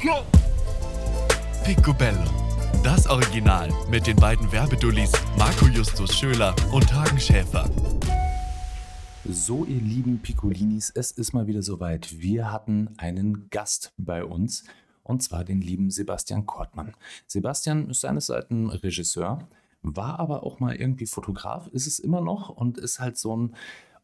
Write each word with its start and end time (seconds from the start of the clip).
Go! 0.00 0.22
Picobello. 1.64 2.22
Das 2.84 3.08
Original 3.08 3.68
mit 3.90 4.06
den 4.06 4.14
beiden 4.14 4.52
Werbedullis 4.52 5.10
Marco 5.36 5.66
Justus 5.66 6.16
Schöler 6.16 6.54
und 6.70 6.94
Hagen 6.94 7.18
Schäfer. 7.18 7.68
So, 9.24 9.64
ihr 9.64 9.80
lieben 9.80 10.20
Piccolinis, 10.20 10.92
es 10.94 11.10
ist 11.10 11.32
mal 11.32 11.48
wieder 11.48 11.62
soweit. 11.62 12.20
Wir 12.20 12.52
hatten 12.52 12.94
einen 12.96 13.50
Gast 13.50 13.92
bei 13.96 14.24
uns 14.24 14.62
und 15.02 15.20
zwar 15.20 15.42
den 15.42 15.60
lieben 15.60 15.90
Sebastian 15.90 16.46
Kortmann. 16.46 16.94
Sebastian 17.26 17.90
ist 17.90 18.02
seines 18.02 18.26
Seiten 18.26 18.70
Regisseur, 18.70 19.48
war 19.82 20.20
aber 20.20 20.44
auch 20.44 20.60
mal 20.60 20.76
irgendwie 20.76 21.06
Fotograf, 21.06 21.66
ist 21.72 21.88
es 21.88 21.98
immer 21.98 22.20
noch 22.20 22.50
und 22.50 22.78
ist 22.78 23.00
halt 23.00 23.18
so 23.18 23.36
ein 23.36 23.56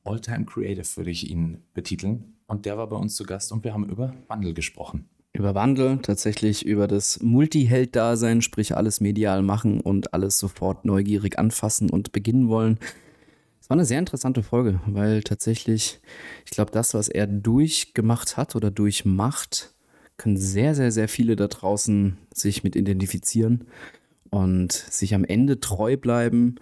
Alltime 0.05 0.45
Creative, 0.45 0.87
würde 0.97 1.11
ich 1.11 1.31
ihn 1.31 1.63
betiteln. 1.75 2.35
Und 2.47 2.67
der 2.67 2.77
war 2.77 2.89
bei 2.89 2.97
uns 2.97 3.15
zu 3.15 3.25
Gast 3.25 3.53
und 3.53 3.65
wir 3.65 3.73
haben 3.73 3.89
über 3.89 4.15
Wandel 4.29 4.55
gesprochen. 4.55 5.09
Über 5.33 5.55
Wandel, 5.55 5.99
tatsächlich 6.03 6.67
über 6.67 6.89
das 6.89 7.21
Multiheld-Dasein, 7.23 8.43
sprich 8.43 8.77
alles 8.77 9.01
medial 9.01 9.43
machen 9.43 9.81
und 9.81 10.13
alles 10.13 10.39
sofort 10.39 10.85
neugierig 10.85 11.39
anfassen 11.39 11.89
und 11.89 12.11
beginnen 12.11 12.49
wollen. 12.49 12.79
Es 13.61 13.71
war 13.71 13.77
eine 13.77 13.85
sehr 13.85 14.01
interessante 14.01 14.43
Folge, 14.43 14.81
weil 14.87 15.23
tatsächlich, 15.23 16.01
ich 16.45 16.51
glaube, 16.51 16.73
das, 16.73 16.95
was 16.95 17.09
er 17.09 17.29
durchgemacht 17.29 18.37
hat 18.37 18.57
oder 18.57 18.73
durchmacht, 18.73 19.73
können 20.17 20.37
sehr, 20.37 20.75
sehr, 20.75 20.91
sehr 20.91 21.09
viele 21.09 21.37
da 21.37 21.47
draußen 21.47 22.19
sich 22.35 22.65
mit 22.65 22.75
identifizieren 22.75 23.67
und 24.31 24.73
sich 24.73 25.15
am 25.15 25.25
Ende 25.25 25.61
treu 25.61 25.97
bleiben, 25.97 26.57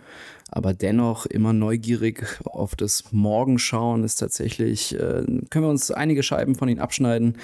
aber 0.50 0.72
dennoch 0.72 1.26
immer 1.26 1.52
neugierig 1.52 2.24
auf 2.44 2.74
das 2.74 3.12
Morgen 3.12 3.58
schauen, 3.58 4.04
ist 4.04 4.16
tatsächlich, 4.16 4.94
äh, 4.94 5.24
können 5.50 5.64
wir 5.64 5.68
uns 5.68 5.90
einige 5.90 6.22
Scheiben 6.22 6.54
von 6.54 6.68
ihm 6.68 6.78
abschneiden. 6.78 7.36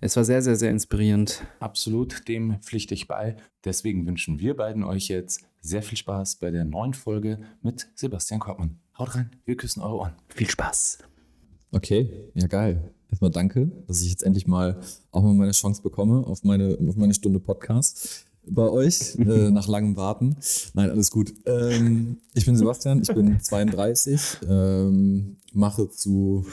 Es 0.00 0.16
war 0.16 0.24
sehr, 0.24 0.42
sehr, 0.42 0.56
sehr 0.56 0.70
inspirierend. 0.70 1.44
Absolut, 1.60 2.28
dem 2.28 2.60
pflichte 2.60 2.94
ich 2.94 3.08
bei. 3.08 3.36
Deswegen 3.64 4.06
wünschen 4.06 4.38
wir 4.38 4.56
beiden 4.56 4.84
euch 4.84 5.08
jetzt 5.08 5.42
sehr 5.60 5.82
viel 5.82 5.98
Spaß 5.98 6.36
bei 6.36 6.50
der 6.50 6.64
neuen 6.64 6.94
Folge 6.94 7.40
mit 7.62 7.88
Sebastian 7.94 8.40
Kortmann. 8.40 8.78
Haut 8.98 9.14
rein, 9.14 9.30
wir 9.44 9.56
küssen 9.56 9.82
eure 9.82 9.96
Ohren. 9.96 10.12
Viel 10.28 10.50
Spaß. 10.50 10.98
Okay, 11.72 12.12
ja 12.34 12.46
geil. 12.46 12.92
Erstmal 13.10 13.30
danke, 13.30 13.70
dass 13.86 14.02
ich 14.02 14.10
jetzt 14.10 14.22
endlich 14.22 14.46
mal 14.46 14.80
auch 15.10 15.22
mal 15.22 15.34
meine 15.34 15.52
Chance 15.52 15.82
bekomme 15.82 16.26
auf 16.26 16.44
meine, 16.44 16.76
auf 16.86 16.96
meine 16.96 17.14
Stunde 17.14 17.40
Podcast 17.40 18.27
bei 18.50 18.68
euch 18.68 19.14
äh, 19.18 19.50
nach 19.50 19.68
langem 19.68 19.96
Warten. 19.96 20.36
Nein, 20.74 20.90
alles 20.90 21.10
gut. 21.10 21.32
Ähm, 21.46 22.18
ich 22.34 22.44
bin 22.44 22.56
Sebastian, 22.56 23.02
ich 23.02 23.08
bin 23.08 23.40
32, 23.42 24.38
ähm, 24.48 25.36
mache 25.52 25.88
zu, 25.90 26.46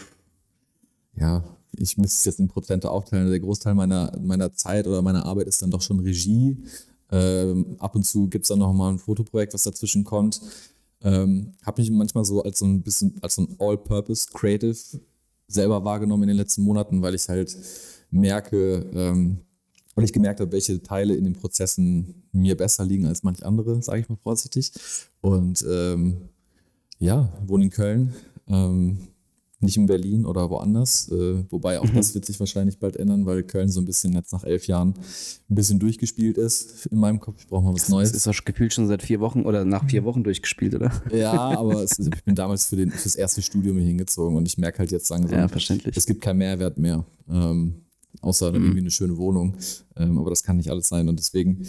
ja, 1.15 1.43
ich 1.77 1.97
müsste 1.97 2.17
es 2.17 2.25
jetzt 2.25 2.39
in 2.39 2.47
Prozente 2.47 2.89
aufteilen. 2.89 3.29
Der 3.29 3.39
Großteil 3.39 3.73
meiner, 3.75 4.11
meiner 4.21 4.53
Zeit 4.53 4.87
oder 4.87 5.01
meiner 5.01 5.25
Arbeit 5.25 5.47
ist 5.47 5.61
dann 5.61 5.71
doch 5.71 5.81
schon 5.81 5.99
Regie. 5.99 6.57
Ähm, 7.11 7.75
ab 7.79 7.95
und 7.95 8.05
zu 8.05 8.27
gibt 8.27 8.45
es 8.45 8.49
dann 8.49 8.59
noch 8.59 8.73
mal 8.73 8.91
ein 8.91 8.99
Fotoprojekt, 8.99 9.53
was 9.53 9.63
dazwischen 9.63 10.03
kommt. 10.03 10.41
Ähm, 11.01 11.53
habe 11.63 11.81
mich 11.81 11.91
manchmal 11.91 12.25
so 12.25 12.41
als 12.41 12.59
so 12.59 12.65
ein 12.65 12.81
bisschen 12.81 13.15
als 13.21 13.35
so 13.35 13.43
ein 13.43 13.55
All-Purpose 13.59 14.27
Creative 14.33 14.75
selber 15.47 15.83
wahrgenommen 15.83 16.23
in 16.23 16.29
den 16.29 16.37
letzten 16.37 16.63
Monaten, 16.63 17.01
weil 17.01 17.13
ich 17.13 17.29
halt 17.29 17.55
merke, 18.09 18.85
ähm, 18.93 19.39
weil 19.95 20.03
ich 20.03 20.13
gemerkt 20.13 20.39
habe, 20.41 20.51
welche 20.51 20.81
Teile 20.83 21.15
in 21.15 21.23
den 21.23 21.33
Prozessen 21.33 22.23
mir 22.31 22.55
besser 22.57 22.85
liegen 22.85 23.05
als 23.05 23.23
manch 23.23 23.45
andere, 23.45 23.81
sage 23.81 24.01
ich 24.01 24.09
mal 24.09 24.17
vorsichtig. 24.21 24.71
Und 25.21 25.65
ähm, 25.69 26.17
ja, 26.99 27.31
wohne 27.47 27.65
in 27.65 27.69
Köln, 27.69 28.13
ähm, 28.47 28.97
nicht 29.61 29.77
in 29.77 29.85
Berlin 29.87 30.25
oder 30.25 30.49
woanders. 30.49 31.09
Äh, 31.09 31.43
wobei 31.49 31.79
auch 31.79 31.89
das 31.89 32.13
wird 32.13 32.25
sich 32.25 32.39
wahrscheinlich 32.39 32.77
bald 32.77 32.97
ändern, 32.97 33.25
weil 33.25 33.41
Köln 33.43 33.69
so 33.69 33.79
ein 33.81 33.85
bisschen 33.85 34.13
jetzt 34.13 34.31
nach 34.33 34.43
elf 34.43 34.67
Jahren 34.67 34.89
ein 35.49 35.55
bisschen 35.55 35.79
durchgespielt 35.79 36.37
ist 36.37 36.85
in 36.87 36.99
meinem 36.99 37.19
Kopf. 37.19 37.37
Ich 37.39 37.47
brauche 37.47 37.63
mal 37.63 37.73
was 37.73 37.89
Neues. 37.89 38.11
Das 38.11 38.25
ist 38.25 38.27
doch 38.27 38.45
gefühlt 38.45 38.73
schon 38.73 38.87
seit 38.87 39.01
vier 39.01 39.21
Wochen 39.21 39.41
oder 39.43 39.63
nach 39.65 39.87
vier 39.89 40.03
Wochen 40.03 40.23
durchgespielt, 40.23 40.75
oder? 40.75 40.91
Ja, 41.11 41.31
aber 41.57 41.81
es, 41.83 41.97
ich 41.97 42.23
bin 42.25 42.35
damals 42.35 42.65
für, 42.65 42.75
den, 42.75 42.91
für 42.91 43.03
das 43.05 43.15
erste 43.15 43.41
Studium 43.41 43.77
hier 43.77 43.87
hingezogen 43.87 44.35
und 44.37 44.45
ich 44.45 44.57
merke 44.57 44.79
halt 44.79 44.91
jetzt 44.91 45.09
langsam, 45.09 45.39
Ja, 45.39 45.47
verständlich. 45.47 45.95
es 45.97 46.05
gibt 46.05 46.21
keinen 46.21 46.37
Mehrwert 46.39 46.77
mehr. 46.77 47.05
Ähm, 47.29 47.84
außer 48.21 48.51
dann 48.51 48.61
irgendwie 48.61 48.79
eine 48.79 48.91
schöne 48.91 49.17
Wohnung. 49.17 49.55
Ähm, 49.95 50.17
aber 50.17 50.29
das 50.29 50.43
kann 50.43 50.57
nicht 50.57 50.69
alles 50.69 50.89
sein. 50.89 51.07
Und 51.09 51.19
deswegen, 51.19 51.65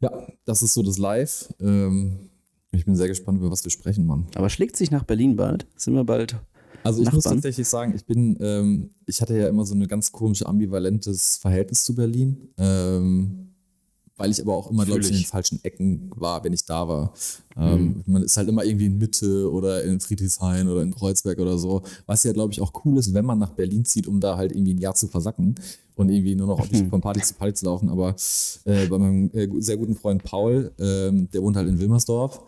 ja, 0.00 0.10
das 0.44 0.62
ist 0.62 0.74
so 0.74 0.82
das 0.82 0.98
Live. 0.98 1.52
Ähm, 1.60 2.30
ich 2.72 2.84
bin 2.84 2.96
sehr 2.96 3.08
gespannt, 3.08 3.38
über 3.38 3.50
was 3.50 3.64
wir 3.64 3.70
sprechen, 3.70 4.06
Mann. 4.06 4.26
Aber 4.34 4.48
schlägt 4.48 4.76
sich 4.76 4.90
nach 4.90 5.04
Berlin 5.04 5.36
bald? 5.36 5.66
Sind 5.76 5.94
wir 5.94 6.04
bald? 6.04 6.36
Also 6.82 7.02
ich 7.02 7.12
muss 7.12 7.24
Nachbarn? 7.24 7.36
tatsächlich 7.36 7.68
sagen, 7.68 7.94
ich 7.94 8.04
bin, 8.04 8.38
ähm, 8.40 8.90
ich 9.06 9.20
hatte 9.20 9.36
ja 9.36 9.48
immer 9.48 9.64
so 9.66 9.74
ein 9.74 9.86
ganz 9.86 10.12
komisch 10.12 10.42
ambivalentes 10.42 11.36
Verhältnis 11.36 11.84
zu 11.84 11.94
Berlin, 11.94 12.48
ähm, 12.56 13.50
weil 14.16 14.30
ich 14.30 14.40
aber 14.40 14.54
auch 14.54 14.70
immer, 14.70 14.84
glaube 14.84 15.00
ich, 15.00 15.08
in 15.08 15.14
den 15.14 15.24
falschen 15.24 15.62
Ecken 15.64 16.10
war, 16.14 16.44
wenn 16.44 16.52
ich 16.52 16.64
da 16.64 16.86
war. 16.86 17.12
Ähm, 17.56 18.02
Man 18.06 18.22
ist 18.22 18.36
halt 18.36 18.48
immer 18.48 18.64
irgendwie 18.64 18.86
in 18.86 18.98
Mitte 18.98 19.50
oder 19.50 19.82
in 19.82 19.98
Friedrichshain 20.00 20.68
oder 20.68 20.82
in 20.82 20.94
Kreuzberg 20.94 21.38
oder 21.38 21.58
so, 21.58 21.82
was 22.06 22.24
ja, 22.24 22.32
glaube 22.32 22.52
ich, 22.52 22.60
auch 22.60 22.72
cool 22.84 22.98
ist, 22.98 23.14
wenn 23.14 23.24
man 23.24 23.38
nach 23.38 23.52
Berlin 23.52 23.84
zieht, 23.84 24.06
um 24.06 24.20
da 24.20 24.36
halt 24.36 24.52
irgendwie 24.52 24.74
ein 24.74 24.78
Jahr 24.78 24.94
zu 24.94 25.08
versacken 25.08 25.54
und 26.00 26.08
irgendwie 26.10 26.34
nur 26.34 26.46
noch 26.46 26.66
von 26.66 27.00
Party 27.00 27.20
zu 27.22 27.34
Party 27.34 27.54
zu 27.54 27.66
laufen. 27.66 27.88
Aber 27.88 28.14
äh, 28.64 28.86
bei 28.86 28.98
meinem 28.98 29.30
äh, 29.34 29.48
sehr 29.60 29.76
guten 29.76 29.94
Freund 29.94 30.22
Paul, 30.24 30.72
ähm, 30.78 31.28
der 31.32 31.42
wohnt 31.42 31.56
halt 31.56 31.68
in 31.68 31.78
Wilmersdorf. 31.78 32.40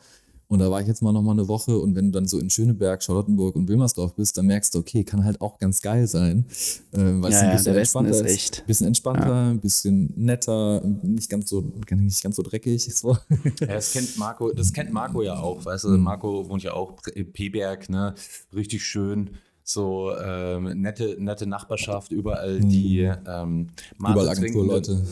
Und 0.49 0.59
da 0.59 0.71
war 0.71 0.83
ich 0.83 0.87
jetzt 0.87 1.01
mal 1.01 1.13
noch 1.13 1.23
mal 1.23 1.33
eine 1.33 1.49
Woche 1.49 1.79
und 1.79 1.95
wenn 1.95 2.07
du 2.07 2.11
dann 2.13 2.29
so 2.29 2.39
in 2.39 2.51
Schöneberg, 2.51 3.03
Charlottenburg 3.03 3.57
und 3.57 3.69
Wilmersdorf 3.69 4.13
bist, 4.15 4.37
dann 4.37 4.45
merkst 4.47 4.75
du, 4.75 4.81
okay, 4.81 5.03
kann 5.03 5.25
halt 5.25 5.41
auch 5.41 5.59
ganz 5.59 5.81
geil 5.81 6.07
sein. 6.07 6.45
Äh, 6.93 6.99
weil 6.99 7.31
es 7.33 7.37
Ja, 7.37 7.41
ein 7.41 7.47
ja, 7.47 7.53
bisschen 7.53 7.65
der 7.73 7.75
Westen 7.81 7.99
entspannter 8.05 8.11
ist 8.27 8.31
echt- 8.31 8.59
Ein 8.61 8.67
bisschen 8.67 8.87
entspannter, 8.89 9.35
ein 9.51 9.61
bisschen 9.61 10.13
netter, 10.15 10.83
nicht 11.03 11.31
ganz 11.31 11.49
so, 11.49 11.65
nicht 11.97 12.23
ganz 12.23 12.37
so 12.37 12.43
dreckig. 12.43 12.85
So. 12.95 13.17
Ja, 13.61 13.67
das 13.67 13.93
kennt 13.95 14.19
Marco, 14.19 14.53
das 14.53 14.75
kennt 14.75 14.93
Marco 14.93 15.23
ja 15.23 15.39
auch, 15.39 15.65
weißt 15.65 15.85
du, 15.85 15.89
Mhm. 15.89 16.03
Marco 16.03 16.47
wohnt 16.51 16.63
ja 16.63 16.75
auch 16.75 16.99
in 17.15 17.33
P-Berg, 17.33 17.89
ne? 17.89 18.15
Richtig 18.55 18.85
schön. 18.85 19.31
So 19.65 20.13
ähm, 20.17 20.81
nette, 20.81 21.17
nette 21.19 21.47
Nachbarschaft, 21.47 22.13
überall 22.13 22.61
die 22.61 23.03
ähm. 23.03 23.69
Überall 23.99 24.29
Agenturleute. 24.29 25.03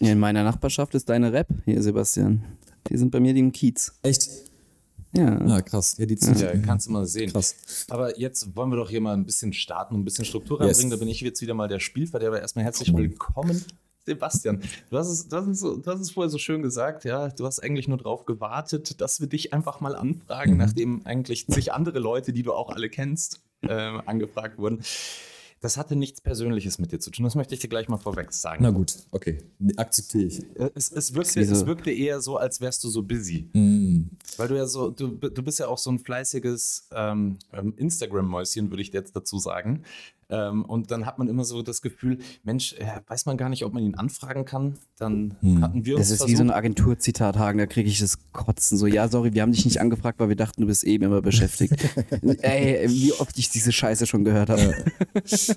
In 0.00 0.18
meiner 0.18 0.44
Nachbarschaft 0.44 0.94
ist 0.94 1.08
deine 1.08 1.32
Rap 1.32 1.48
hier, 1.64 1.82
Sebastian. 1.82 2.44
Die 2.88 2.96
sind 2.96 3.10
bei 3.10 3.20
mir 3.20 3.34
die 3.34 3.40
im 3.40 3.52
Kiez. 3.52 3.92
Echt? 4.02 4.28
Ja. 5.12 5.44
Ja, 5.46 5.62
krass. 5.62 5.96
Ja, 5.98 6.06
die 6.06 6.16
ziehen 6.16 6.38
Ja, 6.38 6.54
kannst 6.58 6.86
du 6.86 6.92
mal 6.92 7.06
sehen. 7.06 7.32
Krass. 7.32 7.56
Aber 7.88 8.18
jetzt 8.18 8.54
wollen 8.54 8.70
wir 8.70 8.76
doch 8.76 8.90
hier 8.90 9.00
mal 9.00 9.14
ein 9.14 9.24
bisschen 9.24 9.52
starten 9.52 9.94
und 9.94 10.02
ein 10.02 10.04
bisschen 10.04 10.24
Struktur 10.24 10.58
Yes. 10.60 10.68
reinbringen. 10.68 10.90
Da 10.90 10.96
bin 10.96 11.08
ich 11.08 11.20
jetzt 11.20 11.40
wieder 11.40 11.54
mal 11.54 11.66
der 11.68 11.80
Spielverderber. 11.80 12.40
Erstmal 12.40 12.64
herzlich 12.64 12.94
willkommen, 12.94 13.64
Sebastian. 14.08 14.60
Du 14.90 14.98
hast, 14.98 15.08
es, 15.08 15.28
du, 15.28 15.36
hast 15.36 15.46
es, 15.46 15.60
du 15.60 15.82
hast 15.86 16.00
es 16.00 16.10
vorher 16.10 16.28
so 16.30 16.38
schön 16.38 16.62
gesagt, 16.62 17.04
ja. 17.04 17.28
Du 17.28 17.46
hast 17.46 17.60
eigentlich 17.62 17.86
nur 17.88 17.98
darauf 17.98 18.24
gewartet, 18.26 19.00
dass 19.00 19.20
wir 19.20 19.28
dich 19.28 19.52
einfach 19.52 19.80
mal 19.80 19.94
anfragen, 19.94 20.52
Mhm. 20.52 20.58
nachdem 20.58 21.06
eigentlich 21.06 21.46
zig 21.46 21.72
andere 21.72 21.98
Leute, 22.00 22.32
die 22.32 22.42
du 22.42 22.52
auch 22.52 22.70
alle 22.70 22.88
kennst, 22.90 23.40
ähm, 23.62 24.02
angefragt 24.06 24.58
wurden. 24.58 24.80
Das 25.60 25.76
hatte 25.76 25.96
nichts 25.96 26.20
Persönliches 26.20 26.78
mit 26.78 26.92
dir 26.92 27.00
zu 27.00 27.10
tun. 27.10 27.24
Das 27.24 27.34
möchte 27.34 27.52
ich 27.52 27.60
dir 27.60 27.66
gleich 27.66 27.88
mal 27.88 27.96
vorweg 27.96 28.32
sagen. 28.32 28.62
Na 28.62 28.70
gut, 28.70 28.94
okay. 29.10 29.38
Akzeptiere 29.76 30.24
ich. 30.26 30.38
Äh, 30.56 30.70
Es, 30.76 30.92
es, 30.92 31.14
wirkte, 31.14 31.40
es 31.40 31.66
wirkte 31.66 31.90
eher 31.90 32.20
so, 32.20 32.36
als 32.36 32.60
wärst 32.60 32.84
du 32.84 32.88
so 32.88 33.02
busy. 33.02 33.50
Mm. 33.54 34.04
Weil 34.36 34.46
du 34.46 34.54
ja 34.56 34.66
so, 34.66 34.90
du, 34.90 35.08
du 35.08 35.42
bist 35.42 35.58
ja 35.58 35.66
auch 35.66 35.78
so 35.78 35.90
ein 35.90 35.98
fleißiges 35.98 36.88
ähm, 36.92 37.38
ähm, 37.52 37.74
Instagram-Mäuschen, 37.76 38.70
würde 38.70 38.82
ich 38.82 38.92
jetzt 38.92 39.16
dazu 39.16 39.40
sagen. 39.40 39.82
Ähm, 40.30 40.64
und 40.64 40.90
dann 40.90 41.06
hat 41.06 41.18
man 41.18 41.28
immer 41.28 41.44
so 41.44 41.62
das 41.62 41.80
Gefühl, 41.80 42.18
Mensch, 42.42 42.74
äh, 42.74 43.00
weiß 43.06 43.26
man 43.26 43.36
gar 43.36 43.48
nicht, 43.48 43.64
ob 43.64 43.72
man 43.72 43.82
ihn 43.82 43.94
anfragen 43.94 44.44
kann. 44.44 44.74
Dann 44.98 45.36
hatten 45.60 45.84
wir 45.86 45.96
uns 45.96 46.08
Das 46.08 46.20
ist 46.20 46.26
wie 46.28 46.34
so 46.36 46.42
ein 46.42 46.48
versucht. 46.48 46.56
Agenturzitat, 46.56 47.38
Hagen, 47.38 47.58
da 47.58 47.66
kriege 47.66 47.88
ich 47.88 47.98
das 47.98 48.18
Kotzen. 48.32 48.76
So, 48.76 48.86
ja, 48.86 49.08
sorry, 49.08 49.32
wir 49.32 49.42
haben 49.42 49.52
dich 49.52 49.64
nicht 49.64 49.80
angefragt, 49.80 50.18
weil 50.20 50.28
wir 50.28 50.36
dachten, 50.36 50.60
du 50.60 50.66
bist 50.66 50.84
eben 50.84 51.04
immer 51.04 51.22
beschäftigt. 51.22 51.74
Ey, 52.42 52.88
wie 52.90 53.12
oft 53.14 53.38
ich 53.38 53.48
diese 53.48 53.72
Scheiße 53.72 54.06
schon 54.06 54.24
gehört 54.24 54.50
habe. 54.50 54.74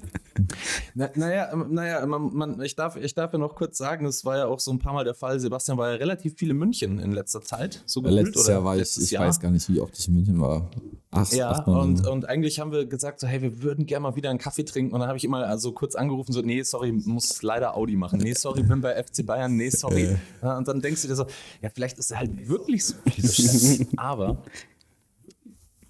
Na, 0.96 1.10
naja, 1.16 1.52
ähm, 1.52 1.68
naja 1.72 2.06
man, 2.06 2.34
man, 2.34 2.62
ich, 2.62 2.76
darf, 2.76 2.96
ich 2.96 3.14
darf 3.14 3.34
ja 3.34 3.40
noch 3.40 3.56
kurz 3.56 3.78
sagen, 3.78 4.06
es 4.06 4.24
war 4.24 4.38
ja 4.38 4.46
auch 4.46 4.60
so 4.60 4.72
ein 4.72 4.80
paar 4.80 4.94
Mal 4.94 5.04
der 5.04 5.16
Fall. 5.16 5.40
Sebastian 5.40 5.78
war 5.78 5.92
ja 5.92 5.96
relativ 5.96 6.36
viel 6.38 6.52
in 6.52 6.58
München 6.58 7.00
in 7.00 7.12
letzter 7.12 7.42
Zeit. 7.42 7.84
So 7.86 8.02
gefühlt, 8.02 8.26
Letztes 8.26 8.46
oder 8.46 8.54
Jahr 8.54 8.64
war 8.64 8.78
ich, 8.78 8.98
ich 8.98 9.12
Jahr. 9.12 9.26
weiß 9.28 9.40
gar 9.40 9.52
nicht, 9.52 9.68
wie 9.70 9.82
oft 9.82 9.98
ich 9.98 10.08
in 10.08 10.14
München 10.14 10.40
war. 10.40 10.70
Ach, 11.14 11.30
Ja, 11.34 11.64
Mal 11.68 11.80
und, 11.82 12.08
und 12.08 12.30
eigentlich 12.30 12.60
haben 12.60 12.72
wir 12.72 12.86
gesagt, 12.86 13.20
so, 13.20 13.28
hey, 13.28 13.42
wir 13.42 13.62
würden 13.62 13.86
gerne 13.86 14.04
mal 14.04 14.16
wieder 14.16 14.30
einen 14.30 14.40
Kaffee 14.40 14.64
trinken. 14.64 14.94
Und 14.94 15.02
dann 15.02 15.10
habe 15.10 15.18
ich 15.18 15.26
immer 15.26 15.46
also 15.46 15.74
kurz 15.74 15.96
angerufen, 15.96 16.32
so, 16.32 16.42
nee, 16.42 16.64
sorry, 16.64 16.94
muss 16.94 17.44
leider 17.44 17.76
Audi 17.76 17.98
machen. 17.98 18.20
Nee, 18.20 18.34
sorry, 18.34 18.64
bin 18.64 18.80
bei 18.80 19.02
FC 19.02 19.26
Bayern. 19.26 19.56
Nee, 19.58 19.70
sorry. 19.70 20.18
Ja, 20.42 20.58
und 20.58 20.68
dann 20.68 20.82
denkst 20.82 21.02
du 21.02 21.10
dir 21.10 21.16
so, 21.16 21.26
ja, 21.62 21.70
vielleicht 21.70 21.98
ist 22.00 22.12
er 22.12 22.20
halt 22.20 22.48
wirklich 22.48 22.86
so. 22.86 22.96
Aber 23.98 24.42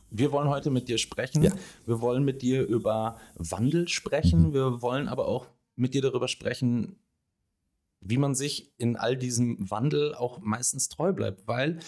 wir 0.09 0.31
wollen 0.31 0.49
heute 0.49 0.71
mit 0.71 0.89
dir 0.89 0.97
sprechen. 0.97 1.43
Ja. 1.43 1.51
Wir 1.85 2.01
wollen 2.01 2.23
mit 2.23 2.41
dir 2.41 2.65
über 2.65 3.17
Wandel 3.35 3.87
sprechen. 3.87 4.53
Wir 4.53 4.81
wollen 4.81 5.07
aber 5.07 5.27
auch 5.27 5.47
mit 5.75 5.93
dir 5.93 6.01
darüber 6.01 6.27
sprechen, 6.27 6.97
wie 8.01 8.17
man 8.17 8.35
sich 8.35 8.73
in 8.77 8.97
all 8.97 9.15
diesem 9.15 9.69
Wandel 9.71 10.13
auch 10.13 10.39
meistens 10.39 10.89
treu 10.89 11.13
bleibt. 11.13 11.47
Weil 11.47 11.79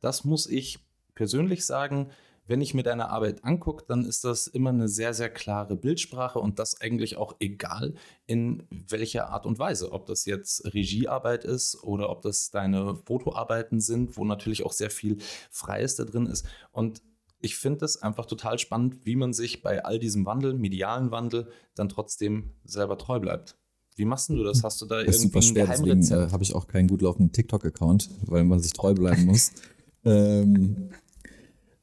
das 0.00 0.24
muss 0.24 0.46
ich 0.46 0.78
persönlich 1.14 1.64
sagen, 1.64 2.10
wenn 2.50 2.60
ich 2.60 2.74
mir 2.74 2.82
deine 2.82 3.10
Arbeit 3.10 3.44
angucke, 3.44 3.84
dann 3.86 4.04
ist 4.04 4.24
das 4.24 4.48
immer 4.48 4.70
eine 4.70 4.88
sehr, 4.88 5.14
sehr 5.14 5.30
klare 5.30 5.76
Bildsprache 5.76 6.40
und 6.40 6.58
das 6.58 6.80
eigentlich 6.80 7.16
auch 7.16 7.36
egal 7.38 7.94
in 8.26 8.64
welcher 8.88 9.28
Art 9.28 9.46
und 9.46 9.60
Weise. 9.60 9.92
Ob 9.92 10.06
das 10.06 10.24
jetzt 10.24 10.74
Regiearbeit 10.74 11.44
ist 11.44 11.80
oder 11.84 12.10
ob 12.10 12.22
das 12.22 12.50
deine 12.50 12.96
Fotoarbeiten 13.06 13.78
sind, 13.78 14.16
wo 14.16 14.24
natürlich 14.24 14.66
auch 14.66 14.72
sehr 14.72 14.90
viel 14.90 15.18
Freies 15.48 15.94
da 15.94 16.02
drin 16.04 16.26
ist. 16.26 16.44
Und 16.72 17.02
ich 17.40 17.54
finde 17.54 17.84
es 17.84 18.02
einfach 18.02 18.26
total 18.26 18.58
spannend, 18.58 19.06
wie 19.06 19.14
man 19.14 19.32
sich 19.32 19.62
bei 19.62 19.84
all 19.84 20.00
diesem 20.00 20.26
Wandel, 20.26 20.54
medialen 20.54 21.12
Wandel, 21.12 21.46
dann 21.76 21.88
trotzdem 21.88 22.54
selber 22.64 22.98
treu 22.98 23.20
bleibt. 23.20 23.56
Wie 23.94 24.04
machst 24.04 24.28
du 24.28 24.42
das? 24.42 24.64
Hast 24.64 24.82
du 24.82 24.86
da 24.86 25.04
Das 25.04 25.16
ist 25.16 25.22
irgendwie 25.22 25.40
super 25.40 25.62
ein 25.62 25.66
schwer, 25.66 25.98
deswegen 26.00 26.26
äh, 26.28 26.32
habe 26.32 26.42
ich 26.42 26.52
auch 26.56 26.66
keinen 26.66 26.88
gut 26.88 27.02
laufenden 27.02 27.30
TikTok-Account, 27.30 28.10
weil 28.26 28.42
man 28.42 28.58
sich 28.58 28.72
treu 28.72 28.92
bleiben 28.92 29.26
muss. 29.26 29.52
ähm, 30.04 30.90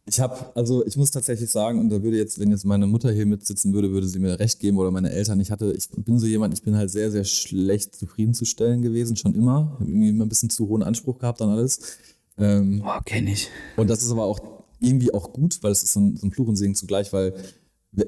ich 0.07 0.19
habe, 0.21 0.55
also 0.55 0.85
ich 0.85 0.95
muss 0.95 1.11
tatsächlich 1.11 1.49
sagen, 1.49 1.79
und 1.79 1.89
da 1.89 2.01
würde 2.01 2.17
jetzt, 2.17 2.39
wenn 2.39 2.49
jetzt 2.49 2.65
meine 2.65 2.87
Mutter 2.87 3.11
hier 3.11 3.25
mitsitzen 3.25 3.73
würde, 3.73 3.91
würde 3.91 4.07
sie 4.07 4.19
mir 4.19 4.39
recht 4.39 4.59
geben 4.59 4.77
oder 4.77 4.89
meine 4.89 5.11
Eltern. 5.11 5.39
Ich 5.41 5.51
hatte, 5.51 5.73
ich 5.73 5.89
bin 5.89 6.17
so 6.17 6.25
jemand, 6.25 6.53
ich 6.53 6.63
bin 6.63 6.77
halt 6.77 6.89
sehr, 6.89 7.11
sehr 7.11 7.25
schlecht 7.25 7.95
zufriedenzustellen 7.95 8.81
gewesen, 8.81 9.17
schon 9.17 9.35
immer. 9.35 9.73
Ich 9.73 9.79
habe 9.81 9.91
irgendwie 9.91 10.09
immer 10.09 10.25
ein 10.25 10.29
bisschen 10.29 10.49
zu 10.49 10.67
hohen 10.69 10.81
Anspruch 10.81 11.19
gehabt 11.19 11.41
an 11.41 11.49
alles. 11.49 11.97
Ähm, 12.37 12.79
Boah, 12.79 13.01
kenn 13.03 13.27
ich. 13.27 13.49
und 13.75 13.89
das 13.89 14.01
ist 14.01 14.11
aber 14.11 14.23
auch 14.23 14.39
irgendwie 14.79 15.13
auch 15.13 15.33
gut, 15.33 15.59
weil 15.61 15.71
es 15.71 15.83
ist 15.83 15.93
so 15.93 15.99
ein, 15.99 16.15
so 16.15 16.25
ein 16.25 16.31
Fluch 16.31 16.47
und 16.47 16.55
Segen 16.55 16.75
zugleich, 16.75 17.11
weil 17.11 17.33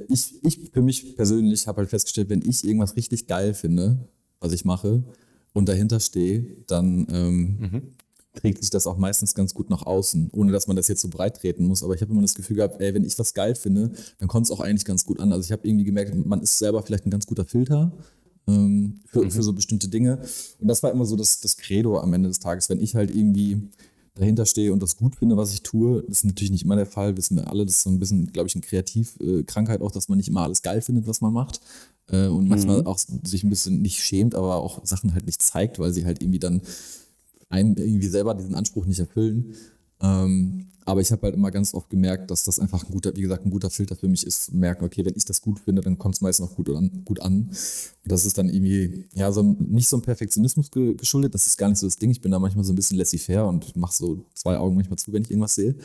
ich, 0.07 0.43
ich 0.43 0.71
für 0.71 0.81
mich 0.81 1.15
persönlich 1.15 1.67
habe 1.67 1.79
halt 1.79 1.89
festgestellt, 1.89 2.29
wenn 2.29 2.47
ich 2.47 2.63
irgendwas 2.63 2.95
richtig 2.95 3.27
geil 3.27 3.53
finde, 3.53 4.07
was 4.39 4.53
ich 4.53 4.65
mache, 4.65 5.03
und 5.53 5.67
dahinter 5.67 5.99
stehe, 5.99 6.45
dann 6.67 7.07
ähm, 7.11 7.95
trägt 8.39 8.61
sich 8.61 8.69
das 8.69 8.87
auch 8.87 8.97
meistens 8.97 9.35
ganz 9.35 9.53
gut 9.53 9.69
nach 9.69 9.85
außen, 9.85 10.29
ohne 10.31 10.51
dass 10.51 10.67
man 10.67 10.75
das 10.75 10.87
jetzt 10.87 11.01
so 11.01 11.09
breit 11.09 11.37
treten 11.37 11.65
muss. 11.65 11.83
Aber 11.83 11.93
ich 11.93 12.01
habe 12.01 12.11
immer 12.11 12.21
das 12.21 12.35
Gefühl 12.35 12.57
gehabt, 12.57 12.79
ey, 12.79 12.93
wenn 12.93 13.03
ich 13.03 13.19
was 13.19 13.33
geil 13.33 13.55
finde, 13.55 13.91
dann 14.17 14.27
kommt 14.27 14.45
es 14.45 14.51
auch 14.51 14.61
eigentlich 14.61 14.85
ganz 14.85 15.05
gut 15.05 15.19
an. 15.19 15.33
Also 15.33 15.45
ich 15.45 15.51
habe 15.51 15.67
irgendwie 15.67 15.85
gemerkt, 15.85 16.13
man 16.25 16.41
ist 16.41 16.57
selber 16.57 16.81
vielleicht 16.81 17.05
ein 17.05 17.09
ganz 17.09 17.27
guter 17.27 17.45
Filter 17.45 17.91
ähm, 18.47 19.01
für, 19.07 19.29
für 19.29 19.43
so 19.43 19.53
bestimmte 19.53 19.89
Dinge. 19.89 20.19
Und 20.59 20.67
das 20.67 20.83
war 20.83 20.91
immer 20.91 21.05
so 21.05 21.15
das, 21.15 21.41
das 21.41 21.57
Credo 21.57 21.99
am 21.99 22.13
Ende 22.13 22.29
des 22.29 22.39
Tages, 22.39 22.69
wenn 22.69 22.79
ich 22.79 22.95
halt 22.95 23.13
irgendwie 23.13 23.69
dahinter 24.15 24.45
stehe 24.45 24.73
und 24.73 24.81
das 24.81 24.97
gut 24.97 25.15
finde, 25.17 25.37
was 25.37 25.53
ich 25.53 25.63
tue. 25.63 26.03
Das 26.07 26.19
ist 26.19 26.25
natürlich 26.25 26.51
nicht 26.51 26.63
immer 26.63 26.75
der 26.75 26.85
Fall, 26.85 27.17
wissen 27.17 27.35
wir 27.35 27.49
alle. 27.49 27.65
Das 27.65 27.75
ist 27.75 27.83
so 27.83 27.89
ein 27.89 27.99
bisschen, 27.99 28.31
glaube 28.31 28.47
ich, 28.47 28.55
eine 28.55 28.61
Kreativkrankheit 28.61 29.81
auch, 29.81 29.91
dass 29.91 30.07
man 30.07 30.17
nicht 30.17 30.29
immer 30.29 30.43
alles 30.43 30.61
geil 30.61 30.81
findet, 30.81 31.07
was 31.07 31.21
man 31.21 31.33
macht. 31.33 31.59
Äh, 32.07 32.27
und 32.27 32.47
manchmal 32.47 32.85
auch 32.85 32.99
sich 33.23 33.43
ein 33.43 33.49
bisschen 33.49 33.81
nicht 33.81 34.01
schämt, 34.03 34.35
aber 34.35 34.55
auch 34.55 34.85
Sachen 34.85 35.13
halt 35.13 35.25
nicht 35.25 35.41
zeigt, 35.41 35.79
weil 35.79 35.93
sie 35.93 36.05
halt 36.05 36.21
irgendwie 36.21 36.39
dann 36.39 36.61
einem 37.49 37.75
irgendwie 37.75 38.07
selber 38.07 38.33
diesen 38.35 38.55
Anspruch 38.55 38.85
nicht 38.85 38.99
erfüllen. 38.99 39.55
Ähm, 40.01 40.67
aber 40.85 41.01
ich 41.01 41.11
habe 41.11 41.21
halt 41.23 41.35
immer 41.35 41.51
ganz 41.51 41.75
oft 41.75 41.89
gemerkt, 41.91 42.31
dass 42.31 42.43
das 42.43 42.59
einfach 42.59 42.83
ein 42.83 42.91
guter, 42.91 43.15
wie 43.15 43.21
gesagt, 43.21 43.45
ein 43.45 43.51
guter 43.51 43.69
Filter 43.69 43.95
für 43.95 44.07
mich 44.07 44.25
ist, 44.25 44.45
zu 44.45 44.55
merken, 44.55 44.83
okay, 44.83 45.05
wenn 45.05 45.13
ich 45.15 45.23
das 45.23 45.39
gut 45.39 45.59
finde, 45.59 45.83
dann 45.83 45.99
kommt 45.99 46.15
es 46.15 46.21
meistens 46.21 46.49
auch 46.49 46.55
gut 46.55 46.67
an, 46.69 47.03
gut 47.05 47.21
an. 47.21 47.49
Und 47.49 48.11
das 48.11 48.25
ist 48.25 48.39
dann 48.39 48.49
irgendwie, 48.49 49.05
ja, 49.13 49.31
so 49.31 49.43
nicht 49.43 49.87
so 49.87 49.97
ein 49.97 50.01
Perfektionismus 50.01 50.71
ge 50.71 50.95
geschuldet, 50.95 51.35
das 51.35 51.45
ist 51.45 51.57
gar 51.57 51.69
nicht 51.69 51.77
so 51.77 51.85
das 51.85 51.97
Ding. 51.97 52.09
Ich 52.09 52.21
bin 52.21 52.31
da 52.31 52.39
manchmal 52.39 52.63
so 52.63 52.73
ein 52.73 52.75
bisschen 52.75 52.97
laissez-faire 52.97 53.47
und 53.47 53.75
mache 53.75 53.93
so 53.93 54.25
zwei 54.33 54.57
Augen 54.57 54.75
manchmal 54.75 54.97
zu, 54.97 55.13
wenn 55.13 55.21
ich 55.21 55.29
irgendwas 55.29 55.53
sehe. 55.53 55.75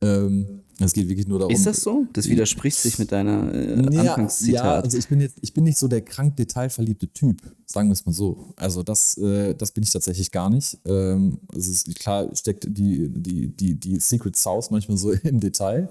Ähm, 0.00 0.60
es 0.80 0.92
geht 0.92 1.08
wirklich 1.08 1.28
nur 1.28 1.38
darum. 1.38 1.54
Ist 1.54 1.66
das 1.66 1.80
so? 1.80 2.06
Das 2.12 2.28
widerspricht 2.28 2.78
sich 2.78 2.98
mit 2.98 3.12
deiner 3.12 3.52
äh, 3.54 3.76
Ja, 3.76 3.90
ja, 3.90 4.00
Anfangszitat. 4.12 4.84
also 4.84 4.98
ich 4.98 5.06
bin 5.08 5.20
jetzt, 5.20 5.36
ich 5.40 5.52
bin 5.52 5.64
nicht 5.64 5.78
so 5.78 5.86
der 5.86 6.02
krank 6.02 6.36
detailverliebte 6.36 7.08
Typ, 7.08 7.42
sagen 7.66 7.88
wir 7.88 7.92
es 7.92 8.04
mal 8.04 8.12
so. 8.12 8.52
Also 8.56 8.82
das, 8.82 9.16
äh, 9.18 9.54
das 9.54 9.70
bin 9.72 9.84
ich 9.84 9.90
tatsächlich 9.90 10.30
gar 10.32 10.50
nicht. 10.50 10.78
Ähm, 10.84 11.38
es 11.56 11.68
ist 11.68 11.94
klar 11.98 12.28
steckt 12.34 12.66
die, 12.68 13.08
die, 13.08 13.48
die, 13.48 13.74
die 13.74 14.00
Secret 14.00 14.36
Sauce 14.36 14.70
manchmal 14.70 14.96
so 14.98 15.12
im 15.22 15.38
Detail, 15.40 15.88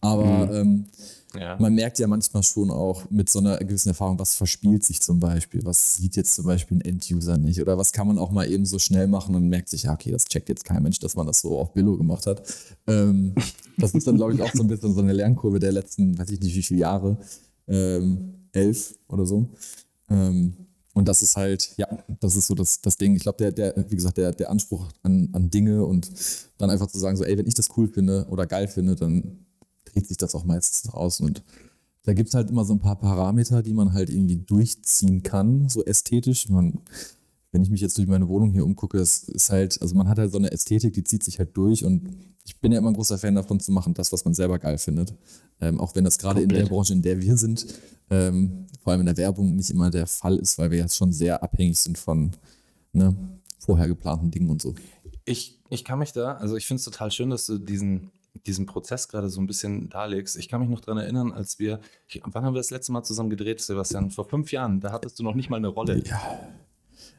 aber 0.00 0.50
ähm, 0.52 0.86
Ja. 1.34 1.56
man 1.58 1.74
merkt 1.74 1.98
ja 1.98 2.06
manchmal 2.06 2.42
schon 2.42 2.70
auch 2.70 3.10
mit 3.10 3.28
so 3.28 3.38
einer 3.38 3.58
gewissen 3.58 3.88
Erfahrung, 3.88 4.18
was 4.18 4.34
verspielt 4.34 4.84
sich 4.84 5.00
zum 5.00 5.20
Beispiel, 5.20 5.64
was 5.64 5.96
sieht 5.96 6.16
jetzt 6.16 6.34
zum 6.34 6.46
Beispiel 6.46 6.78
ein 6.78 6.80
End-User 6.80 7.38
nicht 7.38 7.60
oder 7.60 7.78
was 7.78 7.92
kann 7.92 8.06
man 8.06 8.18
auch 8.18 8.30
mal 8.30 8.50
eben 8.50 8.64
so 8.66 8.78
schnell 8.78 9.06
machen 9.06 9.34
und 9.34 9.48
merkt 9.48 9.68
sich, 9.68 9.84
ja, 9.84 9.92
okay, 9.92 10.10
das 10.10 10.24
checkt 10.24 10.48
jetzt 10.48 10.64
kein 10.64 10.82
Mensch, 10.82 10.98
dass 10.98 11.16
man 11.16 11.26
das 11.26 11.40
so 11.40 11.58
auf 11.58 11.72
Billo 11.72 11.96
gemacht 11.96 12.26
hat. 12.26 12.42
Ähm, 12.86 13.34
das 13.78 13.94
ist 13.94 14.06
dann, 14.06 14.16
glaube 14.16 14.34
ich, 14.34 14.42
auch 14.42 14.52
so 14.52 14.62
ein 14.62 14.68
bisschen 14.68 14.94
so 14.94 15.00
eine 15.00 15.12
Lernkurve 15.12 15.58
der 15.58 15.72
letzten, 15.72 16.18
weiß 16.18 16.30
ich 16.30 16.40
nicht 16.40 16.54
wie 16.54 16.62
viele 16.62 16.80
Jahre, 16.80 17.16
ähm, 17.68 18.34
elf 18.52 18.94
oder 19.08 19.26
so. 19.26 19.48
Ähm, 20.10 20.54
und 20.94 21.08
das 21.08 21.22
ist 21.22 21.36
halt, 21.36 21.72
ja, 21.76 21.88
das 22.20 22.36
ist 22.36 22.46
so 22.46 22.54
das, 22.54 22.80
das 22.82 22.96
Ding. 22.96 23.16
Ich 23.16 23.22
glaube, 23.22 23.38
der, 23.38 23.52
der, 23.52 23.90
wie 23.90 23.96
gesagt, 23.96 24.18
der, 24.18 24.32
der 24.32 24.50
Anspruch 24.50 24.88
an, 25.02 25.30
an 25.32 25.50
Dinge 25.50 25.84
und 25.84 26.10
dann 26.58 26.68
einfach 26.68 26.86
zu 26.86 26.98
sagen, 26.98 27.16
so, 27.16 27.24
ey, 27.24 27.38
wenn 27.38 27.46
ich 27.46 27.54
das 27.54 27.70
cool 27.76 27.88
finde 27.88 28.26
oder 28.28 28.46
geil 28.46 28.68
finde, 28.68 28.94
dann 28.94 29.46
dreht 29.92 30.06
sich 30.06 30.16
das 30.16 30.34
auch 30.34 30.44
meistens 30.44 30.84
nach 30.84 30.94
außen. 30.94 31.26
Und 31.26 31.42
da 32.04 32.14
gibt 32.14 32.28
es 32.28 32.34
halt 32.34 32.50
immer 32.50 32.64
so 32.64 32.74
ein 32.74 32.80
paar 32.80 32.98
Parameter, 32.98 33.62
die 33.62 33.74
man 33.74 33.92
halt 33.92 34.10
irgendwie 34.10 34.36
durchziehen 34.36 35.22
kann, 35.22 35.68
so 35.68 35.84
ästhetisch. 35.84 36.48
Man, 36.48 36.80
wenn 37.52 37.62
ich 37.62 37.70
mich 37.70 37.80
jetzt 37.80 37.98
durch 37.98 38.08
meine 38.08 38.28
Wohnung 38.28 38.52
hier 38.52 38.64
umgucke, 38.64 38.98
das 38.98 39.24
ist 39.24 39.50
halt, 39.50 39.80
also 39.80 39.94
man 39.94 40.08
hat 40.08 40.18
halt 40.18 40.32
so 40.32 40.38
eine 40.38 40.50
Ästhetik, 40.50 40.94
die 40.94 41.04
zieht 41.04 41.22
sich 41.22 41.38
halt 41.38 41.56
durch 41.56 41.84
und 41.84 42.08
ich 42.44 42.58
bin 42.60 42.72
ja 42.72 42.78
immer 42.78 42.90
ein 42.90 42.94
großer 42.94 43.18
Fan 43.18 43.36
davon 43.36 43.60
zu 43.60 43.70
machen, 43.70 43.94
das, 43.94 44.12
was 44.12 44.24
man 44.24 44.34
selber 44.34 44.58
geil 44.58 44.78
findet. 44.78 45.14
Ähm, 45.60 45.80
auch 45.80 45.94
wenn 45.94 46.04
das 46.04 46.18
gerade 46.18 46.40
in 46.40 46.48
der. 46.48 46.66
Branche, 46.66 46.92
in 46.92 47.02
der 47.02 47.20
wir 47.20 47.36
sind, 47.36 47.66
ähm, 48.10 48.66
vor 48.82 48.92
allem 48.92 49.00
in 49.00 49.06
der 49.06 49.16
Werbung 49.16 49.54
nicht 49.54 49.70
immer 49.70 49.90
der 49.90 50.08
Fall 50.08 50.36
ist, 50.38 50.58
weil 50.58 50.70
wir 50.70 50.78
jetzt 50.78 50.96
schon 50.96 51.12
sehr 51.12 51.42
abhängig 51.42 51.78
sind 51.78 51.98
von 51.98 52.32
ne, 52.92 53.16
vorher 53.58 53.86
geplanten 53.86 54.30
Dingen 54.30 54.50
und 54.50 54.60
so. 54.60 54.74
Ich, 55.24 55.60
ich 55.70 55.84
kann 55.84 56.00
mich 56.00 56.12
da, 56.12 56.34
also 56.34 56.56
ich 56.56 56.66
finde 56.66 56.78
es 56.80 56.84
total 56.84 57.12
schön, 57.12 57.30
dass 57.30 57.46
du 57.46 57.58
diesen, 57.58 58.10
diesen 58.46 58.66
Prozess 58.66 59.08
gerade 59.08 59.28
so 59.28 59.40
ein 59.40 59.46
bisschen 59.46 59.88
darlegst. 59.90 60.36
Ich 60.36 60.48
kann 60.48 60.60
mich 60.60 60.68
noch 60.70 60.80
daran 60.80 60.98
erinnern, 61.02 61.32
als 61.32 61.58
wir, 61.58 61.80
ich, 62.08 62.20
wann 62.24 62.44
haben 62.44 62.54
wir 62.54 62.60
das 62.60 62.70
letzte 62.70 62.92
Mal 62.92 63.02
zusammen 63.02 63.30
gedreht, 63.30 63.60
Sebastian? 63.60 64.10
Vor 64.10 64.24
fünf 64.28 64.50
Jahren, 64.52 64.80
da 64.80 64.90
hattest 64.92 65.18
du 65.18 65.22
noch 65.22 65.34
nicht 65.34 65.50
mal 65.50 65.56
eine 65.58 65.68
Rolle. 65.68 66.02
Ja. 66.06 66.20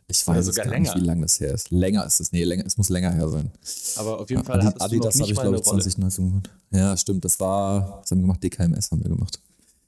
Ich 0.08 0.28
weiß 0.28 0.46
sogar 0.48 0.66
gar 0.66 0.78
nicht, 0.80 0.90
länger. 0.90 1.02
wie 1.02 1.06
lange 1.08 1.22
das 1.22 1.40
her 1.40 1.54
ist. 1.54 1.72
Länger 1.72 2.06
ist 2.06 2.20
es. 2.20 2.32
Nee, 2.32 2.44
länger, 2.44 2.66
es 2.66 2.78
muss 2.78 2.90
länger 2.90 3.12
her 3.12 3.30
sein. 3.30 3.52
Aber 3.96 4.20
auf 4.20 4.30
jeden 4.30 4.44
Fall 4.44 4.58
Adi- 4.60 4.66
hattest 4.68 4.82
du 4.82 4.86
noch 4.98 5.06
Adidas 5.06 5.14
habe 5.16 5.22
nicht 5.24 5.30
ich, 5.32 5.36
mal 5.38 5.42
glaube 5.44 5.56
eine 5.56 5.62
ich, 5.62 5.68
Rolle. 5.72 5.82
2019 5.82 6.28
gemacht. 6.30 6.50
Ja, 6.72 6.98
stimmt. 6.98 7.26
Das 7.26 7.40
war, 7.40 8.00
was 8.02 8.12
haben 8.12 8.18
wir 8.20 8.24
gemacht? 8.24 8.44
DKMS 8.44 8.92
haben 8.92 9.04
wir 9.04 9.10
gemacht. 9.10 9.40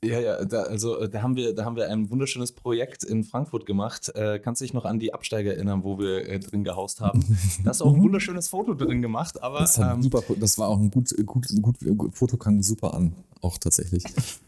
Ja, 0.05 0.19
ja, 0.19 0.45
da, 0.45 0.63
also 0.63 0.99
äh, 0.99 1.09
da 1.09 1.21
haben, 1.21 1.35
wir, 1.35 1.53
da 1.53 1.65
haben 1.65 1.75
wir 1.75 1.89
ein 1.89 2.09
wunderschönes 2.09 2.51
Projekt 2.51 3.03
in 3.03 3.23
Frankfurt 3.23 3.65
gemacht. 3.65 4.09
Äh, 4.15 4.39
kannst 4.39 4.61
dich 4.61 4.73
noch 4.73 4.85
an 4.85 4.99
die 4.99 5.13
Absteiger 5.13 5.53
erinnern, 5.53 5.83
wo 5.83 5.97
wir 5.99 6.27
äh, 6.27 6.39
drin 6.39 6.63
gehaust 6.63 7.01
haben? 7.01 7.25
Da 7.63 7.69
hast 7.69 7.81
du 7.81 7.85
auch 7.85 7.93
ein 7.93 8.01
wunderschönes 8.01 8.47
Foto 8.47 8.73
drin 8.73 9.01
gemacht, 9.01 9.41
aber 9.41 9.59
Das, 9.59 9.77
ähm, 9.77 10.01
super, 10.01 10.21
das 10.39 10.57
war 10.57 10.67
auch 10.69 10.79
ein 10.79 10.91
gut, 10.91 11.13
gut, 11.25 11.47
gut, 11.61 11.75
gut 11.97 12.15
Foto 12.15 12.37
kam 12.37 12.61
super 12.61 12.93
an. 12.93 13.13
Auch 13.45 13.59
tatsächlich. 13.59 14.03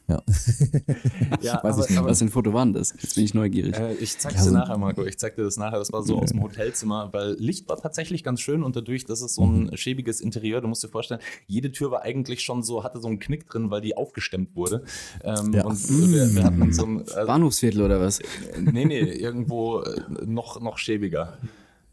Ja. 0.07 0.23
ja, 1.41 1.63
weiß 1.63 1.75
aber, 1.75 1.83
ich 1.83 1.89
nicht, 1.91 1.99
aber 1.99 2.09
Was 2.09 2.17
für 2.19 2.25
ein 2.25 2.29
Foto 2.29 2.51
war 2.53 2.65
denn 2.65 2.73
das? 2.73 2.93
Jetzt 2.99 3.13
bin 3.15 3.25
ich 3.25 3.33
neugierig. 3.35 3.75
Äh, 3.77 3.93
ich 3.95 4.17
zeig 4.17 4.31
Ja, 4.33 4.39
dir 4.39 4.45
so- 4.45 4.51
nachher, 4.51 4.77
Marco. 4.77 5.05
Ich 5.05 5.19
zeig 5.19 5.35
dir 5.35 5.43
das 5.43 5.57
nachher. 5.57 5.77
Das 5.77 5.91
war 5.93 6.01
so 6.01 6.17
aus 6.19 6.31
dem 6.31 6.41
Hotelzimmer, 6.41 7.09
weil 7.11 7.33
Licht 7.33 7.69
war 7.69 7.77
tatsächlich 7.79 8.23
ganz 8.23 8.41
schön 8.41 8.63
und 8.63 8.75
dadurch, 8.75 9.05
das 9.05 9.21
ist 9.21 9.35
so 9.35 9.43
ein 9.45 9.65
Mhm. 9.65 9.77
schäbiges 9.77 10.19
Interieur. 10.19 10.61
Du 10.61 10.67
musst 10.67 10.83
dir 10.83 10.87
vorstellen, 10.89 11.19
jede 11.45 11.71
Tür 11.71 11.91
war 11.91 12.01
eigentlich 12.01 12.41
schon 12.41 12.63
so, 12.63 12.83
hatte 12.83 12.99
so 12.99 13.07
einen 13.07 13.19
Knick 13.19 13.47
drin, 13.47 13.69
weil 13.69 13.81
die 13.81 13.95
aufgestemmt 13.95 14.55
wurde. 14.55 14.83
Ähm, 15.23 15.53
Ja. 15.53 15.65
Und 15.65 15.77
wir, 15.89 16.33
wir 16.35 16.43
hatten 16.43 16.73
so 16.73 16.85
ein, 16.85 17.01
äh, 17.01 17.25
Bahnhofsviertel 17.25 17.81
oder 17.83 18.01
was? 18.01 18.19
nee, 18.59 18.85
nee, 18.85 18.99
irgendwo 18.99 19.81
äh, 19.81 20.01
noch, 20.25 20.59
noch 20.59 20.77
schäbiger. 20.79 21.37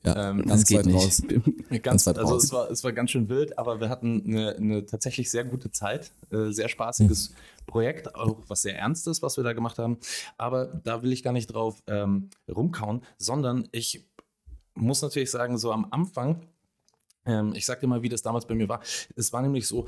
Ja 0.04 0.30
Ähm, 0.30 0.38
ganz 0.44 0.60
das 0.62 0.64
geht 0.68 0.78
weit 0.78 0.86
nicht. 0.86 0.96
raus. 0.96 1.22
Ganz, 1.70 1.82
Ganz 1.82 2.06
weit 2.06 2.18
also 2.18 2.34
raus. 2.34 2.44
es 2.44 2.52
war, 2.52 2.70
es 2.70 2.84
war 2.84 2.92
ganz 2.92 3.10
schön 3.10 3.28
wild, 3.28 3.58
aber 3.58 3.80
wir 3.80 3.88
hatten 3.88 4.22
eine, 4.26 4.54
eine 4.56 4.86
tatsächlich 4.86 5.30
sehr 5.30 5.44
gute 5.44 5.70
Zeit, 5.70 6.12
äh, 6.30 6.50
sehr 6.50 6.68
spaßiges 6.68 7.34
Projekt, 7.66 8.14
auch 8.14 8.36
was 8.48 8.62
sehr 8.62 8.78
Ernstes, 8.78 9.22
was 9.22 9.36
wir 9.36 9.44
da 9.44 9.52
gemacht 9.54 9.78
haben. 9.78 9.98
Aber 10.38 10.66
da 10.66 11.02
will 11.02 11.12
ich 11.12 11.22
gar 11.22 11.32
nicht 11.32 11.46
drauf 11.48 11.82
ähm, 11.86 12.30
rumkauen, 12.48 13.02
sondern 13.18 13.68
ich 13.72 14.06
muss 14.74 15.02
natürlich 15.02 15.30
sagen, 15.30 15.58
so 15.58 15.72
am 15.72 15.86
Anfang, 15.90 16.42
ähm, 17.26 17.52
ich 17.56 17.64
sag 17.66 17.80
dir 17.80 17.86
mal, 17.86 18.02
wie 18.02 18.08
das 18.08 18.22
damals 18.22 18.46
bei 18.46 18.54
mir 18.54 18.68
war. 18.68 18.80
Es 19.16 19.32
war 19.32 19.42
nämlich 19.42 19.66
so, 19.66 19.86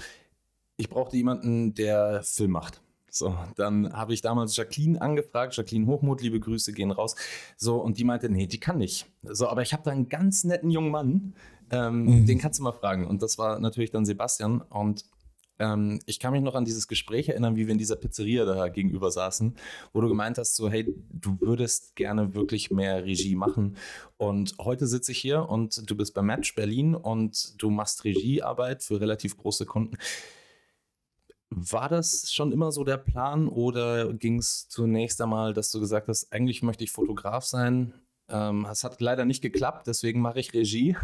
ich 0.77 0.89
brauchte 0.89 1.17
jemanden, 1.17 1.75
der 1.75 2.23
Film 2.23 2.53
macht. 2.53 2.81
So, 3.19 3.37
dann 3.57 3.93
habe 3.93 4.13
ich 4.13 4.21
damals 4.21 4.57
Jacqueline 4.57 5.01
angefragt, 5.01 5.57
Jacqueline 5.57 5.87
Hochmut, 5.87 6.21
liebe 6.21 6.39
Grüße 6.39 6.73
gehen 6.73 6.91
raus. 6.91 7.17
So, 7.57 7.77
und 7.77 7.99
die 7.99 8.05
meinte, 8.05 8.29
nee, 8.29 8.47
die 8.47 8.61
kann 8.61 8.79
nicht. 8.79 9.07
So, 9.23 9.49
aber 9.49 9.63
ich 9.63 9.73
habe 9.73 9.83
da 9.85 9.91
einen 9.91 10.09
ganz 10.09 10.45
netten 10.45 10.71
jungen 10.71 10.91
Mann, 10.91 11.35
ähm, 11.71 12.27
den 12.27 12.39
kannst 12.39 12.59
du 12.59 12.63
mal 12.63 12.73
fragen. 12.73 13.07
Und 13.07 13.23
das 13.23 13.39
war 13.39 13.59
natürlich 13.59 13.91
dann 13.91 14.05
Sebastian. 14.05 14.61
Und 14.61 15.05
ähm, 15.59 16.01
ich 16.07 16.21
kann 16.21 16.33
mich 16.33 16.43
noch 16.43 16.55
an 16.55 16.65
dieses 16.65 16.89
Gespräch 16.89 17.29
erinnern, 17.29 17.57
wie 17.57 17.67
wir 17.67 17.73
in 17.73 17.79
dieser 17.79 17.97
Pizzeria 17.97 18.45
da 18.45 18.69
gegenüber 18.69 19.11
saßen, 19.11 19.55
wo 19.93 20.01
du 20.01 20.09
gemeint 20.09 20.39
hast, 20.39 20.57
so, 20.57 20.69
hey, 20.69 20.87
du 21.11 21.39
würdest 21.41 21.97
gerne 21.97 22.35
wirklich 22.35 22.71
mehr 22.71 23.05
Regie 23.05 23.37
machen. 23.37 23.77
Und 24.17 24.57
heute 24.59 24.87
sitze 24.87 25.13
ich 25.13 25.19
hier 25.19 25.49
und 25.49 25.89
du 25.89 25.97
bist 25.97 26.15
bei 26.15 26.23
Match 26.23 26.55
Berlin 26.55 26.95
und 26.95 27.61
du 27.61 27.71
machst 27.71 28.05
Regiearbeit 28.05 28.83
für 28.83 29.01
relativ 29.01 29.37
große 29.37 29.67
Kunden. 29.67 29.97
War 31.51 31.89
das 31.89 32.33
schon 32.33 32.51
immer 32.53 32.73
so 32.73 32.83
der 32.85 32.97
Plan 32.97 33.49
oder 33.49 34.13
ging 34.13 34.39
es 34.39 34.69
zunächst 34.69 35.21
einmal, 35.21 35.55
dass 35.55 35.71
du 35.71 35.79
gesagt 35.81 36.09
hast, 36.09 36.33
eigentlich 36.33 36.63
möchte 36.63 36.83
ich 36.85 36.91
Fotograf 36.91 37.45
sein? 37.45 37.93
Ähm, 38.29 38.67
es 38.71 38.83
hat 38.83 39.01
leider 39.01 39.25
nicht 39.25 39.43
geklappt, 39.43 39.87
deswegen 39.87 40.21
mache 40.21 40.41
ich 40.41 40.53
Regie. 40.53 40.97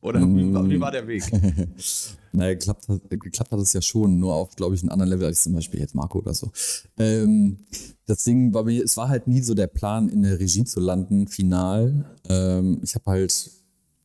Oder 0.00 0.20
wie, 0.20 0.52
war- 0.54 0.68
wie 0.68 0.80
war 0.80 0.90
der 0.92 1.06
Weg? 1.08 1.24
naja, 2.32 2.52
geklappt 2.54 2.88
hat, 2.88 3.00
geklappt 3.10 3.50
hat 3.50 3.58
es 3.58 3.72
ja 3.72 3.80
schon, 3.82 4.18
nur 4.18 4.34
auf, 4.34 4.54
glaube 4.54 4.74
ich, 4.74 4.82
einem 4.82 4.90
anderen 4.90 5.10
Level 5.10 5.26
als 5.26 5.42
zum 5.42 5.54
Beispiel 5.54 5.80
jetzt 5.80 5.94
Marco 5.94 6.18
oder 6.18 6.34
so. 6.34 6.52
Ähm, 6.98 7.58
das 8.06 8.22
Ding 8.22 8.52
war 8.52 8.64
mir, 8.64 8.84
es 8.84 8.96
war 8.98 9.08
halt 9.08 9.26
nie 9.26 9.40
so 9.40 9.54
der 9.54 9.66
Plan, 9.66 10.08
in 10.10 10.22
der 10.22 10.38
Regie 10.38 10.64
zu 10.64 10.78
landen, 10.78 11.26
final. 11.26 12.04
Ähm, 12.28 12.80
ich 12.84 12.94
habe 12.94 13.10
halt, 13.10 13.50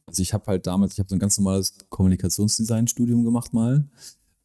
also 0.08 0.22
ich 0.24 0.34
habe 0.34 0.46
halt 0.48 0.66
damals, 0.68 0.94
ich 0.94 1.00
habe 1.00 1.10
so 1.10 1.16
ein 1.16 1.20
ganz 1.20 1.38
normales 1.38 1.76
Kommunikationsdesign-Studium 1.90 3.26
gemacht 3.26 3.54
mal. 3.54 3.84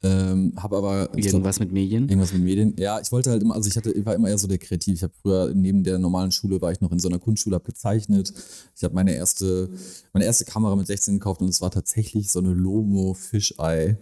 Ähm, 0.04 0.52
habe 0.56 0.76
aber 0.76 1.08
ich 1.16 1.23
glaub, 1.23 1.34
Irgendwas 1.34 1.61
mit 1.61 1.73
Medien? 1.73 2.08
Irgendwas 2.08 2.34
mit 2.34 2.42
Medien. 2.42 2.75
Ja, 2.78 3.00
ich 3.00 3.11
wollte 3.11 3.30
halt 3.30 3.42
immer, 3.42 3.54
also 3.54 3.68
ich 3.68 3.76
hatte, 3.76 3.90
ich 3.90 4.04
war 4.04 4.14
immer 4.14 4.28
eher 4.28 4.37
so 4.37 4.46
der 4.46 4.58
Kreativ. 4.58 4.96
Ich 4.96 5.02
habe 5.02 5.14
früher 5.23 5.52
neben 5.54 5.82
der 5.82 5.99
normalen 5.99 6.30
Schule 6.30 6.61
war 6.61 6.73
ich 6.73 6.82
noch 6.82 6.92
in 6.92 6.99
so 6.99 7.08
einer 7.08 7.18
Kunstschule, 7.18 7.54
habe 7.54 7.64
gezeichnet. 7.64 8.32
Ich 8.76 8.84
habe 8.84 8.94
meine 8.94 9.14
erste, 9.14 9.70
meine 10.12 10.26
erste 10.26 10.44
Kamera 10.44 10.76
mit 10.76 10.87
16 10.87 11.14
gekauft 11.14 11.40
und 11.40 11.49
es 11.49 11.62
war 11.62 11.70
tatsächlich 11.70 12.30
so 12.30 12.40
eine 12.40 12.52
Lomo 12.52 13.14
Fisheye. 13.14 13.96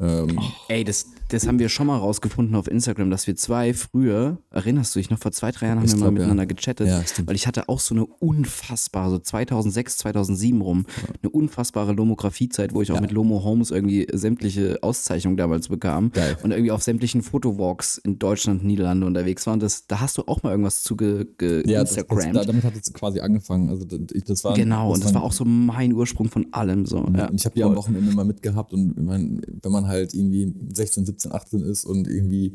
Ähm, 0.00 0.38
Ey, 0.68 0.84
das, 0.84 1.06
das 1.28 1.46
haben 1.46 1.58
wir 1.58 1.68
schon 1.68 1.86
mal 1.86 1.98
rausgefunden 1.98 2.54
auf 2.56 2.68
Instagram, 2.68 3.10
dass 3.10 3.26
wir 3.26 3.36
zwei 3.36 3.74
früher, 3.74 4.38
erinnerst 4.50 4.94
du 4.94 5.00
dich 5.00 5.10
noch, 5.10 5.18
vor 5.18 5.32
zwei, 5.32 5.50
drei 5.50 5.66
Jahren 5.66 5.78
haben 5.78 5.86
Ich 5.86 5.92
wir 5.92 5.98
mal 5.98 6.06
glaub, 6.06 6.14
ja. 6.14 6.20
miteinander 6.20 6.46
gechattet, 6.46 6.88
Ja, 6.88 7.02
weil 7.26 7.36
ich 7.36 7.46
hatte 7.46 7.68
auch 7.68 7.80
so 7.80 7.94
eine 7.94 8.06
unfassbare, 8.06 9.10
so 9.10 9.18
2006, 9.18 9.98
2007 9.98 10.60
rum, 10.60 10.86
eine 11.22 11.30
unfassbare 11.30 11.92
Lomografiezeit, 11.92 12.74
wo 12.74 12.82
ich 12.82 12.92
auch 12.92 13.00
mit 13.00 13.12
Lomo 13.12 13.44
Homes 13.44 13.70
irgendwie 13.70 14.06
sämtliche 14.12 14.78
Auszeichnungen 14.82 15.36
damals 15.36 15.68
bekam 15.68 16.12
Geil. 16.12 16.36
und 16.42 16.50
irgendwie 16.50 16.70
auf 16.70 16.82
sämtlichen 16.82 17.22
Fotowalks 17.22 17.98
in 17.98 18.18
Deutschland, 18.18 18.64
Niederlande 18.64 19.06
unterwegs 19.06 19.46
war 19.46 19.54
und 19.54 19.62
das, 19.62 19.86
da 19.86 20.00
hast 20.00 20.18
du 20.18 20.22
auch 20.26 20.42
mal 20.42 20.50
irgendwas 20.50 20.82
zu 20.82 20.96
ge, 20.96 21.26
ge 21.38 21.62
ja, 21.66 21.80
das, 21.80 21.90
das, 21.90 21.98
Instagrammed. 21.98 22.36
da, 22.36 22.44
damit 22.44 22.64
hat 22.64 22.74
es 22.74 22.92
quasi 22.92 23.20
angefangen. 23.20 23.68
Also 23.68 23.84
das, 23.84 24.00
das 24.24 24.44
war 24.44 24.54
genau, 24.54 24.92
und 24.92 25.04
das 25.04 25.14
war 25.14 25.22
auch 25.22 25.32
so 25.32 25.44
mein 25.44 25.92
Ursprung 25.92 26.28
von 26.28 26.46
allem 26.52 26.86
so. 26.86 26.96
Ja, 27.16 27.26
Und 27.26 27.34
ich 27.34 27.44
habe 27.44 27.54
die 27.54 27.64
am 27.64 27.76
Wochenende 27.76 28.12
mal 28.12 28.24
mitgehabt 28.24 28.72
und 28.72 28.96
wenn 28.96 29.04
man, 29.04 29.42
man 29.82 29.88
halt 29.88 30.14
irgendwie 30.14 30.54
16, 30.72 31.06
17, 31.06 31.32
18 31.32 31.62
ist 31.62 31.84
und 31.84 32.06
irgendwie 32.06 32.54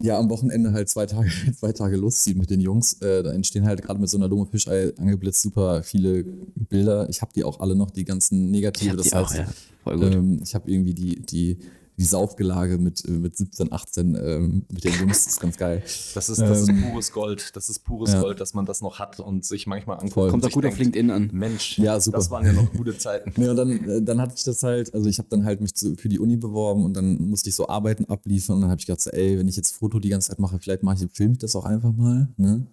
ja 0.00 0.18
am 0.18 0.30
Wochenende 0.30 0.72
halt 0.72 0.88
zwei 0.88 1.06
Tage, 1.06 1.30
zwei 1.58 1.72
Tage 1.72 1.96
loszieht 1.96 2.36
mit 2.36 2.50
den 2.50 2.60
Jungs, 2.60 2.94
äh, 3.02 3.22
da 3.22 3.32
entstehen 3.32 3.66
halt 3.66 3.82
gerade 3.82 4.00
mit 4.00 4.08
so 4.08 4.16
einer 4.16 4.28
Lomo 4.28 4.44
Fischei 4.44 4.92
angeblitzt 4.96 5.42
super 5.42 5.82
viele 5.82 6.24
Bilder. 6.24 7.08
Ich 7.08 7.20
habe 7.20 7.32
die 7.34 7.44
auch 7.44 7.60
alle 7.60 7.74
noch, 7.74 7.90
die 7.90 8.04
ganzen 8.04 8.50
Negative. 8.50 8.96
das 8.96 9.12
auch, 9.12 9.30
heißt, 9.30 9.38
ja. 9.86 9.92
Ähm, 9.92 10.40
ich 10.42 10.54
habe 10.54 10.70
irgendwie 10.70 10.94
die, 10.94 11.20
die, 11.22 11.58
die 11.98 12.04
Saufgelage 12.04 12.78
mit, 12.78 13.04
äh, 13.04 13.10
mit 13.10 13.36
17, 13.36 13.72
18 13.72 14.14
ähm, 14.14 14.62
mit 14.70 14.84
den 14.84 14.92
Jungs, 14.94 15.24
das 15.24 15.32
ist 15.34 15.40
ganz 15.40 15.56
geil. 15.56 15.82
Das 16.14 16.28
ist, 16.28 16.40
das 16.40 16.62
ist 16.62 16.68
Ähm, 16.68 16.82
pures 16.82 17.12
Gold. 17.12 17.56
Das 17.56 17.68
ist 17.68 17.80
pures 17.80 18.12
ja. 18.12 18.20
Gold, 18.20 18.40
dass 18.40 18.54
man 18.54 18.66
das 18.66 18.80
noch 18.80 19.00
hat 19.00 19.18
und 19.18 19.44
sich 19.44 19.66
manchmal 19.66 19.96
anguckt. 19.96 20.14
Voll. 20.14 20.30
Kommt 20.30 20.46
auch 20.46 20.50
gut 20.50 20.64
auf 20.64 20.76
denkt, 20.76 20.94
LinkedIn 20.96 21.10
an. 21.10 21.30
Mensch, 21.32 21.76
Ja, 21.78 21.98
super. 21.98 22.18
das 22.18 22.30
waren 22.30 22.46
ja 22.46 22.52
noch 22.52 22.72
gute 22.72 22.96
Zeiten. 22.96 23.32
Ja, 23.42 23.50
und 23.50 23.56
dann, 23.56 23.88
äh, 23.88 24.02
dann 24.02 24.20
hatte 24.20 24.34
ich 24.36 24.44
das 24.44 24.62
halt, 24.62 24.94
also 24.94 25.08
ich 25.08 25.18
habe 25.18 25.28
dann 25.28 25.44
halt 25.44 25.60
mich 25.60 25.74
zu, 25.74 25.96
für 25.96 26.08
die 26.08 26.18
Uni 26.20 26.36
beworben 26.36 26.84
und 26.84 26.94
dann 26.94 27.28
musste 27.28 27.48
ich 27.50 27.56
so 27.56 27.68
Arbeiten 27.68 28.04
abliefern 28.04 28.56
und 28.56 28.62
dann 28.62 28.70
habe 28.70 28.80
ich 28.80 28.86
gedacht, 28.86 29.00
so, 29.02 29.10
ey, 29.10 29.38
wenn 29.38 29.48
ich 29.48 29.56
jetzt 29.56 29.74
Foto 29.74 29.98
die 29.98 30.08
ganze 30.08 30.28
Zeit 30.28 30.38
mache, 30.38 30.58
vielleicht 30.60 30.82
mache 30.84 31.04
ich, 31.04 31.10
filme 31.12 31.32
ich 31.32 31.38
das 31.38 31.56
auch 31.56 31.64
einfach 31.64 31.92
mal. 31.92 32.28
Ne? 32.36 32.66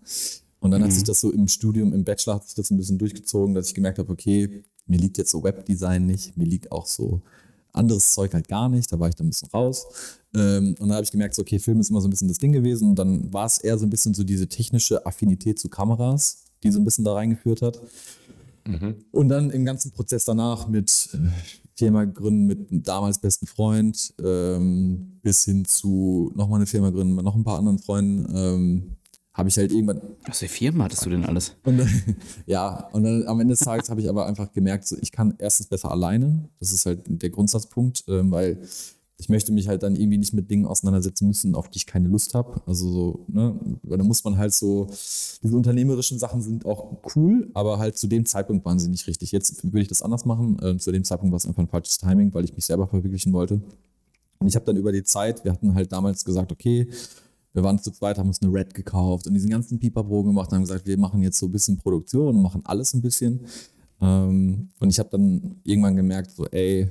Und 0.59 0.71
dann 0.71 0.83
hat 0.83 0.91
sich 0.91 1.03
das 1.03 1.19
so 1.21 1.31
im 1.31 1.47
Studium, 1.47 1.93
im 1.93 2.03
Bachelor 2.03 2.35
hat 2.35 2.45
sich 2.45 2.55
das 2.55 2.69
ein 2.71 2.77
bisschen 2.77 2.97
durchgezogen, 2.97 3.55
dass 3.55 3.67
ich 3.67 3.73
gemerkt 3.73 3.99
habe, 3.99 4.11
okay, 4.11 4.63
mir 4.87 4.97
liegt 4.99 5.17
jetzt 5.17 5.31
so 5.31 5.43
Webdesign 5.43 6.05
nicht, 6.05 6.37
mir 6.37 6.45
liegt 6.45 6.71
auch 6.71 6.85
so 6.85 7.21
anderes 7.75 8.13
Zeug 8.13 8.33
halt 8.33 8.47
gar 8.47 8.69
nicht, 8.69 8.91
da 8.91 8.99
war 8.99 9.09
ich 9.09 9.15
dann 9.15 9.27
ein 9.27 9.29
bisschen 9.31 9.49
raus. 9.49 9.85
Ähm, 10.33 10.75
und 10.79 10.87
dann 10.87 10.93
habe 10.93 11.03
ich 11.03 11.11
gemerkt, 11.11 11.35
so, 11.35 11.41
okay, 11.41 11.59
Film 11.59 11.79
ist 11.79 11.89
immer 11.89 12.01
so 12.01 12.07
ein 12.07 12.11
bisschen 12.11 12.27
das 12.27 12.37
Ding 12.37 12.51
gewesen 12.51 12.89
und 12.89 12.95
dann 12.99 13.31
war 13.31 13.45
es 13.45 13.57
eher 13.57 13.77
so 13.77 13.85
ein 13.85 13.89
bisschen 13.89 14.13
so 14.13 14.23
diese 14.23 14.47
technische 14.47 15.05
Affinität 15.05 15.59
zu 15.59 15.69
Kameras, 15.69 16.45
die 16.63 16.71
so 16.71 16.79
ein 16.79 16.85
bisschen 16.85 17.05
da 17.05 17.13
reingeführt 17.13 17.61
hat. 17.61 17.81
Und 19.11 19.29
dann 19.29 19.51
im 19.51 19.65
ganzen 19.65 19.91
Prozess 19.91 20.25
danach 20.25 20.67
mit 20.67 21.09
äh, 21.13 21.17
Firma 21.75 22.05
gründen, 22.05 22.47
mit 22.47 22.71
einem 22.71 22.83
damals 22.83 23.19
besten 23.19 23.47
Freund, 23.47 24.13
ähm, 24.23 25.19
bis 25.21 25.45
hin 25.45 25.65
zu 25.65 26.31
nochmal 26.35 26.59
eine 26.59 26.65
Firma 26.65 26.89
gründen, 26.89 27.15
mit 27.15 27.25
noch 27.25 27.35
ein 27.35 27.43
paar 27.43 27.59
anderen 27.59 27.79
Freunden, 27.79 28.33
ähm, 28.35 28.97
habe 29.35 29.49
ich 29.49 29.57
halt 29.57 29.71
irgendwann. 29.71 30.01
Was 30.25 30.39
für 30.39 30.47
Firmen 30.47 30.81
hattest 30.81 31.05
du 31.05 31.09
denn 31.09 31.25
alles? 31.25 31.55
Und 31.65 31.77
dann, 31.77 31.89
ja, 32.45 32.87
und 32.93 33.03
dann 33.03 33.27
am 33.27 33.39
Ende 33.39 33.51
des 33.53 33.59
Tages 33.59 33.89
habe 33.89 34.01
ich 34.01 34.09
aber 34.09 34.25
einfach 34.25 34.51
gemerkt, 34.53 34.87
so, 34.87 34.95
ich 34.99 35.11
kann 35.11 35.35
erstens 35.37 35.67
besser 35.67 35.91
alleine. 35.91 36.49
Das 36.59 36.71
ist 36.71 36.85
halt 36.85 37.01
der 37.05 37.29
Grundsatzpunkt, 37.29 38.05
ähm, 38.07 38.31
weil 38.31 38.59
ich 39.17 39.29
möchte 39.29 39.51
mich 39.51 39.67
halt 39.67 39.83
dann 39.83 39.95
irgendwie 39.95 40.17
nicht 40.17 40.33
mit 40.33 40.49
Dingen 40.49 40.65
auseinandersetzen 40.65 41.27
müssen, 41.27 41.55
auf 41.55 41.69
die 41.69 41.77
ich 41.77 41.85
keine 41.85 42.07
Lust 42.07 42.33
habe. 42.33 42.61
Also 42.65 42.91
so, 42.91 43.25
ne, 43.27 43.59
weil 43.83 43.97
da 43.97 44.03
muss 44.03 44.23
man 44.23 44.37
halt 44.37 44.53
so, 44.53 44.87
diese 45.43 45.55
unternehmerischen 45.55 46.17
Sachen 46.17 46.41
sind 46.41 46.65
auch 46.65 46.97
cool, 47.15 47.49
aber 47.53 47.77
halt 47.77 47.97
zu 47.97 48.07
dem 48.07 48.25
Zeitpunkt 48.25 48.65
waren 48.65 48.79
sie 48.79 48.89
nicht 48.89 49.07
richtig. 49.07 49.31
Jetzt 49.31 49.63
würde 49.65 49.81
ich 49.81 49.87
das 49.89 50.01
anders 50.01 50.25
machen. 50.25 50.57
Ähm, 50.61 50.79
zu 50.79 50.91
dem 50.91 51.03
Zeitpunkt 51.03 51.31
war 51.31 51.37
es 51.37 51.45
einfach 51.45 51.63
ein 51.63 51.67
falsches 51.67 51.97
Timing, 51.97 52.33
weil 52.33 52.45
ich 52.45 52.55
mich 52.55 52.65
selber 52.65 52.87
verwirklichen 52.87 53.33
wollte. 53.33 53.61
Und 54.39 54.47
ich 54.47 54.55
habe 54.55 54.65
dann 54.65 54.77
über 54.77 54.91
die 54.91 55.03
Zeit, 55.03 55.43
wir 55.43 55.51
hatten 55.51 55.75
halt 55.75 55.91
damals 55.91 56.23
gesagt, 56.23 56.51
okay, 56.51 56.89
wir 57.55 57.63
waren 57.63 57.79
zu 57.79 57.89
zweit, 57.91 58.17
haben 58.17 58.27
uns 58.27 58.41
eine 58.41 58.53
Red 58.53 58.73
gekauft 58.73 59.27
und 59.27 59.33
diesen 59.33 59.49
ganzen 59.49 59.79
Pipapo 59.79 60.23
gemacht 60.23 60.51
und 60.51 60.55
haben 60.57 60.63
gesagt, 60.63 60.85
wir 60.85 60.97
machen 60.99 61.23
jetzt 61.23 61.39
so 61.39 61.45
ein 61.45 61.51
bisschen 61.53 61.77
Produktion 61.77 62.35
und 62.35 62.41
machen 62.41 62.61
alles 62.65 62.93
ein 62.93 63.01
bisschen. 63.01 63.39
Ähm, 64.01 64.69
und 64.79 64.89
ich 64.89 64.99
habe 64.99 65.09
dann 65.09 65.61
irgendwann 65.63 65.95
gemerkt, 65.95 66.31
so, 66.31 66.45
ey, 66.47 66.89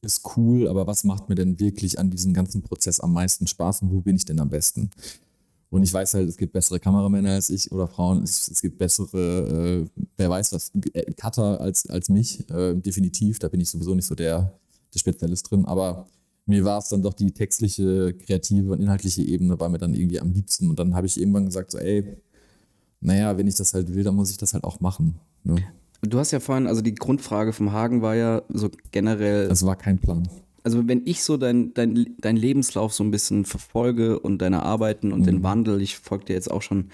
ist 0.00 0.22
cool, 0.36 0.68
aber 0.68 0.86
was 0.86 1.02
macht 1.02 1.28
mir 1.28 1.34
denn 1.34 1.58
wirklich 1.58 1.98
an 1.98 2.08
diesem 2.08 2.32
ganzen 2.32 2.62
Prozess 2.62 3.00
am 3.00 3.12
meisten 3.12 3.48
Spaß 3.48 3.82
und 3.82 3.90
wo 3.90 4.00
bin 4.00 4.14
ich 4.14 4.24
denn 4.24 4.38
am 4.38 4.48
besten? 4.48 4.90
Und 5.70 5.82
ich 5.82 5.92
weiß 5.92 6.14
halt, 6.14 6.28
es 6.28 6.36
gibt 6.36 6.52
bessere 6.52 6.78
Kameramänner 6.78 7.32
als 7.32 7.50
ich 7.50 7.70
oder 7.72 7.88
Frauen, 7.88 8.22
es, 8.22 8.48
es 8.48 8.62
gibt 8.62 8.78
bessere, 8.78 9.84
äh, 9.84 10.02
wer 10.16 10.30
weiß 10.30 10.52
was, 10.52 10.70
äh, 10.92 11.12
Cutter 11.14 11.60
als, 11.60 11.88
als 11.90 12.08
mich, 12.08 12.48
äh, 12.48 12.74
definitiv, 12.74 13.40
da 13.40 13.48
bin 13.48 13.60
ich 13.60 13.70
sowieso 13.70 13.94
nicht 13.96 14.06
so 14.06 14.14
der, 14.14 14.52
der 14.94 14.98
Spezialist 15.00 15.50
drin, 15.50 15.64
aber 15.64 16.06
mir 16.50 16.64
war 16.64 16.78
es 16.78 16.88
dann 16.90 17.02
doch 17.02 17.14
die 17.14 17.32
textliche, 17.32 18.12
kreative 18.12 18.72
und 18.72 18.80
inhaltliche 18.82 19.22
Ebene 19.22 19.58
war 19.58 19.68
mir 19.70 19.78
dann 19.78 19.94
irgendwie 19.94 20.20
am 20.20 20.32
liebsten 20.32 20.68
und 20.68 20.78
dann 20.78 20.94
habe 20.94 21.06
ich 21.06 21.18
irgendwann 21.18 21.46
gesagt 21.46 21.70
so, 21.70 21.78
ey, 21.78 22.04
naja, 23.00 23.36
wenn 23.38 23.46
ich 23.46 23.54
das 23.54 23.72
halt 23.72 23.94
will, 23.94 24.04
dann 24.04 24.14
muss 24.14 24.30
ich 24.30 24.36
das 24.36 24.52
halt 24.52 24.64
auch 24.64 24.80
machen. 24.80 25.14
Ne? 25.44 25.56
Du 26.02 26.18
hast 26.18 26.30
ja 26.32 26.40
vorhin, 26.40 26.66
also 26.66 26.82
die 26.82 26.94
Grundfrage 26.94 27.52
vom 27.52 27.72
Hagen 27.72 28.02
war 28.02 28.14
ja 28.14 28.42
so 28.50 28.68
generell, 28.90 29.48
Das 29.48 29.64
war 29.64 29.76
kein 29.76 29.98
Plan. 29.98 30.28
also 30.62 30.86
wenn 30.86 31.02
ich 31.06 31.22
so 31.22 31.36
dein, 31.38 31.72
dein, 31.74 32.14
dein 32.20 32.36
Lebenslauf 32.36 32.92
so 32.92 33.02
ein 33.04 33.10
bisschen 33.10 33.44
verfolge 33.46 34.18
und 34.18 34.38
deine 34.42 34.62
Arbeiten 34.62 35.12
und 35.12 35.20
Mhm. 35.20 35.24
den 35.26 35.42
Wandel, 35.42 35.80
ich 35.80 35.96
folge 35.98 36.26
dir 36.26 36.34
jetzt 36.34 36.50
auch 36.50 36.62
schon, 36.62 36.90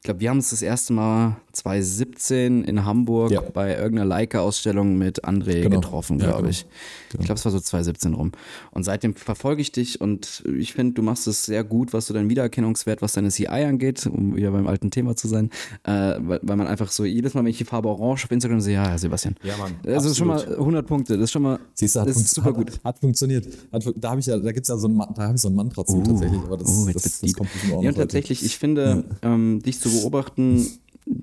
ich 0.00 0.04
glaube, 0.04 0.20
wir 0.20 0.30
haben 0.30 0.38
uns 0.38 0.48
das 0.48 0.62
erste 0.62 0.94
Mal 0.94 1.36
2017 1.52 2.64
in 2.64 2.84
Hamburg 2.86 3.32
Ja. 3.32 3.42
bei 3.42 3.74
irgendeiner 3.76 4.06
Leica-Ausstellung 4.06 4.96
mit 4.96 5.24
André 5.26 5.60
Genau. 5.62 5.80
getroffen, 5.80 6.18
Ja, 6.18 6.26
glaube 6.26 6.38
genau. 6.42 6.50
ich. 6.50 6.66
Ich 7.18 7.26
glaube, 7.26 7.34
es 7.38 7.44
war 7.44 7.52
so 7.52 7.60
2017 7.60 8.14
rum. 8.14 8.32
Und 8.70 8.84
seitdem 8.84 9.14
verfolge 9.14 9.60
ich 9.60 9.72
dich 9.72 10.00
und 10.00 10.42
ich 10.58 10.72
finde, 10.72 10.94
du 10.94 11.02
machst 11.02 11.26
es 11.26 11.44
sehr 11.44 11.64
gut, 11.64 11.92
was 11.92 12.06
so 12.06 12.14
dein 12.14 12.30
Wiedererkennungswert, 12.30 13.02
was 13.02 13.12
deine 13.12 13.28
CI 13.30 13.46
angeht, 13.48 14.06
um 14.06 14.36
wieder 14.36 14.52
beim 14.52 14.66
alten 14.68 14.90
Thema 14.90 15.16
zu 15.16 15.28
sein, 15.28 15.50
äh, 15.84 15.90
weil, 16.18 16.40
weil 16.42 16.56
man 16.56 16.66
einfach 16.66 16.90
so 16.90 17.04
jedes 17.04 17.34
Mal, 17.34 17.40
wenn 17.44 17.50
ich 17.50 17.58
die 17.58 17.64
Farbe 17.64 17.88
Orange 17.88 18.24
auf 18.24 18.30
Instagram 18.30 18.60
sehe, 18.62 18.74
ja, 18.74 18.96
Sebastian. 18.96 19.34
Ja, 19.42 19.56
Mann. 19.58 19.74
Das 19.82 20.06
ist 20.06 20.16
schon 20.16 20.28
mal 20.28 20.40
100 20.56 20.86
Punkte, 20.86 21.14
das 21.18 21.24
ist 21.24 21.32
schon 21.32 21.42
mal, 21.42 21.58
Siehst 21.74 21.96
du, 21.96 22.00
hat, 22.00 22.08
das 22.08 22.16
ist 22.16 22.34
super 22.34 22.48
hat, 22.48 22.54
gut. 22.54 22.80
Hat 22.84 22.98
funktioniert. 23.00 23.46
Hat, 23.70 23.84
da 23.96 24.10
habe 24.10 24.20
ich 24.20 24.26
ja, 24.26 24.38
da 24.38 24.50
gibt's 24.52 24.68
ja 24.70 24.78
so 24.78 24.88
ein, 24.88 24.94
Ma- 24.94 25.12
da 25.14 25.24
habe 25.24 25.34
ich 25.34 25.42
so 25.42 25.48
ein 25.48 25.54
Mantra 25.54 25.84
zu 25.84 26.00
tatsächlich, 26.02 26.40
aber 26.40 26.56
das, 26.56 26.86
jetzt 26.86 26.94
das, 26.96 27.02
das, 27.02 27.20
deep. 27.20 27.36
kommt 27.36 27.50
auch 27.74 27.82
Ja, 27.82 27.90
und 27.90 27.96
tatsächlich, 27.96 28.42
ich 28.44 28.56
finde, 28.56 29.04
ähm, 29.22 29.60
dich 29.62 29.78
zu 29.78 29.89
beobachten, 29.90 30.66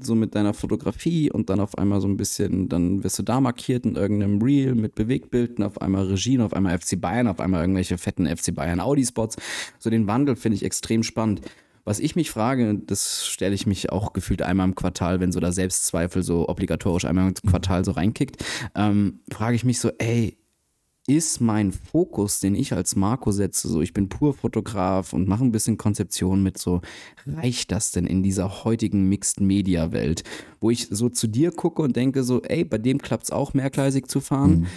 so 0.01 0.15
mit 0.15 0.35
deiner 0.35 0.53
Fotografie 0.53 1.31
und 1.31 1.49
dann 1.49 1.59
auf 1.59 1.77
einmal 1.77 2.01
so 2.01 2.07
ein 2.07 2.17
bisschen, 2.17 2.69
dann 2.69 3.03
wirst 3.03 3.19
du 3.19 3.23
da 3.23 3.39
markiert 3.39 3.85
in 3.85 3.95
irgendeinem 3.95 4.41
Reel 4.41 4.75
mit 4.75 4.95
Bewegtbildern, 4.95 5.65
auf 5.65 5.81
einmal 5.81 6.05
Regie, 6.05 6.37
und 6.37 6.43
auf 6.43 6.53
einmal 6.53 6.77
FC 6.77 6.99
Bayern, 6.99 7.27
auf 7.27 7.39
einmal 7.39 7.61
irgendwelche 7.61 7.97
fetten 7.97 8.25
FC 8.27 8.53
Bayern 8.53 8.79
Audi-Spots. 8.79 9.37
So 9.79 9.89
den 9.89 10.07
Wandel 10.07 10.35
finde 10.35 10.55
ich 10.55 10.65
extrem 10.65 11.03
spannend. 11.03 11.41
Was 11.85 11.99
ich 11.99 12.17
mich 12.17 12.31
frage, 12.31 12.81
das 12.85 13.25
stelle 13.27 13.55
ich 13.55 13.65
mich 13.65 13.91
auch 13.93 14.11
gefühlt 14.11 14.41
einmal 14.41 14.67
im 14.67 14.75
Quartal, 14.75 15.21
wenn 15.21 15.31
so 15.31 15.39
der 15.39 15.53
Selbstzweifel 15.53 16.21
so 16.21 16.49
obligatorisch 16.49 17.05
einmal 17.05 17.29
im 17.29 17.49
Quartal 17.49 17.85
so 17.85 17.91
reinkickt, 17.91 18.43
ähm, 18.75 19.21
frage 19.31 19.55
ich 19.55 19.63
mich 19.63 19.79
so, 19.79 19.91
ey, 19.97 20.37
ist 21.07 21.39
mein 21.39 21.71
Fokus, 21.71 22.41
den 22.41 22.53
ich 22.53 22.73
als 22.73 22.97
Marco 22.97 23.31
setze, 23.31 23.69
so 23.69 23.81
ich 23.81 23.93
bin 23.93 24.09
pur 24.09 24.33
Fotograf 24.33 25.13
und 25.13 25.25
mache 25.27 25.43
ein 25.43 25.53
bisschen 25.53 25.77
Konzeption 25.77 26.43
mit 26.43 26.57
so, 26.57 26.81
reicht 27.25 27.71
das 27.71 27.91
denn 27.91 28.05
in 28.05 28.23
dieser 28.23 28.65
heutigen 28.65 29.07
Mixed 29.07 29.39
Media 29.39 29.93
Welt, 29.93 30.23
wo 30.59 30.69
ich 30.69 30.89
so 30.91 31.07
zu 31.07 31.27
dir 31.27 31.51
gucke 31.51 31.81
und 31.81 31.95
denke 31.95 32.23
so, 32.23 32.41
ey, 32.43 32.65
bei 32.65 32.77
dem 32.77 32.97
klappt 32.97 33.23
es 33.23 33.31
auch 33.31 33.53
mehrgleisig 33.53 34.07
zu 34.07 34.19
fahren. 34.19 34.67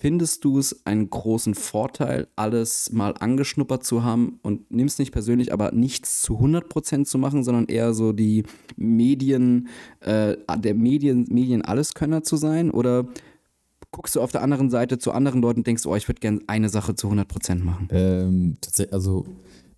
Findest 0.00 0.44
du 0.44 0.58
es 0.58 0.84
einen 0.86 1.10
großen 1.10 1.54
Vorteil, 1.54 2.28
alles 2.36 2.92
mal 2.92 3.14
angeschnuppert 3.18 3.84
zu 3.84 4.04
haben 4.04 4.38
und 4.42 4.70
nimmst 4.70 4.98
nicht 4.98 5.10
persönlich, 5.10 5.52
aber 5.52 5.72
nichts 5.72 6.22
zu 6.22 6.38
100% 6.38 7.04
zu 7.04 7.18
machen, 7.18 7.42
sondern 7.42 7.66
eher 7.66 7.92
so 7.94 8.12
die 8.12 8.44
Medien, 8.76 9.68
äh, 10.00 10.36
der 10.56 10.74
Medien, 10.74 11.26
Medien-Alleskönner 11.28 12.22
zu 12.22 12.36
sein? 12.36 12.70
Oder 12.70 13.06
guckst 13.90 14.16
du 14.16 14.20
auf 14.20 14.32
der 14.32 14.42
anderen 14.42 14.70
Seite 14.70 14.98
zu 14.98 15.12
anderen 15.12 15.40
Leuten 15.40 15.60
und 15.60 15.66
denkst, 15.66 15.86
oh, 15.86 15.96
ich 15.96 16.08
würde 16.08 16.20
gerne 16.20 16.40
eine 16.46 16.68
Sache 16.68 16.94
zu 16.94 17.08
100% 17.08 17.56
machen? 17.64 17.88
Ähm, 17.90 18.56
tatsächlich, 18.60 18.92
also 18.92 19.26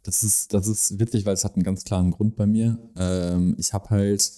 das 0.02 0.23
ist, 0.25 0.52
das 0.55 0.67
ist 0.67 0.99
witzig, 0.99 1.26
weil 1.26 1.35
es 1.35 1.45
hat 1.45 1.55
einen 1.55 1.62
ganz 1.62 1.85
klaren 1.85 2.11
Grund 2.11 2.37
bei 2.37 2.47
mir. 2.47 2.79
Ähm, 2.97 3.55
ich 3.59 3.73
habe 3.73 3.90
halt, 3.90 4.33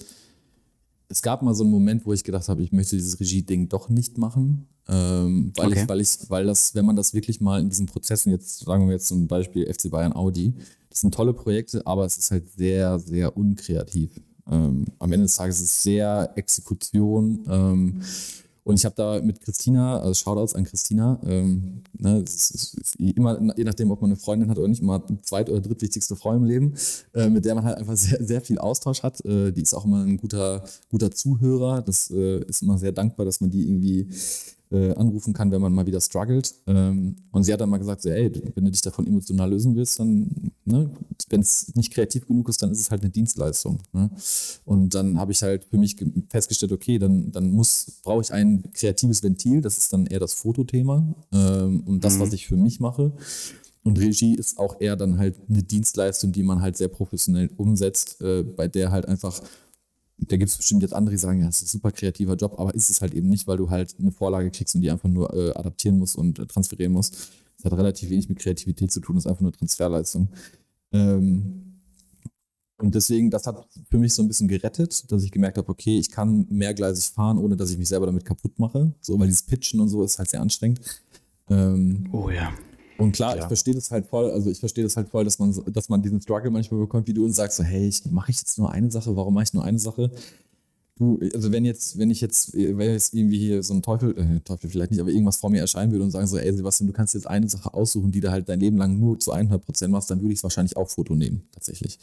es 1.08 1.22
gab 1.22 1.42
mal 1.42 1.54
so 1.54 1.62
einen 1.64 1.72
Moment, 1.72 2.04
wo 2.04 2.12
ich 2.12 2.24
gedacht 2.24 2.48
habe, 2.48 2.62
ich 2.62 2.72
möchte 2.72 2.96
dieses 2.96 3.18
Regie-Ding 3.20 3.68
doch 3.68 3.88
nicht 3.88 4.18
machen, 4.18 4.66
ähm, 4.88 5.52
weil 5.56 5.68
Okay. 5.68 5.82
ich, 5.82 5.88
weil 5.88 6.00
ich, 6.00 6.18
weil 6.28 6.46
das, 6.46 6.74
wenn 6.74 6.84
man 6.84 6.96
das 6.96 7.14
wirklich 7.14 7.40
mal 7.40 7.60
in 7.60 7.70
diesen 7.70 7.86
Prozessen 7.86 8.30
jetzt, 8.30 8.60
sagen 8.60 8.86
wir 8.86 8.94
jetzt 8.94 9.08
zum 9.08 9.26
Beispiel 9.28 9.72
FC 9.72 9.90
Bayern 9.90 10.12
Audi, 10.12 10.54
das 10.90 11.00
sind 11.00 11.14
tolle 11.14 11.32
Projekte, 11.32 11.86
aber 11.86 12.04
es 12.04 12.18
ist 12.18 12.30
halt 12.30 12.50
sehr, 12.50 12.98
sehr 12.98 13.36
unkreativ. 13.36 14.20
Ähm, 14.50 14.84
am 14.98 15.12
Ende 15.12 15.24
des 15.26 15.36
Tages 15.36 15.60
ist 15.60 15.70
es 15.70 15.82
sehr 15.84 16.32
Exekution. 16.34 17.44
Ähm, 17.48 18.02
und 18.64 18.76
ich 18.76 18.84
habe 18.84 18.94
da 18.94 19.20
mit 19.20 19.40
Christina, 19.40 19.98
also 19.98 20.14
Shoutouts 20.14 20.54
an 20.54 20.64
Christina, 20.64 21.18
ähm, 21.24 21.82
ne, 21.98 22.22
es 22.24 22.34
ist, 22.34 22.54
es 22.54 22.74
ist 22.74 22.96
immer, 22.96 23.40
je 23.56 23.64
nachdem, 23.64 23.90
ob 23.90 24.00
man 24.00 24.10
eine 24.10 24.18
Freundin 24.18 24.50
hat 24.50 24.58
oder 24.58 24.68
nicht, 24.68 24.82
immer 24.82 25.02
zweit- 25.22 25.50
oder 25.50 25.60
drittwichtigste 25.60 26.14
Frau 26.14 26.34
im 26.34 26.44
Leben, 26.44 26.74
äh, 27.14 27.28
mit 27.28 27.44
der 27.44 27.56
man 27.56 27.64
halt 27.64 27.78
einfach 27.78 27.96
sehr, 27.96 28.24
sehr 28.24 28.40
viel 28.40 28.58
Austausch 28.58 29.02
hat. 29.02 29.24
Äh, 29.24 29.50
die 29.52 29.62
ist 29.62 29.74
auch 29.74 29.84
immer 29.84 30.04
ein 30.04 30.16
guter, 30.16 30.64
guter 30.90 31.10
Zuhörer. 31.10 31.82
Das 31.82 32.10
äh, 32.10 32.44
ist 32.44 32.62
immer 32.62 32.78
sehr 32.78 32.92
dankbar, 32.92 33.26
dass 33.26 33.40
man 33.40 33.50
die 33.50 33.66
irgendwie 33.66 34.08
äh, 34.72 34.94
anrufen 34.94 35.32
kann, 35.32 35.50
wenn 35.50 35.60
man 35.60 35.72
mal 35.72 35.86
wieder 35.86 36.00
struggelt. 36.00 36.54
Ähm, 36.66 37.16
und 37.30 37.44
sie 37.44 37.52
hat 37.52 37.60
dann 37.60 37.70
mal 37.70 37.78
gesagt, 37.78 38.02
so, 38.02 38.08
ey, 38.08 38.32
wenn 38.54 38.64
du 38.64 38.70
dich 38.70 38.82
davon 38.82 39.06
emotional 39.06 39.50
lösen 39.50 39.74
willst, 39.76 39.98
dann, 40.00 40.52
ne, 40.64 40.90
wenn 41.28 41.40
es 41.40 41.74
nicht 41.74 41.92
kreativ 41.92 42.26
genug 42.26 42.48
ist, 42.48 42.62
dann 42.62 42.70
ist 42.70 42.80
es 42.80 42.90
halt 42.90 43.02
eine 43.02 43.10
Dienstleistung. 43.10 43.78
Ne? 43.92 44.10
Und 44.64 44.94
dann 44.94 45.18
habe 45.18 45.32
ich 45.32 45.42
halt 45.42 45.64
für 45.64 45.78
mich 45.78 45.96
ge- 45.96 46.10
festgestellt, 46.28 46.72
okay, 46.72 46.98
dann, 46.98 47.32
dann 47.32 47.50
muss, 47.50 48.00
brauche 48.02 48.22
ich 48.22 48.32
ein 48.32 48.62
kreatives 48.72 49.22
Ventil, 49.22 49.60
das 49.60 49.78
ist 49.78 49.92
dann 49.92 50.06
eher 50.06 50.20
das 50.20 50.34
Fotothema 50.34 51.14
ähm, 51.32 51.82
und 51.86 52.04
das, 52.04 52.18
was 52.18 52.32
ich 52.32 52.46
für 52.46 52.56
mich 52.56 52.80
mache. 52.80 53.12
Und 53.84 53.98
Regie 53.98 54.34
ist 54.36 54.58
auch 54.58 54.80
eher 54.80 54.94
dann 54.94 55.18
halt 55.18 55.36
eine 55.48 55.62
Dienstleistung, 55.62 56.30
die 56.30 56.44
man 56.44 56.62
halt 56.62 56.76
sehr 56.76 56.88
professionell 56.88 57.50
umsetzt, 57.56 58.20
äh, 58.20 58.44
bei 58.44 58.68
der 58.68 58.92
halt 58.92 59.06
einfach 59.08 59.42
da 60.18 60.36
gibt 60.36 60.50
es 60.50 60.56
bestimmt 60.56 60.82
jetzt 60.82 60.94
andere, 60.94 61.14
die 61.14 61.18
sagen, 61.18 61.40
ja, 61.40 61.46
das 61.46 61.62
ist 61.62 61.68
ein 61.68 61.78
super 61.78 61.90
kreativer 61.90 62.34
Job, 62.34 62.58
aber 62.58 62.74
ist 62.74 62.90
es 62.90 63.00
halt 63.00 63.14
eben 63.14 63.28
nicht, 63.28 63.46
weil 63.46 63.56
du 63.56 63.70
halt 63.70 63.94
eine 63.98 64.12
Vorlage 64.12 64.50
kriegst 64.50 64.74
und 64.74 64.82
die 64.82 64.90
einfach 64.90 65.08
nur 65.08 65.32
äh, 65.34 65.50
adaptieren 65.54 65.98
musst 65.98 66.16
und 66.16 66.38
äh, 66.38 66.46
transferieren 66.46 66.92
musst. 66.92 67.32
Das 67.56 67.70
hat 67.70 67.78
relativ 67.78 68.10
wenig 68.10 68.28
mit 68.28 68.38
Kreativität 68.38 68.90
zu 68.92 69.00
tun, 69.00 69.16
das 69.16 69.24
ist 69.24 69.30
einfach 69.30 69.42
nur 69.42 69.52
Transferleistung. 69.52 70.28
Ähm, 70.92 71.72
und 72.78 72.94
deswegen, 72.96 73.30
das 73.30 73.46
hat 73.46 73.64
für 73.90 73.98
mich 73.98 74.12
so 74.12 74.22
ein 74.22 74.28
bisschen 74.28 74.48
gerettet, 74.48 75.10
dass 75.10 75.22
ich 75.22 75.30
gemerkt 75.30 75.56
habe, 75.56 75.68
okay, 75.68 75.98
ich 75.98 76.10
kann 76.10 76.46
mehrgleisig 76.50 77.14
fahren, 77.14 77.38
ohne 77.38 77.56
dass 77.56 77.70
ich 77.70 77.78
mich 77.78 77.88
selber 77.88 78.06
damit 78.06 78.24
kaputt 78.24 78.58
mache. 78.58 78.92
So, 79.00 79.18
weil 79.18 79.28
dieses 79.28 79.44
Pitchen 79.44 79.80
und 79.80 79.88
so 79.88 80.02
ist 80.02 80.18
halt 80.18 80.30
sehr 80.30 80.40
anstrengend. 80.40 80.80
Ähm, 81.48 82.08
Oh 82.12 82.28
ja. 82.28 82.52
Und 83.02 83.12
klar, 83.12 83.36
ich 83.36 83.44
verstehe 83.44 83.74
das 83.74 83.90
halt 83.90 84.06
voll, 84.06 84.30
also 84.30 84.50
ich 84.50 84.60
verstehe 84.60 84.84
das 84.84 84.96
halt 84.96 85.08
voll, 85.08 85.24
dass 85.24 85.38
man, 85.38 85.54
dass 85.72 85.88
man 85.88 86.02
diesen 86.02 86.20
Struggle 86.20 86.50
manchmal 86.50 86.80
bekommt, 86.80 87.06
wie 87.06 87.14
du 87.14 87.24
und 87.24 87.32
sagst 87.32 87.56
so, 87.56 87.62
hey, 87.62 87.86
ich 87.86 88.04
mache 88.10 88.30
ich 88.30 88.38
jetzt 88.38 88.58
nur 88.58 88.70
eine 88.70 88.90
Sache, 88.90 89.14
warum 89.16 89.34
mache 89.34 89.44
ich 89.44 89.54
nur 89.54 89.64
eine 89.64 89.78
Sache? 89.78 90.10
Du, 90.96 91.18
also 91.34 91.50
wenn 91.52 91.64
jetzt, 91.64 91.98
wenn 91.98 92.10
ich 92.10 92.20
jetzt, 92.20 92.54
wenn 92.54 92.78
jetzt 92.78 93.14
irgendwie 93.14 93.38
hier 93.38 93.62
so 93.62 93.74
ein 93.74 93.82
Teufel, 93.82 94.16
äh, 94.16 94.40
Teufel 94.40 94.68
vielleicht 94.68 94.90
nicht, 94.90 95.00
aber 95.00 95.10
irgendwas 95.10 95.36
vor 95.36 95.50
mir 95.50 95.60
erscheinen 95.60 95.90
würde 95.90 96.04
und 96.04 96.10
sagen 96.10 96.26
so, 96.26 96.36
ey 96.36 96.52
Sebastian, 96.52 96.86
du 96.86 96.92
kannst 96.92 97.14
jetzt 97.14 97.26
eine 97.26 97.48
Sache 97.48 97.72
aussuchen, 97.72 98.12
die 98.12 98.20
du 98.20 98.30
halt 98.30 98.48
dein 98.48 98.60
Leben 98.60 98.76
lang 98.76 98.98
nur 98.98 99.18
zu 99.18 99.32
100 99.32 99.64
Prozent 99.64 99.90
machst, 99.90 100.10
dann 100.10 100.20
würde 100.20 100.32
ich 100.32 100.38
es 100.38 100.42
wahrscheinlich 100.42 100.76
auch 100.76 100.88
Foto 100.90 101.14
nehmen, 101.14 101.42
tatsächlich. 101.52 101.98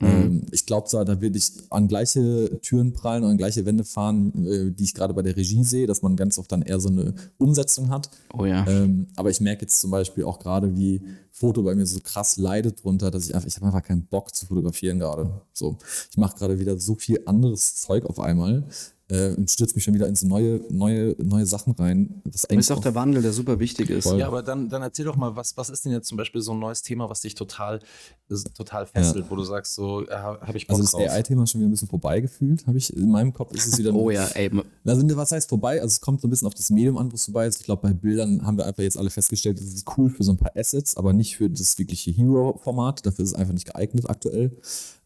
Ähm, 0.00 0.42
ich 0.50 0.66
glaube 0.66 0.88
zwar, 0.88 1.04
da 1.04 1.20
würde 1.20 1.38
ich 1.38 1.52
an 1.70 1.88
gleiche 1.88 2.60
Türen 2.62 2.92
prallen 2.92 3.24
und 3.24 3.30
an 3.30 3.38
gleiche 3.38 3.64
Wände 3.64 3.84
fahren, 3.84 4.46
äh, 4.46 4.70
die 4.70 4.84
ich 4.84 4.94
gerade 4.94 5.14
bei 5.14 5.22
der 5.22 5.36
Regie 5.36 5.64
sehe, 5.64 5.86
dass 5.86 6.02
man 6.02 6.16
ganz 6.16 6.38
oft 6.38 6.50
dann 6.50 6.62
eher 6.62 6.80
so 6.80 6.88
eine 6.88 7.14
Umsetzung 7.38 7.90
hat. 7.90 8.10
Oh 8.32 8.44
ja. 8.44 8.66
Ähm, 8.66 9.06
aber 9.16 9.30
ich 9.30 9.40
merke 9.40 9.62
jetzt 9.62 9.80
zum 9.80 9.90
Beispiel 9.90 10.24
auch 10.24 10.38
gerade, 10.38 10.76
wie 10.76 11.00
Foto 11.30 11.62
bei 11.62 11.74
mir 11.74 11.86
so 11.86 12.00
krass 12.02 12.36
leidet 12.36 12.82
drunter, 12.82 13.10
dass 13.10 13.26
ich 13.28 13.34
einfach, 13.34 13.48
ich 13.48 13.56
habe 13.56 13.66
einfach 13.66 13.82
keinen 13.82 14.06
Bock 14.06 14.34
zu 14.34 14.46
fotografieren 14.46 14.98
gerade. 14.98 15.42
So, 15.52 15.78
ich 16.10 16.16
mache 16.16 16.36
gerade 16.36 16.58
wieder 16.58 16.78
so 16.78 16.94
viel 16.94 17.20
anderes 17.26 17.76
Zeug 17.76 18.04
auf 18.06 18.20
einmal 18.20 18.64
äh, 19.14 19.34
und 19.36 19.50
stürze 19.50 19.74
mich 19.74 19.84
schon 19.84 19.94
wieder 19.94 20.08
in 20.08 20.16
so 20.16 20.26
neue, 20.26 20.60
neue, 20.70 21.14
neue 21.22 21.46
Sachen 21.46 21.72
rein. 21.74 22.22
Das 22.24 22.44
ist 22.44 22.70
auch 22.70 22.80
der 22.80 22.94
Wandel, 22.94 23.22
der 23.22 23.32
super 23.32 23.58
wichtig 23.58 23.90
ist. 23.90 24.04
Voll. 24.04 24.18
Ja, 24.18 24.26
aber 24.26 24.42
dann, 24.42 24.68
dann 24.68 24.82
erzähl 24.82 25.04
doch 25.04 25.16
mal, 25.16 25.36
was, 25.36 25.56
was 25.56 25.70
ist 25.70 25.84
denn 25.84 25.92
jetzt 25.92 26.08
zum 26.08 26.18
Beispiel 26.18 26.40
so 26.40 26.52
ein 26.52 26.58
neues 26.58 26.82
Thema, 26.82 27.08
was 27.08 27.20
dich 27.20 27.34
total, 27.34 27.80
total 28.54 28.86
fesselt, 28.86 29.26
wo 29.30 29.36
du 29.36 29.44
sagst, 29.44 29.74
so 29.74 30.06
äh, 30.06 30.12
habe 30.14 30.56
ich 30.56 30.66
Bock 30.66 30.78
also 30.78 30.98
das. 30.98 31.10
AI-Thema 31.10 31.44
ist 31.44 31.50
schon 31.50 31.60
wieder 31.60 31.68
ein 31.68 31.72
bisschen 31.72 31.88
vorbeigefühlt, 31.88 32.66
habe 32.66 32.78
ich. 32.78 32.94
In 32.94 33.10
meinem 33.10 33.32
Kopf 33.32 33.54
ist 33.54 33.66
es 33.66 33.78
wieder 33.78 33.94
Oh 33.94 34.10
ja, 34.10 34.26
ey. 34.34 34.50
Also, 34.84 35.16
was 35.16 35.32
heißt 35.32 35.48
vorbei? 35.48 35.80
Also, 35.80 35.92
es 35.92 36.00
kommt 36.00 36.20
so 36.20 36.26
ein 36.26 36.30
bisschen 36.30 36.46
auf 36.46 36.54
das 36.54 36.70
Medium 36.70 36.98
an, 36.98 37.10
wo 37.10 37.14
es 37.14 37.24
vorbei 37.24 37.46
ist. 37.46 37.60
Ich 37.60 37.66
glaube, 37.66 37.82
bei 37.82 37.92
Bildern 37.92 38.44
haben 38.44 38.58
wir 38.58 38.66
einfach 38.66 38.82
jetzt 38.82 38.98
alle 38.98 39.10
festgestellt, 39.10 39.58
das 39.58 39.66
ist 39.66 39.86
cool 39.96 40.10
für 40.10 40.24
so 40.24 40.32
ein 40.32 40.36
paar 40.36 40.52
Assets, 40.56 40.96
aber 40.96 41.12
nicht 41.12 41.36
für 41.36 41.48
das 41.48 41.78
wirkliche 41.78 42.10
Hero-Format. 42.10 43.06
Dafür 43.06 43.24
ist 43.24 43.32
es 43.32 43.34
einfach 43.34 43.54
nicht 43.54 43.66
geeignet 43.66 44.08
aktuell. 44.08 44.56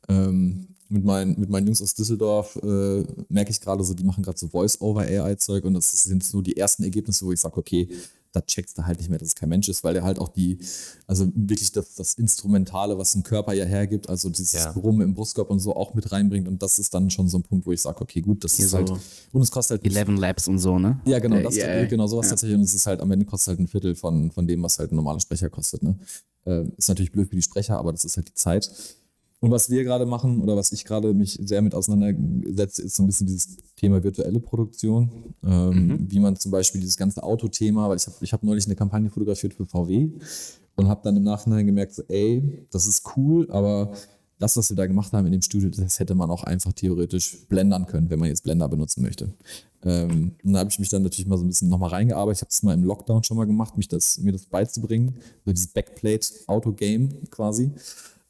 Ähm, 0.08 0.68
mit, 0.88 1.04
meinen, 1.04 1.38
mit 1.38 1.50
meinen 1.50 1.66
Jungs 1.66 1.82
aus 1.82 1.94
Düsseldorf 1.94 2.56
äh, 2.62 3.04
merke 3.28 3.50
ich 3.50 3.60
gerade 3.60 3.84
so, 3.84 3.92
die 3.92 4.04
machen 4.04 4.22
gerade 4.22 4.38
so 4.38 4.48
Voice-over-AI-Zeug 4.48 5.64
und 5.64 5.74
das 5.74 5.90
sind 6.04 6.24
so 6.24 6.40
die 6.40 6.56
ersten 6.56 6.82
Ergebnisse, 6.82 7.26
wo 7.26 7.32
ich 7.32 7.40
sage, 7.40 7.58
okay, 7.58 7.88
da 8.32 8.40
checkst 8.42 8.76
du 8.76 8.84
halt 8.86 8.98
nicht 8.98 9.08
mehr, 9.08 9.18
dass 9.18 9.28
es 9.28 9.34
kein 9.34 9.48
Mensch 9.48 9.68
ist, 9.68 9.82
weil 9.84 9.94
der 9.94 10.02
halt 10.02 10.18
auch 10.18 10.28
die, 10.28 10.58
also 11.06 11.26
wirklich 11.34 11.72
das, 11.72 11.94
das 11.94 12.14
Instrumentale, 12.14 12.96
was 12.98 13.14
ein 13.14 13.22
Körper 13.22 13.52
ja 13.54 13.64
hergibt, 13.64 14.08
also 14.08 14.28
dieses 14.28 14.52
Ja. 14.52 14.72
Brummen 14.72 15.00
im 15.02 15.14
Brustkorb 15.14 15.50
und 15.50 15.60
so 15.60 15.74
auch 15.74 15.94
mit 15.94 16.10
reinbringt 16.12 16.46
und 16.48 16.62
das 16.62 16.78
ist 16.78 16.92
dann 16.94 17.10
schon 17.10 17.28
so 17.28 17.38
ein 17.38 17.42
Punkt, 17.42 17.66
wo 17.66 17.72
ich 17.72 17.80
sage, 17.82 18.00
okay, 18.00 18.20
gut, 18.20 18.44
das 18.44 18.54
Hier 18.56 18.66
ist 18.66 18.70
so 18.72 18.78
halt, 18.78 18.90
und 19.32 19.42
es 19.42 19.50
kostet 19.50 19.82
halt 19.82 19.94
11 19.96 20.18
Labs 20.18 20.46
und 20.48 20.58
so, 20.58 20.78
ne? 20.78 21.00
ja, 21.06 21.18
genau, 21.18 21.36
Äh, 21.36 21.42
das, 21.42 21.56
ja, 21.56 21.84
genau 21.86 22.06
sowas 22.06 22.26
ja. 22.26 22.30
tatsächlich. 22.30 22.56
Und 22.58 22.64
es 22.64 22.74
ist 22.74 22.86
halt 22.86 23.00
am 23.00 23.10
Ende 23.10 23.24
kostet 23.26 23.48
halt 23.52 23.60
ein 23.60 23.68
Viertel 23.68 23.94
von, 23.94 24.30
von 24.30 24.46
dem, 24.46 24.62
was 24.62 24.78
halt 24.78 24.92
ein 24.92 24.96
normaler 24.96 25.20
Sprecher 25.20 25.48
kostet. 25.50 25.82
Ne? 25.82 25.98
Äh, 26.44 26.64
ist 26.76 26.88
natürlich 26.88 27.12
blöd 27.12 27.28
für 27.30 27.36
die 27.36 27.42
Sprecher, 27.42 27.78
aber 27.78 27.92
das 27.92 28.04
ist 28.04 28.16
halt 28.16 28.28
die 28.28 28.34
Zeit. 28.34 28.70
Und 29.40 29.52
was 29.52 29.70
wir 29.70 29.84
gerade 29.84 30.04
machen 30.04 30.40
oder 30.40 30.56
was 30.56 30.72
ich 30.72 30.84
gerade 30.84 31.14
mich 31.14 31.38
sehr 31.40 31.62
mit 31.62 31.74
auseinandersetze, 31.74 32.82
ist 32.82 32.96
so 32.96 33.04
ein 33.04 33.06
bisschen 33.06 33.28
dieses 33.28 33.56
Thema 33.76 34.02
virtuelle 34.02 34.40
Produktion. 34.40 35.10
Ähm, 35.44 36.06
Wie 36.08 36.18
man 36.18 36.34
zum 36.36 36.50
Beispiel 36.50 36.80
dieses 36.80 36.96
ganze 36.96 37.22
Autothema, 37.22 37.88
weil 37.88 37.98
ich 37.98 38.06
habe 38.06 38.16
ich 38.20 38.32
hab 38.32 38.42
neulich 38.42 38.66
eine 38.66 38.74
Kampagne 38.74 39.10
fotografiert 39.10 39.54
für 39.54 39.64
VW 39.64 40.10
und 40.74 40.88
habe 40.88 41.00
dann 41.04 41.16
im 41.16 41.22
Nachhinein 41.22 41.66
gemerkt, 41.66 41.94
so, 41.94 42.02
ey, 42.08 42.66
das 42.72 42.88
ist 42.88 43.04
cool, 43.16 43.48
aber 43.50 43.92
das, 44.38 44.56
was 44.56 44.70
wir 44.70 44.76
da 44.76 44.86
gemacht 44.86 45.12
haben 45.12 45.26
in 45.26 45.32
dem 45.32 45.42
Studio, 45.42 45.68
das 45.68 45.98
hätte 45.98 46.14
man 46.14 46.30
auch 46.30 46.44
einfach 46.44 46.72
theoretisch 46.72 47.46
blendern 47.48 47.86
können, 47.86 48.08
wenn 48.10 48.18
man 48.18 48.28
jetzt 48.28 48.44
Blender 48.44 48.68
benutzen 48.68 49.02
möchte. 49.02 49.34
Ähm, 49.84 50.32
und 50.44 50.52
da 50.52 50.60
habe 50.60 50.70
ich 50.70 50.78
mich 50.78 50.88
dann 50.88 51.02
natürlich 51.02 51.26
mal 51.26 51.36
so 51.36 51.44
ein 51.44 51.48
bisschen 51.48 51.68
nochmal 51.68 51.90
reingearbeitet. 51.90 52.38
Ich 52.38 52.42
habe 52.42 52.50
es 52.50 52.62
mal 52.62 52.74
im 52.74 52.84
Lockdown 52.84 53.24
schon 53.24 53.36
mal 53.36 53.46
gemacht, 53.46 53.76
mich 53.76 53.88
das, 53.88 54.18
mir 54.18 54.32
das 54.32 54.46
beizubringen. 54.46 55.16
So 55.44 55.52
dieses 55.52 55.68
Backplate-Auto-Game 55.68 57.30
quasi. 57.30 57.72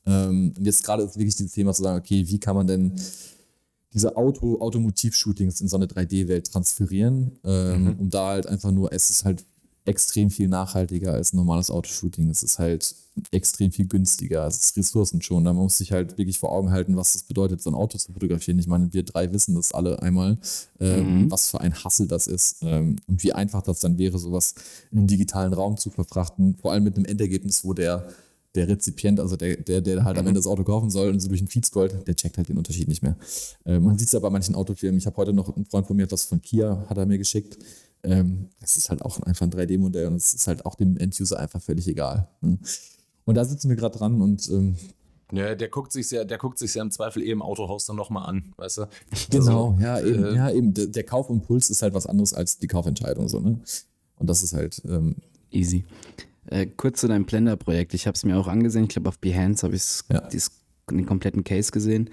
Ähm, 0.09 0.55
und 0.57 0.65
jetzt 0.65 0.83
gerade 0.85 1.03
ist 1.03 1.17
wirklich 1.17 1.37
dieses 1.37 1.53
Thema 1.53 1.73
zu 1.73 1.83
sagen, 1.83 1.99
okay, 1.99 2.27
wie 2.27 2.41
kann 2.41 2.57
man 2.57 2.67
denn 2.67 2.93
diese 3.93 4.17
Auto, 4.17 4.61
Automotiv-Shootings 4.61 5.61
in 5.61 5.69
so 5.69 5.77
eine 5.77 5.87
3D-Welt 5.87 6.51
transferieren, 6.51 7.39
ähm, 7.45 7.97
um 7.99 8.11
da 8.11 8.29
halt 8.29 8.47
einfach 8.47 8.71
nur, 8.71 8.93
es 8.93 9.11
ist 9.11 9.25
halt 9.25 9.45
extrem 9.89 10.31
viel 10.31 10.49
nachhaltiger 10.49 11.15
als 11.15 11.33
ein 11.33 11.37
normales 11.37 11.71
Autoshooting. 11.71 12.29
Es 12.29 12.43
ist 12.43 12.59
halt 12.59 12.95
extrem 13.31 13.73
viel 13.73 13.87
günstiger. 13.87 14.47
Es 14.47 14.59
ist 14.59 14.77
Ressourcen 14.77 15.23
schon. 15.23 15.45
Da 15.45 15.55
muss 15.55 15.79
sich 15.79 15.93
halt 15.93 16.19
wirklich 16.19 16.39
vor 16.39 16.53
Augen 16.53 16.71
halten, 16.71 16.97
was 16.97 17.15
das 17.15 17.23
bedeutet, 17.23 17.63
so 17.63 17.71
ein 17.71 17.75
Auto 17.75 17.97
zu 17.97 18.13
fotografieren. 18.13 18.59
Ich 18.59 18.67
meine, 18.67 18.93
wir 18.93 19.03
drei 19.03 19.33
wissen 19.33 19.55
das 19.55 19.73
alle 19.73 20.03
einmal, 20.03 20.37
ähm, 20.79 21.31
was 21.31 21.51
für 21.51 21.63
ein 21.63 21.73
Hassel 21.73 22.07
das 22.07 22.27
ist 22.27 22.59
ähm, 22.63 22.97
und 23.07 23.23
wie 23.23 23.33
einfach 23.33 23.63
das 23.63 23.81
dann 23.81 23.97
wäre, 23.97 24.19
sowas 24.19 24.55
in 24.93 24.99
den 24.99 25.07
digitalen 25.07 25.55
Raum 25.55 25.79
zu 25.79 25.89
verfrachten. 25.89 26.57
Vor 26.61 26.73
allem 26.73 26.85
mit 26.85 26.97
einem 26.97 27.07
Endergebnis, 27.07 27.65
wo 27.65 27.73
der 27.73 28.09
der 28.55 28.69
Rezipient, 28.69 29.21
also 29.21 29.37
der, 29.37 29.57
der, 29.57 29.81
der 29.81 30.05
halt 30.05 30.19
am 30.19 30.27
Ende 30.27 30.39
das 30.39 30.47
Auto 30.47 30.65
kaufen 30.65 30.91
soll 30.91 31.11
und 31.11 31.21
so 31.21 31.29
durch 31.29 31.41
den 31.41 31.49
Feed 31.49 31.67
scrollt, 31.67 32.07
der 32.07 32.17
checkt 32.17 32.39
halt 32.39 32.49
den 32.49 32.57
Unterschied 32.57 32.89
nicht 32.89 33.03
mehr. 33.03 33.17
Äh, 33.65 33.79
man 33.79 33.99
sieht 33.99 34.07
es 34.09 34.13
ja 34.13 34.21
bei 34.21 34.31
manchen 34.31 34.55
Autofirmen. 34.55 34.99
Ich 34.99 35.07
habe 35.07 35.17
heute 35.17 35.33
noch 35.33 35.55
einen 35.55 35.67
Freund 35.67 35.87
von 35.87 35.97
mir, 35.97 36.07
das 36.07 36.25
von 36.25 36.41
Kia, 36.41 36.85
hat 36.89 36.97
er 36.97 37.07
mir 37.07 37.19
geschickt. 37.19 37.59
Ähm, 38.03 38.49
das 38.61 38.77
ist 38.77 38.91
halt 38.91 39.03
auch 39.03 39.21
einfach 39.21 39.47
ein 39.47 39.53
3D-Modell 39.53 40.07
und 40.07 40.15
es 40.15 40.33
ist 40.33 40.47
halt 40.47 40.65
auch 40.65 40.77
dem 40.77 40.97
End-User 40.97 41.39
einfach 41.39 41.61
völlig 41.61 41.87
egal. 41.89 42.29
Ne? 42.41 42.59
Und 43.25 43.35
da 43.35 43.45
sitzen 43.45 43.69
wir 43.69 43.77
gerade 43.77 43.99
dran 43.99 44.23
und 44.23 44.49
ähm, 44.49 44.77
Ja, 45.33 45.55
der 45.55 45.69
guckt 45.69 45.93
sich 45.93 46.11
ja, 46.11 46.25
der 46.25 46.39
guckt 46.39 46.59
sich 46.59 46.75
ja 46.75 46.83
im 46.83 46.91
Zweifel 46.91 47.23
eh 47.23 47.31
im 47.31 47.43
Autohaus 47.43 47.85
dann 47.85 47.97
nochmal 47.97 48.27
an, 48.27 48.55
weißt 48.57 48.79
du? 48.79 48.89
Genau, 49.31 49.73
Also, 49.73 49.83
ja, 49.83 50.01
eben, 50.01 50.25
äh, 50.25 50.35
ja, 50.35 50.51
eben. 50.51 50.73
Der, 50.73 50.87
der 50.87 51.05
Kaufimpuls 51.05 51.69
ist 51.71 51.83
halt 51.83 51.93
was 51.93 52.07
anderes 52.07 52.33
als 52.33 52.59
die 52.59 52.69
Kaufentscheidung, 52.69 53.29
so, 53.29 53.41
ne? 53.41 53.61
Und 54.17 54.31
das 54.31 54.43
ist 54.43 54.55
halt, 54.55 54.81
ähm, 54.89 55.17
Easy. 55.51 55.85
Äh, 56.51 56.67
kurz 56.67 57.01
zu 57.01 57.09
deinem 57.09 57.25
Blender-Projekt. 57.25 57.95
Ich 57.95 58.07
habe 58.07 58.15
es 58.15 58.25
mir 58.25 58.37
auch 58.39 58.49
angesehen. 58.49 58.85
Ich 58.85 58.91
glaube, 58.91 59.09
auf 59.09 59.19
Behance 59.19 59.65
habe 59.67 59.77
ich 59.77 59.83
Ja. 60.11 60.29
den 60.91 61.07
kompletten 61.07 61.45
Case 61.45 61.71
gesehen. 61.71 62.11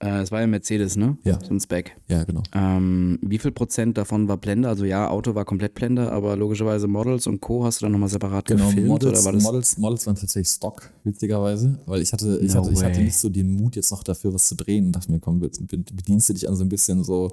Äh, 0.00 0.20
es 0.22 0.30
war 0.32 0.40
ja 0.40 0.46
Mercedes, 0.46 0.96
ne? 0.96 1.16
Ja. 1.24 1.38
So 1.40 1.54
ein 1.54 1.60
Spec. 1.60 1.92
ja, 2.08 2.24
genau. 2.24 2.42
Ähm, 2.52 3.18
wie 3.22 3.38
viel 3.38 3.52
Prozent 3.52 3.96
davon 3.96 4.28
war 4.28 4.36
Blender? 4.36 4.68
Also 4.68 4.84
ja, 4.84 5.08
Auto 5.08 5.34
war 5.34 5.44
komplett 5.44 5.74
Blender, 5.74 6.12
aber 6.12 6.36
logischerweise 6.36 6.88
Models 6.88 7.26
und 7.26 7.40
Co. 7.40 7.64
hast 7.64 7.80
du 7.80 7.86
dann 7.86 7.92
nochmal 7.92 8.08
separat 8.08 8.44
Genau, 8.46 8.66
gefilmt 8.66 8.88
Models, 8.88 9.12
oder 9.20 9.24
war 9.24 9.32
das? 9.32 9.42
Models, 9.44 9.78
Models 9.78 10.06
waren 10.06 10.16
tatsächlich 10.16 10.48
Stock, 10.48 10.90
witzigerweise, 11.04 11.78
weil 11.86 12.02
ich 12.02 12.12
hatte, 12.12 12.38
ich, 12.42 12.52
No 12.54 12.62
hatte, 12.64 12.72
ich 12.72 12.82
hatte 12.82 13.00
nicht 13.00 13.16
so 13.16 13.28
den 13.28 13.56
Mut, 13.56 13.76
jetzt 13.76 13.92
noch 13.92 14.02
dafür 14.02 14.34
was 14.34 14.48
zu 14.48 14.56
drehen 14.56 14.86
und 14.86 14.92
dachte 14.92 15.10
mir, 15.10 15.20
komm, 15.20 15.40
be- 15.40 15.48
be- 15.60 15.78
bedienst 15.78 16.28
du 16.28 16.32
dich 16.34 16.48
an 16.48 16.56
so 16.56 16.64
ein 16.64 16.68
bisschen 16.68 17.02
so 17.04 17.32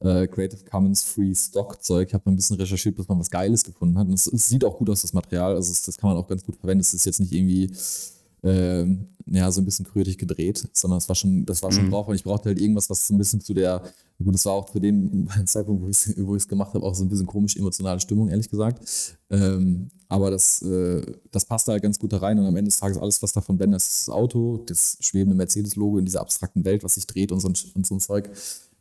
äh, 0.00 0.26
Creative 0.26 0.64
Commons 0.64 1.02
Free 1.02 1.34
Stock 1.34 1.82
Zeug. 1.82 2.08
Ich 2.08 2.14
habe 2.14 2.30
ein 2.30 2.36
bisschen 2.36 2.56
recherchiert, 2.56 2.96
bis 2.96 3.08
man 3.08 3.18
was 3.18 3.30
Geiles 3.30 3.64
gefunden 3.64 3.98
hat. 3.98 4.06
Und 4.06 4.14
es, 4.14 4.26
es 4.26 4.46
sieht 4.46 4.64
auch 4.64 4.76
gut 4.78 4.90
aus, 4.90 5.02
das 5.02 5.12
Material. 5.12 5.54
Also 5.54 5.72
es, 5.72 5.82
das 5.82 5.96
kann 5.96 6.10
man 6.10 6.18
auch 6.18 6.26
ganz 6.28 6.44
gut 6.44 6.56
verwenden. 6.56 6.80
Es 6.80 6.94
ist 6.94 7.06
jetzt 7.06 7.20
nicht 7.20 7.32
irgendwie 7.32 7.70
ähm, 8.42 9.06
ja, 9.26 9.50
so 9.50 9.62
ein 9.62 9.64
bisschen 9.64 9.86
krötig 9.86 10.18
gedreht, 10.18 10.68
sondern 10.74 10.98
es 10.98 11.08
war 11.08 11.16
schon, 11.16 11.46
das 11.46 11.62
war 11.62 11.72
schon 11.72 11.86
Mhm. 11.86 11.90
drauf 11.90 12.08
und 12.08 12.14
ich 12.14 12.24
brauchte 12.24 12.50
halt 12.50 12.60
irgendwas, 12.60 12.90
was 12.90 13.06
so 13.06 13.14
ein 13.14 13.18
bisschen 13.18 13.40
zu 13.40 13.54
der, 13.54 13.82
gut, 14.22 14.34
das 14.34 14.44
war 14.44 14.52
auch 14.52 14.68
zu 14.70 14.78
dem 14.78 15.26
Zeitpunkt, 15.46 15.82
wo 15.82 15.88
ich 15.88 15.96
es 15.96 16.14
wo 16.18 16.36
ich's 16.36 16.46
gemacht 16.46 16.74
habe, 16.74 16.84
auch 16.84 16.94
so 16.94 17.04
ein 17.04 17.08
bisschen 17.08 17.26
komisch 17.26 17.56
emotionale 17.56 18.00
Stimmung, 18.00 18.28
ehrlich 18.28 18.50
gesagt. 18.50 18.86
Ähm, 19.30 19.88
aber 20.08 20.30
das, 20.30 20.60
äh, 20.60 21.02
das 21.30 21.46
passte 21.46 21.72
halt 21.72 21.82
ganz 21.82 21.98
gut 21.98 22.12
da 22.12 22.18
rein 22.18 22.38
und 22.38 22.44
am 22.44 22.54
Ende 22.56 22.68
des 22.68 22.78
Tages 22.78 22.98
alles, 22.98 23.22
was 23.22 23.32
davon 23.32 23.56
blendet, 23.56 23.80
ist 23.80 24.08
das 24.08 24.14
Auto, 24.14 24.58
das 24.66 24.98
schwebende 25.00 25.34
Mercedes-Logo 25.36 25.96
in 25.98 26.04
dieser 26.04 26.20
abstrakten 26.20 26.66
Welt, 26.66 26.84
was 26.84 26.94
sich 26.94 27.06
dreht 27.06 27.32
und 27.32 27.40
so 27.40 27.48
und 27.48 27.86
so 27.86 27.94
ein 27.94 28.00
Zeug. 28.00 28.30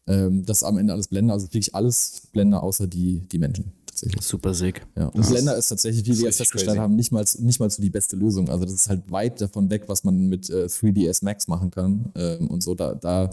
Ähm, 0.07 0.45
das 0.45 0.57
ist 0.57 0.63
am 0.63 0.77
Ende 0.77 0.93
alles 0.93 1.07
Blender, 1.07 1.33
also 1.33 1.47
wirklich 1.47 1.73
alles 1.75 2.23
Blender 2.31 2.61
außer 2.61 2.87
die, 2.87 3.21
die 3.31 3.39
Menschen 3.39 3.71
tatsächlich. 3.93 4.25
Super 4.25 4.53
sick. 4.53 4.85
Ja. 4.95 5.07
Und 5.07 5.27
Blender 5.27 5.55
ist 5.55 5.69
tatsächlich, 5.69 6.05
wie 6.05 6.17
wir 6.17 6.25
jetzt 6.25 6.37
festgestellt 6.37 6.79
haben, 6.79 6.95
nicht 6.95 7.11
mal, 7.11 7.23
nicht 7.39 7.59
mal 7.59 7.69
so 7.69 7.81
die 7.81 7.89
beste 7.89 8.15
Lösung. 8.15 8.49
Also 8.49 8.65
das 8.65 8.73
ist 8.73 8.89
halt 8.89 9.09
weit 9.11 9.39
davon 9.39 9.69
weg, 9.69 9.83
was 9.87 10.03
man 10.03 10.27
mit 10.27 10.49
äh, 10.49 10.65
3ds 10.65 11.23
Max 11.23 11.47
machen 11.47 11.71
kann. 11.71 12.11
Ähm, 12.15 12.47
und 12.47 12.61
so, 12.63 12.75
da, 12.75 12.95
da 12.95 13.29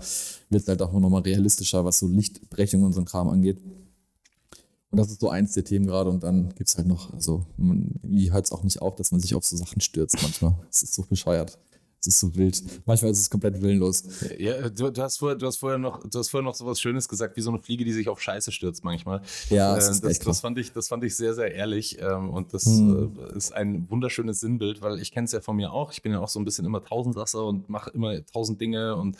wird 0.50 0.62
es 0.62 0.68
halt 0.68 0.83
auch 0.83 0.92
nochmal 0.92 1.22
realistischer, 1.22 1.85
was 1.85 1.98
so 1.98 2.06
Lichtbrechung 2.06 2.83
und 2.83 2.92
so 2.92 3.00
ein 3.00 3.06
Kram 3.06 3.28
angeht. 3.28 3.59
Und 4.90 4.98
das 4.98 5.11
ist 5.11 5.20
so 5.20 5.30
eins 5.30 5.52
der 5.54 5.64
Themen 5.64 5.87
gerade. 5.87 6.11
Und 6.11 6.22
dann 6.22 6.50
gibt 6.54 6.68
es 6.68 6.76
halt 6.76 6.87
noch, 6.87 7.12
also 7.12 7.46
man, 7.56 7.94
wie 8.02 8.33
hört 8.33 8.44
es 8.44 8.52
auch 8.52 8.62
nicht 8.62 8.83
auf, 8.83 8.96
dass 8.96 9.12
man 9.12 9.20
sich 9.20 9.35
auf 9.35 9.44
so 9.44 9.56
Sachen 9.56 9.80
stürzt 9.80 10.18
manchmal. 10.22 10.54
Es 10.70 10.83
ist 10.83 10.94
so 10.94 11.02
bescheuert. 11.02 11.59
Es 12.00 12.06
ist 12.06 12.20
so 12.20 12.34
wild. 12.34 12.62
Manchmal 12.86 13.10
ist 13.10 13.20
es 13.20 13.28
komplett 13.28 13.60
willenlos. 13.60 14.04
Ja, 14.38 14.70
du, 14.70 14.90
du, 14.90 15.02
hast 15.02 15.18
vorher, 15.18 15.36
du, 15.36 15.46
hast 15.46 15.58
vorher 15.58 15.78
noch, 15.78 16.02
du 16.08 16.18
hast 16.18 16.30
vorher 16.30 16.44
noch 16.44 16.54
so 16.54 16.64
was 16.64 16.80
Schönes 16.80 17.06
gesagt, 17.08 17.36
wie 17.36 17.42
so 17.42 17.50
eine 17.50 17.58
Fliege, 17.58 17.84
die 17.84 17.92
sich 17.92 18.08
auf 18.08 18.22
Scheiße 18.22 18.52
stürzt 18.52 18.84
manchmal. 18.84 19.20
Ja, 19.50 19.72
äh, 19.72 19.76
das, 19.76 19.90
ist 19.90 20.04
echt 20.04 20.20
das, 20.20 20.24
krass. 20.24 20.40
fand 20.40 20.58
ich, 20.58 20.72
das 20.72 20.88
fand 20.88 21.04
ich 21.04 21.14
sehr, 21.14 21.34
sehr 21.34 21.52
ehrlich. 21.54 21.98
Ähm, 22.00 22.30
und 22.30 22.54
das 22.54 22.64
Hm. 22.64 23.18
äh, 23.18 23.36
ist 23.36 23.52
ein 23.52 23.88
wunderschönes 23.90 24.40
Sinnbild, 24.40 24.80
weil 24.80 24.98
ich 24.98 25.12
kenne 25.12 25.26
es 25.26 25.32
ja 25.32 25.42
von 25.42 25.56
mir 25.56 25.72
auch. 25.72 25.92
Ich 25.92 26.00
bin 26.02 26.12
ja 26.12 26.20
auch 26.20 26.28
so 26.28 26.40
ein 26.40 26.44
bisschen 26.46 26.64
immer 26.64 26.82
Tausendsasser 26.82 27.44
und 27.44 27.68
mache 27.68 27.90
immer 27.90 28.24
tausend 28.24 28.60
Dinge 28.62 28.96
und 28.96 29.16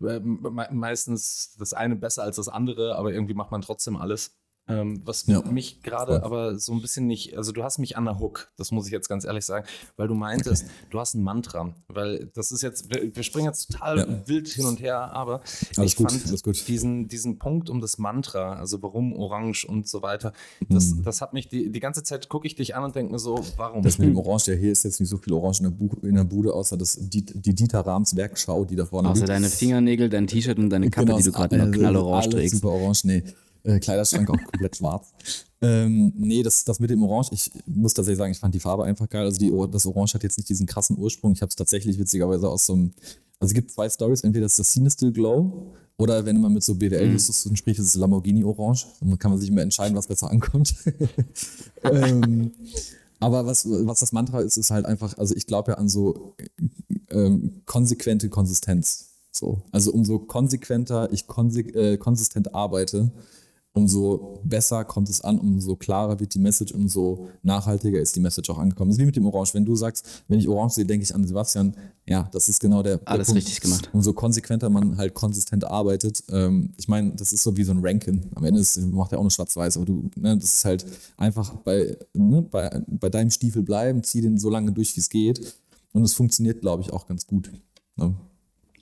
äh, 0.00 0.20
me 0.20 0.68
meistens 0.70 1.56
das 1.58 1.72
eine 1.72 1.96
besser 1.96 2.22
als 2.22 2.36
das 2.36 2.48
andere, 2.48 2.96
aber 2.96 3.12
irgendwie 3.12 3.34
macht 3.34 3.50
man 3.50 3.62
trotzdem 3.62 3.96
alles. 3.96 4.36
Ähm, 4.68 5.00
was 5.04 5.26
Ja, 5.26 5.42
mich 5.42 5.80
gerade 5.82 6.24
aber 6.24 6.58
so 6.58 6.72
ein 6.72 6.80
bisschen 6.80 7.06
nicht, 7.06 7.36
also 7.36 7.52
du 7.52 7.62
hast 7.62 7.78
mich 7.78 7.96
an 7.96 8.04
der 8.04 8.18
Hook, 8.18 8.48
das 8.56 8.72
muss 8.72 8.86
ich 8.86 8.92
jetzt 8.92 9.08
ganz 9.08 9.24
ehrlich 9.24 9.44
sagen, 9.44 9.64
weil 9.96 10.08
du 10.08 10.14
meintest, 10.14 10.66
du 10.90 10.98
hast 10.98 11.14
ein 11.14 11.22
Mantra, 11.22 11.72
weil 11.86 12.30
das 12.34 12.50
ist 12.50 12.62
jetzt, 12.62 12.90
wir, 12.92 13.14
wir 13.14 13.22
springen 13.22 13.46
jetzt 13.46 13.70
total 13.70 13.98
Ja. 13.98 14.28
wild 14.28 14.48
hin 14.48 14.64
und 14.66 14.80
her, 14.80 14.98
aber 15.12 15.40
Alles 15.76 15.92
ich 15.92 15.96
gut, 15.96 16.10
fand 16.10 16.26
alles 16.26 16.42
gut. 16.42 16.66
Diesen, 16.66 17.06
diesen 17.06 17.38
Punkt 17.38 17.70
um 17.70 17.80
das 17.80 17.98
Mantra, 17.98 18.54
also 18.54 18.82
warum 18.82 19.12
Orange 19.12 19.66
und 19.68 19.86
so 19.86 20.02
weiter, 20.02 20.32
das, 20.68 20.94
Mhm. 20.94 21.04
das 21.04 21.20
hat 21.20 21.32
mich 21.32 21.48
die, 21.48 21.70
die 21.70 21.80
ganze 21.80 22.02
Zeit 22.02 22.28
gucke 22.28 22.48
ich 22.48 22.56
dich 22.56 22.74
an 22.74 22.82
und 22.82 22.96
denke 22.96 23.12
mir 23.12 23.20
so, 23.20 23.38
warum? 23.56 23.82
Das 23.82 23.98
mit 23.98 24.08
dem 24.08 24.16
Orange, 24.18 24.46
der 24.46 24.56
hier 24.56 24.72
ist 24.72 24.82
jetzt 24.82 24.98
nicht 24.98 25.10
so 25.10 25.18
viel 25.18 25.32
Orange 25.32 25.60
in 25.60 25.64
der, 25.66 25.70
Bu 25.70 25.90
in 26.04 26.16
der 26.16 26.24
Bude, 26.24 26.52
außer 26.52 26.76
das, 26.76 26.98
die, 27.00 27.24
die 27.24 27.54
Dieter 27.54 27.86
Rahms 27.86 28.16
Werkschau, 28.16 28.64
die 28.64 28.74
da 28.74 28.84
vorne 28.84 29.10
Außer 29.10 29.20
liegt. 29.20 29.28
deine 29.28 29.48
Fingernägel, 29.48 30.08
dein 30.08 30.26
T-Shirt 30.26 30.58
und 30.58 30.70
deine 30.70 30.90
Kappe, 30.90 31.06
Genau, 31.06 31.18
die 31.18 31.22
du 31.22 31.30
gerade 31.30 31.56
noch 31.56 31.66
alles- 31.66 31.78
knallorange 31.78 32.28
trägst. 32.30 32.56
Super 32.56 32.70
orange, 32.70 33.04
nee. 33.04 33.22
Äh, 33.66 33.80
Kleiderschrank 33.80 34.30
auch 34.30 34.42
komplett 34.50 34.76
schwarz. 34.76 35.12
Ähm, 35.60 36.12
nee, 36.16 36.42
das, 36.42 36.64
das 36.64 36.78
mit 36.78 36.90
dem 36.90 37.02
Orange, 37.02 37.30
ich 37.32 37.50
muss 37.66 37.94
tatsächlich 37.94 38.18
sagen, 38.18 38.32
ich 38.32 38.38
fand 38.38 38.54
die 38.54 38.60
Farbe 38.60 38.84
einfach 38.84 39.08
geil. 39.08 39.24
Also 39.24 39.38
die, 39.38 39.52
das 39.70 39.86
Orange 39.86 40.14
hat 40.14 40.22
jetzt 40.22 40.36
nicht 40.38 40.48
diesen 40.48 40.66
krassen 40.66 40.96
Ursprung. 40.96 41.32
Ich 41.32 41.42
habe 41.42 41.50
es 41.50 41.56
tatsächlich 41.56 41.98
witzigerweise 41.98 42.48
aus 42.48 42.66
so 42.66 42.74
einem, 42.74 42.92
also 43.40 43.50
es 43.50 43.54
gibt 43.54 43.72
zwei 43.72 43.88
Stories, 43.88 44.22
entweder 44.22 44.46
ist 44.46 44.58
das 44.58 44.72
Cinestill 44.72 45.12
Glow 45.12 45.74
oder 45.96 46.24
wenn 46.26 46.40
man 46.40 46.52
mit 46.52 46.62
so 46.62 46.74
BWL-Justus 46.74 47.50
spricht, 47.54 47.80
ist 47.80 47.86
es 47.86 47.94
Lamborghini 47.96 48.44
Orange. 48.44 48.86
Und 49.00 49.10
dann 49.10 49.18
kann 49.18 49.30
man 49.30 49.40
sich 49.40 49.48
immer 49.48 49.62
entscheiden, 49.62 49.96
was 49.96 50.06
besser 50.06 50.30
ankommt. 50.30 50.74
ähm, 51.82 52.52
aber 53.18 53.46
was, 53.46 53.66
was 53.66 54.00
das 54.00 54.12
Mantra 54.12 54.40
ist, 54.42 54.58
ist 54.58 54.70
halt 54.70 54.86
einfach, 54.86 55.16
also 55.18 55.34
ich 55.34 55.46
glaube 55.46 55.72
ja 55.72 55.78
an 55.78 55.88
so 55.88 56.34
ähm, 57.10 57.62
konsequente 57.64 58.28
Konsistenz. 58.28 59.08
So. 59.32 59.62
Also 59.72 59.92
umso 59.92 60.18
konsequenter 60.18 61.12
ich 61.12 61.26
konse 61.26 61.60
äh, 61.60 61.96
konsistent 61.96 62.54
arbeite, 62.54 63.10
umso 63.76 64.40
besser 64.42 64.84
kommt 64.86 65.10
es 65.10 65.20
an, 65.20 65.38
umso 65.38 65.76
klarer 65.76 66.18
wird 66.18 66.32
die 66.34 66.38
Message, 66.38 66.72
umso 66.72 67.28
nachhaltiger 67.42 68.00
ist 68.00 68.16
die 68.16 68.20
Message 68.20 68.48
auch 68.48 68.58
angekommen. 68.58 68.88
Das 68.88 68.96
ist 68.96 69.02
wie 69.02 69.06
mit 69.06 69.16
dem 69.16 69.26
Orange. 69.26 69.52
Wenn 69.52 69.66
du 69.66 69.76
sagst, 69.76 70.24
wenn 70.28 70.38
ich 70.38 70.48
Orange 70.48 70.74
sehe, 70.74 70.86
denke 70.86 71.04
ich 71.04 71.14
an 71.14 71.26
Sebastian, 71.26 71.76
ja, 72.06 72.26
das 72.32 72.48
ist 72.48 72.58
genau 72.58 72.82
der, 72.82 72.96
der 72.96 73.08
Alles 73.08 73.34
richtig 73.34 73.60
gemacht. 73.60 73.90
Umso 73.92 74.14
konsequenter 74.14 74.70
man 74.70 74.96
halt 74.96 75.12
konsistent 75.12 75.64
arbeitet. 75.64 76.24
Ähm, 76.30 76.72
ich 76.78 76.88
meine, 76.88 77.12
das 77.16 77.34
ist 77.34 77.42
so 77.42 77.54
wie 77.58 77.64
so 77.64 77.72
ein 77.72 77.80
Rankin. 77.82 78.30
Am 78.34 78.44
Ende 78.44 78.60
ist, 78.60 78.78
macht 78.78 79.12
er 79.12 79.18
auch 79.18 79.22
nur 79.22 79.30
schwarz-weiß, 79.30 79.76
aber 79.76 79.84
du, 79.84 80.10
ne, 80.16 80.38
das 80.38 80.54
ist 80.54 80.64
halt 80.64 80.86
einfach 81.18 81.52
bei, 81.56 81.98
ne, 82.14 82.40
bei, 82.42 82.82
bei 82.86 83.10
deinem 83.10 83.30
Stiefel 83.30 83.62
bleiben, 83.62 84.02
zieh 84.02 84.22
den 84.22 84.38
so 84.38 84.48
lange 84.48 84.72
durch, 84.72 84.96
wie 84.96 85.00
es 85.00 85.10
geht. 85.10 85.54
Und 85.92 86.02
es 86.02 86.14
funktioniert, 86.14 86.62
glaube 86.62 86.82
ich, 86.82 86.94
auch 86.94 87.06
ganz 87.06 87.26
gut. 87.26 87.52
Ne? 87.96 88.14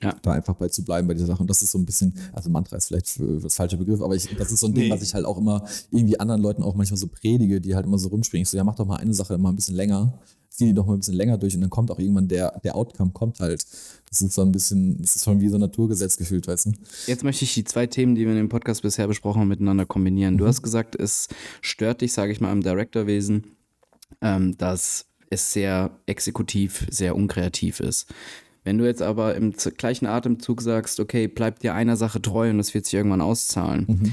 Ja. 0.03 0.15
Da 0.23 0.33
einfach 0.33 0.55
bei 0.55 0.69
zu 0.69 0.85
bleiben 0.85 1.09
bei 1.09 1.15
dieser 1.15 1.27
Sache. 1.27 1.41
Und 1.41 1.49
das 1.49 1.63
ist 1.63 1.71
so 1.71 1.79
ein 1.79 1.87
bisschen, 1.87 2.15
also 2.33 2.51
Mantra 2.51 2.77
ist 2.77 2.89
vielleicht 2.89 3.19
das 3.43 3.55
falsche 3.55 3.77
Begriff, 3.77 4.03
aber 4.03 4.15
ich, 4.15 4.29
das 4.37 4.53
ist 4.53 4.61
so 4.61 4.67
ein 4.67 4.75
Ding, 4.75 4.85
Nee. 4.85 4.91
was 4.91 5.03
ich 5.03 5.15
halt 5.15 5.25
auch 5.25 5.39
immer 5.39 5.65
irgendwie 5.91 6.19
anderen 6.21 6.43
Leuten 6.43 6.63
auch 6.63 6.75
manchmal 6.75 6.99
so 6.99 7.07
predige, 7.07 7.61
die 7.61 7.75
halt 7.75 7.87
immer 7.87 7.99
so 7.99 8.09
rumspringen. 8.09 8.43
Ich 8.43 8.49
so, 8.51 8.57
ja, 8.57 8.65
mach 8.65 8.75
doch 8.75 8.87
mal 8.87 8.97
eine 8.97 9.15
Sache 9.15 9.39
mal 9.39 9.51
ein 9.51 9.57
bisschen 9.57 9.77
länger, 9.77 10.19
zieh 10.51 10.67
die 10.67 10.75
doch 10.75 10.87
mal 10.87 10.93
ein 10.95 10.99
bisschen 10.99 11.15
länger 11.15 11.39
durch 11.39 11.55
und 11.55 11.63
dann 11.63 11.71
kommt 11.71 11.91
auch 11.91 11.99
irgendwann 11.99 12.29
der, 12.29 12.61
der 12.63 12.77
Outcome 12.77 13.13
kommt 13.13 13.41
halt. 13.41 13.65
Das 14.11 14.21
ist 14.21 14.35
so 14.35 14.43
ein 14.43 14.53
bisschen, 14.53 15.01
das 15.01 15.17
ist 15.17 15.25
schon 15.25 15.41
wie 15.41 15.49
so 15.49 15.57
ein 15.57 15.61
Naturgesetz 15.61 16.17
gefühlt, 16.17 16.47
weißt 16.47 16.67
du? 16.67 16.73
Jetzt 17.07 17.25
möchte 17.25 17.45
ich 17.45 17.55
die 17.55 17.65
zwei 17.65 17.87
Themen, 17.87 18.15
die 18.15 18.23
wir 18.23 18.31
in 18.33 18.37
dem 18.37 18.49
Podcast 18.49 18.83
bisher 18.83 19.09
besprochen 19.09 19.41
haben, 19.41 19.49
miteinander 19.49 19.87
kombinieren. 19.87 20.35
Mhm. 20.35 20.39
Du 20.39 20.47
hast 20.47 20.63
gesagt, 20.63 20.95
es 20.97 21.29
stört 21.61 22.03
dich, 22.03 22.13
sage 22.13 22.31
ich 22.31 22.41
mal, 22.41 22.53
im 22.53 22.63
Directorwesen, 22.63 23.47
ähm, 24.21 24.57
dass 24.59 25.07
es 25.31 25.53
sehr 25.53 25.91
exekutiv, 26.07 26.87
sehr 26.91 27.17
unkreativ 27.17 27.81
ist. 27.81 28.07
Wenn 28.65 28.79
du 28.79 28.85
jetzt 28.87 29.03
aber 29.03 29.35
im 29.35 29.53
gleichen 29.53 30.07
Atemzug 30.07 30.63
sagst, 30.63 30.99
okay, 30.99 31.29
bleib 31.29 31.61
dir 31.61 31.75
einer 31.75 31.97
Sache 31.97 32.21
treu 32.21 32.51
und 32.51 32.59
das 32.59 32.75
wird 32.75 32.87
sich 32.87 32.95
irgendwann 32.95 33.21
auszahlen. 33.21 33.87
Mhm. 33.89 34.13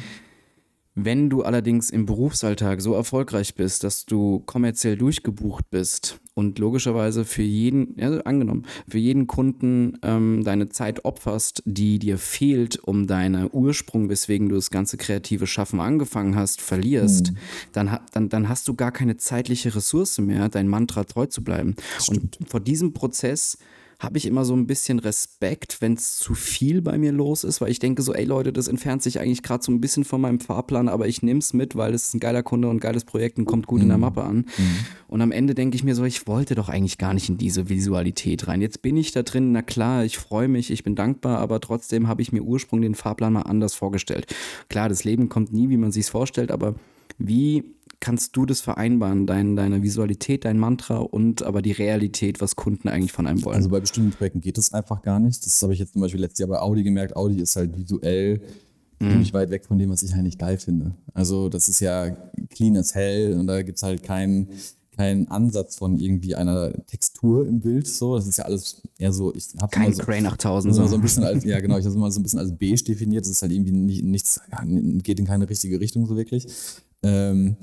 Wenn 0.93 1.29
du 1.29 1.43
allerdings 1.43 1.89
im 1.89 2.05
Berufsalltag 2.05 2.81
so 2.81 2.93
erfolgreich 2.93 3.55
bist, 3.55 3.85
dass 3.85 4.05
du 4.05 4.41
kommerziell 4.41 4.97
durchgebucht 4.97 5.69
bist 5.69 6.19
und 6.33 6.59
logischerweise 6.59 7.23
für 7.23 7.43
jeden, 7.43 7.95
ja, 7.97 8.17
angenommen, 8.21 8.65
für 8.89 8.97
jeden 8.97 9.25
Kunden 9.25 9.97
ähm, 10.03 10.43
deine 10.43 10.67
Zeit 10.67 11.05
opferst, 11.05 11.63
die 11.65 11.97
dir 11.97 12.17
fehlt, 12.17 12.77
um 12.77 13.07
deinen 13.07 13.49
Ursprung, 13.53 14.09
weswegen 14.09 14.49
du 14.49 14.55
das 14.55 14.69
ganze 14.69 14.97
kreative 14.97 15.47
Schaffen 15.47 15.79
angefangen 15.79 16.35
hast, 16.35 16.59
verlierst, 16.59 17.31
dann, 17.71 17.93
ha- 17.93 18.05
dann, 18.11 18.27
dann 18.27 18.49
hast 18.49 18.67
du 18.67 18.73
gar 18.73 18.91
keine 18.91 19.15
zeitliche 19.15 19.73
Ressource 19.73 20.17
mehr, 20.17 20.49
dein 20.49 20.67
Mantra 20.67 21.05
treu 21.05 21.25
zu 21.25 21.41
bleiben. 21.41 21.77
Und 22.09 22.37
vor 22.49 22.59
diesem 22.59 22.91
Prozess 22.91 23.57
habe 24.01 24.17
ich 24.17 24.25
immer 24.25 24.45
so 24.45 24.55
ein 24.55 24.65
bisschen 24.65 24.97
Respekt, 24.97 25.77
wenn 25.79 25.93
es 25.93 26.17
zu 26.17 26.33
viel 26.33 26.81
bei 26.81 26.97
mir 26.97 27.11
los 27.11 27.43
ist, 27.43 27.61
weil 27.61 27.69
ich 27.69 27.77
denke 27.77 28.01
so, 28.01 28.15
ey 28.15 28.25
Leute, 28.25 28.51
das 28.51 28.67
entfernt 28.67 29.03
sich 29.03 29.19
eigentlich 29.19 29.43
gerade 29.43 29.63
so 29.63 29.71
ein 29.71 29.79
bisschen 29.79 30.05
von 30.05 30.19
meinem 30.19 30.39
Fahrplan, 30.39 30.89
aber 30.89 31.07
ich 31.07 31.21
nehme 31.21 31.37
es 31.37 31.53
mit, 31.53 31.75
weil 31.75 31.93
es 31.93 32.05
ist 32.05 32.15
ein 32.15 32.19
geiler 32.19 32.41
Kunde 32.41 32.67
und 32.67 32.77
ein 32.77 32.79
geiles 32.79 33.05
Projekt 33.05 33.37
und 33.37 33.45
kommt 33.45 33.67
gut 33.67 33.81
in 33.81 33.89
der 33.89 33.99
Mappe 33.99 34.23
an. 34.23 34.45
Und 35.07 35.21
am 35.21 35.31
Ende 35.31 35.53
denke 35.53 35.75
ich 35.75 35.83
mir 35.83 35.93
so, 35.93 36.03
ich 36.03 36.25
wollte 36.25 36.55
doch 36.55 36.67
eigentlich 36.67 36.97
gar 36.97 37.13
nicht 37.13 37.29
in 37.29 37.37
diese 37.37 37.69
Visualität 37.69 38.47
rein. 38.47 38.59
Jetzt 38.59 38.81
bin 38.81 38.97
ich 38.97 39.11
da 39.11 39.21
drin, 39.21 39.51
na 39.51 39.61
klar, 39.61 40.03
ich 40.03 40.17
freue 40.17 40.47
mich, 40.47 40.71
ich 40.71 40.83
bin 40.83 40.95
dankbar, 40.95 41.37
aber 41.37 41.59
trotzdem 41.59 42.07
habe 42.07 42.23
ich 42.23 42.31
mir 42.31 42.41
ursprünglich 42.41 42.89
den 42.89 42.95
Fahrplan 42.95 43.33
mal 43.33 43.43
anders 43.43 43.75
vorgestellt. 43.75 44.25
Klar, 44.67 44.89
das 44.89 45.03
Leben 45.03 45.29
kommt 45.29 45.53
nie, 45.53 45.69
wie 45.69 45.77
man 45.77 45.91
sich 45.91 46.07
vorstellt, 46.07 46.49
aber 46.49 46.73
wie 47.19 47.63
kannst 48.01 48.35
du 48.35 48.45
das 48.45 48.59
vereinbaren, 48.59 49.25
dein, 49.25 49.55
deine 49.55 49.81
Visualität, 49.81 50.43
dein 50.43 50.57
Mantra 50.59 50.97
und 50.97 51.43
aber 51.43 51.61
die 51.61 51.71
Realität, 51.71 52.41
was 52.41 52.57
Kunden 52.57 52.89
eigentlich 52.89 53.13
von 53.13 53.27
einem 53.27 53.45
wollen? 53.45 53.55
Also 53.55 53.69
bei 53.69 53.79
bestimmten 53.79 54.11
Projekten 54.11 54.41
geht 54.41 54.57
das 54.57 54.73
einfach 54.73 55.01
gar 55.01 55.19
nicht. 55.19 55.45
Das 55.45 55.61
habe 55.61 55.73
ich 55.73 55.79
jetzt 55.79 55.93
zum 55.93 56.01
Beispiel 56.01 56.19
letztes 56.19 56.39
Jahr 56.39 56.49
bei 56.49 56.59
Audi 56.59 56.83
gemerkt. 56.83 57.15
Audi 57.15 57.41
ist 57.41 57.55
halt 57.55 57.77
visuell 57.77 58.41
ziemlich 58.99 59.33
weit 59.33 59.49
weg 59.49 59.65
von 59.65 59.79
dem, 59.79 59.89
was 59.89 60.03
ich 60.03 60.13
eigentlich 60.13 60.37
geil 60.37 60.57
finde. 60.59 60.93
Also 61.15 61.49
das 61.49 61.67
ist 61.67 61.79
ja 61.79 62.11
clean 62.51 62.77
as 62.77 62.93
hell 62.93 63.33
und 63.39 63.47
da 63.47 63.63
gibt 63.63 63.77
es 63.77 63.83
halt 63.83 64.03
keinen 64.03 64.49
keinen 64.95 65.27
Ansatz 65.29 65.77
von 65.77 65.97
irgendwie 65.97 66.35
einer 66.35 66.73
Textur 66.85 67.47
im 67.47 67.61
Bild. 67.61 67.87
So, 67.87 68.15
das 68.17 68.27
ist 68.27 68.37
ja 68.37 68.45
alles 68.45 68.81
eher 68.99 69.13
so. 69.13 69.33
Ich 69.33 69.47
habe 69.59 69.71
Kein 69.71 69.93
so, 69.93 70.03
Crane 70.03 70.27
8000. 70.27 70.75
so, 70.75 70.81
So. 70.83 70.87
so 70.89 70.95
ein 70.95 71.01
bisschen 71.01 71.23
als, 71.23 71.43
ja 71.45 71.59
genau, 71.59 71.77
ich 71.77 71.85
habe 71.85 71.95
es 71.95 71.99
mal 71.99 72.11
so 72.11 72.19
ein 72.19 72.23
bisschen 72.23 72.39
als 72.39 72.51
beige 72.51 72.83
definiert. 72.83 73.23
Das 73.23 73.31
ist 73.31 73.41
halt 73.41 73.51
irgendwie 73.53 73.71
nicht, 73.71 74.03
nichts, 74.03 74.41
ja, 74.51 74.61
geht 74.65 75.19
in 75.19 75.25
keine 75.25 75.49
richtige 75.49 75.79
Richtung 75.79 76.05
so 76.05 76.15
wirklich. 76.15 76.45
Ähm, 77.03 77.55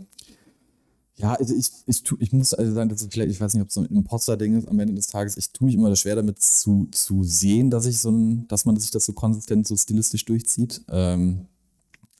ja, 1.19 1.35
also 1.35 1.55
ich, 1.55 1.71
ich, 1.87 2.03
tu, 2.05 2.17
ich 2.21 2.33
muss 2.33 2.55
also 2.55 2.73
sagen, 2.73 2.89
dass 2.89 3.03
es 3.03 3.09
vielleicht, 3.11 3.31
ich 3.31 3.41
weiß 3.41 3.55
nicht, 3.55 3.63
ob 3.63 3.69
es 3.69 3.75
so 3.75 3.81
ein 3.81 3.87
Imposter-Ding 3.87 4.57
ist 4.57 4.69
am 4.69 4.79
Ende 4.79 4.95
des 4.95 5.09
Tages. 5.09 5.37
Ich 5.37 5.51
tue 5.51 5.67
mich 5.67 5.75
immer 5.75 5.95
schwer 5.97 6.15
damit 6.15 6.41
zu, 6.41 6.89
zu 6.93 7.25
sehen, 7.25 7.71
dass 7.71 7.87
ich 7.87 7.99
so 7.99 8.11
ein, 8.11 8.47
dass 8.47 8.65
man 8.65 8.77
sich 8.77 8.93
das 8.93 9.05
so 9.05 9.13
konsistent, 9.13 9.67
so 9.67 9.77
stilistisch 9.77 10.25
durchzieht. 10.25 10.83
Ähm, 10.89 11.47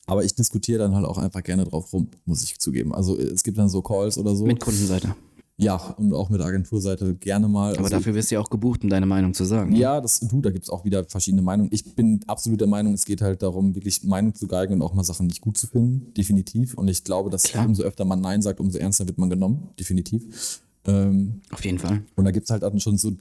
aber 0.07 0.25
ich 0.25 0.35
diskutiere 0.35 0.81
dann 0.81 0.95
halt 0.95 1.07
auch 1.07 1.19
einfach 1.19 1.43
gerne 1.43 1.65
drauf 1.65 1.93
rum, 1.93 2.09
muss 2.25 2.43
ich 2.43 2.59
zugeben. 2.59 2.95
Also 2.95 3.17
es 3.17 3.45
gibt 3.45 3.59
dann 3.59 3.69
so 3.69 3.83
Calls 3.83 4.19
oder 4.19 4.35
so. 4.35 4.45
Mit 4.45 4.59
Kundenseite. 4.59 5.15
Ja, 5.61 5.75
und 5.99 6.15
auch 6.15 6.31
mit 6.31 6.41
Agenturseite 6.41 7.15
gerne 7.17 7.49
mal. 7.49 7.73
Aber 7.73 7.81
Also- 7.85 7.91
dafür 7.97 8.15
wirst 8.15 8.31
du 8.31 8.37
ja 8.37 8.41
auch 8.41 8.49
gebucht, 8.49 8.85
um 8.85 8.89
deine 8.91 9.07
Meinung 9.07 9.35
zu 9.35 9.45
sagen. 9.45 9.75
ja, 9.75 10.01
das, 10.01 10.21
du, 10.21 10.41
da 10.41 10.51
gibt 10.51 10.65
es 10.65 10.71
auch 10.71 10.85
wieder 10.85 11.05
verschiedene 11.05 11.43
Meinungen. 11.43 11.69
Ich 11.73 11.95
bin 11.97 12.21
absolut 12.29 12.61
der 12.61 12.69
Meinung, 12.69 12.95
es 12.95 13.05
geht 13.05 13.21
halt 13.23 13.43
darum, 13.43 13.75
wirklich 13.75 14.05
Meinung 14.05 14.35
zu 14.35 14.47
geigen 14.47 14.75
und 14.75 14.83
auch 14.83 14.95
mal 14.95 15.03
Sachen 15.05 15.27
nicht 15.27 15.41
gut 15.41 15.57
zu 15.59 15.67
finden, 15.67 16.15
definitiv. 16.15 16.75
Und 16.75 16.89
ich 16.89 17.03
glaube, 17.05 17.29
dass 17.29 17.43
Klar. 17.43 17.67
umso 17.67 17.83
öfter 17.83 18.05
man 18.05 18.21
Nein 18.21 18.41
sagt, 18.41 18.61
umso 18.61 18.79
ernster 18.79 19.07
wird 19.07 19.19
man 19.19 19.31
genommen, 19.31 19.69
definitiv. 19.79 20.61
Ähm, 20.87 21.43
Auf 21.51 21.65
jeden 21.65 21.79
Fall. 21.79 22.03
und 22.17 22.25
da 22.25 22.31
gibt 22.31 22.45
es 22.45 22.51
halt 22.51 22.63
dann 22.63 22.81
schon 22.81 22.97
so, 22.97 23.13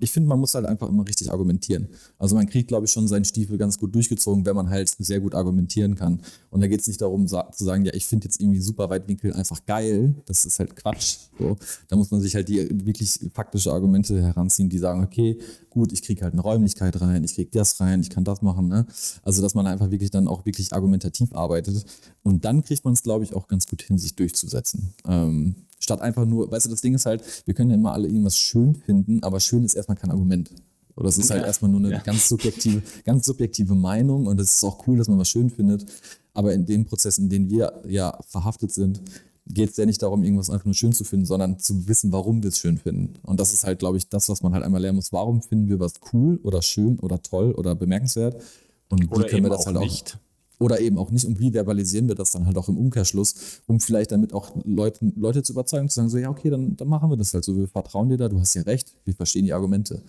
ich 0.00 0.10
finde, 0.10 0.28
man 0.28 0.40
muss 0.40 0.54
halt 0.54 0.66
einfach 0.66 0.88
immer 0.88 1.06
richtig 1.06 1.30
argumentieren. 1.30 1.88
Also 2.18 2.34
man 2.34 2.46
kriegt, 2.46 2.68
glaube 2.68 2.86
ich, 2.86 2.92
schon 2.92 3.08
seinen 3.08 3.24
Stiefel 3.24 3.56
ganz 3.56 3.78
gut 3.78 3.94
durchgezogen, 3.94 4.44
wenn 4.44 4.56
man 4.56 4.68
halt 4.68 4.94
sehr 4.98 5.20
gut 5.20 5.34
argumentieren 5.34 5.94
kann. 5.94 6.20
Und 6.50 6.60
da 6.60 6.66
geht 6.66 6.80
es 6.80 6.86
nicht 6.86 7.00
darum 7.00 7.26
sa 7.26 7.50
zu 7.50 7.64
sagen, 7.64 7.84
ja, 7.84 7.94
ich 7.94 8.04
finde 8.04 8.26
jetzt 8.26 8.40
irgendwie 8.40 8.60
super 8.60 8.90
Weitwinkel 8.90 9.32
einfach 9.32 9.64
geil. 9.64 10.14
Das 10.26 10.44
ist 10.44 10.58
halt 10.58 10.76
Quatsch. 10.76 11.18
So. 11.38 11.56
Da 11.88 11.96
muss 11.96 12.10
man 12.10 12.20
sich 12.20 12.34
halt 12.34 12.48
die 12.48 12.68
wirklich 12.84 13.18
faktische 13.32 13.72
Argumente 13.72 14.20
heranziehen, 14.20 14.68
die 14.68 14.78
sagen, 14.78 15.02
okay, 15.02 15.38
gut, 15.70 15.92
ich 15.92 16.02
kriege 16.02 16.22
halt 16.22 16.32
eine 16.32 16.42
Räumlichkeit 16.42 17.00
rein, 17.00 17.24
ich 17.24 17.34
kriege 17.34 17.50
das 17.52 17.80
rein, 17.80 18.00
ich 18.00 18.10
kann 18.10 18.24
das 18.24 18.42
machen. 18.42 18.68
Ne? 18.68 18.86
Also 19.22 19.42
dass 19.42 19.54
man 19.54 19.66
einfach 19.66 19.90
wirklich 19.90 20.10
dann 20.10 20.28
auch 20.28 20.44
wirklich 20.44 20.72
argumentativ 20.72 21.32
arbeitet. 21.34 21.84
Und 22.22 22.44
dann 22.44 22.62
kriegt 22.62 22.84
man 22.84 22.94
es, 22.94 23.02
glaube 23.02 23.24
ich, 23.24 23.34
auch 23.34 23.48
ganz 23.48 23.66
gut 23.66 23.82
hin, 23.82 23.98
sich 23.98 24.14
durchzusetzen. 24.14 24.94
Ähm, 25.06 25.56
statt 25.84 26.00
einfach 26.00 26.24
nur, 26.24 26.50
weißt 26.50 26.66
du, 26.66 26.70
das 26.70 26.80
Ding 26.80 26.94
ist 26.94 27.06
halt, 27.06 27.22
wir 27.46 27.54
können 27.54 27.70
ja 27.70 27.76
immer 27.76 27.92
alle 27.92 28.08
irgendwas 28.08 28.36
schön 28.36 28.74
finden, 28.74 29.22
aber 29.22 29.38
schön 29.38 29.64
ist 29.64 29.74
erstmal 29.74 29.96
kein 29.96 30.10
Argument. 30.10 30.50
Oder 30.96 31.08
es 31.08 31.18
ist 31.18 31.30
halt 31.30 31.44
erstmal 31.44 31.70
nur 31.70 31.80
eine 31.80 32.00
ganz 32.04 32.28
subjektive, 32.28 32.82
ganz 33.04 33.26
subjektive 33.26 33.74
Meinung 33.74 34.26
und 34.26 34.40
es 34.40 34.56
ist 34.56 34.64
auch 34.64 34.86
cool, 34.86 34.98
dass 34.98 35.08
man 35.08 35.18
was 35.18 35.28
schön 35.28 35.50
findet. 35.50 35.86
Aber 36.32 36.52
in 36.52 36.66
dem 36.66 36.84
Prozess, 36.84 37.18
in 37.18 37.28
dem 37.28 37.50
wir 37.50 37.82
ja 37.86 38.18
verhaftet 38.26 38.72
sind, 38.72 39.00
geht 39.46 39.70
es 39.70 39.76
ja 39.76 39.86
nicht 39.86 40.02
darum, 40.02 40.22
irgendwas 40.22 40.50
einfach 40.50 40.64
nur 40.64 40.74
schön 40.74 40.92
zu 40.92 41.04
finden, 41.04 41.26
sondern 41.26 41.58
zu 41.58 41.86
wissen, 41.86 42.12
warum 42.12 42.42
wir 42.42 42.48
es 42.48 42.58
schön 42.58 42.78
finden. 42.78 43.14
Und 43.22 43.40
das 43.40 43.52
ist 43.52 43.64
halt, 43.64 43.78
glaube 43.78 43.98
ich, 43.98 44.08
das, 44.08 44.28
was 44.28 44.42
man 44.42 44.54
halt 44.54 44.64
einmal 44.64 44.80
lernen 44.80 44.96
muss. 44.96 45.12
Warum 45.12 45.42
finden 45.42 45.68
wir 45.68 45.80
was 45.80 45.94
cool 46.12 46.40
oder 46.42 46.62
schön 46.62 46.98
oder 47.00 47.20
toll 47.20 47.52
oder 47.52 47.74
bemerkenswert? 47.74 48.42
Und 48.88 49.02
wie 49.02 49.24
können 49.26 49.42
wir 49.42 49.50
das 49.50 49.66
auch 49.66 49.74
halt 49.74 49.80
nicht. 49.80 50.18
Oder 50.64 50.80
eben 50.80 50.96
auch 50.96 51.10
nicht. 51.10 51.26
Und 51.26 51.38
wie 51.38 51.52
verbalisieren 51.52 52.08
wir 52.08 52.14
das 52.14 52.32
dann 52.32 52.46
halt 52.46 52.56
auch 52.56 52.68
im 52.68 52.78
Umkehrschluss, 52.78 53.60
um 53.66 53.80
vielleicht 53.80 54.12
damit 54.12 54.32
auch 54.32 54.56
Leute, 54.64 55.12
Leute 55.14 55.42
zu 55.42 55.52
überzeugen, 55.52 55.88
zu 55.90 55.96
sagen, 55.96 56.08
so, 56.08 56.16
ja, 56.16 56.30
okay, 56.30 56.48
dann, 56.48 56.74
dann 56.76 56.88
machen 56.88 57.10
wir 57.10 57.16
das 57.16 57.34
halt 57.34 57.44
so. 57.44 57.56
Wir 57.56 57.68
vertrauen 57.68 58.08
dir 58.08 58.16
da, 58.16 58.28
du 58.28 58.40
hast 58.40 58.54
ja 58.54 58.62
recht, 58.62 58.96
wir 59.04 59.14
verstehen 59.14 59.44
die 59.44 59.52
Argumente. 59.52 60.02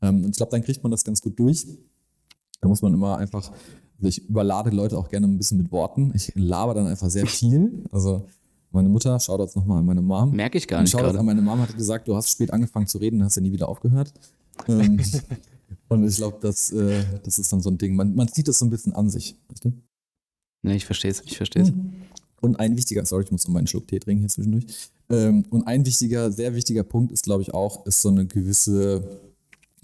Ähm, 0.00 0.24
und 0.24 0.30
ich 0.30 0.36
glaube, 0.36 0.50
dann 0.50 0.62
kriegt 0.62 0.82
man 0.82 0.90
das 0.90 1.04
ganz 1.04 1.20
gut 1.20 1.38
durch. 1.38 1.66
Da 2.60 2.68
muss 2.68 2.80
man 2.80 2.94
immer 2.94 3.18
einfach, 3.18 3.52
also 3.98 4.08
ich 4.08 4.26
überlade 4.28 4.70
Leute 4.70 4.96
auch 4.96 5.10
gerne 5.10 5.26
ein 5.26 5.36
bisschen 5.36 5.58
mit 5.58 5.70
Worten. 5.70 6.12
Ich 6.14 6.32
laber 6.34 6.74
dann 6.74 6.86
einfach 6.86 7.10
sehr 7.10 7.26
viel. 7.26 7.84
Also 7.92 8.24
meine 8.70 8.88
Mutter, 8.88 9.18
schaut 9.20 9.40
jetzt 9.40 9.56
nochmal 9.56 9.78
an 9.78 9.86
meine 9.86 10.02
Mom. 10.02 10.34
Merke 10.34 10.58
ich 10.58 10.66
gar 10.66 10.80
nicht 10.80 10.96
gerade. 10.96 11.18
an 11.18 11.26
meine 11.26 11.42
Mom 11.42 11.60
hat 11.60 11.76
gesagt, 11.76 12.08
du 12.08 12.16
hast 12.16 12.30
spät 12.30 12.52
angefangen 12.52 12.86
zu 12.86 12.98
reden, 12.98 13.22
hast 13.22 13.36
ja 13.36 13.42
nie 13.42 13.52
wieder 13.52 13.68
aufgehört. 13.68 14.12
Ähm, 14.68 15.00
und 15.88 16.08
ich 16.08 16.16
glaube, 16.16 16.38
das, 16.40 16.72
äh, 16.72 17.04
das 17.22 17.38
ist 17.38 17.52
dann 17.52 17.60
so 17.60 17.70
ein 17.70 17.78
Ding. 17.78 17.94
Man, 17.94 18.14
man 18.14 18.28
zieht 18.28 18.48
das 18.48 18.58
so 18.58 18.64
ein 18.64 18.70
bisschen 18.70 18.94
an 18.94 19.10
sich. 19.10 19.36
Weißt 19.48 19.64
du? 19.64 19.72
Ne, 20.62 20.76
ich 20.76 20.84
verstehe 20.84 21.10
es, 21.10 21.22
ich 21.24 21.36
verstehe 21.36 21.62
es. 21.62 21.72
Und 22.40 22.58
ein 22.60 22.76
wichtiger, 22.76 23.04
sorry, 23.04 23.24
ich 23.24 23.32
muss 23.32 23.46
noch 23.46 23.52
mal 23.52 23.60
einen 23.60 23.66
Schluck 23.66 23.88
Tee 23.88 23.98
trinken 23.98 24.20
hier 24.20 24.28
zwischendurch. 24.28 24.66
Ähm, 25.10 25.44
und 25.50 25.66
ein 25.66 25.84
wichtiger, 25.84 26.30
sehr 26.30 26.54
wichtiger 26.54 26.84
Punkt 26.84 27.12
ist, 27.12 27.24
glaube 27.24 27.42
ich, 27.42 27.54
auch, 27.54 27.86
ist 27.86 28.02
so 28.02 28.08
eine 28.10 28.26
gewisse 28.26 29.20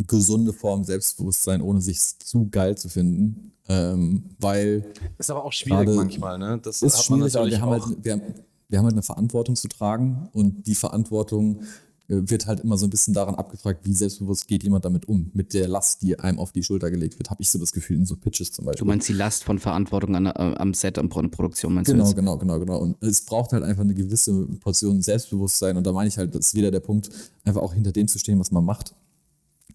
gesunde 0.07 0.53
Form 0.53 0.85
Selbstbewusstsein, 0.85 1.63
ohne 1.63 1.81
sich 1.81 2.01
zu 2.19 2.49
geil 2.51 2.77
zu 2.77 2.89
finden. 2.89 3.53
Ähm, 3.69 4.25
weil 4.39 4.85
Ist 5.19 5.31
aber 5.31 5.45
auch 5.45 5.53
schwierig 5.53 5.89
manchmal, 5.89 6.39
ne? 6.39 6.59
Das 6.63 6.83
ist 6.83 6.99
hat 6.99 7.11
man 7.11 7.19
schwierig, 7.21 7.37
aber 7.37 7.47
wir 7.49 7.61
haben, 7.61 7.71
halt, 7.71 8.05
wir, 8.05 8.13
haben, 8.13 8.23
wir 8.69 8.79
haben 8.79 8.85
halt 8.85 8.95
eine 8.95 9.03
Verantwortung 9.03 9.57
zu 9.57 9.69
tragen 9.69 10.29
und 10.33 10.67
die 10.67 10.75
Verantwortung 10.75 11.63
wird 12.07 12.47
halt 12.47 12.61
immer 12.61 12.77
so 12.77 12.87
ein 12.87 12.91
bisschen 12.91 13.15
daran 13.15 13.35
abgefragt, 13.35 13.81
wie 13.85 13.95
selbstbewusst 13.95 14.47
geht 14.47 14.63
jemand 14.63 14.85
damit 14.85 15.09
um, 15.09 15.31
mit 15.33 15.55
der 15.55 15.69
Last, 15.69 16.03
die 16.03 16.19
einem 16.19 16.39
auf 16.39 16.53
die 16.53 16.63
Schulter 16.63 16.91
gelegt 16.91 17.19
wird. 17.19 17.31
Habe 17.31 17.43
ich 17.43 17.49
so 17.49 17.59
das 17.59 17.73
Gefühl 17.73 17.97
in 17.97 18.05
so 18.05 18.15
Pitches 18.17 18.53
zum 18.53 18.67
Beispiel. 18.67 18.81
Du 18.81 18.85
meinst 18.85 19.09
die 19.09 19.15
Last 19.15 19.45
von 19.45 19.59
Verantwortung 19.59 20.15
an, 20.15 20.27
äh, 20.27 20.31
am 20.31 20.75
Set, 20.75 20.99
an 20.99 21.09
Pro- 21.09 21.27
Produktion, 21.29 21.73
meinst 21.73 21.91
du 21.91 21.95
Genau, 21.95 22.13
genau, 22.13 22.37
genau, 22.39 22.59
genau. 22.59 22.79
Und 22.79 23.03
es 23.03 23.23
braucht 23.23 23.53
halt 23.53 23.63
einfach 23.65 23.85
eine 23.85 23.95
gewisse 23.95 24.47
Portion 24.61 25.01
Selbstbewusstsein. 25.01 25.79
Und 25.79 25.87
da 25.87 25.93
meine 25.93 26.09
ich 26.09 26.19
halt, 26.19 26.35
das 26.35 26.49
ist 26.49 26.55
wieder 26.55 26.71
der 26.71 26.81
Punkt, 26.81 27.09
einfach 27.45 27.63
auch 27.63 27.73
hinter 27.73 27.93
dem 27.93 28.07
zu 28.07 28.19
stehen, 28.19 28.39
was 28.39 28.51
man 28.51 28.65
macht. 28.65 28.95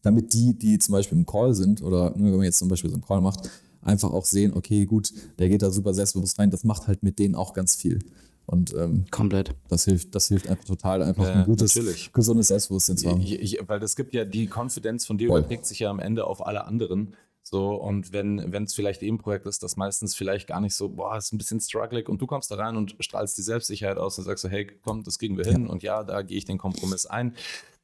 Damit 0.03 0.33
die, 0.33 0.53
die 0.53 0.77
zum 0.77 0.93
Beispiel 0.93 1.17
im 1.17 1.25
Call 1.25 1.55
sind, 1.55 1.81
oder 1.81 2.11
ne, 2.11 2.25
wenn 2.25 2.37
man 2.37 2.43
jetzt 2.43 2.59
zum 2.59 2.67
Beispiel 2.67 2.91
so 2.91 2.95
einen 2.95 3.03
Call 3.05 3.21
macht, 3.21 3.49
einfach 3.81 4.11
auch 4.11 4.25
sehen, 4.25 4.53
okay, 4.53 4.85
gut, 4.85 5.11
der 5.39 5.49
geht 5.49 5.63
da 5.63 5.71
super 5.71 5.93
selbstbewusst 5.95 6.37
rein. 6.37 6.51
Das 6.51 6.63
macht 6.63 6.87
halt 6.87 7.01
mit 7.01 7.17
denen 7.17 7.33
auch 7.33 7.53
ganz 7.53 7.75
viel. 7.75 7.99
Und 8.49 8.73
ähm, 8.73 9.05
Komplett. 9.11 9.55
das 9.67 9.85
hilft, 9.85 10.15
das 10.15 10.27
hilft 10.27 10.47
einfach 10.49 10.65
total, 10.65 11.03
einfach 11.03 11.23
Ja, 11.23 11.33
ein 11.41 11.45
gutes, 11.45 11.75
natürlich. 11.75 12.11
gesundes 12.11 12.47
Selbstbewusstsein 12.47 12.97
zu 12.97 13.09
haben. 13.11 13.21
Ich, 13.21 13.39
ich, 13.39 13.59
weil 13.67 13.79
das 13.79 13.95
gibt 13.95 14.11
ja 14.15 14.25
die 14.25 14.47
Confidence 14.47 15.05
von 15.05 15.19
dir 15.19 15.27
Voll. 15.27 15.39
überträgt 15.41 15.67
sich 15.67 15.79
ja 15.79 15.91
am 15.91 15.99
Ende 15.99 16.25
auf 16.25 16.43
alle 16.45 16.65
anderen. 16.65 17.15
So, 17.43 17.75
und 17.75 18.11
wenn 18.11 18.51
wenn 18.51 18.63
es 18.63 18.73
vielleicht 18.73 19.03
eben 19.03 19.17
ein 19.17 19.19
Projekt 19.19 19.45
ist, 19.45 19.61
das 19.61 19.77
meistens 19.77 20.15
vielleicht 20.15 20.47
gar 20.47 20.61
nicht 20.61 20.73
so, 20.73 20.89
boah, 20.89 21.15
ist 21.17 21.31
ein 21.31 21.37
bisschen 21.37 21.59
struggling 21.59 22.07
und 22.07 22.21
du 22.21 22.25
kommst 22.27 22.49
da 22.49 22.55
rein 22.55 22.75
und 22.75 22.95
strahlst 22.99 23.37
die 23.37 23.43
Selbstsicherheit 23.43 23.97
aus 23.97 24.17
und 24.17 24.23
sagst 24.25 24.41
so, 24.41 24.49
hey, 24.49 24.65
komm, 24.83 25.03
das 25.03 25.19
kriegen 25.19 25.37
wir 25.37 25.45
hin 25.45 25.67
und 25.67 25.83
ja, 25.83 26.03
da 26.03 26.23
gehe 26.23 26.37
ich 26.37 26.45
den 26.45 26.57
Kompromiss 26.57 27.05
ein. 27.05 27.35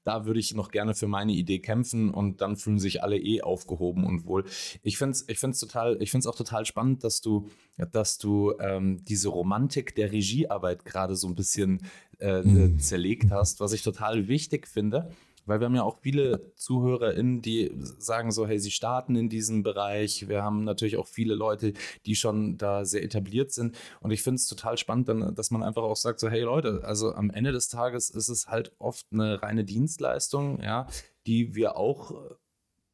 Da 0.05 0.25
würde 0.25 0.39
ich 0.39 0.53
noch 0.53 0.71
gerne 0.71 0.93
für 0.95 1.07
meine 1.07 1.33
Idee 1.33 1.59
kämpfen 1.59 2.11
und 2.11 2.39
dann 2.39 2.55
fühlen 2.55 2.79
sich 2.79 3.03
alle 3.03 3.17
eh 3.17 3.41
aufgehoben 3.41 4.05
und 4.05 4.25
wohl. 4.25 4.45
Ich 4.83 4.97
finde 4.97 5.11
es 5.11 5.27
ich 5.27 5.39
find's 5.39 5.59
total, 5.59 5.97
ich 6.01 6.11
finde 6.11 6.21
es 6.21 6.27
auch 6.27 6.37
total 6.37 6.65
spannend, 6.65 7.03
dass 7.03 7.19
du, 7.19 7.49
dass 7.91 8.17
du 8.17 8.53
ähm, 8.59 9.03
diese 9.03 9.29
Romantik 9.29 9.95
der 9.95 10.11
Regiearbeit 10.11 10.85
gerade 10.85 11.15
so 11.15 11.27
ein 11.27 11.35
bisschen 11.35 11.81
äh, 12.19 12.43
Mhm. 12.43 12.79
zerlegt 12.79 13.31
hast, 13.31 13.59
was 13.59 13.73
ich 13.73 13.81
total 13.81 14.27
wichtig 14.29 14.67
finde. 14.67 15.11
Weil 15.45 15.59
wir 15.59 15.65
haben 15.65 15.75
ja 15.75 15.83
auch 15.83 15.99
viele 16.01 16.53
ZuhörerInnen, 16.55 17.41
die 17.41 17.71
sagen 17.97 18.31
so, 18.31 18.47
hey, 18.47 18.59
sie 18.59 18.71
starten 18.71 19.15
in 19.15 19.29
diesem 19.29 19.63
Bereich. 19.63 20.27
Wir 20.27 20.43
haben 20.43 20.63
natürlich 20.63 20.97
auch 20.97 21.07
viele 21.07 21.35
Leute, 21.35 21.73
die 22.05 22.15
schon 22.15 22.57
da 22.57 22.85
sehr 22.85 23.03
etabliert 23.03 23.51
sind. 23.51 23.77
Und 24.01 24.11
ich 24.11 24.23
finde 24.23 24.35
es 24.35 24.47
total 24.47 24.77
spannend, 24.77 25.09
dann, 25.09 25.35
dass 25.35 25.51
man 25.51 25.63
einfach 25.63 25.83
auch 25.83 25.95
sagt 25.95 26.19
so, 26.19 26.29
hey 26.29 26.41
Leute, 26.41 26.81
also 26.83 27.13
am 27.13 27.29
Ende 27.29 27.51
des 27.51 27.67
Tages 27.67 28.09
ist 28.09 28.29
es 28.29 28.47
halt 28.47 28.73
oft 28.79 29.05
eine 29.11 29.41
reine 29.41 29.63
Dienstleistung, 29.63 30.61
ja, 30.61 30.87
die 31.27 31.55
wir 31.55 31.77
auch 31.77 32.11
äh, 32.11 32.35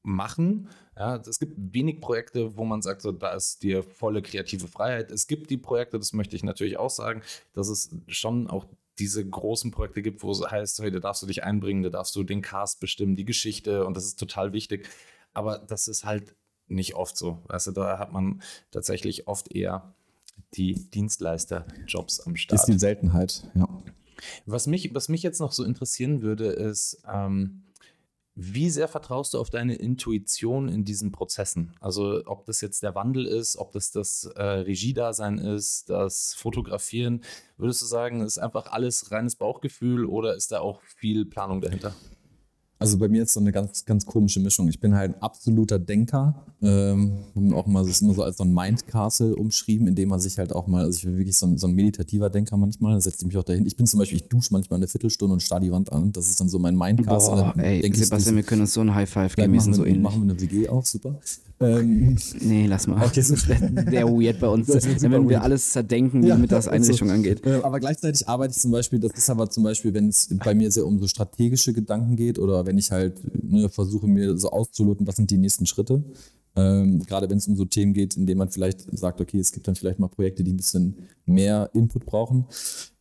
machen. 0.03 0.69
Ja, 0.97 1.15
es 1.17 1.39
gibt 1.39 1.55
wenig 1.57 2.01
Projekte, 2.01 2.57
wo 2.57 2.65
man 2.65 2.81
sagt, 2.81 3.01
so, 3.01 3.11
da 3.11 3.33
ist 3.33 3.63
dir 3.63 3.83
volle 3.83 4.21
kreative 4.21 4.67
Freiheit. 4.67 5.11
Es 5.11 5.27
gibt 5.27 5.49
die 5.49 5.57
Projekte, 5.57 5.97
das 5.97 6.13
möchte 6.13 6.35
ich 6.35 6.43
natürlich 6.43 6.77
auch 6.77 6.89
sagen, 6.89 7.21
dass 7.53 7.69
es 7.69 7.95
schon 8.07 8.49
auch 8.49 8.65
diese 8.99 9.27
großen 9.27 9.71
Projekte 9.71 10.01
gibt, 10.01 10.23
wo 10.23 10.31
es 10.31 10.41
heißt, 10.41 10.79
hey, 10.79 10.91
da 10.91 10.99
darfst 10.99 11.23
du 11.23 11.27
dich 11.27 11.43
einbringen, 11.43 11.83
da 11.83 11.89
darfst 11.89 12.15
du 12.15 12.23
den 12.23 12.41
Cast 12.41 12.79
bestimmen, 12.79 13.15
die 13.15 13.25
Geschichte 13.25 13.85
und 13.85 13.95
das 13.95 14.05
ist 14.05 14.19
total 14.19 14.53
wichtig. 14.53 14.89
Aber 15.33 15.59
das 15.59 15.87
ist 15.87 16.03
halt 16.05 16.35
nicht 16.67 16.95
oft 16.95 17.17
so. 17.17 17.41
Weißt 17.47 17.67
du, 17.67 17.71
da 17.71 17.99
hat 17.99 18.11
man 18.11 18.41
tatsächlich 18.71 19.27
oft 19.27 19.53
eher 19.53 19.93
die 20.55 20.73
Dienstleister-Jobs 20.73 22.21
am 22.21 22.35
Start. 22.35 22.59
Ist 22.59 22.67
die 22.67 22.79
Seltenheit, 22.79 23.49
ja. 23.55 23.67
Was 24.45 24.67
mich, 24.67 24.93
was 24.93 25.09
mich 25.09 25.23
jetzt 25.23 25.39
noch 25.39 25.51
so 25.51 25.63
interessieren 25.63 26.21
würde, 26.21 26.47
ist, 26.47 27.01
ähm, 27.11 27.63
wie 28.35 28.69
sehr 28.69 28.87
vertraust 28.87 29.33
du 29.33 29.39
auf 29.39 29.49
deine 29.49 29.75
Intuition 29.75 30.69
in 30.69 30.85
diesen 30.85 31.11
Prozessen? 31.11 31.75
Also 31.81 32.21
ob 32.25 32.45
das 32.45 32.61
jetzt 32.61 32.81
der 32.81 32.95
Wandel 32.95 33.25
ist, 33.25 33.57
ob 33.57 33.71
das 33.71 33.91
das 33.91 34.23
äh, 34.35 34.41
Regiedasein 34.41 35.37
ist, 35.37 35.89
das 35.89 36.33
Fotografieren. 36.33 37.23
Würdest 37.57 37.81
du 37.81 37.85
sagen, 37.85 38.21
ist 38.21 38.37
einfach 38.37 38.71
alles 38.71 39.11
reines 39.11 39.35
Bauchgefühl 39.35 40.05
oder 40.05 40.35
ist 40.35 40.51
da 40.51 40.61
auch 40.61 40.81
viel 40.81 41.25
Planung 41.25 41.61
dahinter? 41.61 41.93
Also 42.81 42.97
bei 42.97 43.07
mir 43.07 43.21
ist 43.21 43.33
so 43.33 43.39
eine 43.39 43.51
ganz, 43.51 43.85
ganz 43.85 44.07
komische 44.07 44.39
Mischung. 44.39 44.67
Ich 44.67 44.79
bin 44.79 44.95
halt 44.95 45.13
ein 45.13 45.21
absoluter 45.21 45.77
Denker. 45.77 46.33
Ähm, 46.63 47.13
auch 47.53 47.67
mal, 47.67 47.83
das 47.83 47.91
ist 47.91 48.01
immer 48.01 48.15
so 48.15 48.23
als 48.23 48.37
so 48.37 48.43
ein 48.43 48.51
Mindcastle 48.51 49.35
umschrieben, 49.35 49.87
in 49.87 49.93
dem 49.93 50.09
man 50.09 50.19
sich 50.19 50.39
halt 50.39 50.51
auch 50.51 50.65
mal, 50.65 50.85
also 50.85 50.97
ich 50.97 51.03
bin 51.03 51.15
wirklich 51.15 51.37
so 51.37 51.45
ein, 51.45 51.59
so 51.59 51.67
ein 51.67 51.75
meditativer 51.75 52.31
Denker 52.31 52.57
manchmal, 52.57 52.95
da 52.95 53.01
setze 53.01 53.17
ich 53.19 53.27
mich 53.27 53.37
auch 53.37 53.43
dahin. 53.43 53.67
Ich 53.67 53.77
bin 53.77 53.85
zum 53.85 53.99
Beispiel, 53.99 54.17
ich 54.17 54.29
dusche 54.29 54.51
manchmal 54.51 54.77
eine 54.77 54.87
Viertelstunde 54.87 55.33
und 55.33 55.43
starr 55.43 55.59
die 55.59 55.71
Wand 55.71 55.91
an. 55.91 56.11
Das 56.11 56.27
ist 56.27 56.39
dann 56.41 56.49
so 56.49 56.57
mein 56.57 56.75
Mindcastle. 56.75 57.35
Boah, 57.35 57.53
ey, 57.57 57.81
denk 57.81 57.95
ich, 57.95 58.03
Sebastian, 58.03 58.35
wir 58.35 58.43
können 58.43 58.61
uns 58.61 58.73
so 58.73 58.81
ein 58.81 58.95
High 58.95 59.07
Five 59.07 59.35
geben, 59.35 59.51
wir 59.51 59.57
machen, 59.57 59.63
sind 59.63 59.73
so 59.75 59.83
wir, 59.83 59.89
ähnlich. 59.91 60.01
machen 60.03 60.23
wir 60.25 60.31
eine 60.31 60.41
WG 60.41 60.67
auch, 60.67 60.83
super. 60.83 61.19
Ähm, 61.61 62.17
Nee, 62.41 62.65
lass 62.67 62.87
mal. 62.87 63.05
Okay, 63.05 63.21
so- 63.21 63.35
Der 63.35 64.07
weird 64.07 64.39
bei 64.39 64.47
uns. 64.47 64.67
Das 64.71 64.83
super 64.83 65.01
wenn 65.03 65.11
wir 65.29 65.35
weird. 65.37 65.43
alles 65.43 65.71
zerdenken, 65.71 66.23
wie 66.23 66.27
Ja, 66.27 66.37
mit 66.37 66.51
das 66.51 66.67
also, 66.67 66.85
Einrichtung 66.85 67.09
angeht. 67.11 67.45
Äh, 67.45 67.61
aber 67.63 67.79
gleichzeitig 67.79 68.27
arbeite 68.27 68.53
ich 68.55 68.59
zum 68.61 68.71
Beispiel, 68.71 68.99
das 68.99 69.11
ist 69.13 69.29
aber 69.29 69.49
zum 69.49 69.63
Beispiel, 69.63 69.93
wenn 69.93 70.09
es 70.09 70.29
bei 70.43 70.53
mir 70.55 70.71
sehr 70.71 70.85
um 70.85 70.99
so 70.99 71.07
strategische 71.07 71.73
Gedanken 71.73 72.15
geht 72.15 72.39
oder 72.39 72.65
wenn 72.65 72.77
ich 72.77 72.91
halt 72.91 73.21
ne, 73.43 73.69
versuche 73.69 74.07
mir 74.07 74.37
so 74.37 74.49
auszuloten, 74.51 75.05
was 75.07 75.15
sind 75.15 75.29
die 75.31 75.37
nächsten 75.37 75.65
Schritte. 75.65 76.03
Ähm, 76.53 76.99
gerade 77.05 77.29
wenn 77.29 77.37
es 77.37 77.47
um 77.47 77.55
so 77.55 77.63
Themen 77.63 77.93
geht, 77.93 78.17
in 78.17 78.25
denen 78.25 78.37
man 78.39 78.49
vielleicht 78.49 78.81
sagt, 78.97 79.21
okay, 79.21 79.39
es 79.39 79.53
gibt 79.53 79.67
dann 79.69 79.75
vielleicht 79.75 79.99
mal 79.99 80.09
Projekte, 80.09 80.43
die 80.43 80.51
ein 80.51 80.57
bisschen 80.57 80.97
mehr 81.25 81.69
Input 81.73 82.05
brauchen. 82.05 82.45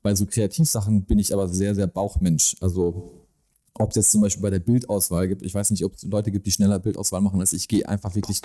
Bei 0.03 0.14
so 0.14 0.25
Kreativsachen 0.25 1.03
bin 1.05 1.18
ich 1.18 1.33
aber 1.35 1.49
sehr, 1.49 1.75
sehr 1.75 1.88
Bauchmensch. 1.88 2.55
Also 2.61 3.11
ob 3.80 3.90
es 3.90 3.96
jetzt 3.96 4.10
zum 4.12 4.20
Beispiel 4.20 4.42
bei 4.42 4.50
der 4.50 4.60
Bildauswahl 4.60 5.28
gibt, 5.28 5.42
ich 5.42 5.54
weiß 5.54 5.70
nicht, 5.70 5.84
ob 5.84 5.94
es 5.94 6.02
Leute 6.04 6.30
gibt, 6.30 6.46
die 6.46 6.52
schneller 6.52 6.78
Bildauswahl 6.78 7.20
machen 7.20 7.40
als 7.40 7.52
ich, 7.52 7.68
gehe 7.68 7.88
einfach 7.88 8.14
wirklich 8.14 8.40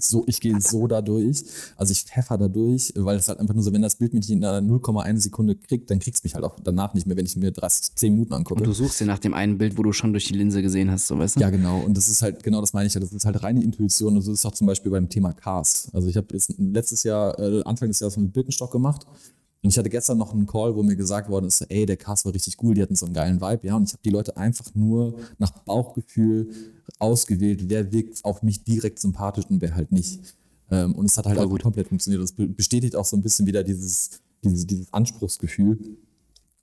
so, 0.00 0.24
ich 0.26 0.40
gehe 0.40 0.60
so 0.60 0.86
da 0.86 1.00
durch. 1.00 1.44
Also 1.76 1.92
ich 1.92 2.04
pfeffer 2.04 2.36
da 2.36 2.48
durch, 2.48 2.92
weil 2.94 3.16
es 3.16 3.28
halt 3.28 3.40
einfach 3.40 3.54
nur 3.54 3.62
so, 3.62 3.72
wenn 3.72 3.82
das 3.82 3.96
Bild 3.96 4.12
mich 4.12 4.30
in 4.30 4.44
einer 4.44 4.60
0,1 4.60 5.18
Sekunde 5.18 5.56
kriegt, 5.56 5.90
dann 5.90 5.98
kriegst 5.98 6.22
du 6.22 6.26
mich 6.26 6.34
halt 6.34 6.44
auch 6.44 6.56
danach 6.62 6.94
nicht 6.94 7.06
mehr, 7.06 7.16
wenn 7.16 7.24
ich 7.24 7.36
mir 7.36 7.50
30, 7.50 7.94
10 7.94 8.12
Minuten 8.12 8.34
angucke. 8.34 8.60
Und 8.60 8.66
du 8.66 8.72
suchst 8.72 9.00
dir 9.00 9.06
nach 9.06 9.18
dem 9.18 9.34
einen 9.34 9.58
Bild, 9.58 9.78
wo 9.78 9.82
du 9.82 9.92
schon 9.92 10.12
durch 10.12 10.26
die 10.26 10.34
Linse 10.34 10.62
gesehen 10.62 10.90
hast, 10.90 11.06
so 11.06 11.18
weißt 11.18 11.36
du? 11.36 11.40
Ja, 11.40 11.50
genau. 11.50 11.80
Und 11.80 11.96
das 11.96 12.08
ist 12.08 12.22
halt, 12.22 12.42
genau 12.42 12.60
das 12.60 12.72
meine 12.72 12.86
ich 12.86 12.94
ja, 12.94 13.00
das 13.00 13.12
ist 13.12 13.24
halt 13.24 13.42
reine 13.42 13.62
Intuition. 13.62 14.16
Und 14.16 14.22
so 14.22 14.32
ist 14.32 14.40
es 14.40 14.46
auch 14.46 14.52
zum 14.52 14.66
Beispiel 14.66 14.90
beim 14.90 15.08
Thema 15.08 15.32
Cast. 15.32 15.94
Also 15.94 16.08
ich 16.08 16.16
habe 16.16 16.26
jetzt 16.32 16.52
letztes 16.58 17.02
Jahr, 17.04 17.38
äh, 17.38 17.62
Anfang 17.64 17.88
des 17.88 18.00
Jahres 18.00 18.16
mit 18.16 18.32
Birkenstock 18.32 18.70
gemacht. 18.70 19.06
Und 19.62 19.70
ich 19.70 19.78
hatte 19.78 19.90
gestern 19.90 20.18
noch 20.18 20.32
einen 20.32 20.46
Call, 20.46 20.76
wo 20.76 20.82
mir 20.82 20.94
gesagt 20.94 21.28
worden 21.28 21.46
ist, 21.46 21.62
ey, 21.62 21.84
der 21.84 21.96
Cast 21.96 22.24
war 22.24 22.32
richtig 22.32 22.56
cool, 22.62 22.74
die 22.74 22.82
hatten 22.82 22.94
so 22.94 23.06
einen 23.06 23.14
geilen 23.14 23.40
Vibe, 23.40 23.66
ja. 23.66 23.76
Und 23.76 23.88
ich 23.88 23.92
habe 23.92 24.02
die 24.04 24.10
Leute 24.10 24.36
einfach 24.36 24.66
nur 24.74 25.18
nach 25.38 25.50
Bauchgefühl 25.50 26.50
ausgewählt, 26.98 27.68
wer 27.68 27.92
wirkt 27.92 28.24
auf 28.24 28.42
mich 28.42 28.62
direkt 28.64 29.00
sympathisch 29.00 29.46
und 29.48 29.60
wer 29.60 29.74
halt 29.74 29.90
nicht. 29.90 30.20
Ähm, 30.70 30.94
und 30.94 31.06
es 31.06 31.18
hat 31.18 31.26
halt 31.26 31.38
einfach 31.38 31.58
komplett 31.58 31.88
funktioniert. 31.88 32.22
Das 32.22 32.32
bestätigt 32.32 32.94
auch 32.94 33.04
so 33.04 33.16
ein 33.16 33.22
bisschen 33.22 33.46
wieder 33.46 33.64
dieses, 33.64 34.20
dieses, 34.44 34.66
dieses 34.66 34.92
Anspruchsgefühl. 34.92 35.78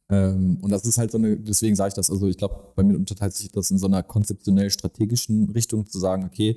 Ähm, 0.09 0.57
und 0.61 0.71
das 0.71 0.85
ist 0.85 0.97
halt 0.97 1.11
so 1.11 1.17
eine, 1.17 1.35
deswegen 1.35 1.75
sage 1.75 1.89
ich 1.89 1.93
das, 1.95 2.09
also 2.09 2.27
ich 2.27 2.37
glaube, 2.37 2.73
bei 2.75 2.83
mir 2.83 2.95
unterteilt 2.95 3.33
sich 3.33 3.51
das 3.51 3.71
in 3.71 3.77
so 3.77 3.87
einer 3.87 4.03
konzeptionell-strategischen 4.03 5.49
Richtung 5.49 5.87
zu 5.87 5.99
sagen, 5.99 6.25
okay, 6.25 6.55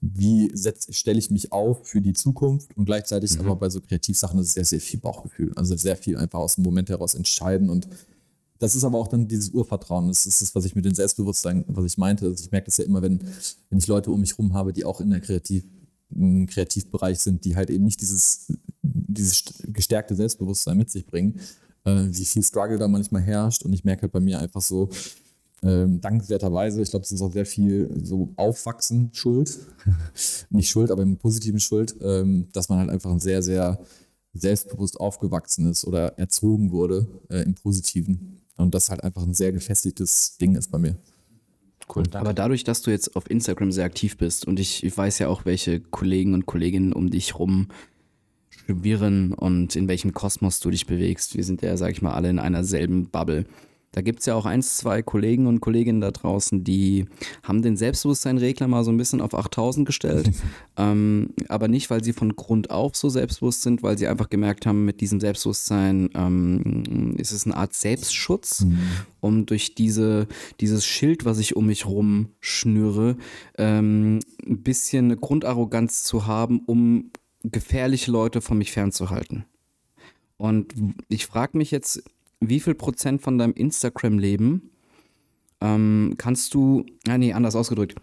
wie 0.00 0.52
stelle 0.90 1.18
ich 1.18 1.30
mich 1.30 1.52
auf 1.52 1.86
für 1.86 2.00
die 2.00 2.12
Zukunft 2.12 2.76
und 2.76 2.84
gleichzeitig 2.84 3.34
mhm. 3.34 3.46
aber 3.46 3.56
bei 3.56 3.70
so 3.70 3.80
Kreativsachen 3.80 4.38
ist 4.38 4.48
es 4.48 4.54
sehr, 4.54 4.64
sehr 4.64 4.80
viel 4.80 5.00
Bauchgefühl. 5.00 5.52
Also 5.56 5.76
sehr 5.76 5.96
viel 5.96 6.16
einfach 6.16 6.38
aus 6.38 6.54
dem 6.54 6.64
Moment 6.64 6.88
heraus 6.88 7.14
entscheiden 7.14 7.68
und 7.68 7.88
das 8.58 8.74
ist 8.74 8.84
aber 8.84 8.98
auch 8.98 9.08
dann 9.08 9.28
dieses 9.28 9.50
Urvertrauen. 9.50 10.08
Das 10.08 10.26
ist 10.26 10.42
das, 10.42 10.54
was 10.54 10.64
ich 10.64 10.74
mit 10.74 10.84
dem 10.84 10.94
Selbstbewusstsein, 10.94 11.64
was 11.68 11.84
ich 11.84 11.96
meinte. 11.96 12.26
Also 12.26 12.44
ich 12.44 12.50
merke 12.50 12.66
das 12.66 12.76
ja 12.78 12.84
immer, 12.84 13.02
wenn, 13.02 13.20
wenn 13.70 13.78
ich 13.78 13.86
Leute 13.86 14.10
um 14.10 14.20
mich 14.20 14.32
herum 14.32 14.52
habe, 14.52 14.72
die 14.72 14.84
auch 14.84 15.00
in 15.00 15.10
der 15.10 15.20
Kreativ, 15.20 15.64
im 16.10 16.46
Kreativbereich 16.46 17.20
sind, 17.20 17.44
die 17.44 17.54
halt 17.54 17.70
eben 17.70 17.84
nicht 17.84 18.00
dieses, 18.00 18.52
dieses 18.82 19.44
gestärkte 19.62 20.16
Selbstbewusstsein 20.16 20.76
mit 20.76 20.90
sich 20.90 21.06
bringen, 21.06 21.38
äh, 21.84 22.06
wie 22.08 22.24
viel 22.24 22.42
Struggle 22.42 22.78
da 22.78 22.88
manchmal 22.88 23.22
herrscht. 23.22 23.64
Und 23.64 23.72
ich 23.72 23.84
merke 23.84 24.02
halt 24.02 24.12
bei 24.12 24.20
mir 24.20 24.40
einfach 24.40 24.62
so, 24.62 24.88
ähm, 25.62 26.00
dankenswerterweise, 26.00 26.82
ich 26.82 26.90
glaube, 26.90 27.04
es 27.04 27.12
ist 27.12 27.20
auch 27.20 27.32
sehr 27.32 27.46
viel 27.46 27.90
so 28.02 28.32
Aufwachsen 28.36 29.10
schuld. 29.12 29.58
Nicht 30.50 30.70
schuld, 30.70 30.90
aber 30.90 31.02
im 31.02 31.16
positiven 31.16 31.60
Schuld, 31.60 31.96
ähm, 32.00 32.48
dass 32.52 32.68
man 32.68 32.78
halt 32.78 32.90
einfach 32.90 33.10
ein 33.10 33.20
sehr, 33.20 33.42
sehr 33.42 33.80
selbstbewusst 34.34 35.00
aufgewachsen 35.00 35.68
ist 35.70 35.84
oder 35.84 36.18
erzogen 36.18 36.70
wurde 36.70 37.08
äh, 37.28 37.42
im 37.42 37.54
Positiven. 37.54 38.40
Und 38.56 38.74
das 38.74 38.90
halt 38.90 39.02
einfach 39.04 39.22
ein 39.22 39.34
sehr 39.34 39.52
gefestigtes 39.52 40.36
Ding 40.38 40.54
ist 40.56 40.70
bei 40.70 40.78
mir. 40.78 40.96
Cool, 41.94 42.02
danke. 42.04 42.18
Aber 42.18 42.34
dadurch, 42.34 42.64
dass 42.64 42.82
du 42.82 42.90
jetzt 42.90 43.16
auf 43.16 43.30
Instagram 43.30 43.72
sehr 43.72 43.84
aktiv 43.84 44.16
bist 44.16 44.46
und 44.46 44.60
ich, 44.60 44.84
ich 44.84 44.96
weiß 44.96 45.18
ja 45.20 45.28
auch, 45.28 45.44
welche 45.44 45.80
Kollegen 45.80 46.34
und 46.34 46.46
Kolleginnen 46.46 46.92
um 46.92 47.10
dich 47.10 47.38
rum 47.38 47.68
schwirren 48.50 49.32
und 49.32 49.76
in 49.76 49.88
welchem 49.88 50.12
Kosmos 50.12 50.60
du 50.60 50.70
dich 50.70 50.86
bewegst. 50.86 51.36
Wir 51.36 51.44
sind 51.44 51.62
ja, 51.62 51.76
sag 51.76 51.92
ich 51.92 52.02
mal, 52.02 52.12
alle 52.12 52.28
in 52.28 52.38
einer 52.38 52.64
selben 52.64 53.08
Bubble. 53.08 53.46
Da 53.92 54.02
gibt 54.02 54.20
es 54.20 54.26
ja 54.26 54.34
auch 54.34 54.44
eins, 54.44 54.76
zwei 54.76 55.02
Kollegen 55.02 55.46
und 55.46 55.60
Kolleginnen 55.60 56.00
da 56.00 56.10
draußen, 56.10 56.62
die 56.62 57.06
haben 57.42 57.62
den 57.62 57.76
Selbstbewusstseinregler 57.76 58.68
mal 58.68 58.84
so 58.84 58.90
ein 58.90 58.98
bisschen 58.98 59.22
auf 59.22 59.34
8000 59.34 59.86
gestellt. 59.86 60.30
ähm, 60.76 61.30
aber 61.48 61.68
nicht, 61.68 61.88
weil 61.88 62.04
sie 62.04 62.12
von 62.12 62.36
Grund 62.36 62.70
auf 62.70 62.96
so 62.96 63.08
selbstbewusst 63.08 63.62
sind, 63.62 63.82
weil 63.82 63.96
sie 63.96 64.06
einfach 64.06 64.28
gemerkt 64.28 64.66
haben, 64.66 64.84
mit 64.84 65.00
diesem 65.00 65.20
Selbstbewusstsein 65.20 66.10
ähm, 66.14 67.14
ist 67.16 67.32
es 67.32 67.46
eine 67.46 67.56
Art 67.56 67.74
Selbstschutz, 67.74 68.60
mhm. 68.60 68.78
um 69.20 69.46
durch 69.46 69.74
diese, 69.74 70.28
dieses 70.60 70.84
Schild, 70.84 71.24
was 71.24 71.38
ich 71.38 71.56
um 71.56 71.66
mich 71.66 71.86
rum 71.86 72.28
schnüre, 72.40 73.16
ähm, 73.56 74.20
ein 74.46 74.62
bisschen 74.62 75.06
eine 75.06 75.16
Grundarroganz 75.16 76.04
zu 76.04 76.26
haben, 76.26 76.60
um 76.66 77.10
gefährliche 77.42 78.10
Leute 78.10 78.42
von 78.42 78.58
mich 78.58 78.72
fernzuhalten. 78.72 79.44
Und 80.36 80.74
ich 81.08 81.26
frage 81.26 81.58
mich 81.58 81.70
jetzt, 81.70 82.02
wie 82.40 82.60
viel 82.60 82.74
Prozent 82.74 83.22
von 83.22 83.38
deinem 83.38 83.52
Instagram-Leben 83.52 84.70
ähm, 85.60 86.14
kannst 86.18 86.54
du, 86.54 86.86
ah, 87.08 87.18
nee, 87.18 87.32
anders 87.32 87.56
ausgedrückt, 87.56 87.96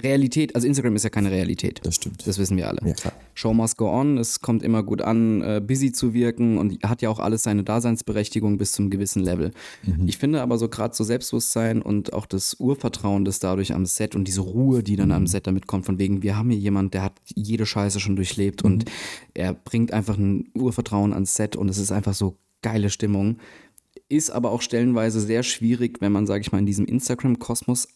Realität, 0.00 0.54
also 0.54 0.66
Instagram 0.66 0.96
ist 0.96 1.02
ja 1.02 1.10
keine 1.10 1.30
Realität. 1.30 1.80
Das 1.82 1.96
stimmt. 1.96 2.26
Das 2.26 2.38
wissen 2.38 2.56
wir 2.56 2.66
alle. 2.66 2.80
Ja, 2.82 2.94
klar. 2.94 3.12
Show 3.34 3.52
must 3.52 3.76
go 3.76 3.90
on, 3.90 4.16
es 4.16 4.40
kommt 4.40 4.62
immer 4.62 4.82
gut 4.82 5.02
an, 5.02 5.42
äh, 5.42 5.60
busy 5.64 5.92
zu 5.92 6.14
wirken 6.14 6.56
und 6.56 6.82
hat 6.82 7.02
ja 7.02 7.10
auch 7.10 7.18
alles 7.18 7.42
seine 7.42 7.62
Daseinsberechtigung 7.62 8.56
bis 8.56 8.72
zum 8.72 8.88
gewissen 8.88 9.22
Level. 9.22 9.50
Mhm. 9.82 10.08
Ich 10.08 10.16
finde 10.16 10.40
aber 10.40 10.56
so 10.56 10.70
gerade 10.70 10.94
so 10.94 11.04
Selbstbewusstsein 11.04 11.82
und 11.82 12.14
auch 12.14 12.24
das 12.24 12.54
Urvertrauen, 12.58 13.26
das 13.26 13.38
dadurch 13.38 13.74
am 13.74 13.84
Set 13.84 14.16
und 14.16 14.26
diese 14.26 14.40
Ruhe, 14.40 14.82
die 14.82 14.96
dann 14.96 15.08
mhm. 15.08 15.14
am 15.14 15.26
Set 15.26 15.46
damit 15.46 15.66
kommt, 15.66 15.84
von 15.84 15.98
wegen, 15.98 16.22
wir 16.22 16.38
haben 16.38 16.48
hier 16.48 16.58
jemand, 16.58 16.94
der 16.94 17.02
hat 17.02 17.20
jede 17.26 17.66
Scheiße 17.66 18.00
schon 18.00 18.16
durchlebt 18.16 18.64
mhm. 18.64 18.72
und 18.72 18.84
er 19.34 19.52
bringt 19.52 19.92
einfach 19.92 20.16
ein 20.16 20.48
Urvertrauen 20.54 21.12
ans 21.12 21.34
Set 21.34 21.54
und 21.54 21.68
es 21.68 21.76
ist 21.76 21.92
einfach 21.92 22.14
so 22.14 22.38
geile 22.62 22.90
Stimmung. 22.90 23.38
Ist 24.08 24.30
aber 24.30 24.50
auch 24.50 24.62
stellenweise 24.62 25.20
sehr 25.20 25.42
schwierig, 25.42 26.00
wenn 26.00 26.12
man, 26.12 26.26
sage 26.26 26.42
ich 26.42 26.52
mal, 26.52 26.58
in 26.58 26.66
diesem 26.66 26.86
Instagram-Kosmos 26.86 27.88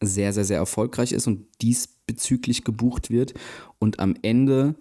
sehr, 0.00 0.32
sehr, 0.32 0.44
sehr 0.44 0.58
erfolgreich 0.58 1.12
ist 1.12 1.26
und 1.26 1.46
diesbezüglich 1.60 2.64
gebucht 2.64 3.10
wird 3.10 3.34
und 3.78 4.00
am 4.00 4.14
Ende 4.22 4.74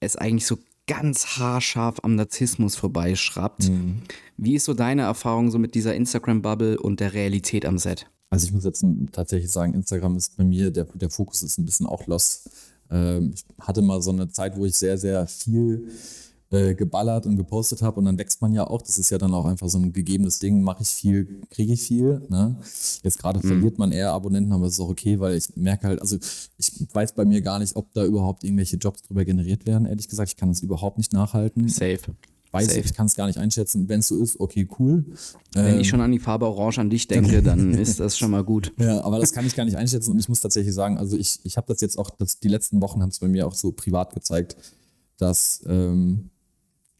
es 0.00 0.16
eigentlich 0.16 0.46
so 0.46 0.58
ganz 0.86 1.38
haarscharf 1.38 1.98
am 2.02 2.14
Narzissmus 2.14 2.76
vorbeischraubt. 2.76 3.68
Mhm. 3.68 4.02
Wie 4.36 4.54
ist 4.54 4.66
so 4.66 4.74
deine 4.74 5.02
Erfahrung 5.02 5.50
so 5.50 5.58
mit 5.58 5.74
dieser 5.74 5.94
Instagram-Bubble 5.94 6.78
und 6.78 7.00
der 7.00 7.12
Realität 7.12 7.66
am 7.66 7.78
Set? 7.78 8.08
Also 8.30 8.46
ich 8.46 8.52
muss 8.52 8.64
jetzt 8.64 8.84
tatsächlich 9.12 9.50
sagen, 9.50 9.74
Instagram 9.74 10.16
ist 10.16 10.36
bei 10.36 10.44
mir, 10.44 10.70
der, 10.70 10.84
der 10.94 11.10
Fokus 11.10 11.42
ist 11.42 11.58
ein 11.58 11.64
bisschen 11.64 11.86
auch 11.86 12.06
lost. 12.06 12.50
Ähm, 12.90 13.32
ich 13.34 13.44
hatte 13.60 13.82
mal 13.82 14.02
so 14.02 14.10
eine 14.10 14.28
Zeit, 14.28 14.56
wo 14.56 14.64
ich 14.64 14.76
sehr, 14.76 14.98
sehr 14.98 15.26
viel 15.26 15.88
äh, 16.50 16.74
geballert 16.74 17.26
und 17.26 17.36
gepostet 17.36 17.82
habe 17.82 17.98
und 17.98 18.04
dann 18.04 18.18
wächst 18.18 18.40
man 18.40 18.52
ja 18.52 18.66
auch. 18.66 18.82
Das 18.82 18.98
ist 18.98 19.10
ja 19.10 19.18
dann 19.18 19.34
auch 19.34 19.46
einfach 19.46 19.68
so 19.68 19.78
ein 19.78 19.92
gegebenes 19.92 20.38
Ding. 20.38 20.62
Mache 20.62 20.82
ich 20.82 20.88
viel, 20.88 21.42
kriege 21.50 21.72
ich 21.72 21.82
viel. 21.82 22.22
Ne? 22.28 22.56
Jetzt 23.02 23.18
gerade 23.18 23.40
mhm. 23.40 23.48
verliert 23.48 23.78
man 23.78 23.90
eher 23.90 24.12
Abonnenten, 24.12 24.52
aber 24.52 24.66
es 24.66 24.74
ist 24.74 24.80
auch 24.80 24.88
okay, 24.88 25.18
weil 25.18 25.36
ich 25.36 25.56
merke 25.56 25.88
halt, 25.88 26.00
also 26.00 26.16
ich 26.58 26.72
weiß 26.92 27.14
bei 27.14 27.24
mir 27.24 27.42
gar 27.42 27.58
nicht, 27.58 27.74
ob 27.74 27.92
da 27.94 28.04
überhaupt 28.04 28.44
irgendwelche 28.44 28.76
Jobs 28.76 29.02
drüber 29.02 29.24
generiert 29.24 29.66
werden. 29.66 29.86
Ehrlich 29.86 30.08
gesagt, 30.08 30.30
ich 30.30 30.36
kann 30.36 30.50
es 30.50 30.60
überhaupt 30.60 30.98
nicht 30.98 31.12
nachhalten. 31.12 31.68
Safe. 31.68 31.98
Weiß 32.52 32.68
Safe. 32.68 32.78
ich, 32.78 32.94
kann 32.94 33.06
es 33.06 33.16
gar 33.16 33.26
nicht 33.26 33.38
einschätzen. 33.38 33.88
Wenn 33.88 34.00
es 34.00 34.08
so 34.08 34.22
ist, 34.22 34.38
okay, 34.38 34.68
cool. 34.78 35.04
Wenn 35.52 35.74
ähm, 35.74 35.80
ich 35.80 35.88
schon 35.88 36.00
an 36.00 36.12
die 36.12 36.20
Farbe 36.20 36.46
Orange 36.46 36.78
an 36.78 36.90
dich 36.90 37.08
denke, 37.08 37.42
dann 37.42 37.74
ist 37.78 37.98
das 37.98 38.16
schon 38.16 38.30
mal 38.30 38.44
gut. 38.44 38.72
Ja, 38.78 39.02
aber 39.02 39.18
das 39.18 39.32
kann 39.32 39.46
ich 39.46 39.56
gar 39.56 39.64
nicht 39.64 39.76
einschätzen 39.76 40.12
und 40.12 40.20
ich 40.20 40.28
muss 40.28 40.40
tatsächlich 40.40 40.74
sagen, 40.74 40.96
also 40.96 41.16
ich, 41.16 41.40
ich 41.42 41.56
habe 41.56 41.66
das 41.66 41.80
jetzt 41.80 41.98
auch, 41.98 42.10
das, 42.10 42.38
die 42.38 42.48
letzten 42.48 42.80
Wochen 42.80 43.02
haben 43.02 43.10
es 43.10 43.18
bei 43.18 43.28
mir 43.28 43.48
auch 43.48 43.54
so 43.54 43.72
privat 43.72 44.14
gezeigt, 44.14 44.56
dass 45.18 45.64
ähm, 45.66 46.30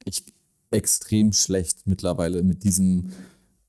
ich 0.06 0.24
extrem 0.70 1.32
schlecht 1.32 1.86
mittlerweile 1.86 2.42
mit 2.42 2.64
diesem 2.64 3.10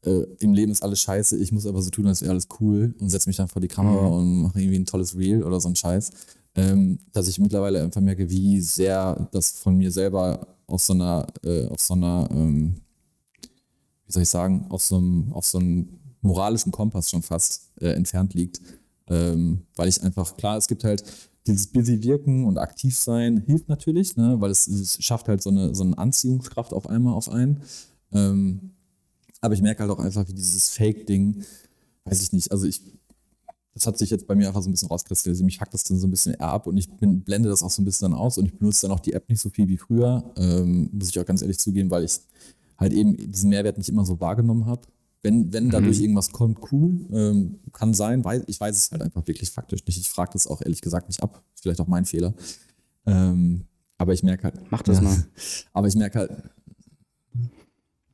äh, 0.06 0.26
im 0.39 0.54
Leben 0.54 0.71
ist 0.71 0.84
alles 0.84 1.02
scheiße, 1.02 1.38
ich 1.38 1.52
muss 1.52 1.65
aber 1.65 1.82
so 1.82 1.89
tun, 1.89 2.08
als 2.08 2.21
wäre 2.21 2.32
alles 2.32 2.47
cool 2.60 2.95
und 3.00 3.10
setze 3.10 3.30
mich 3.30 3.38
dann 3.38 3.47
vor 3.47 3.62
die 3.62 3.67
Kamera 3.67 4.08
mhm. 4.08 4.13
und 4.13 4.41
mache 4.43 4.62
irgendwie 4.62 4.80
ein 4.80 4.86
tolles 4.86 5.15
Reel 5.15 5.43
oder 5.43 5.60
so 5.60 5.69
ein 5.69 5.76
Scheiß. 5.76 6.12
Ähm, 6.56 7.00
dass 7.12 7.28
ich 7.28 7.38
mittlerweile 7.38 7.84
einfach 7.84 8.02
merke, 8.02 8.30
wie 8.30 8.62
sehr 8.62 9.28
das 9.32 9.52
von 9.52 9.78
mir 9.78 9.91
selber 9.91 10.47
aus 10.65 10.88
so 10.88 10.93
einer, 10.93 11.28
äh, 11.43 11.67
aus 11.67 11.88
so 11.88 11.93
einer, 11.93 12.28
ähm, 12.32 12.82
wie 14.06 14.12
soll 14.12 14.23
ich 14.23 14.30
sagen, 14.30 14.65
aus 14.69 14.88
so 14.88 14.97
einem, 14.97 15.34
aus 15.34 15.52
so 15.52 15.60
einem 15.60 15.88
moralischen 16.21 16.71
Kompass 16.71 17.12
schon 17.12 17.21
fast 17.21 17.71
äh, 17.80 17.89
entfernt 17.89 18.34
liegt. 18.34 18.62
Ähm, 19.10 19.62
weil 19.76 19.88
ich 19.88 20.02
einfach, 20.02 20.36
klar, 20.36 20.58
es 20.58 20.67
gibt 20.67 20.84
halt 20.84 21.04
dieses 21.47 21.67
busy 21.67 22.03
wirken 22.03 22.45
und 22.45 22.57
aktiv 22.57 22.95
sein 22.95 23.43
hilft 23.45 23.69
natürlich, 23.69 24.15
ne, 24.15 24.39
weil 24.39 24.51
es, 24.51 24.67
es, 24.67 25.03
schafft 25.03 25.27
halt 25.27 25.41
so 25.41 25.49
eine, 25.49 25.73
so 25.73 25.83
eine 25.83 25.97
Anziehungskraft 25.97 26.73
auf 26.73 26.88
einmal 26.88 27.13
auf 27.13 27.29
einen. 27.29 27.62
Ähm, 28.12 28.71
aber 29.41 29.53
ich 29.53 29.62
merke 29.62 29.81
halt 29.81 29.91
auch 29.91 29.99
einfach, 29.99 30.27
wie 30.27 30.33
dieses 30.33 30.69
Fake-Ding, 30.69 31.43
weiß 32.05 32.21
ich 32.21 32.33
nicht, 32.33 32.51
also 32.51 32.65
ich, 32.65 32.81
das 33.73 33.86
hat 33.86 33.97
sich 33.97 34.10
jetzt 34.10 34.27
bei 34.27 34.36
mir 34.36 34.47
einfach 34.47 34.62
so 34.62 34.69
ein 34.69 34.71
bisschen 34.71 34.88
rauskristallisiert. 34.88 35.45
Mich 35.45 35.62
hackt 35.62 35.73
das 35.73 35.83
dann 35.83 35.99
so 35.99 36.07
ein 36.07 36.12
bisschen 36.12 36.33
eher 36.33 36.49
ab 36.49 36.67
und 36.67 36.77
ich 36.77 36.89
bin, 36.89 37.21
blende 37.21 37.49
das 37.49 37.62
auch 37.62 37.69
so 37.69 37.81
ein 37.81 37.86
bisschen 37.86 38.12
dann 38.12 38.19
aus 38.19 38.38
und 38.38 38.45
ich 38.45 38.57
benutze 38.57 38.88
dann 38.88 38.91
auch 38.95 38.99
die 38.99 39.13
App 39.13 39.29
nicht 39.29 39.41
so 39.41 39.49
viel 39.49 39.67
wie 39.67 39.77
früher, 39.77 40.33
ähm, 40.38 40.89
muss 40.91 41.10
ich 41.10 41.19
auch 41.19 41.25
ganz 41.25 41.41
ehrlich 41.41 41.60
zugeben, 41.60 41.91
weil 41.91 42.03
ich 42.03 42.19
halt 42.77 42.93
eben 42.93 43.15
diesen 43.15 43.49
Mehrwert 43.49 43.77
nicht 43.77 43.89
immer 43.89 44.05
so 44.05 44.19
wahrgenommen 44.19 44.65
habe. 44.65 44.81
Wenn, 45.28 45.52
wenn 45.52 45.70
dadurch 45.70 45.98
mhm. 45.98 46.04
irgendwas 46.04 46.32
kommt, 46.32 46.72
cool, 46.72 47.06
ähm, 47.12 47.60
kann 47.74 47.94
sein, 47.94 48.24
weil 48.24 48.46
ich 48.48 48.62
weiß 48.62 48.78
es 48.78 48.92
halt 48.92 49.02
einfach 49.02 49.28
wirklich 49.28 49.52
faktisch 49.52 49.86
nicht. 49.86 49.98
Ich 49.98 50.08
frage 50.08 50.30
das 50.32 50.48
auch 50.48 50.62
ehrlich 50.62 50.80
gesagt 50.80 51.10
nicht 51.10 51.22
ab. 51.22 51.44
Vielleicht 51.62 51.82
auch 51.82 51.88
mein 51.88 52.06
Fehler. 52.06 52.34
Ähm, 53.06 53.66
aber 53.98 54.13
ich 54.13 54.24
merke 54.24 54.46
halt. 54.46 54.72
Mach 54.72 54.84
das 54.84 55.00
ja, 55.00 55.04
mal. 55.04 55.28
Aber 55.74 55.88
ich 55.88 55.96
merke 55.96 56.20
halt. 56.20 56.32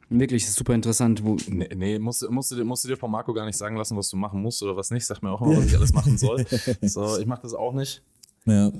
Wirklich, 0.10 0.43
ist 0.43 0.56
super 0.56 0.73
interessant. 0.73 1.23
Wo 1.23 1.38
nee, 1.47 1.69
nee 1.76 1.99
musst, 1.99 2.28
musst, 2.32 2.52
du, 2.52 2.65
musst 2.65 2.84
du 2.84 2.88
dir 2.88 2.97
von 2.97 3.12
Marco 3.12 3.32
gar 3.32 3.45
nicht 3.45 3.58
sagen 3.58 3.78
lassen, 3.78 3.95
was 3.95 4.10
du 4.10 4.17
machen 4.17 4.41
musst 4.41 4.63
oder 4.63 4.76
was 4.76 4.89
nicht. 4.89 5.06
Sag 5.06 5.21
mir 5.21 5.30
auch 5.30 5.41
immer, 5.43 5.58
was 5.58 5.67
ich 5.67 5.78
alles 5.78 5.93
machen 5.93 6.17
soll. 6.17 6.43
so, 6.82 7.19
ich 7.19 7.28
mache 7.28 7.43
das 7.43 7.54
auch 7.54 7.73
nicht. 7.73 8.02
Ja. 8.45 8.71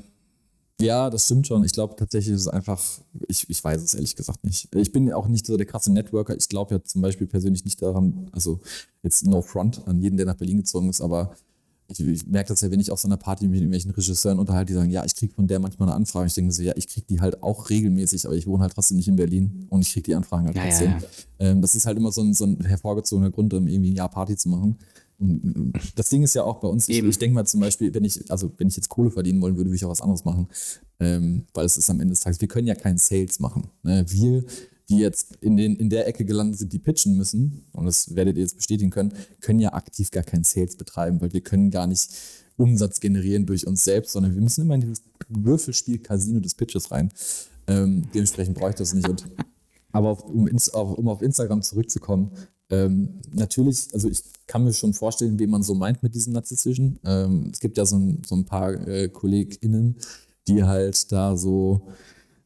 Ja, 0.84 1.10
das 1.10 1.26
stimmt 1.26 1.48
schon. 1.48 1.63
Ich 1.63 1.72
glaube 1.72 1.96
tatsächlich 1.96 2.36
ist 2.36 2.41
es 2.41 2.48
einfach, 2.48 2.82
ich, 3.28 3.50
ich 3.50 3.63
weiß 3.63 3.82
es 3.82 3.93
ehrlich 3.93 4.15
gesagt 4.15 4.44
nicht. 4.44 4.73
Ich 4.75 4.92
bin 4.92 5.12
auch 5.13 5.27
nicht 5.27 5.46
so 5.46 5.58
der 5.58 5.65
krasse 5.65 5.92
Networker. 5.92 6.36
Ich 6.36 6.50
glaube 6.50 6.75
ja 6.75 6.84
zum 6.84 7.02
Beispiel 7.02 7.27
persönlich 7.27 7.65
nicht 7.65 7.81
daran, 7.81 8.29
also 8.31 8.60
jetzt 9.02 9.25
no 9.25 9.42
front 9.42 9.88
an 9.88 10.02
jeden, 10.02 10.17
der 10.17 10.25
nach 10.25 10.36
Berlin 10.36 10.58
gezogen 10.58 10.90
ist, 10.90 11.02
aber 11.02 11.36
ich, 11.88 12.00
ich 12.00 12.27
merke 12.27 12.50
das 12.50 12.62
ja, 12.62 12.71
wenn 12.71 12.79
ich 12.79 12.92
auf 12.92 13.00
so 13.00 13.08
einer 13.08 13.17
Party 13.17 13.48
mit 13.48 13.58
irgendwelchen 13.58 13.92
Regisseuren 13.92 14.40
unterhalte, 14.40 14.73
die 14.73 14.73
sagen, 14.73 14.90
ja, 14.90 15.04
ich 15.06 15.15
kriege 15.15 15.34
von 15.34 15.48
der 15.48 15.60
manchmal 15.60 15.90
eine 15.90 15.96
Anfrage. 15.96 16.27
Ich 16.27 16.34
denke 16.34 16.48
mir 16.48 16.54
so, 16.54 16.63
ja, 16.63 16.73
ich 16.75 16.88
kriege 16.88 17.06
die 17.08 17.21
halt 17.21 17.44
auch 17.44 17.69
regelmäßig, 17.69 18.25
aber 18.25 18.36
ich 18.36 18.48
wohne 18.48 18.63
halt 18.63 18.73
trotzdem 18.73 18.98
nicht 18.98 19.08
in 19.08 19.15
Berlin 19.15 19.67
und 19.69 19.81
ich 19.81 19.92
kriege 19.92 20.04
die 20.04 20.15
Anfragen 20.15 20.48
halt 20.48 20.58
trotzdem. 20.58 20.92
Ja, 20.92 20.98
ja, 20.98 21.02
ja. 21.02 21.52
Ähm, 21.52 21.62
das 21.62 21.75
ist 21.75 21.86
halt 21.86 21.98
immer 21.98 22.12
so 22.12 22.21
ein, 22.21 22.34
so 22.34 22.46
ein 22.46 22.63
hervorgezogener 22.63 23.31
Grund, 23.31 23.54
um 23.54 23.67
irgendwie 23.67 23.92
ein 23.92 23.96
Jahr 23.96 24.10
Party 24.10 24.36
zu 24.36 24.50
machen. 24.50 24.77
Das 25.95 26.09
Ding 26.09 26.23
ist 26.23 26.33
ja 26.33 26.43
auch 26.43 26.59
bei 26.59 26.67
uns, 26.67 26.89
ich, 26.89 27.03
ich 27.03 27.17
denke 27.17 27.35
mal 27.35 27.45
zum 27.45 27.59
Beispiel, 27.59 27.93
wenn 27.93 28.03
ich, 28.03 28.29
also 28.29 28.51
wenn 28.57 28.67
ich 28.67 28.75
jetzt 28.75 28.89
Kohle 28.89 29.11
verdienen 29.11 29.41
wollen 29.41 29.55
würde, 29.55 29.69
würde 29.69 29.77
ich 29.77 29.85
auch 29.85 29.89
was 29.89 30.01
anderes 30.01 30.25
machen. 30.25 30.47
Ähm, 30.99 31.45
weil 31.53 31.65
es 31.65 31.77
ist 31.77 31.89
am 31.89 31.99
Ende 31.99 32.13
des 32.13 32.21
Tages, 32.21 32.41
wir 32.41 32.47
können 32.47 32.67
ja 32.67 32.75
keinen 32.75 32.97
Sales 32.97 33.39
machen. 33.39 33.69
Ne? 33.83 34.05
Wir, 34.07 34.43
die 34.89 34.97
jetzt 34.97 35.37
in, 35.41 35.57
den, 35.57 35.75
in 35.75 35.89
der 35.89 36.07
Ecke 36.07 36.25
gelandet 36.25 36.59
sind, 36.59 36.73
die 36.73 36.79
pitchen 36.79 37.15
müssen, 37.15 37.65
und 37.71 37.85
das 37.85 38.15
werdet 38.15 38.35
ihr 38.35 38.43
jetzt 38.43 38.57
bestätigen 38.57 38.91
können, 38.91 39.13
können 39.41 39.59
ja 39.59 39.73
aktiv 39.73 40.11
gar 40.11 40.23
keinen 40.23 40.43
Sales 40.43 40.75
betreiben, 40.75 41.21
weil 41.21 41.33
wir 41.33 41.41
können 41.41 41.71
gar 41.71 41.87
nicht 41.87 42.09
Umsatz 42.57 42.99
generieren 42.99 43.45
durch 43.45 43.65
uns 43.65 43.83
selbst, 43.83 44.11
sondern 44.11 44.35
wir 44.35 44.41
müssen 44.41 44.61
immer 44.61 44.75
in 44.75 44.81
dieses 44.81 45.01
Würfelspiel 45.29 45.99
Casino 45.99 46.39
des 46.39 46.55
Pitches 46.55 46.91
rein. 46.91 47.11
Ähm, 47.67 48.07
dementsprechend 48.13 48.57
brauche 48.57 48.71
ich 48.71 48.75
das 48.75 48.93
nicht. 48.93 49.07
Und, 49.07 49.25
aber 49.91 50.09
auf, 50.09 50.23
um, 50.25 50.47
auf, 50.73 50.97
um 50.97 51.07
auf 51.07 51.21
Instagram 51.21 51.61
zurückzukommen, 51.61 52.31
ähm, 52.69 53.19
natürlich, 53.31 53.87
also 53.93 54.09
ich 54.09 54.21
kann 54.54 54.65
mir 54.65 54.73
schon 54.73 54.93
vorstellen, 54.93 55.39
wie 55.39 55.47
man 55.47 55.63
so 55.63 55.73
meint 55.73 56.04
mit 56.04 56.13
diesem 56.13 56.33
narzisstischen. 56.33 56.99
Ähm, 57.04 57.49
es 57.51 57.60
gibt 57.60 57.75
ja 57.75 57.87
so 57.87 57.95
ein, 57.95 58.21
so 58.23 58.35
ein 58.35 58.45
paar 58.45 58.71
äh, 58.87 59.10
KollegInnen, 59.10 59.95
die 60.47 60.63
halt 60.63 61.12
da 61.12 61.35
so 61.35 61.87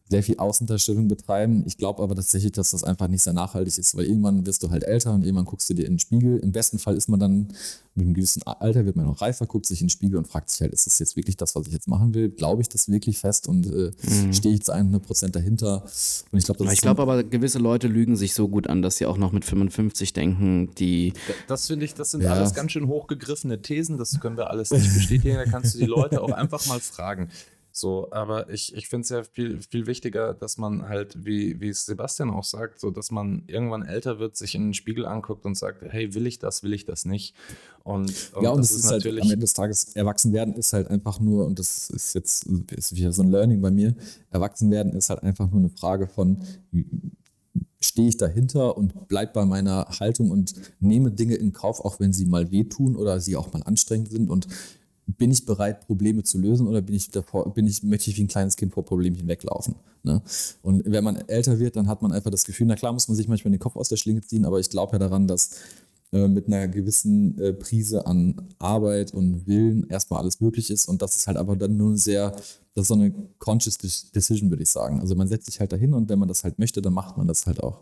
sehr 0.09 0.23
viel 0.23 0.37
Außendarstellung 0.37 1.07
betreiben. 1.07 1.63
Ich 1.65 1.77
glaube 1.77 2.01
aber 2.01 2.15
tatsächlich, 2.15 2.53
dass 2.53 2.71
das 2.71 2.83
einfach 2.83 3.07
nicht 3.07 3.23
sehr 3.23 3.33
nachhaltig 3.33 3.77
ist, 3.77 3.95
weil 3.97 4.05
irgendwann 4.05 4.45
wirst 4.45 4.63
du 4.63 4.69
halt 4.69 4.83
älter 4.83 5.13
und 5.13 5.23
irgendwann 5.23 5.45
guckst 5.45 5.69
du 5.69 5.73
dir 5.73 5.85
in 5.85 5.93
den 5.93 5.99
Spiegel. 5.99 6.37
Im 6.39 6.51
besten 6.51 6.79
Fall 6.79 6.95
ist 6.95 7.09
man 7.09 7.19
dann 7.19 7.47
mit 7.95 8.05
einem 8.05 8.13
gewissen 8.13 8.43
Alter, 8.43 8.85
wird 8.85 8.95
man 8.95 9.05
noch 9.05 9.21
reifer, 9.21 9.45
guckt 9.47 9.65
sich 9.65 9.81
in 9.81 9.87
den 9.87 9.89
Spiegel 9.89 10.17
und 10.17 10.27
fragt 10.27 10.49
sich 10.49 10.61
halt, 10.61 10.71
ist 10.71 10.85
das 10.85 10.99
jetzt 10.99 11.15
wirklich 11.15 11.35
das, 11.35 11.55
was 11.55 11.67
ich 11.67 11.73
jetzt 11.73 11.87
machen 11.87 12.13
will? 12.13 12.29
Glaube 12.29 12.61
ich 12.61 12.69
das 12.69 12.89
wirklich 12.89 13.17
fest 13.17 13.47
und 13.47 13.65
äh, 13.67 13.91
mhm. 14.03 14.33
stehe 14.33 14.53
ich 14.53 14.63
zu 14.63 14.73
100% 14.73 15.29
dahinter? 15.29 15.83
Und 16.31 16.37
ich 16.37 16.45
glaube, 16.45 16.71
Ich 16.71 16.81
glaube 16.81 17.01
aber, 17.01 17.23
gewisse 17.23 17.59
Leute 17.59 17.87
lügen 17.87 18.15
sich 18.15 18.33
so 18.33 18.47
gut 18.47 18.67
an, 18.67 18.81
dass 18.81 18.97
sie 18.97 19.07
auch 19.07 19.17
noch 19.17 19.31
mit 19.31 19.43
55 19.45 20.13
denken, 20.13 20.69
die. 20.77 21.13
Das 21.47 21.67
finde 21.67 21.85
ich, 21.85 21.95
das 21.95 22.11
sind 22.11 22.21
ja. 22.21 22.33
alles 22.33 22.53
ganz 22.53 22.71
schön 22.71 22.87
hochgegriffene 22.87 23.61
Thesen, 23.61 23.97
das 23.97 24.19
können 24.19 24.37
wir 24.37 24.49
alles 24.49 24.71
nicht 24.71 24.93
bestätigen. 24.93 25.35
Da 25.35 25.45
kannst 25.45 25.75
du 25.75 25.79
die 25.79 25.85
Leute 25.85 26.21
auch 26.21 26.31
einfach 26.31 26.65
mal 26.67 26.79
fragen. 26.79 27.29
So, 27.77 28.07
aber 28.09 28.49
ich, 28.49 28.73
ich 28.73 28.87
finde 28.87 29.03
es 29.03 29.09
ja 29.09 29.21
viel, 29.21 29.61
viel 29.61 29.85
wichtiger, 29.85 30.33
dass 30.33 30.57
man 30.57 30.89
halt, 30.89 31.23
wie, 31.23 31.61
wie 31.61 31.69
es 31.69 31.85
Sebastian 31.85 32.31
auch 32.31 32.43
sagt, 32.43 32.79
so 32.79 32.89
dass 32.89 33.11
man 33.11 33.43
irgendwann 33.45 33.83
älter 33.83 34.17
wird, 34.17 34.35
sich 34.35 34.55
in 34.55 34.63
den 34.63 34.73
Spiegel 34.73 35.05
anguckt 35.05 35.45
und 35.45 35.55
sagt, 35.55 35.83
hey, 35.83 36.15
will 36.15 36.25
ich 36.25 36.39
das, 36.39 36.63
will 36.63 36.73
ich 36.73 36.85
das 36.85 37.05
nicht? 37.05 37.35
Und, 37.83 38.31
und 38.33 38.43
ja, 38.43 38.49
und 38.49 38.57
das, 38.57 38.69
das 38.69 38.71
ist, 38.71 38.77
ist 38.77 38.85
halt 38.85 39.03
natürlich. 39.03 39.21
Halt, 39.21 39.29
am 39.29 39.33
Ende 39.33 39.43
des 39.43 39.53
Tages, 39.53 39.95
erwachsen 39.95 40.33
werden 40.33 40.55
ist 40.55 40.73
halt 40.73 40.87
einfach 40.87 41.19
nur, 41.19 41.45
und 41.45 41.59
das 41.59 41.91
ist 41.91 42.15
jetzt 42.15 42.47
ist 42.47 42.95
wieder 42.95 43.13
so 43.13 43.21
ein 43.21 43.29
Learning 43.29 43.61
bei 43.61 43.69
mir, 43.69 43.93
erwachsen 44.31 44.71
werden 44.71 44.93
ist 44.93 45.11
halt 45.11 45.21
einfach 45.21 45.47
nur 45.47 45.59
eine 45.59 45.69
Frage 45.69 46.07
von, 46.07 46.41
stehe 47.79 48.09
ich 48.09 48.17
dahinter 48.17 48.75
und 48.75 49.07
bleibe 49.07 49.33
bei 49.33 49.45
meiner 49.45 49.85
Haltung 49.99 50.31
und 50.31 50.55
nehme 50.79 51.11
Dinge 51.11 51.35
in 51.35 51.53
Kauf, 51.53 51.85
auch 51.85 51.99
wenn 51.99 52.11
sie 52.11 52.25
mal 52.25 52.49
wehtun 52.49 52.95
oder 52.95 53.19
sie 53.19 53.35
auch 53.35 53.53
mal 53.53 53.61
anstrengend 53.61 54.09
sind 54.09 54.31
und 54.31 54.47
bin 55.07 55.31
ich 55.31 55.45
bereit, 55.45 55.85
Probleme 55.87 56.23
zu 56.23 56.37
lösen 56.37 56.67
oder 56.67 56.81
bin 56.81 56.95
ich 56.95 57.09
davor, 57.09 57.53
bin 57.53 57.65
ich, 57.65 57.81
möchte 57.81 58.09
ich 58.09 58.17
wie 58.17 58.23
ein 58.23 58.27
kleines 58.27 58.57
Kind 58.57 58.73
vor 58.73 58.83
Problemchen 58.83 59.27
weglaufen? 59.27 59.75
Ne? 60.03 60.21
Und 60.61 60.83
wenn 60.85 61.03
man 61.03 61.15
älter 61.15 61.59
wird, 61.59 61.75
dann 61.77 61.87
hat 61.87 62.01
man 62.01 62.11
einfach 62.11 62.29
das 62.29 62.43
Gefühl, 62.43 62.67
na 62.67 62.75
klar 62.75 62.93
muss 62.93 63.07
man 63.07 63.15
sich 63.15 63.27
manchmal 63.27 63.51
den 63.51 63.59
Kopf 63.59 63.77
aus 63.77 63.89
der 63.89 63.97
Schlinge 63.97 64.21
ziehen, 64.21 64.45
aber 64.45 64.59
ich 64.59 64.69
glaube 64.69 64.93
ja 64.93 64.99
daran, 64.99 65.27
dass 65.27 65.51
äh, 66.11 66.27
mit 66.27 66.47
einer 66.47 66.67
gewissen 66.67 67.37
äh, 67.39 67.53
Prise 67.53 68.05
an 68.05 68.35
Arbeit 68.59 69.13
und 69.13 69.47
Willen 69.47 69.89
erstmal 69.89 70.21
alles 70.21 70.39
möglich 70.39 70.69
ist 70.69 70.87
und 70.87 71.01
das 71.01 71.15
ist 71.15 71.27
halt 71.27 71.37
aber 71.37 71.55
dann 71.55 71.77
nur 71.77 71.97
sehr, 71.97 72.31
das 72.73 72.83
ist 72.83 72.87
so 72.87 72.93
eine 72.93 73.13
conscious 73.39 73.77
decision, 73.77 74.49
würde 74.49 74.63
ich 74.63 74.69
sagen. 74.69 74.99
Also 74.99 75.15
man 75.15 75.27
setzt 75.27 75.47
sich 75.47 75.59
halt 75.59 75.71
dahin 75.71 75.93
und 75.93 76.09
wenn 76.09 76.19
man 76.19 76.27
das 76.27 76.43
halt 76.43 76.59
möchte, 76.59 76.81
dann 76.81 76.93
macht 76.93 77.17
man 77.17 77.27
das 77.27 77.45
halt 77.45 77.61
auch. 77.61 77.79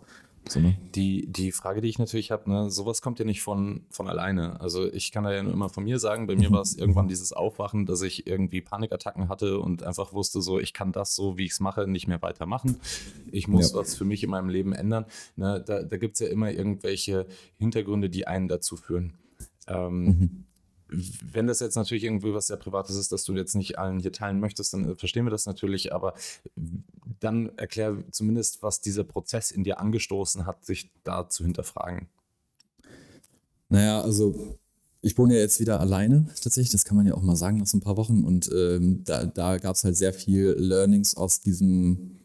So, 0.47 0.59
ne? 0.59 0.77
die, 0.93 1.25
die 1.27 1.51
Frage, 1.51 1.81
die 1.81 1.89
ich 1.89 1.97
natürlich 1.97 2.31
habe, 2.31 2.49
ne, 2.49 2.69
sowas 2.69 3.01
kommt 3.01 3.19
ja 3.19 3.25
nicht 3.25 3.41
von, 3.41 3.85
von 3.89 4.07
alleine. 4.07 4.59
Also 4.61 4.91
ich 4.91 5.11
kann 5.11 5.23
da 5.23 5.33
ja 5.33 5.41
nur 5.41 5.53
immer 5.53 5.69
von 5.69 5.83
mir 5.83 5.99
sagen, 5.99 6.27
bei 6.27 6.35
mir 6.35 6.51
war 6.51 6.61
es 6.61 6.75
irgendwann 6.77 7.07
dieses 7.07 7.33
Aufwachen, 7.33 7.85
dass 7.85 8.01
ich 8.01 8.27
irgendwie 8.27 8.61
Panikattacken 8.61 9.27
hatte 9.27 9.59
und 9.59 9.83
einfach 9.83 10.13
wusste, 10.13 10.41
so, 10.41 10.59
ich 10.59 10.73
kann 10.73 10.91
das 10.91 11.15
so, 11.15 11.37
wie 11.37 11.45
ich 11.45 11.51
es 11.51 11.59
mache, 11.59 11.87
nicht 11.87 12.07
mehr 12.07 12.21
weitermachen. 12.21 12.79
Ich 13.31 13.47
muss 13.47 13.71
ja. 13.71 13.79
was 13.79 13.95
für 13.95 14.05
mich 14.05 14.23
in 14.23 14.29
meinem 14.29 14.49
Leben 14.49 14.73
ändern. 14.73 15.05
Ne, 15.35 15.63
da 15.65 15.83
da 15.83 15.97
gibt 15.97 16.13
es 16.13 16.19
ja 16.19 16.27
immer 16.27 16.51
irgendwelche 16.51 17.25
Hintergründe, 17.57 18.09
die 18.09 18.27
einen 18.27 18.47
dazu 18.47 18.77
führen. 18.77 19.13
Ähm, 19.67 20.05
mhm 20.05 20.44
wenn 20.87 21.47
das 21.47 21.59
jetzt 21.59 21.75
natürlich 21.75 22.03
irgendwie 22.03 22.33
was 22.33 22.47
sehr 22.47 22.57
Privates 22.57 22.95
ist, 22.95 23.11
dass 23.11 23.23
du 23.23 23.33
jetzt 23.33 23.55
nicht 23.55 23.79
allen 23.79 23.99
hier 23.99 24.11
teilen 24.11 24.39
möchtest, 24.39 24.73
dann 24.73 24.91
äh, 24.91 24.95
verstehen 24.95 25.25
wir 25.25 25.31
das 25.31 25.45
natürlich, 25.45 25.93
aber 25.93 26.13
dann 27.19 27.49
erklär 27.57 28.03
zumindest, 28.11 28.61
was 28.61 28.81
dieser 28.81 29.03
Prozess 29.03 29.51
in 29.51 29.63
dir 29.63 29.79
angestoßen 29.79 30.45
hat, 30.45 30.65
sich 30.65 30.91
da 31.03 31.27
zu 31.29 31.43
hinterfragen. 31.43 32.07
Naja, 33.69 34.01
also 34.01 34.57
ich 35.01 35.17
wohne 35.17 35.35
ja 35.35 35.39
jetzt 35.39 35.59
wieder 35.59 35.79
alleine 35.79 36.27
tatsächlich, 36.41 36.71
das 36.71 36.85
kann 36.85 36.97
man 36.97 37.05
ja 37.05 37.13
auch 37.13 37.21
mal 37.21 37.35
sagen 37.35 37.57
nach 37.57 37.67
so 37.67 37.77
ein 37.77 37.81
paar 37.81 37.97
Wochen 37.97 38.23
und 38.23 38.49
ähm, 38.53 39.03
da, 39.03 39.25
da 39.25 39.57
gab 39.57 39.75
es 39.75 39.83
halt 39.83 39.97
sehr 39.97 40.13
viel 40.13 40.55
Learnings 40.57 41.15
aus 41.15 41.41
diesem, 41.41 42.19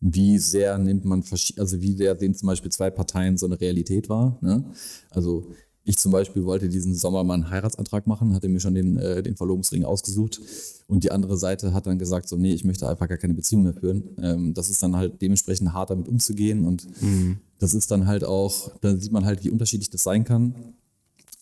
wie 0.00 0.38
sehr 0.38 0.78
nimmt 0.78 1.04
man, 1.04 1.24
also 1.56 1.80
wie 1.80 1.96
sehr 1.96 2.18
sehen 2.18 2.34
zum 2.34 2.46
Beispiel 2.46 2.72
zwei 2.72 2.90
Parteien 2.90 3.38
so 3.38 3.46
eine 3.46 3.60
Realität 3.60 4.08
war. 4.08 4.38
Ne? 4.40 4.64
Also 5.10 5.46
ich 5.84 5.98
zum 5.98 6.12
Beispiel 6.12 6.44
wollte 6.44 6.68
diesen 6.68 6.94
Sommer 6.94 7.24
mal 7.24 7.34
einen 7.34 7.50
Heiratsantrag 7.50 8.06
machen, 8.06 8.34
hatte 8.34 8.48
mir 8.48 8.60
schon 8.60 8.74
den, 8.74 8.98
äh, 8.98 9.22
den 9.22 9.36
Verlobungsring 9.36 9.84
ausgesucht. 9.84 10.40
Und 10.86 11.02
die 11.02 11.10
andere 11.10 11.36
Seite 11.36 11.74
hat 11.74 11.86
dann 11.86 11.98
gesagt, 11.98 12.28
so, 12.28 12.36
nee, 12.36 12.52
ich 12.52 12.64
möchte 12.64 12.88
einfach 12.88 13.08
gar 13.08 13.18
keine 13.18 13.34
Beziehung 13.34 13.64
mehr 13.64 13.74
führen. 13.74 14.04
Ähm, 14.18 14.54
das 14.54 14.70
ist 14.70 14.82
dann 14.82 14.94
halt 14.94 15.20
dementsprechend 15.20 15.72
hart 15.72 15.90
damit 15.90 16.08
umzugehen. 16.08 16.64
Und 16.66 16.86
mhm. 17.02 17.38
das 17.58 17.74
ist 17.74 17.90
dann 17.90 18.06
halt 18.06 18.22
auch, 18.24 18.70
da 18.80 18.96
sieht 18.96 19.12
man 19.12 19.24
halt, 19.24 19.44
wie 19.44 19.50
unterschiedlich 19.50 19.90
das 19.90 20.04
sein 20.04 20.24
kann. 20.24 20.54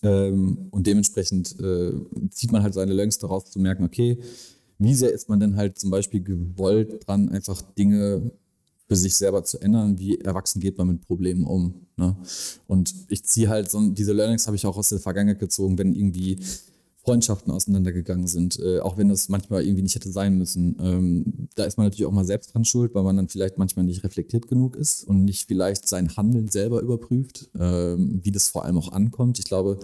Ähm, 0.03 0.69
und 0.71 0.87
dementsprechend 0.87 1.61
äh, 1.61 1.93
zieht 2.31 2.53
man 2.53 2.63
halt 2.63 2.73
seine 2.73 2.95
Learnings 2.95 3.19
daraus 3.19 3.51
zu 3.51 3.59
merken, 3.59 3.85
okay, 3.85 4.19
wie 4.79 4.95
sehr 4.95 5.13
ist 5.13 5.29
man 5.29 5.39
denn 5.41 5.57
halt 5.57 5.79
zum 5.79 5.91
Beispiel 5.91 6.23
gewollt 6.23 7.07
dran, 7.07 7.29
einfach 7.29 7.61
Dinge 7.61 8.31
für 8.91 8.97
sich 8.97 9.15
selber 9.15 9.45
zu 9.45 9.61
ändern, 9.61 10.01
wie 10.01 10.19
erwachsen 10.19 10.59
geht 10.59 10.77
man 10.77 10.89
mit 10.89 11.03
Problemen 11.03 11.47
um. 11.47 11.87
Ne? 11.97 12.17
Und 12.67 12.93
ich 13.07 13.25
ziehe 13.25 13.49
halt 13.49 13.71
so, 13.71 13.89
diese 13.91 14.13
Learnings 14.13 14.49
habe 14.49 14.57
ich 14.57 14.67
auch 14.67 14.77
aus 14.77 14.89
der 14.89 14.99
Vergangenheit 14.99 15.39
gezogen, 15.39 15.79
wenn 15.79 15.95
irgendwie 15.95 16.41
Freundschaften 16.97 17.53
auseinandergegangen 17.53 18.27
sind, 18.27 18.59
äh, 18.59 18.81
auch 18.81 18.99
wenn 18.99 19.09
das 19.09 19.29
manchmal 19.29 19.63
irgendwie 19.63 19.85
nicht 19.85 19.95
hätte 19.95 20.11
sein 20.11 20.37
müssen. 20.37 20.77
Ähm, 20.81 21.49
da 21.55 21.67
ist 21.67 21.79
man 21.79 21.87
natürlich 21.87 22.05
auch 22.05 22.11
mal 22.11 22.25
selbst 22.25 22.53
dran 22.53 22.65
schuld, 22.65 22.93
weil 22.93 23.05
man 23.05 23.17
dann 23.17 23.29
vielleicht 23.29 23.59
manchmal 23.59 23.85
nicht 23.85 24.03
reflektiert 24.03 24.49
genug 24.49 24.75
ist 24.75 25.05
und 25.05 25.25
nicht 25.25 25.47
vielleicht 25.47 25.87
sein 25.87 26.17
Handeln 26.17 26.49
selber 26.49 26.81
überprüft, 26.81 27.49
ähm, 27.57 28.19
wie 28.25 28.33
das 28.33 28.49
vor 28.49 28.65
allem 28.65 28.77
auch 28.77 28.91
ankommt. 28.91 29.39
Ich 29.39 29.45
glaube, 29.45 29.79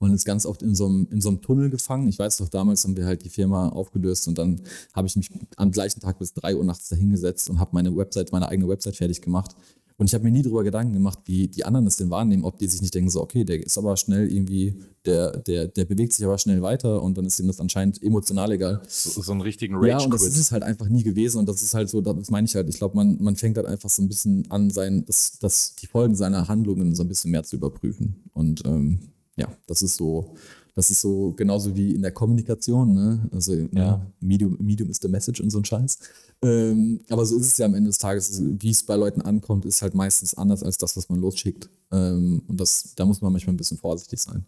man 0.00 0.14
ist 0.14 0.24
ganz 0.24 0.46
oft 0.46 0.62
in 0.62 0.74
so, 0.74 0.86
einem, 0.86 1.06
in 1.10 1.20
so 1.20 1.28
einem 1.28 1.42
Tunnel 1.42 1.70
gefangen. 1.70 2.08
Ich 2.08 2.18
weiß 2.18 2.38
doch, 2.38 2.48
damals 2.48 2.84
haben 2.84 2.96
wir 2.96 3.04
halt 3.04 3.24
die 3.24 3.28
Firma 3.28 3.68
aufgelöst 3.68 4.26
und 4.28 4.38
dann 4.38 4.60
habe 4.94 5.06
ich 5.06 5.14
mich 5.14 5.30
am 5.56 5.70
gleichen 5.70 6.00
Tag 6.00 6.18
bis 6.18 6.32
drei 6.32 6.56
Uhr 6.56 6.64
nachts 6.64 6.88
dahingesetzt 6.88 7.50
und 7.50 7.60
habe 7.60 7.70
meine 7.74 7.94
Website, 7.94 8.32
meine 8.32 8.48
eigene 8.48 8.68
Website 8.68 8.96
fertig 8.96 9.20
gemacht. 9.20 9.54
Und 9.98 10.06
ich 10.06 10.14
habe 10.14 10.24
mir 10.24 10.30
nie 10.30 10.40
darüber 10.40 10.64
Gedanken 10.64 10.94
gemacht, 10.94 11.18
wie 11.26 11.46
die 11.46 11.62
anderen 11.66 11.84
das 11.84 11.98
denn 11.98 12.08
wahrnehmen, 12.08 12.44
ob 12.44 12.58
die 12.58 12.66
sich 12.66 12.80
nicht 12.80 12.94
denken, 12.94 13.10
so, 13.10 13.20
okay, 13.20 13.44
der 13.44 13.62
ist 13.62 13.76
aber 13.76 13.98
schnell 13.98 14.32
irgendwie, 14.32 14.74
der, 15.04 15.36
der, 15.36 15.68
der 15.68 15.84
bewegt 15.84 16.14
sich 16.14 16.24
aber 16.24 16.38
schnell 16.38 16.62
weiter 16.62 17.02
und 17.02 17.18
dann 17.18 17.26
ist 17.26 17.38
ihm 17.38 17.48
das 17.48 17.60
anscheinend 17.60 18.02
emotional 18.02 18.50
egal. 18.50 18.80
So, 18.88 19.20
so 19.20 19.32
einen 19.32 19.42
richtigen 19.42 19.74
Rage. 19.74 19.88
Ja, 19.88 19.98
und 19.98 20.14
das 20.14 20.22
ist 20.22 20.38
es 20.38 20.52
halt 20.52 20.62
einfach 20.62 20.88
nie 20.88 21.02
gewesen 21.02 21.36
und 21.36 21.46
das 21.50 21.62
ist 21.62 21.74
halt 21.74 21.90
so, 21.90 22.00
das 22.00 22.30
meine 22.30 22.46
ich 22.46 22.56
halt. 22.56 22.70
Ich 22.70 22.78
glaube, 22.78 22.96
man, 22.96 23.18
man 23.20 23.36
fängt 23.36 23.58
halt 23.58 23.66
einfach 23.66 23.90
so 23.90 24.00
ein 24.00 24.08
bisschen 24.08 24.50
an, 24.50 24.70
sein, 24.70 25.04
das, 25.04 25.32
das, 25.38 25.74
die 25.74 25.86
Folgen 25.86 26.14
seiner 26.14 26.48
Handlungen 26.48 26.94
so 26.94 27.02
ein 27.02 27.08
bisschen 27.08 27.30
mehr 27.30 27.42
zu 27.42 27.56
überprüfen. 27.56 28.24
Und 28.32 28.64
ähm, 28.64 29.00
ja, 29.40 29.48
das 29.66 29.82
ist 29.82 29.96
so, 29.96 30.34
das 30.74 30.90
ist 30.90 31.00
so 31.00 31.32
genauso 31.32 31.74
wie 31.74 31.94
in 31.94 32.02
der 32.02 32.12
Kommunikation, 32.12 32.94
ne? 32.94 33.28
Also 33.32 33.54
ja. 33.54 33.66
Ne? 33.72 34.06
Medium, 34.20 34.56
Medium 34.60 34.90
ist 34.90 35.02
the 35.02 35.08
message 35.08 35.40
und 35.40 35.50
so 35.50 35.58
ein 35.58 35.64
Scheiß. 35.64 35.98
Ähm, 36.42 37.00
aber 37.08 37.26
so 37.26 37.38
ist 37.38 37.46
es 37.46 37.58
ja 37.58 37.66
am 37.66 37.74
Ende 37.74 37.88
des 37.88 37.98
Tages, 37.98 38.40
wie 38.42 38.70
es 38.70 38.82
bei 38.82 38.96
Leuten 38.96 39.20
ankommt, 39.22 39.64
ist 39.64 39.82
halt 39.82 39.94
meistens 39.94 40.34
anders 40.34 40.62
als 40.62 40.78
das, 40.78 40.96
was 40.96 41.08
man 41.08 41.20
losschickt. 41.20 41.68
Ähm, 41.90 42.42
und 42.46 42.60
das, 42.60 42.92
da 42.96 43.04
muss 43.04 43.20
man 43.20 43.32
manchmal 43.32 43.54
ein 43.54 43.58
bisschen 43.58 43.78
vorsichtig 43.78 44.20
sein. 44.20 44.44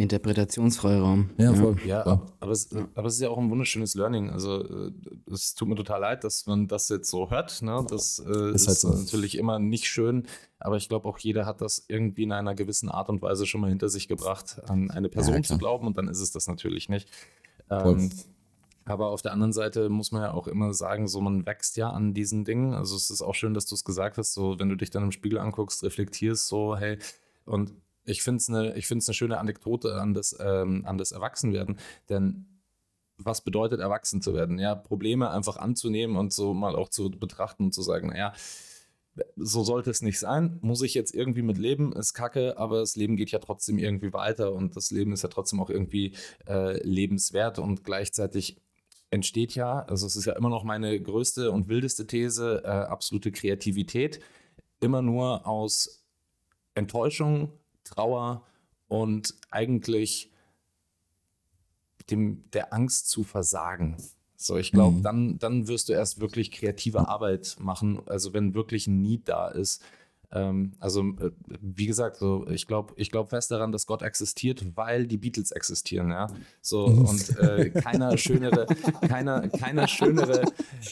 Interpretationsfreiraum. 0.00 1.30
Ja, 1.36 1.54
voll. 1.54 1.76
Ja, 1.84 2.04
ja. 2.06 2.22
Aber, 2.40 2.52
es, 2.52 2.70
aber 2.94 3.06
es 3.06 3.14
ist 3.14 3.20
ja 3.20 3.28
auch 3.28 3.38
ein 3.38 3.50
wunderschönes 3.50 3.94
Learning. 3.94 4.30
Also 4.30 4.64
äh, 4.64 4.92
es 5.30 5.54
tut 5.54 5.68
mir 5.68 5.74
total 5.74 6.00
leid, 6.00 6.24
dass 6.24 6.46
man 6.46 6.68
das 6.68 6.88
jetzt 6.88 7.10
so 7.10 7.30
hört. 7.30 7.62
Ne? 7.62 7.84
Das 7.88 8.18
äh, 8.18 8.50
ist, 8.50 8.62
ist 8.62 8.68
halt 8.68 8.78
so. 8.78 8.88
natürlich 8.88 9.36
immer 9.36 9.58
nicht 9.58 9.86
schön. 9.86 10.26
Aber 10.58 10.76
ich 10.76 10.88
glaube, 10.88 11.08
auch 11.08 11.18
jeder 11.18 11.46
hat 11.46 11.60
das 11.60 11.84
irgendwie 11.88 12.24
in 12.24 12.32
einer 12.32 12.54
gewissen 12.54 12.88
Art 12.88 13.08
und 13.08 13.22
Weise 13.22 13.46
schon 13.46 13.60
mal 13.60 13.70
hinter 13.70 13.88
sich 13.88 14.08
gebracht, 14.08 14.60
an 14.68 14.90
eine 14.90 15.08
Person 15.08 15.36
ja, 15.36 15.42
zu 15.42 15.58
glauben. 15.58 15.86
Und 15.86 15.96
dann 15.98 16.08
ist 16.08 16.20
es 16.20 16.32
das 16.32 16.46
natürlich 16.46 16.88
nicht. 16.88 17.08
Ähm, 17.70 18.10
aber 18.84 19.08
auf 19.10 19.22
der 19.22 19.32
anderen 19.32 19.52
Seite 19.52 19.88
muss 19.88 20.12
man 20.12 20.22
ja 20.22 20.32
auch 20.32 20.48
immer 20.48 20.72
sagen, 20.74 21.06
so 21.06 21.20
man 21.20 21.46
wächst 21.46 21.76
ja 21.76 21.90
an 21.90 22.14
diesen 22.14 22.44
Dingen. 22.44 22.74
Also 22.74 22.96
es 22.96 23.10
ist 23.10 23.22
auch 23.22 23.34
schön, 23.34 23.54
dass 23.54 23.66
du 23.66 23.74
es 23.74 23.84
gesagt 23.84 24.18
hast, 24.18 24.34
so 24.34 24.58
wenn 24.58 24.68
du 24.68 24.76
dich 24.76 24.90
dann 24.90 25.04
im 25.04 25.12
Spiegel 25.12 25.38
anguckst, 25.38 25.84
reflektierst, 25.84 26.48
so 26.48 26.76
hey, 26.76 26.98
und 27.44 27.72
ich 28.04 28.22
finde 28.22 28.38
es 28.38 28.48
eine 28.48 28.74
ne 28.74 29.14
schöne 29.14 29.38
Anekdote 29.38 29.94
an 30.00 30.14
das, 30.14 30.36
ähm, 30.40 30.84
an 30.86 30.98
das 30.98 31.12
Erwachsenwerden, 31.12 31.78
denn 32.08 32.46
was 33.24 33.42
bedeutet 33.42 33.80
erwachsen 33.80 34.22
zu 34.22 34.34
werden? 34.34 34.58
Ja, 34.58 34.74
Probleme 34.74 35.30
einfach 35.30 35.56
anzunehmen 35.56 36.16
und 36.16 36.32
so 36.32 36.54
mal 36.54 36.74
auch 36.74 36.88
zu 36.88 37.10
betrachten 37.10 37.64
und 37.64 37.74
zu 37.74 37.82
sagen, 37.82 38.08
naja, 38.08 38.32
so 39.36 39.64
sollte 39.64 39.90
es 39.90 40.02
nicht 40.02 40.18
sein, 40.18 40.58
muss 40.62 40.82
ich 40.82 40.94
jetzt 40.94 41.14
irgendwie 41.14 41.42
mit 41.42 41.58
leben, 41.58 41.92
ist 41.92 42.14
kacke, 42.14 42.56
aber 42.58 42.78
das 42.80 42.96
Leben 42.96 43.16
geht 43.16 43.30
ja 43.30 43.38
trotzdem 43.38 43.78
irgendwie 43.78 44.12
weiter 44.12 44.52
und 44.52 44.76
das 44.76 44.90
Leben 44.90 45.12
ist 45.12 45.22
ja 45.22 45.28
trotzdem 45.28 45.60
auch 45.60 45.70
irgendwie 45.70 46.14
äh, 46.48 46.82
lebenswert. 46.86 47.58
Und 47.58 47.84
gleichzeitig 47.84 48.56
entsteht 49.10 49.54
ja, 49.54 49.80
also 49.80 50.06
es 50.06 50.16
ist 50.16 50.24
ja 50.24 50.34
immer 50.34 50.48
noch 50.48 50.64
meine 50.64 51.00
größte 51.00 51.50
und 51.50 51.68
wildeste 51.68 52.06
These, 52.06 52.62
äh, 52.64 52.68
absolute 52.68 53.32
Kreativität. 53.32 54.20
Immer 54.80 55.02
nur 55.02 55.46
aus 55.46 56.04
Enttäuschung, 56.74 57.52
Trauer 57.90 58.42
und 58.88 59.34
eigentlich 59.50 60.30
dem, 62.10 62.50
der 62.52 62.72
Angst 62.72 63.08
zu 63.08 63.22
versagen. 63.22 63.96
So, 64.36 64.56
ich 64.56 64.72
glaube, 64.72 64.98
mhm. 64.98 65.02
dann, 65.02 65.38
dann 65.38 65.68
wirst 65.68 65.88
du 65.88 65.92
erst 65.92 66.20
wirklich 66.20 66.50
kreative 66.50 67.08
Arbeit 67.08 67.56
machen. 67.60 68.00
Also 68.06 68.32
wenn 68.32 68.54
wirklich 68.54 68.86
ein 68.86 69.02
Need 69.02 69.28
da 69.28 69.48
ist, 69.48 69.82
ähm, 70.32 70.72
also, 70.78 71.00
äh, 71.00 71.32
wie 71.60 71.86
gesagt, 71.86 72.16
so, 72.16 72.46
ich 72.48 72.66
glaube 72.68 72.94
ich 72.96 73.10
glaub 73.10 73.30
fest 73.30 73.50
daran, 73.50 73.72
dass 73.72 73.86
Gott 73.86 74.02
existiert, 74.02 74.64
weil 74.76 75.06
die 75.06 75.16
Beatles 75.16 75.50
existieren, 75.50 76.10
ja. 76.10 76.28
So, 76.60 76.84
und 76.84 77.36
äh, 77.38 77.70
keiner 77.70 78.16
schönere, 78.16 78.66
keiner, 79.08 79.48
keiner 79.48 79.88
schönere, 79.88 80.42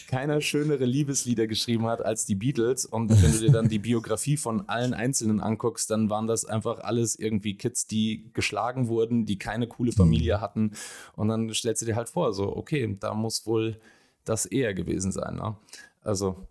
keiner 0.08 0.40
schönere 0.40 0.84
Liebeslieder 0.84 1.46
geschrieben 1.46 1.86
hat 1.86 2.04
als 2.04 2.26
die 2.26 2.34
Beatles. 2.34 2.84
Und 2.84 3.10
wenn 3.22 3.32
du 3.32 3.38
dir 3.38 3.52
dann 3.52 3.68
die 3.68 3.78
Biografie 3.78 4.36
von 4.36 4.68
allen 4.68 4.92
Einzelnen 4.92 5.40
anguckst, 5.40 5.90
dann 5.90 6.10
waren 6.10 6.26
das 6.26 6.44
einfach 6.44 6.80
alles 6.80 7.16
irgendwie 7.16 7.54
Kids, 7.54 7.86
die 7.86 8.30
geschlagen 8.32 8.88
wurden, 8.88 9.24
die 9.24 9.38
keine 9.38 9.68
coole 9.68 9.92
Familie 9.92 10.40
hatten. 10.40 10.72
Und 11.14 11.28
dann 11.28 11.52
stellst 11.54 11.82
du 11.82 11.86
dir 11.86 11.96
halt 11.96 12.08
vor, 12.08 12.34
so, 12.34 12.56
okay, 12.56 12.96
da 12.98 13.14
muss 13.14 13.46
wohl 13.46 13.78
das 14.24 14.46
eher 14.46 14.74
gewesen 14.74 15.12
sein. 15.12 15.36
Ne? 15.36 15.56
Also, 16.02 16.48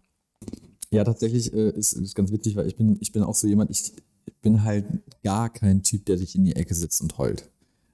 ja, 0.91 1.03
tatsächlich 1.03 1.53
äh, 1.53 1.69
ist, 1.71 1.93
ist 1.93 2.15
ganz 2.15 2.31
witzig, 2.31 2.55
weil 2.55 2.67
ich 2.67 2.75
bin, 2.75 2.97
ich 2.99 3.11
bin 3.11 3.23
auch 3.23 3.35
so 3.35 3.47
jemand, 3.47 3.69
ich 3.71 3.93
bin 4.41 4.63
halt 4.63 4.85
gar 5.23 5.49
kein 5.49 5.83
Typ, 5.83 6.05
der 6.05 6.17
sich 6.17 6.35
in 6.35 6.45
die 6.45 6.55
Ecke 6.55 6.73
sitzt 6.73 7.01
und 7.01 7.17
heult. 7.17 7.49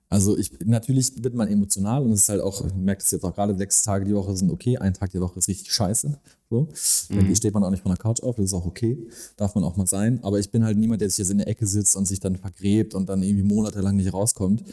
Also 0.09 0.37
ich 0.37 0.51
natürlich 0.63 1.23
wird 1.23 1.33
man 1.33 1.47
emotional 1.47 2.03
und 2.03 2.11
es 2.11 2.21
ist 2.21 2.29
halt 2.29 2.41
auch, 2.41 2.63
ich 2.63 2.73
merke 2.75 3.01
das 3.01 3.09
jetzt 3.09 3.23
auch 3.23 3.33
gerade, 3.33 3.57
sechs 3.57 3.81
Tage 3.81 4.05
die 4.05 4.13
Woche 4.13 4.35
sind 4.35 4.51
okay, 4.51 4.77
ein 4.77 4.93
Tag 4.93 5.09
die 5.09 5.19
Woche 5.19 5.39
ist 5.39 5.47
richtig 5.47 5.71
scheiße. 5.73 6.19
So. 6.51 6.67
Mhm. 7.09 7.15
Dann 7.15 7.35
steht 7.35 7.55
man 7.55 7.63
auch 7.63 7.71
nicht 7.71 7.81
von 7.81 7.91
der 7.91 7.97
Couch 7.97 8.21
auf, 8.21 8.35
das 8.35 8.45
ist 8.45 8.53
auch 8.53 8.67
okay, 8.67 9.07
darf 9.37 9.55
man 9.55 9.63
auch 9.63 9.75
mal 9.75 9.87
sein. 9.87 10.19
Aber 10.21 10.37
ich 10.37 10.51
bin 10.51 10.63
halt 10.63 10.77
niemand, 10.77 11.01
der 11.01 11.09
sich 11.09 11.17
jetzt 11.17 11.31
in 11.31 11.39
der 11.39 11.47
Ecke 11.47 11.65
sitzt 11.65 11.95
und 11.95 12.05
sich 12.05 12.19
dann 12.19 12.35
vergräbt 12.35 12.93
und 12.93 13.09
dann 13.09 13.23
irgendwie 13.23 13.41
monatelang 13.41 13.95
nicht 13.95 14.13
rauskommt 14.13 14.63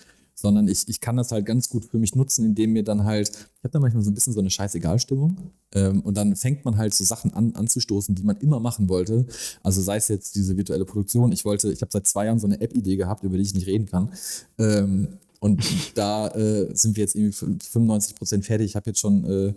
sondern 0.41 0.68
ich, 0.68 0.88
ich 0.88 1.01
kann 1.01 1.16
das 1.16 1.32
halt 1.32 1.47
ganz 1.47 1.68
gut 1.68 1.84
für 1.84 1.99
mich 1.99 2.14
nutzen, 2.14 2.45
indem 2.45 2.72
mir 2.72 2.82
dann 2.82 3.05
halt, 3.05 3.28
ich 3.28 3.64
habe 3.64 3.70
da 3.70 3.80
manchmal 3.80 4.03
so 4.03 4.11
ein 4.11 4.14
bisschen 4.14 4.32
so 4.32 4.41
eine 4.41 4.51
Scheißegal-Stimmung 4.51 5.36
ähm, 5.74 6.01
und 6.01 6.16
dann 6.16 6.34
fängt 6.36 6.64
man 6.64 6.76
halt 6.76 6.95
so 6.95 7.05
Sachen 7.05 7.34
an, 7.34 7.55
anzustoßen, 7.55 8.14
die 8.14 8.22
man 8.22 8.36
immer 8.38 8.61
machen 8.61 8.88
wollte. 8.88 9.26
Also 9.62 9.82
sei 9.82 9.97
es 9.97 10.09
jetzt 10.09 10.34
diese 10.34 10.57
virtuelle 10.57 10.84
Produktion, 10.84 11.32
ich 11.32 11.45
wollte, 11.45 11.70
ich 11.72 11.82
habe 11.82 11.93
seit 11.93 12.07
zwei 12.07 12.26
Jahren 12.26 12.38
so 12.38 12.47
eine 12.47 12.61
App-Idee 12.61 12.97
gehabt, 12.97 13.22
über 13.22 13.36
die 13.36 13.43
ich 13.43 13.55
nicht 13.55 13.66
reden 13.66 13.86
kann. 13.86 14.11
Ähm, 14.59 15.09
und 15.41 15.62
da 15.95 16.28
äh, 16.28 16.74
sind 16.74 16.97
wir 16.97 17.03
jetzt 17.03 17.14
irgendwie 17.14 17.32
95 17.32 18.14
Prozent 18.14 18.45
fertig. 18.45 18.66
Ich 18.66 18.76
habe 18.76 18.91
jetzt 18.91 19.01
schon 19.01 19.24
äh, 19.24 19.55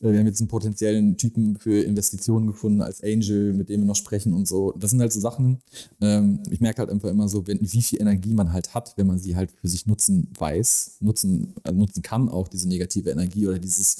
wir 0.00 0.18
haben 0.18 0.26
jetzt 0.26 0.40
einen 0.40 0.48
potenziellen 0.48 1.16
Typen 1.18 1.58
für 1.58 1.82
Investitionen 1.82 2.46
gefunden 2.46 2.80
als 2.80 3.02
Angel, 3.02 3.52
mit 3.52 3.68
dem 3.68 3.82
wir 3.82 3.86
noch 3.86 3.96
sprechen 3.96 4.32
und 4.32 4.48
so. 4.48 4.72
Das 4.72 4.90
sind 4.90 5.00
halt 5.00 5.12
so 5.12 5.20
Sachen. 5.20 5.58
Ähm, 6.00 6.42
ich 6.50 6.60
merke 6.60 6.78
halt 6.78 6.90
einfach 6.90 7.10
immer 7.10 7.28
so, 7.28 7.46
wenn, 7.46 7.60
wie 7.60 7.82
viel 7.82 8.00
Energie 8.00 8.32
man 8.32 8.52
halt 8.52 8.74
hat, 8.74 8.94
wenn 8.96 9.06
man 9.06 9.18
sie 9.18 9.36
halt 9.36 9.50
für 9.50 9.68
sich 9.68 9.86
nutzen 9.86 10.28
weiß, 10.38 10.96
nutzen, 11.00 11.54
äh, 11.64 11.72
nutzen 11.72 12.02
kann, 12.02 12.30
auch 12.30 12.48
diese 12.48 12.66
negative 12.66 13.10
Energie 13.10 13.46
oder 13.46 13.58
dieses. 13.58 13.98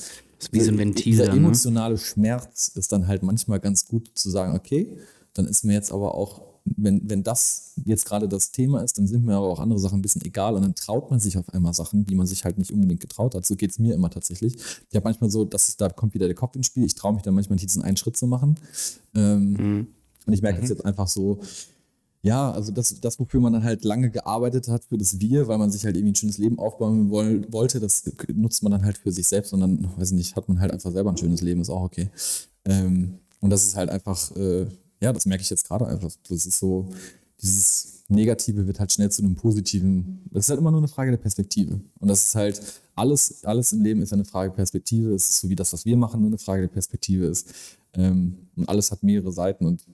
Wie 0.50 0.60
so 0.60 0.70
ein 0.70 0.78
Ventil. 0.78 1.12
Dieser 1.12 1.26
ne? 1.26 1.36
emotionale 1.36 1.98
Schmerz 1.98 2.68
ist 2.68 2.92
dann 2.92 3.06
halt 3.06 3.22
manchmal 3.22 3.60
ganz 3.60 3.86
gut 3.86 4.10
zu 4.14 4.30
sagen, 4.30 4.56
okay, 4.56 4.96
dann 5.34 5.46
ist 5.46 5.64
mir 5.64 5.74
jetzt 5.74 5.92
aber 5.92 6.14
auch 6.14 6.49
wenn, 6.64 7.08
wenn 7.08 7.22
das 7.22 7.72
jetzt 7.84 8.06
gerade 8.06 8.28
das 8.28 8.52
Thema 8.52 8.82
ist, 8.82 8.98
dann 8.98 9.06
sind 9.06 9.24
mir 9.24 9.34
aber 9.34 9.48
auch 9.48 9.60
andere 9.60 9.78
Sachen 9.78 9.98
ein 9.98 10.02
bisschen 10.02 10.24
egal 10.24 10.54
und 10.54 10.62
dann 10.62 10.74
traut 10.74 11.10
man 11.10 11.20
sich 11.20 11.36
auf 11.38 11.48
einmal 11.52 11.74
Sachen, 11.74 12.04
die 12.04 12.14
man 12.14 12.26
sich 12.26 12.44
halt 12.44 12.58
nicht 12.58 12.72
unbedingt 12.72 13.00
getraut 13.00 13.34
hat. 13.34 13.46
So 13.46 13.56
geht 13.56 13.70
es 13.70 13.78
mir 13.78 13.94
immer 13.94 14.10
tatsächlich. 14.10 14.54
Ich 14.88 14.94
habe 14.94 15.04
manchmal 15.04 15.30
so, 15.30 15.44
dass 15.44 15.76
da 15.76 15.88
kommt 15.88 16.14
wieder 16.14 16.26
der 16.26 16.34
Kopf 16.34 16.56
ins 16.56 16.66
Spiel. 16.66 16.84
Ich 16.84 16.94
traue 16.94 17.14
mich 17.14 17.22
dann 17.22 17.34
manchmal 17.34 17.58
diesen 17.58 17.82
einen 17.82 17.96
Schritt 17.96 18.16
zu 18.16 18.26
machen. 18.26 18.56
Ähm, 19.14 19.52
mhm. 19.52 19.86
Und 20.26 20.32
ich 20.32 20.42
merke 20.42 20.60
mhm. 20.60 20.68
jetzt 20.68 20.84
einfach 20.84 21.08
so, 21.08 21.40
ja, 22.22 22.50
also 22.50 22.70
das, 22.70 23.00
das, 23.00 23.18
wofür 23.18 23.40
man 23.40 23.54
dann 23.54 23.64
halt 23.64 23.84
lange 23.84 24.10
gearbeitet 24.10 24.68
hat, 24.68 24.84
für 24.84 24.98
das 24.98 25.20
Wir, 25.20 25.48
weil 25.48 25.56
man 25.56 25.70
sich 25.70 25.84
halt 25.86 25.96
irgendwie 25.96 26.12
ein 26.12 26.16
schönes 26.16 26.36
Leben 26.36 26.58
aufbauen 26.58 27.10
wollte, 27.10 27.80
das 27.80 28.12
nutzt 28.34 28.62
man 28.62 28.72
dann 28.72 28.84
halt 28.84 28.98
für 28.98 29.10
sich 29.10 29.26
selbst 29.26 29.54
und 29.54 29.60
dann, 29.60 29.88
weiß 29.96 30.10
ich 30.10 30.16
nicht, 30.16 30.36
hat 30.36 30.46
man 30.48 30.60
halt 30.60 30.70
einfach 30.70 30.92
selber 30.92 31.10
ein 31.10 31.16
schönes 31.16 31.40
Leben, 31.40 31.62
ist 31.62 31.70
auch 31.70 31.82
okay. 31.82 32.10
Ähm, 32.66 33.20
und 33.40 33.48
das 33.48 33.64
ist 33.64 33.76
halt 33.76 33.88
einfach, 33.88 34.36
äh, 34.36 34.66
ja, 35.00 35.12
das 35.12 35.26
merke 35.26 35.42
ich 35.42 35.50
jetzt 35.50 35.66
gerade 35.66 35.86
einfach. 35.86 36.10
Das 36.28 36.46
ist 36.46 36.58
so, 36.58 36.88
dieses 37.40 38.04
Negative 38.08 38.66
wird 38.66 38.80
halt 38.80 38.92
schnell 38.92 39.10
zu 39.10 39.22
einem 39.22 39.34
Positiven. 39.34 40.28
Das 40.30 40.44
ist 40.44 40.50
halt 40.50 40.60
immer 40.60 40.70
nur 40.70 40.80
eine 40.80 40.88
Frage 40.88 41.10
der 41.10 41.18
Perspektive. 41.18 41.80
Und 41.98 42.08
das 42.08 42.24
ist 42.24 42.34
halt, 42.34 42.60
alles, 42.94 43.44
alles 43.44 43.72
im 43.72 43.82
Leben 43.82 44.02
ist 44.02 44.12
eine 44.12 44.24
Frage 44.24 44.50
der 44.50 44.56
Perspektive. 44.56 45.14
Es 45.14 45.28
ist 45.30 45.40
so 45.40 45.48
wie 45.48 45.56
das, 45.56 45.72
was 45.72 45.84
wir 45.84 45.96
machen, 45.96 46.20
nur 46.20 46.28
eine 46.28 46.38
Frage 46.38 46.62
der 46.62 46.68
Perspektive 46.68 47.26
ist. 47.26 47.52
Ähm, 47.94 48.48
und 48.56 48.68
alles 48.68 48.90
hat 48.90 49.02
mehrere 49.02 49.32
Seiten 49.32 49.66
und 49.66 49.84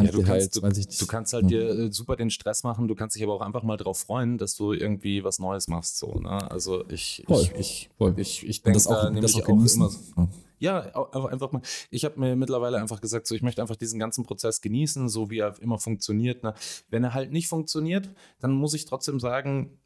ja, 0.00 0.12
du, 0.12 0.22
kannst, 0.22 0.62
halt, 0.62 0.76
du, 0.76 0.96
du, 1.00 1.06
kannst 1.06 1.32
halt 1.32 1.44
ja. 1.44 1.48
dir 1.48 1.70
äh, 1.70 1.92
super 1.92 2.14
den 2.14 2.30
Stress 2.30 2.62
machen, 2.62 2.86
du 2.86 2.94
kannst 2.94 3.16
dich 3.16 3.22
aber 3.24 3.34
auch 3.34 3.40
einfach 3.40 3.64
mal 3.64 3.76
darauf 3.76 3.98
freuen, 3.98 4.38
dass 4.38 4.54
du 4.54 4.72
irgendwie 4.72 5.24
was 5.24 5.40
Neues 5.40 5.66
machst. 5.66 5.98
So, 5.98 6.14
ne? 6.14 6.48
Also 6.50 6.88
ich, 6.88 7.24
Voll. 7.26 7.42
ich, 7.42 7.52
ich, 7.58 7.90
ich, 8.16 8.46
ich 8.46 8.62
denke 8.62 8.80
da 8.80 8.90
auch, 8.90 9.10
nämlich 9.10 9.34
auch, 9.34 9.48
auch 9.48 9.48
immer 9.48 9.66
so. 9.66 10.28
Ja, 10.58 10.80
einfach 11.12 11.52
mal. 11.52 11.62
Ich 11.90 12.04
habe 12.04 12.18
mir 12.18 12.36
mittlerweile 12.36 12.78
einfach 12.78 13.00
gesagt, 13.00 13.26
so 13.26 13.34
ich 13.34 13.42
möchte 13.42 13.62
einfach 13.62 13.76
diesen 13.76 13.98
ganzen 13.98 14.24
Prozess 14.24 14.60
genießen, 14.60 15.08
so 15.08 15.30
wie 15.30 15.38
er 15.38 15.60
immer 15.60 15.78
funktioniert. 15.78 16.42
Ne? 16.42 16.54
Wenn 16.88 17.04
er 17.04 17.14
halt 17.14 17.32
nicht 17.32 17.48
funktioniert, 17.48 18.08
dann 18.40 18.52
muss 18.52 18.74
ich 18.74 18.84
trotzdem 18.84 19.20
sagen, 19.20 19.78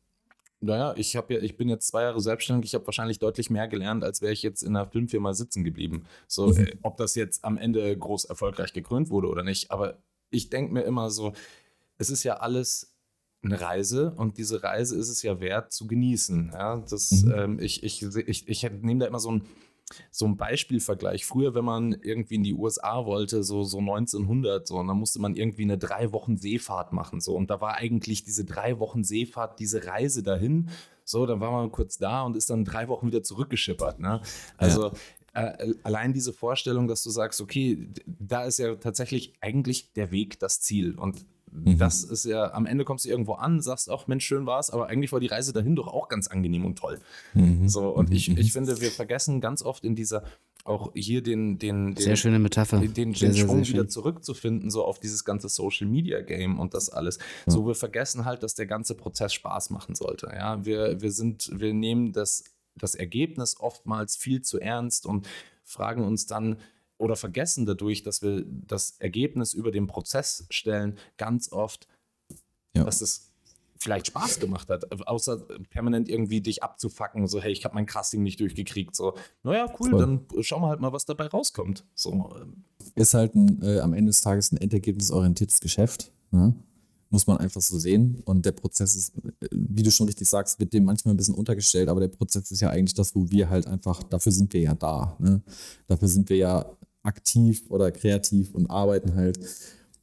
naja, 0.62 0.94
ich 0.96 1.16
habe 1.16 1.34
ja, 1.34 1.40
ich 1.40 1.56
bin 1.56 1.68
jetzt 1.68 1.88
zwei 1.88 2.02
Jahre 2.02 2.20
selbstständig, 2.20 2.70
ich 2.70 2.74
habe 2.74 2.86
wahrscheinlich 2.86 3.18
deutlich 3.18 3.50
mehr 3.50 3.66
gelernt, 3.66 4.04
als 4.04 4.22
wäre 4.22 4.32
ich 4.32 4.42
jetzt 4.42 4.62
in 4.62 4.76
einer 4.76 4.86
Filmfirma 4.86 5.34
sitzen 5.34 5.64
geblieben. 5.64 6.04
So, 6.28 6.48
mhm. 6.48 6.66
äh, 6.66 6.76
ob 6.82 6.96
das 6.96 7.16
jetzt 7.16 7.44
am 7.44 7.58
Ende 7.58 7.96
groß 7.96 8.26
erfolgreich 8.26 8.72
gekrönt 8.72 9.10
wurde 9.10 9.28
oder 9.28 9.42
nicht, 9.42 9.70
aber 9.70 9.98
ich 10.30 10.50
denke 10.50 10.72
mir 10.72 10.82
immer 10.82 11.10
so, 11.10 11.32
es 11.98 12.10
ist 12.10 12.22
ja 12.22 12.36
alles 12.36 12.94
eine 13.42 13.60
Reise 13.60 14.12
und 14.16 14.38
diese 14.38 14.62
Reise 14.62 14.96
ist 14.96 15.08
es 15.08 15.22
ja 15.22 15.40
wert 15.40 15.72
zu 15.72 15.86
genießen. 15.88 16.50
Ja, 16.52 16.76
das, 16.88 17.10
mhm. 17.10 17.32
ähm, 17.32 17.58
ich, 17.58 17.82
ich, 17.82 18.02
ich, 18.02 18.48
ich 18.48 18.70
nehme 18.70 19.00
da 19.00 19.06
immer 19.06 19.18
so 19.18 19.32
ein 19.32 19.42
so 20.10 20.26
ein 20.26 20.36
Beispielvergleich. 20.36 21.24
Früher, 21.24 21.54
wenn 21.54 21.64
man 21.64 21.92
irgendwie 21.92 22.36
in 22.36 22.42
die 22.42 22.54
USA 22.54 23.04
wollte, 23.06 23.42
so, 23.42 23.64
so 23.64 23.78
1900, 23.78 24.66
so, 24.66 24.76
und 24.76 24.88
dann 24.88 24.98
musste 24.98 25.20
man 25.20 25.34
irgendwie 25.34 25.62
eine 25.62 25.78
drei 25.78 26.12
Wochen 26.12 26.36
Seefahrt 26.36 26.92
machen. 26.92 27.20
So, 27.20 27.34
und 27.34 27.50
da 27.50 27.60
war 27.60 27.76
eigentlich 27.76 28.24
diese 28.24 28.44
drei 28.44 28.78
Wochen 28.78 29.04
Seefahrt, 29.04 29.58
diese 29.58 29.86
Reise 29.86 30.22
dahin. 30.22 30.70
So, 31.04 31.26
dann 31.26 31.40
war 31.40 31.50
man 31.50 31.72
kurz 31.72 31.98
da 31.98 32.22
und 32.22 32.36
ist 32.36 32.50
dann 32.50 32.64
drei 32.64 32.88
Wochen 32.88 33.06
wieder 33.08 33.22
zurückgeschippert. 33.22 33.98
Ne? 33.98 34.20
Also 34.56 34.92
ja. 35.34 35.48
äh, 35.48 35.74
allein 35.82 36.12
diese 36.12 36.32
Vorstellung, 36.32 36.88
dass 36.88 37.02
du 37.02 37.10
sagst, 37.10 37.40
okay, 37.40 37.88
da 38.06 38.44
ist 38.44 38.58
ja 38.58 38.76
tatsächlich 38.76 39.34
eigentlich 39.40 39.92
der 39.92 40.10
Weg 40.10 40.38
das 40.38 40.60
Ziel. 40.60 40.98
Und 40.98 41.26
Mhm. 41.52 41.78
Das 41.78 42.02
ist 42.02 42.24
ja, 42.24 42.52
am 42.52 42.66
Ende 42.66 42.84
kommst 42.84 43.04
du 43.04 43.08
irgendwo 43.08 43.34
an, 43.34 43.60
sagst 43.60 43.90
auch, 43.90 44.06
Mensch, 44.06 44.24
schön 44.24 44.46
war 44.46 44.58
es, 44.58 44.70
aber 44.70 44.88
eigentlich 44.88 45.12
war 45.12 45.20
die 45.20 45.26
Reise 45.26 45.52
dahin 45.52 45.76
doch 45.76 45.88
auch 45.88 46.08
ganz 46.08 46.26
angenehm 46.28 46.64
und 46.64 46.78
toll. 46.78 46.98
Mhm. 47.34 47.68
So, 47.68 47.88
und 47.88 48.10
ich, 48.12 48.30
mhm. 48.30 48.38
ich 48.38 48.52
finde, 48.52 48.80
wir 48.80 48.90
vergessen 48.90 49.40
ganz 49.40 49.62
oft 49.62 49.84
in 49.84 49.94
dieser, 49.94 50.24
auch 50.64 50.92
hier 50.94 51.22
den, 51.22 51.58
den, 51.58 51.94
den 51.94 52.02
sehr 52.02 52.16
schöne 52.16 52.38
Metapher. 52.38 52.78
Den, 52.78 52.94
den, 52.94 53.14
sehr, 53.14 53.30
den 53.30 53.36
Sprung 53.36 53.64
sehr, 53.64 53.74
wieder 53.74 53.88
zurückzufinden, 53.88 54.70
so 54.70 54.84
auf 54.84 54.98
dieses 54.98 55.24
ganze 55.24 55.48
Social 55.48 55.86
Media 55.86 56.22
Game 56.22 56.58
und 56.58 56.74
das 56.74 56.88
alles. 56.88 57.18
Ja. 57.46 57.52
So, 57.52 57.66
wir 57.66 57.74
vergessen 57.74 58.24
halt, 58.24 58.42
dass 58.42 58.54
der 58.54 58.66
ganze 58.66 58.94
Prozess 58.94 59.34
Spaß 59.34 59.70
machen 59.70 59.94
sollte. 59.94 60.30
Ja, 60.34 60.64
wir, 60.64 61.02
wir 61.02 61.12
sind, 61.12 61.50
wir 61.52 61.74
nehmen 61.74 62.12
das, 62.12 62.44
das 62.76 62.94
Ergebnis 62.94 63.60
oftmals 63.60 64.16
viel 64.16 64.42
zu 64.42 64.58
ernst 64.58 65.04
und 65.04 65.28
fragen 65.64 66.04
uns 66.04 66.26
dann, 66.26 66.56
oder 67.02 67.16
vergessen 67.16 67.66
dadurch, 67.66 68.04
dass 68.04 68.22
wir 68.22 68.44
das 68.46 68.94
Ergebnis 69.00 69.54
über 69.54 69.72
den 69.72 69.88
Prozess 69.88 70.46
stellen, 70.50 70.96
ganz 71.16 71.50
oft, 71.50 71.88
ja. 72.76 72.84
dass 72.84 73.00
es 73.00 73.32
vielleicht 73.76 74.06
Spaß 74.06 74.38
gemacht 74.38 74.68
hat, 74.70 74.92
außer 75.08 75.38
permanent 75.68 76.08
irgendwie 76.08 76.40
dich 76.40 76.62
abzufacken, 76.62 77.26
so 77.26 77.40
hey, 77.40 77.50
ich 77.50 77.64
habe 77.64 77.74
mein 77.74 77.86
Casting 77.86 78.22
nicht 78.22 78.38
durchgekriegt, 78.38 78.94
so 78.94 79.14
naja, 79.42 79.66
cool, 79.80 79.90
Voll. 79.90 79.98
dann 79.98 80.42
schauen 80.42 80.62
wir 80.62 80.68
halt 80.68 80.80
mal, 80.80 80.92
was 80.92 81.04
dabei 81.04 81.26
rauskommt. 81.26 81.84
So. 81.96 82.30
Ähm. 82.40 82.62
Ist 82.94 83.14
halt 83.14 83.34
ein, 83.34 83.60
äh, 83.62 83.80
am 83.80 83.94
Ende 83.94 84.10
des 84.10 84.20
Tages 84.20 84.52
ein 84.52 84.58
endergebnisorientiertes 84.58 85.58
Geschäft, 85.58 86.12
ne? 86.30 86.54
muss 87.10 87.26
man 87.26 87.36
einfach 87.38 87.60
so 87.60 87.78
sehen 87.78 88.22
und 88.24 88.46
der 88.46 88.52
Prozess 88.52 88.94
ist, 88.94 89.16
äh, 89.40 89.48
wie 89.50 89.82
du 89.82 89.90
schon 89.90 90.06
richtig 90.06 90.28
sagst, 90.28 90.60
wird 90.60 90.72
dem 90.72 90.84
manchmal 90.84 91.14
ein 91.14 91.16
bisschen 91.16 91.34
untergestellt, 91.34 91.88
aber 91.88 91.98
der 91.98 92.08
Prozess 92.08 92.52
ist 92.52 92.60
ja 92.60 92.70
eigentlich 92.70 92.94
das, 92.94 93.16
wo 93.16 93.28
wir 93.28 93.50
halt 93.50 93.66
einfach, 93.66 94.04
dafür 94.04 94.30
sind 94.30 94.52
wir 94.52 94.60
ja 94.60 94.74
da, 94.74 95.16
ne? 95.18 95.42
dafür 95.88 96.06
sind 96.06 96.30
wir 96.30 96.36
ja 96.36 96.64
aktiv 97.02 97.64
oder 97.68 97.90
kreativ 97.90 98.54
und 98.54 98.70
arbeiten 98.70 99.14
halt, 99.14 99.38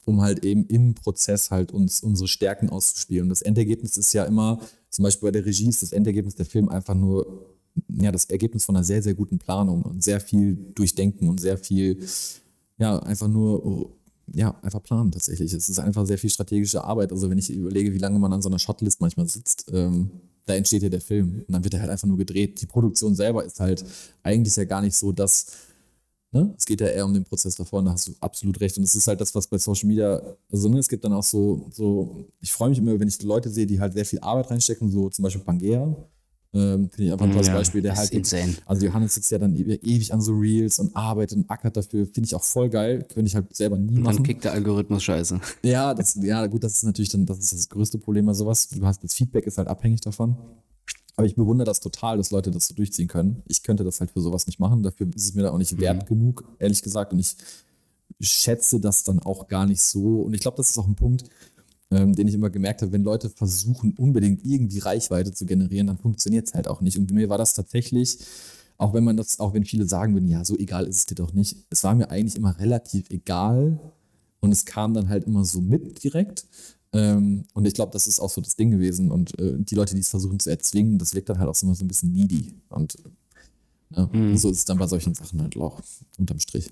um 0.06 0.22
halt 0.22 0.43
eben 0.45 0.66
im 0.68 0.95
Prozess 0.95 1.52
halt 1.52 1.72
uns 1.72 2.02
unsere 2.02 2.28
Stärken 2.28 2.70
auszuspielen. 2.70 3.24
Und 3.24 3.30
das 3.30 3.41
Endergebnis 3.41 3.97
ist 3.97 4.14
ja 4.14 4.26
immer, 4.26 4.60
zum 4.89 5.04
Beispiel 5.04 5.28
bei 5.28 5.32
der 5.32 5.45
Regie 5.45 5.70
ist 5.70 5.82
das 5.82 5.91
Endergebnis 5.91 6.36
der 6.36 6.45
Film 6.45 6.70
einfach 6.70 6.95
nur 6.95 7.56
ja, 7.88 8.12
das 8.12 8.26
Ergebnis 8.26 8.66
von 8.66 8.76
einer 8.76 8.84
sehr, 8.84 9.02
sehr 9.02 9.14
guten 9.14 9.39
Planung 9.39 9.84
und 9.84 10.04
sehr 10.04 10.20
viel 10.20 10.58
Durchdenken 10.76 11.30
und 11.30 11.39
sehr 11.39 11.58
viel, 11.58 12.00
ja, 12.78 13.00
einfach 13.00 13.28
nur, 13.28 13.91
ja, 14.34 14.56
einfach 14.62 14.84
planen 14.84 15.12
tatsächlich. 15.12 15.54
Es 15.54 15.70
ist 15.70 15.80
einfach 15.80 16.06
sehr 16.06 16.18
viel 16.18 16.30
strategische 16.30 16.84
Arbeit. 16.84 17.12
Also 17.12 17.30
wenn 17.30 17.38
ich 17.38 17.50
überlege, 17.50 17.93
wie 17.93 17.97
lange 17.97 18.20
man 18.20 18.34
an 18.34 18.41
so 18.41 18.50
einer 18.50 18.60
Shotlist 18.60 19.02
manchmal 19.02 19.28
sitzt, 19.28 19.66
ähm, 19.74 20.12
da 20.45 20.56
entsteht 20.56 20.84
ja 20.84 20.89
der 20.89 21.02
Film 21.02 21.43
und 21.47 21.54
dann 21.54 21.64
wird 21.64 21.76
er 21.76 21.82
halt 21.82 21.91
einfach 21.91 22.08
nur 22.08 22.18
gedreht. 22.18 22.62
Die 22.62 22.66
Produktion 22.66 23.16
selber 23.16 23.45
ist 23.45 23.60
halt 23.60 23.86
eigentlich 24.24 24.56
ja 24.56 24.66
gar 24.66 24.82
nicht 24.82 24.95
so, 24.95 25.12
dass 25.12 25.47
Ne? 26.32 26.53
Es 26.57 26.65
geht 26.65 26.80
ja 26.80 26.88
eher 26.88 27.05
um 27.05 27.13
den 27.13 27.23
Prozess 27.23 27.55
davor 27.55 27.80
und 27.80 27.86
da 27.86 27.91
hast 27.93 28.07
du 28.07 28.11
absolut 28.19 28.59
recht. 28.61 28.77
Und 28.77 28.84
es 28.84 28.93
ist 28.93 29.07
halt 29.07 29.19
das, 29.19 29.34
was 29.34 29.47
bei 29.47 29.57
Social 29.57 29.88
Media, 29.88 30.21
also 30.51 30.69
ne, 30.69 30.77
es 30.77 30.88
gibt 30.88 31.03
dann 31.03 31.13
auch 31.13 31.23
so, 31.23 31.67
so 31.71 32.23
ich 32.39 32.51
freue 32.51 32.69
mich 32.69 32.77
immer, 32.77 32.99
wenn 32.99 33.07
ich 33.07 33.19
Leute 33.23 33.49
sehe, 33.49 33.65
die 33.65 33.80
halt 33.80 33.93
sehr 33.93 34.05
viel 34.05 34.19
Arbeit 34.19 34.51
reinstecken, 34.51 34.91
so 34.91 35.09
zum 35.09 35.23
Beispiel 35.23 35.41
Pangea. 35.43 35.95
Ähm, 36.51 36.89
Finde 36.89 37.03
ich 37.05 37.11
einfach 37.11 37.25
ein 37.25 37.32
tolles 37.32 37.47
Ja, 37.47 37.53
Beispiel, 37.53 37.82
der 37.82 37.95
halt. 37.95 38.09
insane. 38.11 38.55
Also 38.65 38.86
Johannes 38.86 39.13
sitzt 39.15 39.30
ja 39.32 39.38
dann 39.38 39.55
e- 39.55 39.75
ewig 39.84 40.11
an 40.13 40.19
so 40.21 40.34
Reels 40.34 40.80
und 40.80 40.95
arbeitet 40.95 41.38
und 41.38 41.49
ackert 41.49 41.77
dafür. 41.77 42.05
Finde 42.07 42.25
ich 42.25 42.34
auch 42.36 42.43
voll 42.43 42.69
geil. 42.69 43.05
Könnte 43.11 43.27
ich 43.27 43.36
halt 43.36 43.55
selber 43.55 43.77
nie 43.77 43.89
Und 43.89 43.95
dann 44.03 44.15
machen. 44.15 44.23
kickt 44.23 44.43
der 44.43 44.53
Algorithmus 44.53 45.03
scheiße. 45.03 45.39
Ja, 45.63 45.93
das, 45.93 46.15
ja, 46.21 46.45
gut, 46.47 46.63
das 46.63 46.73
ist 46.73 46.84
natürlich 46.84 47.09
dann, 47.09 47.25
das 47.27 47.38
ist 47.39 47.53
das 47.53 47.69
größte 47.69 47.99
Problem 47.99 48.25
bei 48.25 48.34
sowas. 48.34 48.67
Du 48.67 48.84
hast 48.86 49.03
das 49.03 49.13
Feedback 49.13 49.45
ist 49.45 49.57
halt 49.59 49.67
abhängig 49.67 50.01
davon. 50.01 50.36
Aber 51.20 51.26
ich 51.26 51.36
bewundere 51.36 51.65
das 51.65 51.82
total, 51.82 52.15
dass 52.15 52.32
Leute 52.32 52.49
das 52.49 52.70
so 52.70 52.74
durchziehen 52.74 53.09
können. 53.09 53.43
Ich 53.45 53.61
könnte 53.61 53.84
das 53.84 53.99
halt 53.99 54.09
für 54.11 54.22
sowas 54.22 54.47
nicht 54.47 54.57
machen. 54.57 54.84
Dafür 54.84 55.05
ist 55.13 55.26
es 55.26 55.36
mir 55.36 55.41
da 55.41 55.51
auch 55.51 55.57
nicht 55.57 55.78
wert 55.78 56.07
genug, 56.07 56.45
ehrlich 56.59 56.82
gesagt. 56.82 57.11
Und 57.11 57.20
ich 57.20 57.36
schätze 58.22 58.80
das 58.80 59.03
dann 59.03 59.20
auch 59.20 59.49
gar 59.49 59.65
nicht 59.65 59.82
so. 59.82 60.22
Und 60.22 60.34
ich 60.34 60.39
glaube, 60.39 60.55
das 60.55 60.70
ist 60.70 60.78
auch 60.78 60.88
ein 60.88 60.95
Punkt, 60.95 61.26
ähm, 61.91 62.15
den 62.15 62.30
ich 62.30 62.36
immer 62.36 62.49
gemerkt 62.49 62.84
habe, 62.84 62.93
wenn 62.93 63.03
Leute 63.03 63.30
versuchen, 63.30 63.95
unbedingt 63.97 64.45
irgendwie 64.45 64.80
Reichweite 64.80 65.34
zu 65.34 65.45
generieren, 65.45 65.88
dann 65.88 65.97
funktioniert 65.97 66.47
es 66.47 66.53
halt 66.53 66.70
auch 66.70 66.80
nicht. 66.80 66.97
Und 66.97 67.07
bei 67.07 67.15
mir 67.15 67.28
war 67.28 67.38
das 67.38 67.53
tatsächlich, 67.53 68.20
auch 68.78 68.93
wenn 68.93 69.03
man 69.03 69.17
das, 69.17 69.41
auch 69.41 69.53
wenn 69.53 69.65
viele 69.65 69.84
sagen 69.84 70.13
würden, 70.13 70.30
ja, 70.30 70.45
so 70.45 70.57
egal 70.57 70.88
ist 70.88 70.99
es 70.99 71.05
dir 71.05 71.15
doch 71.15 71.34
nicht, 71.34 71.57
es 71.70 71.84
war 71.84 71.95
mir 71.95 72.11
eigentlich 72.11 72.38
immer 72.38 72.57
relativ 72.59 73.09
egal. 73.09 73.78
Und 74.39 74.53
es 74.53 74.63
kam 74.63 74.93
dann 74.93 75.09
halt 75.09 75.26
immer 75.26 75.43
so 75.43 75.59
mit 75.59 76.01
direkt. 76.01 76.45
Ähm, 76.92 77.46
und 77.54 77.66
ich 77.66 77.74
glaube, 77.74 77.92
das 77.92 78.08
ist 78.08 78.20
auch 78.20 78.30
so 78.30 78.42
das 78.42 78.56
Ding 78.56 78.72
gewesen. 78.72 79.12
Und 79.12 79.38
äh, 79.40 79.56
die 79.58 79.76
Leute, 79.76 79.94
die 79.96 80.02
es 80.02 80.10
versuchen 80.10 80.40
zu 80.40 80.50
erzwingen, 80.50 80.98
das 80.98 81.14
wirkt 81.14 81.30
dann 81.30 81.40
halt 81.40 81.50
auch 81.50 81.62
immer 81.62 81.76
so 81.76 81.84
ein 81.84 81.88
bisschen 81.88 82.12
needy. 82.12 82.56
Und 82.70 82.96
ne, 83.90 84.38
so 84.38 84.50
ist 84.50 84.58
es 84.58 84.66
dann 84.66 84.78
bei 84.80 84.88
solchen 84.88 85.14
Sachen 85.14 85.42
halt 85.42 85.56
auch 85.58 85.80
unterm 86.18 86.40
Strich. 86.40 86.72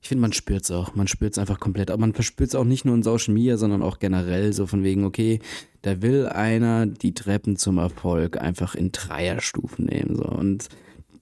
Ich 0.00 0.08
finde, 0.08 0.22
man 0.22 0.32
spürt 0.32 0.62
es 0.62 0.70
auch. 0.70 0.94
Man 0.94 1.08
spürt 1.08 1.32
es 1.34 1.38
einfach 1.38 1.58
komplett. 1.58 1.90
Aber 1.90 2.00
man 2.00 2.14
verspürt 2.14 2.50
es 2.50 2.54
auch 2.54 2.64
nicht 2.64 2.84
nur 2.84 2.94
in 2.94 3.02
Social 3.02 3.34
Media, 3.34 3.56
sondern 3.56 3.82
auch 3.82 3.98
generell 3.98 4.52
so 4.52 4.66
von 4.66 4.84
wegen, 4.84 5.04
okay, 5.04 5.40
da 5.82 6.00
will 6.00 6.26
einer 6.26 6.86
die 6.86 7.14
Treppen 7.14 7.56
zum 7.56 7.78
Erfolg 7.78 8.40
einfach 8.40 8.76
in 8.76 8.92
Dreierstufen 8.92 9.86
nehmen. 9.86 10.14
So. 10.16 10.24
Und 10.24 10.68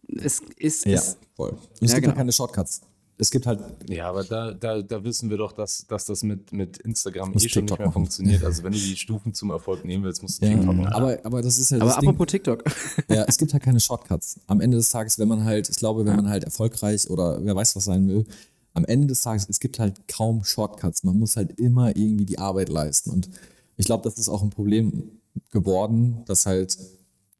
es 0.08 0.40
ist, 0.58 0.84
Ja, 0.84 0.92
es, 0.92 1.16
voll. 1.34 1.50
Und 1.50 1.58
es 1.80 1.90
Ja, 1.92 1.96
gibt 1.96 2.04
genau. 2.04 2.16
keine 2.16 2.32
Shortcuts. 2.32 2.82
Es 3.18 3.30
gibt 3.30 3.46
halt, 3.46 3.60
Ja, 3.88 4.10
aber 4.10 4.24
da, 4.24 4.52
da, 4.52 4.82
da 4.82 5.02
wissen 5.02 5.30
wir 5.30 5.38
doch, 5.38 5.52
dass, 5.52 5.86
dass 5.86 6.04
das 6.04 6.22
mit, 6.22 6.52
mit 6.52 6.76
Instagram 6.78 7.32
eh 7.32 7.38
schon 7.40 7.66
TikTok 7.66 7.78
nicht 7.78 7.78
mehr 7.78 7.92
funktioniert. 7.92 8.42
Also 8.44 8.62
wenn 8.62 8.72
du 8.72 8.78
die 8.78 8.96
Stufen 8.96 9.32
zum 9.32 9.50
Erfolg 9.50 9.84
nehmen 9.84 10.04
willst, 10.04 10.22
musst 10.22 10.42
du 10.42 10.46
ja, 10.46 10.52
TikTok 10.52 10.74
machen. 10.76 10.92
aber, 10.92 11.18
aber 11.22 11.42
das 11.42 11.58
ist 11.58 11.72
halt 11.72 11.80
aber 11.80 11.90
das 11.90 12.00
Ding. 12.00 12.08
apropos 12.10 12.26
TikTok. 12.26 12.64
Ja, 13.08 13.24
es 13.26 13.38
gibt 13.38 13.52
halt 13.52 13.62
keine 13.62 13.80
Shortcuts. 13.80 14.40
Am 14.46 14.60
Ende 14.60 14.76
des 14.76 14.90
Tages, 14.90 15.18
wenn 15.18 15.28
man 15.28 15.44
halt, 15.44 15.68
ich 15.68 15.76
glaube, 15.76 16.04
wenn 16.04 16.16
man 16.16 16.28
halt 16.28 16.44
erfolgreich 16.44 17.08
oder 17.08 17.42
wer 17.42 17.56
weiß 17.56 17.76
was 17.76 17.84
sein 17.84 18.06
will, 18.08 18.26
am 18.74 18.84
Ende 18.84 19.06
des 19.06 19.22
Tages, 19.22 19.46
es 19.48 19.60
gibt 19.60 19.78
halt 19.78 20.06
kaum 20.08 20.44
Shortcuts. 20.44 21.02
Man 21.02 21.18
muss 21.18 21.36
halt 21.36 21.58
immer 21.58 21.96
irgendwie 21.96 22.26
die 22.26 22.38
Arbeit 22.38 22.68
leisten. 22.68 23.10
Und 23.10 23.30
ich 23.78 23.86
glaube, 23.86 24.04
das 24.04 24.18
ist 24.18 24.28
auch 24.28 24.42
ein 24.42 24.50
Problem 24.50 25.20
geworden, 25.50 26.22
dass 26.26 26.44
halt, 26.44 26.76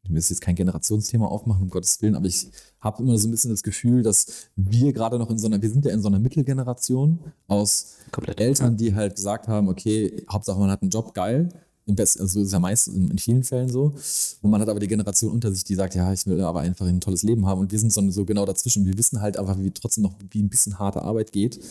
ich 0.07 0.13
will 0.13 0.17
jetzt 0.17 0.41
kein 0.41 0.55
Generationsthema 0.55 1.25
aufmachen, 1.25 1.63
um 1.63 1.69
Gottes 1.69 2.01
Willen, 2.01 2.15
aber 2.15 2.27
ich 2.27 2.47
habe 2.79 3.03
immer 3.03 3.17
so 3.17 3.27
ein 3.27 3.31
bisschen 3.31 3.51
das 3.51 3.61
Gefühl, 3.61 4.03
dass 4.03 4.47
wir 4.55 4.93
gerade 4.93 5.19
noch 5.19 5.29
in 5.29 5.37
so 5.37 5.47
einer, 5.47 5.61
wir 5.61 5.69
sind 5.69 5.85
ja 5.85 5.91
in 5.91 6.01
so 6.01 6.07
einer 6.07 6.19
Mittelgeneration 6.19 7.19
aus 7.47 7.95
Komplett. 8.11 8.39
Eltern, 8.39 8.77
die 8.77 8.95
halt 8.95 9.15
gesagt 9.15 9.47
haben, 9.47 9.67
okay, 9.67 10.25
Hauptsache 10.29 10.59
man 10.59 10.71
hat 10.71 10.81
einen 10.81 10.91
Job, 10.91 11.13
geil. 11.13 11.49
Im 11.85 11.95
Best, 11.95 12.19
also 12.19 12.41
ist 12.41 12.51
ja 12.51 12.59
meist 12.59 12.89
in, 12.89 13.11
in 13.11 13.17
vielen 13.17 13.43
Fällen 13.43 13.69
so. 13.69 13.93
Und 14.41 14.51
man 14.51 14.59
hat 14.61 14.67
aber 14.67 14.79
die 14.79 14.89
Generation 14.89 15.31
unter 15.31 15.53
sich, 15.53 15.63
die 15.63 15.75
sagt, 15.75 15.95
ja, 15.95 16.11
ich 16.11 16.25
will 16.25 16.41
aber 16.41 16.59
einfach 16.59 16.85
ein 16.85 16.99
tolles 16.99 17.23
Leben 17.23 17.45
haben. 17.45 17.61
Und 17.61 17.71
wir 17.71 17.79
sind 17.79 17.93
so, 17.93 18.09
so 18.11 18.25
genau 18.25 18.45
dazwischen. 18.45 18.85
Wir 18.85 18.97
wissen 18.97 19.21
halt 19.21 19.37
einfach, 19.37 19.57
wie 19.57 19.71
trotzdem 19.71 20.03
noch, 20.03 20.13
wie 20.31 20.43
ein 20.43 20.49
bisschen 20.49 20.79
harte 20.79 21.01
Arbeit 21.01 21.31
geht. 21.31 21.61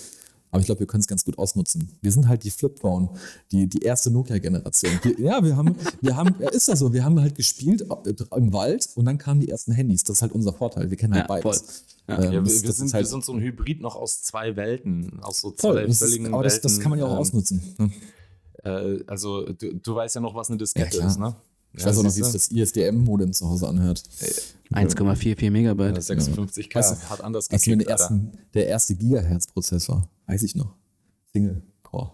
Aber 0.51 0.61
ich 0.61 0.67
glaube, 0.67 0.81
wir 0.81 0.87
können 0.87 1.01
es 1.01 1.07
ganz 1.09 1.25
gut 1.25 1.39
ausnutzen. 1.39 1.89
Wir 2.01 2.13
sind 2.13 2.29
halt 2.29 2.45
die 2.45 2.51
Flipphone, 2.51 3.11
die, 3.53 3.67
die 3.69 3.81
erste 3.83 4.11
Nokia-Generation. 4.11 4.93
Ja, 5.19 5.43
wir 5.45 5.57
haben, 5.57 5.75
wir 6.01 6.17
haben, 6.17 6.35
ja, 6.39 6.49
ist 6.51 6.69
das 6.69 6.79
so, 6.79 6.93
wir 6.93 7.05
haben 7.05 7.21
halt 7.21 7.35
gespielt 7.35 7.83
im 8.35 8.53
Wald 8.53 8.89
und 8.95 9.05
dann 9.05 9.19
kamen 9.19 9.41
die 9.41 9.49
ersten 9.49 9.73
Handys. 9.73 10.05
Das 10.05 10.17
ist 10.19 10.23
halt 10.23 10.33
unser 10.33 10.53
Vorteil. 10.53 10.89
Wir 10.91 10.97
kennen 10.97 11.15
halt 11.15 11.25
Ja, 11.25 11.29
beides. 11.29 11.43
voll. 11.61 12.17
Ähm, 12.17 12.23
Ja, 12.25 12.31
wir, 12.33 12.43
das- 12.43 12.63
wir, 12.63 12.69
das 12.69 12.77
sind, 12.77 12.93
halt 12.95 13.05
wir 13.05 13.09
sind 13.09 13.25
so 13.25 13.33
ein 13.33 13.41
Hybrid 13.41 13.81
noch 13.81 13.97
aus 13.97 14.23
zwei 14.23 14.55
Welten, 14.57 15.19
aus 15.23 15.41
so 15.41 15.53
voll. 15.57 15.75
zwei 15.75 15.83
ist, 15.91 15.99
völligen 15.99 16.33
aber 16.33 16.45
das, 16.45 16.63
Welten. 16.63 16.81
kann 16.81 16.91
man 16.91 16.99
ja 17.01 17.05
auch 17.07 17.13
Ähm, 17.13 17.19
ausnutzen. 17.19 17.63
ne? 17.79 17.91
Äh, 18.63 19.05
also 19.07 19.45
du, 19.53 19.75
du 19.75 19.95
weißt 19.95 20.15
ja 20.15 20.21
noch, 20.21 20.35
was 20.35 20.49
eine 20.49 20.57
Diskette 20.59 20.99
Ja, 20.99 21.07
ist, 21.07 21.19
ne? 21.19 21.35
Ich 21.77 21.85
weiß 21.85 21.99
auch 21.99 22.03
noch, 22.05 22.17
wie 22.17 22.21
es 22.21 22.33
das 22.33 22.49
ISDM-Modem 22.49 23.33
zu 23.33 23.49
Hause 23.49 23.69
anhört. 23.69 24.03
1,44 24.73 25.51
Megabyte. 25.51 25.95
Ja, 25.97 26.01
56k, 26.17 26.75
Weißt 26.75 27.03
du, 27.05 27.11
hat 27.11 27.21
anders 27.21 27.49
gekickt, 27.49 27.79
Alter. 27.81 27.91
ersten, 27.91 28.33
der 28.55 28.67
erste 28.67 28.95
Gigahertz-Prozessor, 28.95 30.09
weiß 30.27 30.43
ich 30.43 30.55
noch. 30.55 30.75
Single 31.33 31.63
Core. 31.83 32.13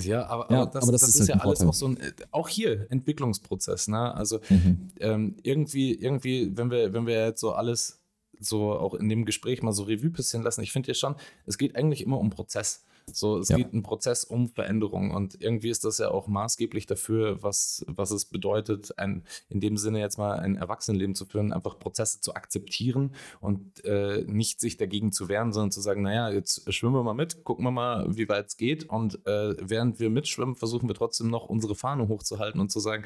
Ja, 0.00 0.26
aber, 0.26 0.50
Ja, 0.50 0.62
aber 0.62 0.70
das, 0.70 0.82
aber 0.82 0.92
das 0.92 1.00
das 1.02 1.10
ist 1.10 1.14
ist, 1.16 1.20
halt 1.20 1.28
ja 1.28 1.34
alles 1.44 1.58
Vorteil. 1.58 1.68
auch 1.68 1.74
so 1.74 1.88
ein, 1.88 1.96
äh, 1.98 2.12
auch 2.30 2.48
hier 2.48 2.86
Entwicklungsprozess, 2.90 3.88
ne? 3.88 4.14
Also 4.14 4.40
Mhm. 4.48 4.90
ähm, 5.00 5.36
irgendwie, 5.42 5.94
irgendwie, 5.94 6.56
wenn 6.56 6.70
wir, 6.70 6.92
wenn 6.92 7.06
wir 7.06 7.26
jetzt 7.26 7.40
so 7.40 7.52
alles 7.52 7.98
so 8.40 8.72
auch 8.72 8.94
in 8.94 9.08
dem 9.08 9.24
Gespräch 9.24 9.62
mal 9.62 9.72
so 9.72 9.82
Revue 9.82 10.10
passieren 10.10 10.44
lassen, 10.44 10.62
ich 10.62 10.70
finde 10.72 10.88
ja 10.88 10.94
schon, 10.94 11.16
es 11.46 11.58
geht 11.58 11.74
eigentlich 11.74 12.02
immer 12.02 12.18
um 12.18 12.30
Prozess. 12.30 12.84
So, 13.12 13.38
es 13.38 13.48
Ja. 13.48 13.56
geht 13.56 13.72
ein 13.72 13.82
Prozess 13.82 14.24
um 14.24 14.48
Veränderung 14.48 15.10
und 15.12 15.40
irgendwie 15.40 15.70
ist 15.70 15.84
das 15.84 15.98
ja 15.98 16.10
auch 16.10 16.26
maßgeblich 16.28 16.86
dafür, 16.86 17.42
was, 17.42 17.84
was 17.88 18.10
es 18.10 18.24
bedeutet, 18.24 18.98
ein, 18.98 19.24
in 19.48 19.60
dem 19.60 19.76
Sinne 19.76 20.00
jetzt 20.00 20.18
mal 20.18 20.38
ein 20.38 20.56
Erwachsenenleben 20.56 21.14
zu 21.14 21.26
führen, 21.26 21.52
einfach 21.52 21.78
Prozesse 21.78 22.20
zu 22.20 22.34
akzeptieren 22.34 23.14
und 23.40 23.84
äh, 23.84 24.24
nicht 24.26 24.60
sich 24.60 24.76
dagegen 24.76 25.12
zu 25.12 25.28
wehren, 25.28 25.52
sondern 25.52 25.70
zu 25.70 25.80
sagen, 25.80 26.02
naja, 26.02 26.30
jetzt 26.30 26.72
schwimmen 26.72 26.94
wir 26.94 27.02
mal 27.02 27.14
mit, 27.14 27.44
gucken 27.44 27.64
wir 27.64 27.70
mal, 27.70 28.06
wie 28.16 28.28
weit 28.28 28.46
es 28.48 28.56
geht 28.56 28.88
und 28.88 29.26
äh, 29.26 29.54
während 29.60 30.00
wir 30.00 30.10
mitschwimmen, 30.10 30.54
versuchen 30.54 30.88
wir 30.88 30.94
trotzdem 30.94 31.28
noch 31.28 31.46
unsere 31.48 31.74
Fahne 31.74 32.08
hochzuhalten 32.08 32.60
und 32.60 32.70
zu 32.70 32.80
sagen, 32.80 33.04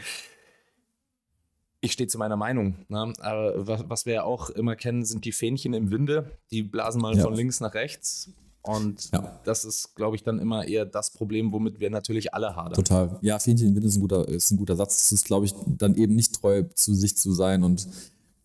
ich 1.84 1.92
stehe 1.92 2.07
zu 2.07 2.16
meiner 2.16 2.36
Meinung. 2.36 2.76
Ne? 2.88 3.12
Aber 3.18 3.66
was, 3.66 3.84
was 3.88 4.07
wir 4.07 4.14
ja 4.14 4.22
auch 4.22 4.50
immer 4.50 4.76
kennen, 4.76 5.05
sind 5.05 5.24
die 5.24 5.32
Fähnchen 5.32 5.74
im 5.74 5.90
Winde. 5.90 6.30
Die 6.53 6.62
blasen 6.62 7.03
mal 7.03 7.16
Ja. 7.16 7.22
von 7.24 7.34
links 7.34 7.61
nach 7.61 7.74
rechts. 7.74 8.30
Und 8.62 9.10
Ja. 9.12 9.40
das 9.44 9.64
ist, 9.64 9.94
glaube 9.96 10.14
ich, 10.16 10.22
dann 10.22 10.38
immer 10.38 10.66
eher 10.66 10.84
das 10.86 11.10
Problem, 11.10 11.50
womit 11.52 11.80
wir 11.80 11.90
natürlich 11.90 12.32
alle 12.32 12.54
hadern. 12.54 12.74
Total. 12.74 13.18
Ja, 13.20 13.38
Fähnchen 13.38 13.68
im 13.68 13.74
Wind 13.74 13.86
ist 13.86 13.96
ein 13.96 14.00
guter, 14.00 14.28
ist 14.28 14.50
ein 14.52 14.56
guter 14.56 14.76
Satz. 14.76 14.98
Das 14.98 15.12
ist, 15.12 15.24
glaube 15.24 15.46
ich, 15.46 15.54
dann 15.66 15.96
eben 15.96 16.14
nicht 16.14 16.40
treu 16.40 16.62
zu 16.74 16.94
sich 16.94 17.16
zu 17.16 17.32
sein 17.32 17.64
und 17.64 17.88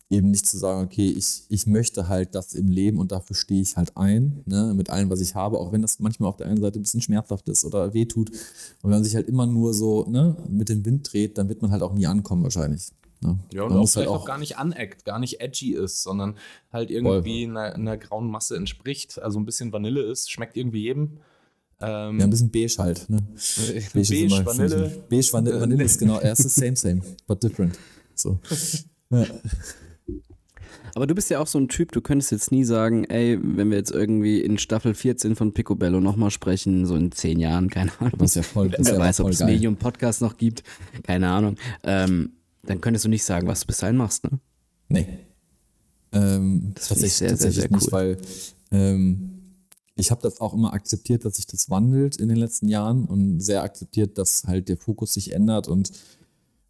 eben 0.10 0.32
nicht 0.32 0.48
zu 0.48 0.58
sagen, 0.58 0.86
okay, 0.86 1.10
ich, 1.10 1.44
ich 1.50 1.68
möchte 1.68 2.08
halt 2.08 2.34
das 2.34 2.54
im 2.56 2.70
Leben 2.70 2.98
und 2.98 3.12
dafür 3.12 3.36
stehe 3.36 3.62
ich 3.62 3.76
halt 3.76 3.96
ein, 3.98 4.42
ne, 4.46 4.74
mit 4.74 4.90
allem, 4.90 5.10
was 5.10 5.20
ich 5.20 5.36
habe, 5.36 5.60
auch 5.60 5.74
wenn 5.74 5.82
das 5.82 6.00
manchmal 6.00 6.30
auf 6.30 6.38
der 6.38 6.48
einen 6.48 6.62
Seite 6.62 6.80
ein 6.80 6.84
bisschen 6.84 7.02
schmerzhaft 7.02 7.48
ist 7.50 7.66
oder 7.66 7.94
wehtut. 7.94 8.30
Und 8.30 8.38
wenn 8.84 8.92
man 8.92 9.04
sich 9.04 9.16
halt 9.16 9.28
immer 9.28 9.46
nur 9.46 9.74
so 9.74 10.06
ne, 10.10 10.36
mit 10.50 10.70
dem 10.70 10.86
Wind 10.86 11.12
dreht, 11.12 11.38
dann 11.38 11.50
wird 11.50 11.62
man 11.62 11.72
halt 11.72 11.82
auch 11.84 11.94
nie 11.94 12.08
ankommen 12.08 12.42
wahrscheinlich. 12.44 12.88
Ne? 13.22 13.40
Ja, 13.54 13.64
und 13.64 13.70
man 13.70 13.80
auch 13.80 13.90
vielleicht 13.90 14.10
auch 14.10 14.26
gar 14.26 14.38
nicht 14.38 14.58
aneckt, 14.58 15.06
gar 15.06 15.20
nicht 15.20 15.42
edgy 15.42 15.74
ist, 15.74 16.04
sondern 16.04 16.36
halt 16.72 16.92
irgendwie 16.92 17.46
einer, 17.46 17.74
einer 17.74 17.98
grauen 17.98 18.30
Masse 18.30 18.56
entspricht. 18.56 19.22
Also 19.22 19.40
ein 19.40 19.46
bisschen 19.46 19.72
Vanille 19.74 20.02
ist, 20.02 20.32
schmeckt 20.32 20.56
irgendwie 20.58 20.84
jedem. 20.84 21.18
Ähm, 21.80 22.20
ja, 22.20 22.26
ein 22.26 22.30
bisschen 22.30 22.52
beige 22.52 22.76
halt. 22.80 23.10
Ne? 23.10 23.20
beige, 23.94 24.02
ist 24.02 24.12
immer- 24.12 24.46
Vanille. 24.46 25.04
Beige, 25.10 25.34
Vanille, 25.34 25.62
Vanille 25.62 25.84
ist 25.84 26.00
genau, 26.00 26.20
es 26.20 26.40
ist 26.40 26.56
same, 26.56 26.76
same, 26.76 27.02
but 27.28 27.44
different. 27.44 27.78
So. 28.16 28.40
Ja. 29.10 29.26
Aber 30.96 31.06
du 31.06 31.14
bist 31.14 31.30
ja 31.30 31.40
auch 31.40 31.46
so 31.46 31.60
ein 31.60 31.68
Typ, 31.68 31.92
du 31.92 32.02
könntest 32.02 32.32
jetzt 32.32 32.52
nie 32.52 32.64
sagen, 32.64 33.04
ey, 33.04 33.38
wenn 33.40 33.70
wir 33.70 33.78
jetzt 33.78 33.92
irgendwie 33.92 34.42
in 34.42 34.58
Staffel 34.58 34.96
14 34.96 35.36
von 35.36 35.54
Picobello 35.54 36.00
nochmal 36.00 36.32
sprechen, 36.32 36.88
so 36.88 36.96
in 36.96 37.12
zehn 37.12 37.40
Jahren, 37.40 37.70
keine 37.70 37.92
Ahnung. 38.00 38.14
Das 38.18 38.32
ist 38.32 38.36
ja 38.36 38.42
voll, 38.42 38.70
das 38.70 38.80
ist 38.80 38.88
Wer 38.88 38.94
ja 38.96 39.00
weiß, 39.02 39.20
ob 39.20 39.30
es 39.30 39.38
geil. 39.40 39.52
Medium 39.52 39.76
Podcast 39.76 40.22
noch 40.22 40.38
gibt, 40.38 40.64
keine 41.04 41.30
Ahnung. 41.30 41.58
Ähm, 41.84 42.32
dann 42.68 42.82
könntest 42.82 43.06
du 43.06 43.10
nicht 43.10 43.24
sagen, 43.24 43.48
was 43.48 43.62
du 43.62 43.68
bis 43.68 43.78
dahin 43.78 43.98
machst, 43.98 44.24
ne? 44.24 44.40
Nee. 44.90 45.08
Ähm, 46.12 46.72
Das 46.76 46.90
tatsächlich, 46.90 47.14
sehr, 47.14 47.30
sehr, 47.30 47.38
tatsächlich 47.38 47.64
sehr 47.64 47.72
nicht, 47.72 47.88
cool. 47.88 47.92
weil 47.92 48.18
ähm, 48.72 49.34
ich 49.96 50.12
habe 50.12 50.22
das 50.22 50.40
auch 50.40 50.54
immer 50.54 50.74
akzeptiert, 50.74 51.26
dass 51.26 51.36
sich 51.36 51.48
das 51.48 51.70
wandelt 51.70 52.18
in 52.18 52.30
den 52.30 52.38
letzten 52.38 52.68
Jahren 52.68 53.06
und 53.06 53.40
sehr 53.40 53.64
akzeptiert, 53.64 54.18
dass 54.18 54.44
halt 54.46 54.70
der 54.70 54.78
Fokus 54.78 55.14
sich 55.14 55.34
ändert 55.34 55.68
und 55.68 55.92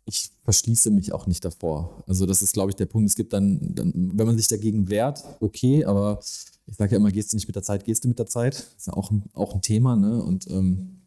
ich 0.05 0.31
verschließe 0.43 0.89
mich 0.89 1.11
auch 1.11 1.27
nicht 1.27 1.43
davor. 1.43 2.03
Also 2.07 2.25
das 2.25 2.41
ist, 2.41 2.53
glaube 2.53 2.71
ich, 2.71 2.77
der 2.77 2.85
Punkt. 2.85 3.09
Es 3.09 3.15
gibt 3.17 3.33
dann, 3.33 3.75
dann, 3.75 3.91
wenn 3.93 4.25
man 4.25 4.37
sich 4.37 4.47
dagegen 4.47 4.89
wehrt, 4.89 5.21
okay, 5.41 5.83
aber 5.83 6.21
ich 6.65 6.77
sage 6.77 6.93
ja 6.93 6.97
immer, 6.97 7.11
gehst 7.11 7.33
du 7.33 7.35
nicht 7.35 7.47
mit 7.47 7.55
der 7.57 7.63
Zeit, 7.63 7.83
gehst 7.83 8.05
du 8.05 8.07
mit 8.07 8.17
der 8.17 8.25
Zeit. 8.25 8.55
Das 8.55 8.75
ist 8.77 8.87
ja 8.87 8.93
auch 8.93 9.11
ein, 9.11 9.23
auch 9.33 9.53
ein 9.53 9.61
Thema, 9.61 9.97
ne? 9.97 10.23
Und 10.23 10.49
ähm, 10.49 11.01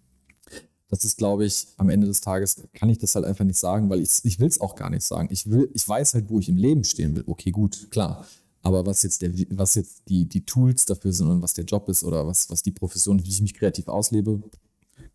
das 0.90 1.04
ist, 1.04 1.16
glaube 1.18 1.44
ich, 1.44 1.66
am 1.76 1.88
Ende 1.88 2.06
des 2.06 2.20
Tages 2.20 2.56
kann 2.74 2.88
ich 2.90 2.98
das 2.98 3.14
halt 3.14 3.24
einfach 3.24 3.44
nicht 3.44 3.58
sagen, 3.58 3.88
weil 3.90 4.00
ich, 4.00 4.10
ich 4.24 4.40
will 4.40 4.48
es 4.48 4.60
auch 4.60 4.74
gar 4.74 4.90
nicht 4.90 5.04
sagen. 5.04 5.28
Ich 5.30 5.48
will, 5.48 5.70
ich 5.72 5.88
weiß 5.88 6.14
halt, 6.14 6.28
wo 6.28 6.38
ich 6.40 6.48
im 6.48 6.56
Leben 6.56 6.84
stehen 6.84 7.14
will. 7.16 7.24
Okay, 7.26 7.50
gut, 7.52 7.88
klar. 7.90 8.26
Aber 8.62 8.84
was 8.84 9.02
jetzt 9.02 9.22
der, 9.22 9.32
was 9.50 9.74
jetzt 9.76 10.02
die, 10.08 10.26
die 10.26 10.44
Tools 10.44 10.84
dafür 10.84 11.12
sind 11.12 11.28
und 11.28 11.42
was 11.42 11.54
der 11.54 11.64
Job 11.64 11.88
ist 11.88 12.04
oder 12.04 12.26
was, 12.26 12.50
was 12.50 12.62
die 12.62 12.72
Profession, 12.72 13.24
wie 13.24 13.28
ich 13.28 13.40
mich 13.40 13.54
kreativ 13.54 13.88
auslebe, 13.88 14.42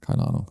keine 0.01 0.26
Ahnung. 0.26 0.49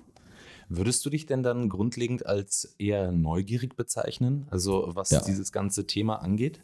Würdest 0.69 1.05
du 1.05 1.11
dich 1.11 1.27
denn 1.27 1.43
dann 1.43 1.69
grundlegend 1.69 2.27
als 2.27 2.75
eher 2.79 3.11
neugierig 3.13 3.77
bezeichnen? 3.77 4.47
Also 4.51 4.91
was 4.95 5.11
Ja. 5.11 5.21
dieses 5.23 5.53
ganze 5.53 5.87
Thema 5.87 6.17
angeht? 6.17 6.63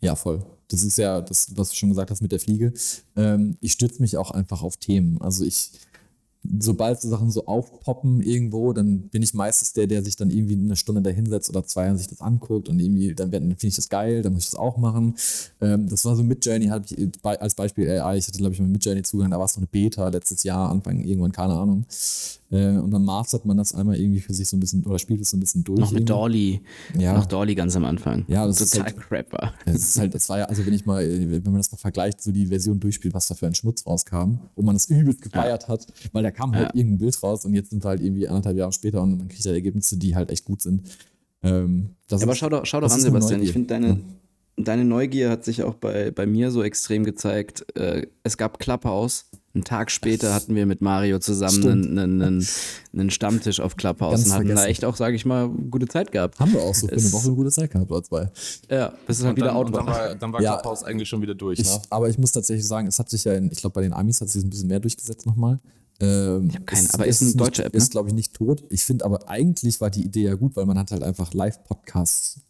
Ja, 0.00 0.16
voll. 0.16 0.44
Das 0.68 0.82
ist 0.82 0.98
ja 0.98 1.20
das, 1.20 1.56
was 1.56 1.70
du 1.70 1.76
schon 1.76 1.90
gesagt 1.90 2.10
hast 2.10 2.20
mit 2.20 2.32
der 2.32 2.40
Fliege. 2.40 2.72
Ähm, 3.16 3.56
ich 3.60 3.72
stütze 3.72 4.02
mich 4.02 4.16
auch 4.16 4.32
einfach 4.32 4.62
auf 4.62 4.76
Themen. 4.76 5.20
Also 5.22 5.44
ich 5.44 5.70
sobald 6.58 7.00
so 7.00 7.08
Sachen 7.08 7.30
so 7.30 7.46
aufpoppen 7.46 8.20
irgendwo, 8.20 8.72
dann 8.72 9.08
bin 9.08 9.22
ich 9.22 9.32
meistens 9.32 9.72
der, 9.72 9.86
der 9.86 10.02
sich 10.02 10.16
dann 10.16 10.30
irgendwie 10.30 10.54
eine 10.54 10.76
Stunde 10.76 11.00
da 11.00 11.10
hinsetzt 11.10 11.50
oder 11.50 11.64
zwei 11.64 11.90
und 11.90 11.98
sich 11.98 12.08
das 12.08 12.20
anguckt 12.20 12.68
und 12.68 12.80
irgendwie, 12.80 13.14
dann, 13.14 13.30
dann 13.30 13.42
finde 13.42 13.66
ich 13.68 13.76
das 13.76 13.88
geil, 13.88 14.22
dann 14.22 14.32
muss 14.32 14.44
ich 14.44 14.50
das 14.50 14.58
auch 14.58 14.76
machen. 14.76 15.14
Ähm, 15.60 15.88
das 15.88 16.04
war 16.04 16.16
so 16.16 16.22
mit 16.22 16.44
Journey, 16.44 16.66
habe 16.66 16.84
ich 16.88 17.08
als 17.22 17.54
Beispiel 17.54 17.88
AI, 17.88 18.18
ich 18.18 18.26
hatte 18.26 18.38
glaube 18.38 18.54
ich 18.54 18.60
mal 18.60 18.68
mit 18.68 18.84
Journey 18.84 19.02
Zugang, 19.02 19.30
da 19.30 19.38
war 19.38 19.46
es 19.46 19.56
noch 19.56 19.62
eine 19.62 19.68
Beta 19.68 20.08
letztes 20.08 20.42
Jahr, 20.42 20.70
Anfang 20.70 21.04
irgendwann, 21.04 21.32
keine 21.32 21.54
Ahnung. 21.54 21.84
Äh, 22.52 22.76
und 22.76 22.90
dann 22.90 23.04
mastert 23.04 23.46
man 23.46 23.56
das 23.56 23.74
einmal 23.74 23.96
irgendwie 23.98 24.20
für 24.20 24.34
sich 24.34 24.46
so 24.46 24.58
ein 24.58 24.60
bisschen 24.60 24.84
oder 24.84 24.98
spielt 24.98 25.22
es 25.22 25.30
so 25.30 25.38
ein 25.38 25.40
bisschen 25.40 25.64
durch. 25.64 25.80
Noch 25.80 25.90
mit 25.90 26.08
Dolly. 26.08 26.60
Ja. 26.98 27.14
Noch 27.14 27.24
Dolly 27.24 27.54
ganz 27.54 27.74
am 27.76 27.86
Anfang. 27.86 28.24
Ja, 28.28 28.46
das 28.46 28.58
total 28.58 28.88
ist 28.88 28.96
halt, 28.96 28.96
crap 29.08 29.32
war. 29.32 29.54
Das 29.64 29.76
ist 29.76 29.98
halt, 29.98 30.14
das 30.14 30.28
war 30.28 30.38
ja, 30.40 30.44
also 30.44 30.66
wenn 30.66 30.74
ich 30.74 30.84
mal, 30.84 31.02
wenn 31.02 31.42
man 31.44 31.56
das 31.56 31.72
mal 31.72 31.78
vergleicht, 31.78 32.20
so 32.20 32.30
die 32.30 32.46
Version 32.46 32.78
durchspielt, 32.78 33.14
was 33.14 33.26
da 33.26 33.34
für 33.34 33.46
ein 33.46 33.54
Schmutz 33.54 33.86
rauskam, 33.86 34.34
wo 34.54 34.62
man 34.62 34.74
das 34.74 34.86
übelst 34.86 35.22
gefeiert 35.22 35.62
ja. 35.62 35.68
hat, 35.68 35.86
weil 36.12 36.22
da 36.22 36.30
kam 36.30 36.54
halt 36.54 36.68
ja. 36.68 36.74
irgendein 36.74 36.98
Bild 36.98 37.22
raus 37.22 37.46
und 37.46 37.54
jetzt 37.54 37.70
sind 37.70 37.82
wir 37.82 37.88
halt 37.88 38.02
irgendwie 38.02 38.28
anderthalb 38.28 38.58
Jahre 38.58 38.72
später 38.72 39.00
und 39.00 39.18
dann 39.18 39.28
kriegt 39.28 39.46
er 39.46 39.54
Ergebnisse, 39.54 39.96
die 39.96 40.14
halt 40.14 40.30
echt 40.30 40.44
gut 40.44 40.60
sind. 40.60 40.82
Ähm, 41.42 41.90
ja, 42.10 42.18
aber 42.20 42.34
schau 42.34 42.50
doch, 42.50 42.66
schau 42.66 42.80
doch 42.80 42.90
an, 42.90 43.00
Sebastian. 43.00 43.42
Ich 43.42 43.52
finde 43.52 43.68
deine, 43.68 44.00
deine 44.58 44.84
Neugier 44.84 45.30
hat 45.30 45.46
sich 45.46 45.62
auch 45.62 45.74
bei, 45.74 46.10
bei 46.10 46.26
mir 46.26 46.50
so 46.50 46.62
extrem 46.62 47.04
gezeigt. 47.04 47.64
Äh, 47.76 48.08
es 48.24 48.36
gab 48.36 48.58
Clubhouse 48.58 49.24
einen 49.54 49.64
Tag 49.64 49.90
später 49.90 50.32
hatten 50.32 50.54
wir 50.54 50.64
mit 50.64 50.80
Mario 50.80 51.18
zusammen 51.18 51.62
einen, 51.62 51.98
einen, 51.98 52.46
einen, 52.92 53.10
Stammtisch 53.10 53.60
auf 53.60 53.76
Clubhouse 53.76 54.12
Ganz 54.12 54.26
und 54.26 54.32
hatten 54.32 54.46
vergessen. 54.46 54.64
da 54.64 54.70
echt 54.70 54.84
auch, 54.84 54.96
sage 54.96 55.14
ich 55.14 55.26
mal, 55.26 55.48
gute 55.48 55.86
Zeit 55.88 56.10
gehabt. 56.10 56.40
Haben 56.40 56.54
wir 56.54 56.62
auch 56.62 56.74
so 56.74 56.88
für 56.88 56.94
es, 56.94 57.04
eine 57.04 57.12
Woche 57.12 57.26
eine 57.26 57.36
gute 57.36 57.50
Zeit 57.50 57.70
gehabt, 57.70 57.90
oder 57.90 58.02
zwei. 58.02 58.30
Ja, 58.70 58.92
bis 59.06 59.18
es 59.18 59.26
halt 59.26 59.36
wieder 59.36 59.54
out 59.54 59.70
war. 59.72 59.84
Dann 59.84 59.86
war, 59.86 60.14
dann 60.14 60.32
war 60.32 60.42
ja, 60.42 60.56
Clubhouse 60.56 60.84
eigentlich 60.84 61.08
schon 61.08 61.20
wieder 61.20 61.34
durch. 61.34 61.58
Ich, 61.58 61.66
ne? 61.66 61.82
Aber 61.90 62.08
ich 62.08 62.16
muss 62.18 62.32
tatsächlich 62.32 62.66
sagen, 62.66 62.86
es 62.86 62.98
hat 62.98 63.10
sich 63.10 63.24
ja, 63.24 63.34
in, 63.34 63.50
ich 63.52 63.58
glaube, 63.58 63.74
bei 63.74 63.82
den 63.82 63.92
Amis 63.92 64.20
hat 64.22 64.30
sich 64.30 64.42
ein 64.42 64.48
bisschen 64.48 64.68
mehr 64.68 64.80
durchgesetzt 64.80 65.26
nochmal. 65.26 65.58
Ähm, 66.00 66.48
ich 66.48 66.54
habe 66.54 66.64
keinen, 66.64 66.88
aber 66.92 67.06
ist, 67.06 67.20
ist 67.20 67.34
eine 67.34 67.44
deutsche 67.44 67.64
App. 67.64 67.74
Ne? 67.74 67.78
Ist, 67.78 67.90
glaube 67.90 68.08
ich, 68.08 68.14
nicht 68.14 68.34
tot. 68.34 68.64
Ich 68.70 68.84
finde 68.84 69.04
aber 69.04 69.28
eigentlich 69.28 69.80
war 69.80 69.90
die 69.90 70.02
Idee 70.02 70.24
ja 70.24 70.34
gut, 70.34 70.56
weil 70.56 70.64
man 70.64 70.78
hat 70.78 70.90
halt 70.90 71.02
einfach 71.02 71.34
Live-Podcasts 71.34 72.40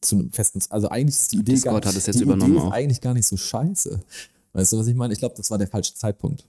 zu 0.00 0.16
einem 0.16 0.30
festen. 0.30 0.60
Also 0.70 0.88
eigentlich 0.88 1.16
ist 1.16 1.32
die 1.32 1.36
Idee 1.36 1.52
Discord 1.52 1.84
gar, 1.84 1.92
hat 1.92 1.98
es 1.98 2.06
jetzt 2.06 2.18
die 2.18 2.24
übernommen 2.24 2.56
Idee 2.56 2.66
ist 2.66 2.72
eigentlich 2.72 3.00
gar 3.00 3.14
nicht 3.14 3.26
so 3.26 3.36
scheiße. 3.36 4.00
Weißt 4.56 4.72
du, 4.72 4.78
was 4.78 4.86
ich 4.86 4.94
meine? 4.94 5.12
Ich 5.12 5.18
glaube, 5.18 5.34
das 5.36 5.50
war 5.50 5.58
der 5.58 5.68
falsche 5.68 5.92
Zeitpunkt. 5.94 6.46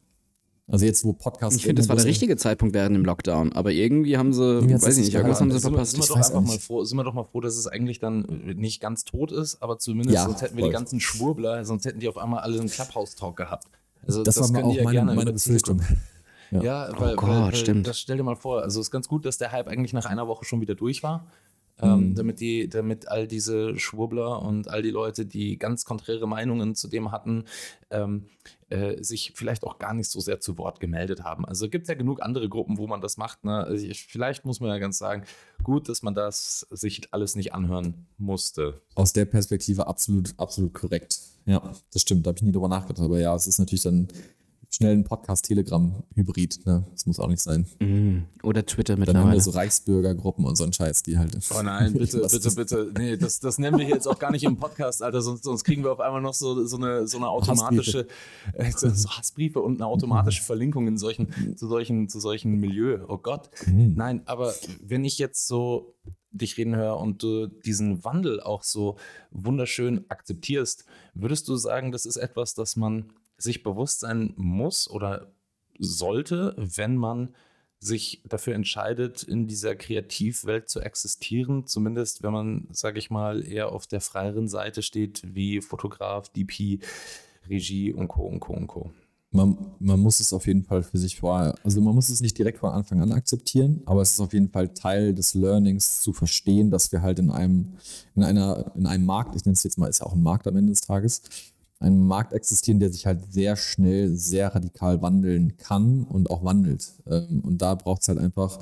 Also 0.69 0.85
jetzt, 0.85 1.03
wo 1.03 1.11
Podcast. 1.11 1.57
Ich 1.57 1.63
finde, 1.63 1.81
das 1.81 1.89
war 1.89 1.97
der 1.97 2.05
richtige 2.05 2.37
Zeitpunkt 2.37 2.73
während 2.73 2.95
dem 2.95 3.03
Lockdown. 3.03 3.51
Aber 3.51 3.71
irgendwie 3.71 4.17
haben 4.17 4.31
sie, 4.31 4.43
irgendwie 4.43 4.75
weiß 4.75 4.97
ich 4.97 5.05
nicht, 5.05 5.13
irgendwas 5.13 5.41
haben 5.41 5.51
sie 5.51 5.59
verpasst. 5.59 5.91
Sind 5.91 6.03
wir, 6.03 6.07
doch 6.07 6.15
einfach 6.15 6.41
mal 6.41 6.59
froh, 6.59 6.83
sind 6.85 6.97
wir 6.97 7.03
doch 7.03 7.13
mal 7.13 7.25
froh, 7.25 7.41
dass 7.41 7.57
es 7.57 7.67
eigentlich 7.67 7.99
dann 7.99 8.21
nicht 8.55 8.81
ganz 8.81 9.03
tot 9.03 9.33
ist, 9.33 9.61
aber 9.61 9.77
zumindest 9.77 10.15
ja, 10.15 10.23
sonst 10.23 10.41
hätten 10.41 10.55
wir 10.55 10.63
voll. 10.63 10.69
die 10.69 10.73
ganzen 10.73 10.99
Schwurbler, 11.01 11.65
sonst 11.65 11.85
hätten 11.85 11.99
die 11.99 12.07
auf 12.07 12.17
einmal 12.17 12.39
alle 12.39 12.59
einen 12.59 12.69
Clubhouse-Talk 12.69 13.35
gehabt. 13.35 13.67
Also 14.05 14.23
das, 14.23 14.35
das 14.35 14.53
war 14.53 14.63
auch 14.63 14.73
ja 14.73 14.83
meine, 14.83 15.03
meine 15.03 15.33
Befürchtung. 15.33 15.81
Ja, 16.51 16.63
ja 16.63 16.89
weil, 16.97 17.13
oh 17.13 17.15
Gott, 17.17 17.29
weil, 17.29 17.41
weil, 17.43 17.55
stimmt. 17.55 17.87
Das 17.87 17.99
stell 17.99 18.15
dir 18.15 18.23
mal 18.23 18.37
vor, 18.37 18.61
also 18.61 18.79
es 18.79 18.87
ist 18.87 18.91
ganz 18.91 19.09
gut, 19.09 19.25
dass 19.25 19.37
der 19.37 19.51
Hype 19.51 19.67
eigentlich 19.67 19.91
nach 19.91 20.05
einer 20.05 20.29
Woche 20.29 20.45
schon 20.45 20.61
wieder 20.61 20.75
durch 20.75 21.03
war. 21.03 21.27
Ähm, 21.79 22.09
mhm. 22.09 22.15
damit, 22.15 22.39
die, 22.39 22.69
damit 22.69 23.07
all 23.07 23.27
diese 23.27 23.77
Schwurbler 23.77 24.41
und 24.41 24.67
all 24.67 24.81
die 24.81 24.89
Leute, 24.89 25.27
die 25.27 25.59
ganz 25.59 25.85
konträre 25.85 26.27
Meinungen 26.27 26.73
zu 26.73 26.87
dem 26.87 27.11
hatten, 27.11 27.43
ähm, 27.91 28.25
äh, 28.69 29.01
sich 29.03 29.33
vielleicht 29.35 29.63
auch 29.63 29.77
gar 29.77 29.93
nicht 29.93 30.09
so 30.09 30.19
sehr 30.19 30.39
zu 30.39 30.57
Wort 30.57 30.79
gemeldet 30.79 31.23
haben. 31.23 31.45
Also 31.45 31.69
gibt 31.69 31.83
es 31.83 31.89
ja 31.89 31.93
genug 31.93 32.21
andere 32.23 32.49
Gruppen, 32.49 32.79
wo 32.79 32.87
man 32.87 32.99
das 32.99 33.17
macht. 33.17 33.43
Ne? 33.45 33.63
Also 33.63 33.85
ich, 33.85 34.07
vielleicht 34.07 34.43
muss 34.43 34.59
man 34.59 34.69
ja 34.69 34.79
ganz 34.79 34.97
sagen, 34.97 35.23
gut, 35.63 35.87
dass 35.87 36.01
man 36.01 36.15
das 36.15 36.65
sich 36.71 37.13
alles 37.13 37.35
nicht 37.35 37.53
anhören 37.53 38.07
musste. 38.17 38.81
Aus 38.95 39.13
der 39.13 39.25
Perspektive 39.25 39.85
absolut, 39.85 40.33
absolut 40.37 40.73
korrekt. 40.73 41.19
Ja, 41.45 41.61
das 41.93 42.01
stimmt. 42.01 42.25
Da 42.25 42.29
habe 42.29 42.39
ich 42.39 42.43
nie 42.43 42.51
drüber 42.51 42.67
nachgedacht. 42.67 43.05
Aber 43.05 43.19
ja, 43.19 43.35
es 43.35 43.47
ist 43.47 43.59
natürlich 43.59 43.83
dann 43.83 44.07
schnellen 44.69 45.03
Podcast-Telegram-Hybrid. 45.03 46.65
Ne? 46.65 46.85
Das 46.91 47.05
muss 47.05 47.19
auch 47.19 47.27
nicht 47.27 47.41
sein. 47.41 47.65
Mm, 47.79 48.25
oder 48.43 48.65
Twitter 48.65 48.95
mittlerweile. 48.97 49.23
Dann 49.23 49.31
haben 49.31 49.37
wir 49.37 49.41
so 49.41 49.51
Reichsbürgergruppen 49.51 50.45
und 50.45 50.55
so 50.55 50.63
einen 50.63 50.73
Scheiß, 50.73 51.03
die 51.03 51.17
halt. 51.17 51.37
Oh 51.57 51.61
nein, 51.61 51.93
bitte, 51.97 52.19
bitte, 52.19 52.51
bitte. 52.51 52.91
Nee, 52.97 53.17
das, 53.17 53.39
das 53.39 53.57
nennen 53.57 53.77
wir 53.77 53.85
hier 53.85 53.95
jetzt 53.95 54.07
auch 54.07 54.19
gar 54.19 54.31
nicht 54.31 54.43
im 54.43 54.57
Podcast, 54.57 55.01
Alter. 55.01 55.21
Sonst, 55.21 55.43
sonst 55.43 55.63
kriegen 55.63 55.83
wir 55.83 55.91
auf 55.91 55.99
einmal 55.99 56.21
noch 56.21 56.33
so, 56.33 56.65
so, 56.65 56.77
eine, 56.77 57.07
so 57.07 57.17
eine 57.17 57.29
automatische 57.29 58.07
Hassbriefe. 58.57 58.87
Äh, 58.87 58.93
so 58.95 59.09
Hassbriefe 59.09 59.59
und 59.61 59.75
eine 59.75 59.87
automatische 59.87 60.43
Verlinkung 60.43 60.87
in 60.87 60.97
solchen, 60.97 61.55
zu, 61.55 61.67
solchen, 61.67 62.09
zu 62.09 62.19
solchen 62.19 62.59
Milieu. 62.59 62.99
Oh 63.07 63.17
Gott. 63.17 63.49
Mhm. 63.65 63.93
Nein, 63.95 64.21
aber 64.25 64.53
wenn 64.81 65.05
ich 65.05 65.17
jetzt 65.17 65.47
so 65.47 65.95
dich 66.31 66.57
reden 66.57 66.75
höre 66.75 66.97
und 66.97 67.23
du 67.23 67.47
diesen 67.47 68.03
Wandel 68.03 68.41
auch 68.41 68.63
so 68.63 68.97
wunderschön 69.31 70.05
akzeptierst, 70.09 70.85
würdest 71.13 71.47
du 71.47 71.55
sagen, 71.55 71.91
das 71.91 72.05
ist 72.05 72.17
etwas, 72.17 72.53
das 72.53 72.75
man 72.75 73.11
sich 73.37 73.63
bewusst 73.63 74.01
sein 74.01 74.33
muss 74.35 74.89
oder 74.89 75.31
sollte, 75.79 76.55
wenn 76.57 76.97
man 76.97 77.33
sich 77.79 78.23
dafür 78.27 78.55
entscheidet, 78.55 79.21
in 79.23 79.47
dieser 79.47 79.75
Kreativwelt 79.75 80.67
zu 80.67 80.79
existieren, 80.79 81.67
zumindest 81.67 82.23
wenn 82.23 82.33
man, 82.33 82.67
sage 82.71 82.97
ich 82.97 83.11
mal, 83.11 83.45
eher 83.45 83.71
auf 83.71 83.85
der 83.85 84.01
freieren 84.01 84.47
Seite 84.47 84.81
steht, 84.81 85.21
wie 85.23 85.61
Fotograf, 85.61 86.29
DP, 86.29 86.79
Regie 87.47 87.93
und 87.93 88.07
Co. 88.07 88.23
und 88.23 88.39
Co. 88.39 88.53
und 88.53 88.67
Co. 88.67 88.91
Man, 89.29 89.57
man 89.79 89.99
muss 89.99 90.21
es 90.21 90.33
auf 90.33 90.47
jeden 90.47 90.63
Fall 90.63 90.81
für 90.83 90.97
sich 90.97 91.19
vorher, 91.19 91.53
also 91.63 91.81
man 91.81 91.93
muss 91.93 92.09
es 92.09 92.21
nicht 92.21 92.37
direkt 92.37 92.59
von 92.59 92.71
Anfang 92.71 93.01
an 93.01 93.11
akzeptieren, 93.11 93.81
aber 93.85 94.01
es 94.01 94.11
ist 94.11 94.21
auf 94.21 94.33
jeden 94.33 94.49
Fall 94.49 94.69
Teil 94.69 95.13
des 95.13 95.33
Learnings 95.35 96.01
zu 96.01 96.13
verstehen, 96.13 96.71
dass 96.71 96.91
wir 96.91 97.01
halt 97.01 97.19
in 97.19 97.29
einem, 97.29 97.73
in 98.15 98.23
einer, 98.23 98.71
in 98.75 98.87
einem 98.87 99.05
Markt, 99.05 99.35
ich 99.35 99.45
nenne 99.45 99.53
es 99.53 99.63
jetzt 99.63 99.77
mal, 99.77 99.89
ist 99.89 99.99
ja 99.99 100.05
auch 100.05 100.13
ein 100.13 100.23
Markt 100.23 100.47
am 100.47 100.55
Ende 100.55 100.71
des 100.71 100.81
Tages, 100.81 101.21
einem 101.79 102.05
Markt 102.07 102.33
existieren, 102.33 102.79
der 102.79 102.91
sich 102.91 103.05
halt 103.05 103.31
sehr 103.31 103.55
schnell, 103.55 104.15
sehr 104.15 104.53
radikal 104.53 105.01
wandeln 105.01 105.57
kann 105.57 106.03
und 106.03 106.29
auch 106.29 106.43
wandelt. 106.43 106.91
Ähm, 107.05 107.41
und 107.41 107.61
da 107.61 107.75
braucht 107.75 108.01
es 108.01 108.07
halt 108.07 108.19
einfach 108.19 108.59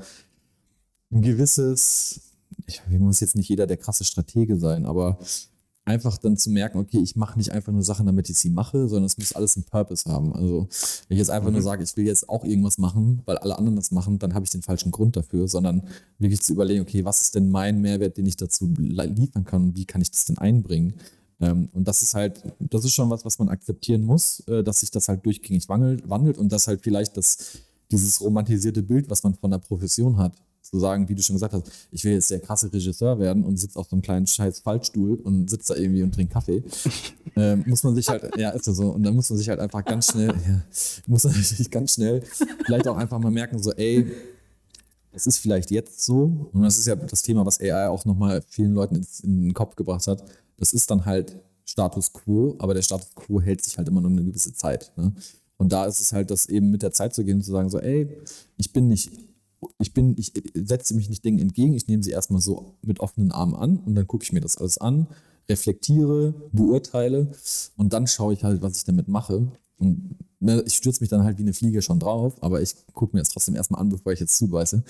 ein 1.11 1.21
gewisses, 1.21 2.21
ich 2.67 2.81
muss 2.89 3.21
jetzt 3.21 3.35
nicht 3.35 3.49
jeder 3.49 3.67
der 3.67 3.77
krasse 3.77 4.03
Stratege 4.03 4.57
sein, 4.57 4.85
aber 4.85 5.17
einfach 5.85 6.17
dann 6.17 6.35
zu 6.35 6.49
merken, 6.49 6.79
okay, 6.79 6.99
ich 6.99 7.15
mache 7.15 7.37
nicht 7.37 7.51
einfach 7.51 7.71
nur 7.71 7.83
Sachen, 7.83 8.07
damit 8.07 8.29
ich 8.29 8.37
sie 8.37 8.49
mache, 8.49 8.87
sondern 8.87 9.05
es 9.05 9.17
muss 9.17 9.33
alles 9.33 9.55
einen 9.55 9.65
Purpose 9.65 10.11
haben. 10.11 10.33
Also 10.33 10.67
wenn 11.07 11.15
ich 11.15 11.19
jetzt 11.19 11.29
einfach 11.29 11.49
mhm. 11.49 11.53
nur 11.53 11.61
sage, 11.61 11.83
ich 11.83 11.95
will 11.95 12.05
jetzt 12.05 12.27
auch 12.27 12.43
irgendwas 12.43 12.79
machen, 12.79 13.21
weil 13.25 13.37
alle 13.37 13.57
anderen 13.57 13.75
das 13.75 13.91
machen, 13.91 14.17
dann 14.17 14.33
habe 14.33 14.45
ich 14.45 14.51
den 14.51 14.63
falschen 14.63 14.91
Grund 14.91 15.15
dafür, 15.15 15.47
sondern 15.47 15.83
wirklich 16.17 16.41
zu 16.41 16.53
überlegen, 16.53 16.81
okay, 16.81 17.05
was 17.05 17.21
ist 17.21 17.35
denn 17.35 17.49
mein 17.49 17.81
Mehrwert, 17.81 18.17
den 18.17 18.25
ich 18.25 18.35
dazu 18.35 18.73
liefern 18.77 19.45
kann 19.45 19.63
und 19.63 19.75
wie 19.77 19.85
kann 19.85 20.01
ich 20.01 20.09
das 20.09 20.25
denn 20.25 20.39
einbringen? 20.39 20.95
Ähm, 21.39 21.69
und 21.73 21.87
das 21.87 22.01
ist 22.01 22.13
halt, 22.13 22.41
das 22.59 22.85
ist 22.85 22.93
schon 22.93 23.09
was, 23.09 23.25
was 23.25 23.39
man 23.39 23.49
akzeptieren 23.49 24.03
muss, 24.03 24.41
äh, 24.47 24.63
dass 24.63 24.79
sich 24.79 24.91
das 24.91 25.07
halt 25.07 25.25
durchgängig 25.25 25.67
wandelt, 25.67 26.07
wandelt 26.09 26.37
und 26.37 26.51
dass 26.51 26.67
halt 26.67 26.81
vielleicht 26.81 27.17
das, 27.17 27.59
dieses 27.91 28.21
romantisierte 28.21 28.81
Bild, 28.81 29.09
was 29.09 29.23
man 29.23 29.33
von 29.35 29.51
der 29.51 29.59
Profession 29.59 30.17
hat, 30.17 30.33
zu 30.65 30.79
sagen, 30.79 31.07
wie 31.07 31.15
du 31.15 31.21
schon 31.21 31.35
gesagt 31.35 31.53
hast, 31.53 31.71
ich 31.91 32.03
will 32.03 32.13
jetzt 32.13 32.31
der 32.31 32.39
krasse 32.39 32.71
Regisseur 32.73 33.19
werden 33.19 33.43
und 33.43 33.57
sitze 33.57 33.77
auf 33.77 33.87
so 33.87 33.95
einem 33.95 34.01
kleinen 34.01 34.25
scheiß 34.25 34.61
Fallstuhl 34.61 35.15
und 35.23 35.49
sitze 35.49 35.73
da 35.73 35.79
irgendwie 35.79 36.01
und 36.01 36.13
trinke 36.13 36.33
Kaffee, 36.33 36.63
ähm, 37.35 37.63
muss 37.67 37.83
man 37.83 37.93
sich 37.93 38.09
halt, 38.09 38.35
ja, 38.35 38.49
ist 38.49 38.65
ja 38.65 38.73
so, 38.73 38.89
und 38.89 39.03
dann 39.03 39.15
muss 39.15 39.29
man 39.29 39.37
sich 39.37 39.47
halt 39.47 39.59
einfach 39.59 39.85
ganz 39.85 40.11
schnell, 40.11 40.29
ja, 40.47 40.61
muss 41.05 41.23
man 41.23 41.33
sich 41.33 41.69
ganz 41.69 41.93
schnell 41.93 42.23
vielleicht 42.65 42.87
auch 42.87 42.97
einfach 42.97 43.19
mal 43.19 43.31
merken, 43.31 43.61
so, 43.61 43.71
ey, 43.73 44.11
es 45.11 45.27
ist 45.27 45.37
vielleicht 45.37 45.69
jetzt 45.71 46.03
so, 46.03 46.49
und 46.51 46.63
das 46.63 46.79
ist 46.79 46.87
ja 46.87 46.95
das 46.95 47.21
Thema, 47.21 47.45
was 47.45 47.59
AI 47.61 47.87
auch 47.87 48.03
nochmal 48.05 48.43
vielen 48.49 48.73
Leuten 48.73 49.05
in 49.23 49.43
den 49.43 49.53
Kopf 49.53 49.75
gebracht 49.75 50.07
hat, 50.07 50.23
das 50.57 50.73
ist 50.73 50.89
dann 50.91 51.05
halt 51.05 51.37
Status 51.65 52.13
quo, 52.13 52.55
aber 52.59 52.73
der 52.73 52.81
Status 52.81 53.13
quo 53.15 53.41
hält 53.41 53.63
sich 53.63 53.77
halt 53.77 53.87
immer 53.87 54.01
nur 54.01 54.11
eine 54.11 54.23
gewisse 54.23 54.53
Zeit. 54.53 54.91
Ne? 54.97 55.13
Und 55.57 55.71
da 55.71 55.85
ist 55.85 55.99
es 55.99 56.13
halt, 56.13 56.31
das 56.31 56.47
eben 56.47 56.71
mit 56.71 56.81
der 56.81 56.91
Zeit 56.91 57.13
zu 57.13 57.23
gehen 57.23 57.37
und 57.37 57.43
zu 57.43 57.51
sagen, 57.51 57.69
so, 57.69 57.79
ey, 57.79 58.09
ich 58.57 58.73
bin 58.73 58.87
nicht, 58.87 59.11
ich 59.79 59.93
bin, 59.93 60.15
ich 60.17 60.33
setze 60.53 60.95
mich 60.95 61.09
nicht 61.09 61.23
Dingen 61.23 61.39
entgegen, 61.39 61.73
ich 61.73 61.87
nehme 61.87 62.03
sie 62.03 62.11
erstmal 62.11 62.41
so 62.41 62.75
mit 62.81 62.99
offenen 62.99 63.31
Armen 63.31 63.55
an 63.55 63.77
und 63.77 63.95
dann 63.95 64.07
gucke 64.07 64.23
ich 64.23 64.33
mir 64.33 64.41
das 64.41 64.57
alles 64.57 64.77
an, 64.77 65.07
reflektiere, 65.49 66.33
beurteile 66.51 67.31
und 67.77 67.93
dann 67.93 68.07
schaue 68.07 68.33
ich 68.33 68.43
halt, 68.43 68.61
was 68.61 68.77
ich 68.77 68.83
damit 68.83 69.07
mache. 69.07 69.47
Und 69.77 70.15
ne, 70.39 70.63
ich 70.65 70.75
stürze 70.75 71.01
mich 71.01 71.09
dann 71.09 71.23
halt 71.23 71.37
wie 71.37 71.43
eine 71.43 71.53
Fliege 71.53 71.81
schon 71.81 71.99
drauf, 71.99 72.41
aber 72.41 72.61
ich 72.61 72.75
gucke 72.93 73.15
mir 73.15 73.21
das 73.21 73.29
trotzdem 73.29 73.55
erstmal 73.55 73.81
an, 73.81 73.89
bevor 73.89 74.13
ich 74.13 74.19
jetzt 74.19 74.37
zubeiße. 74.37 74.83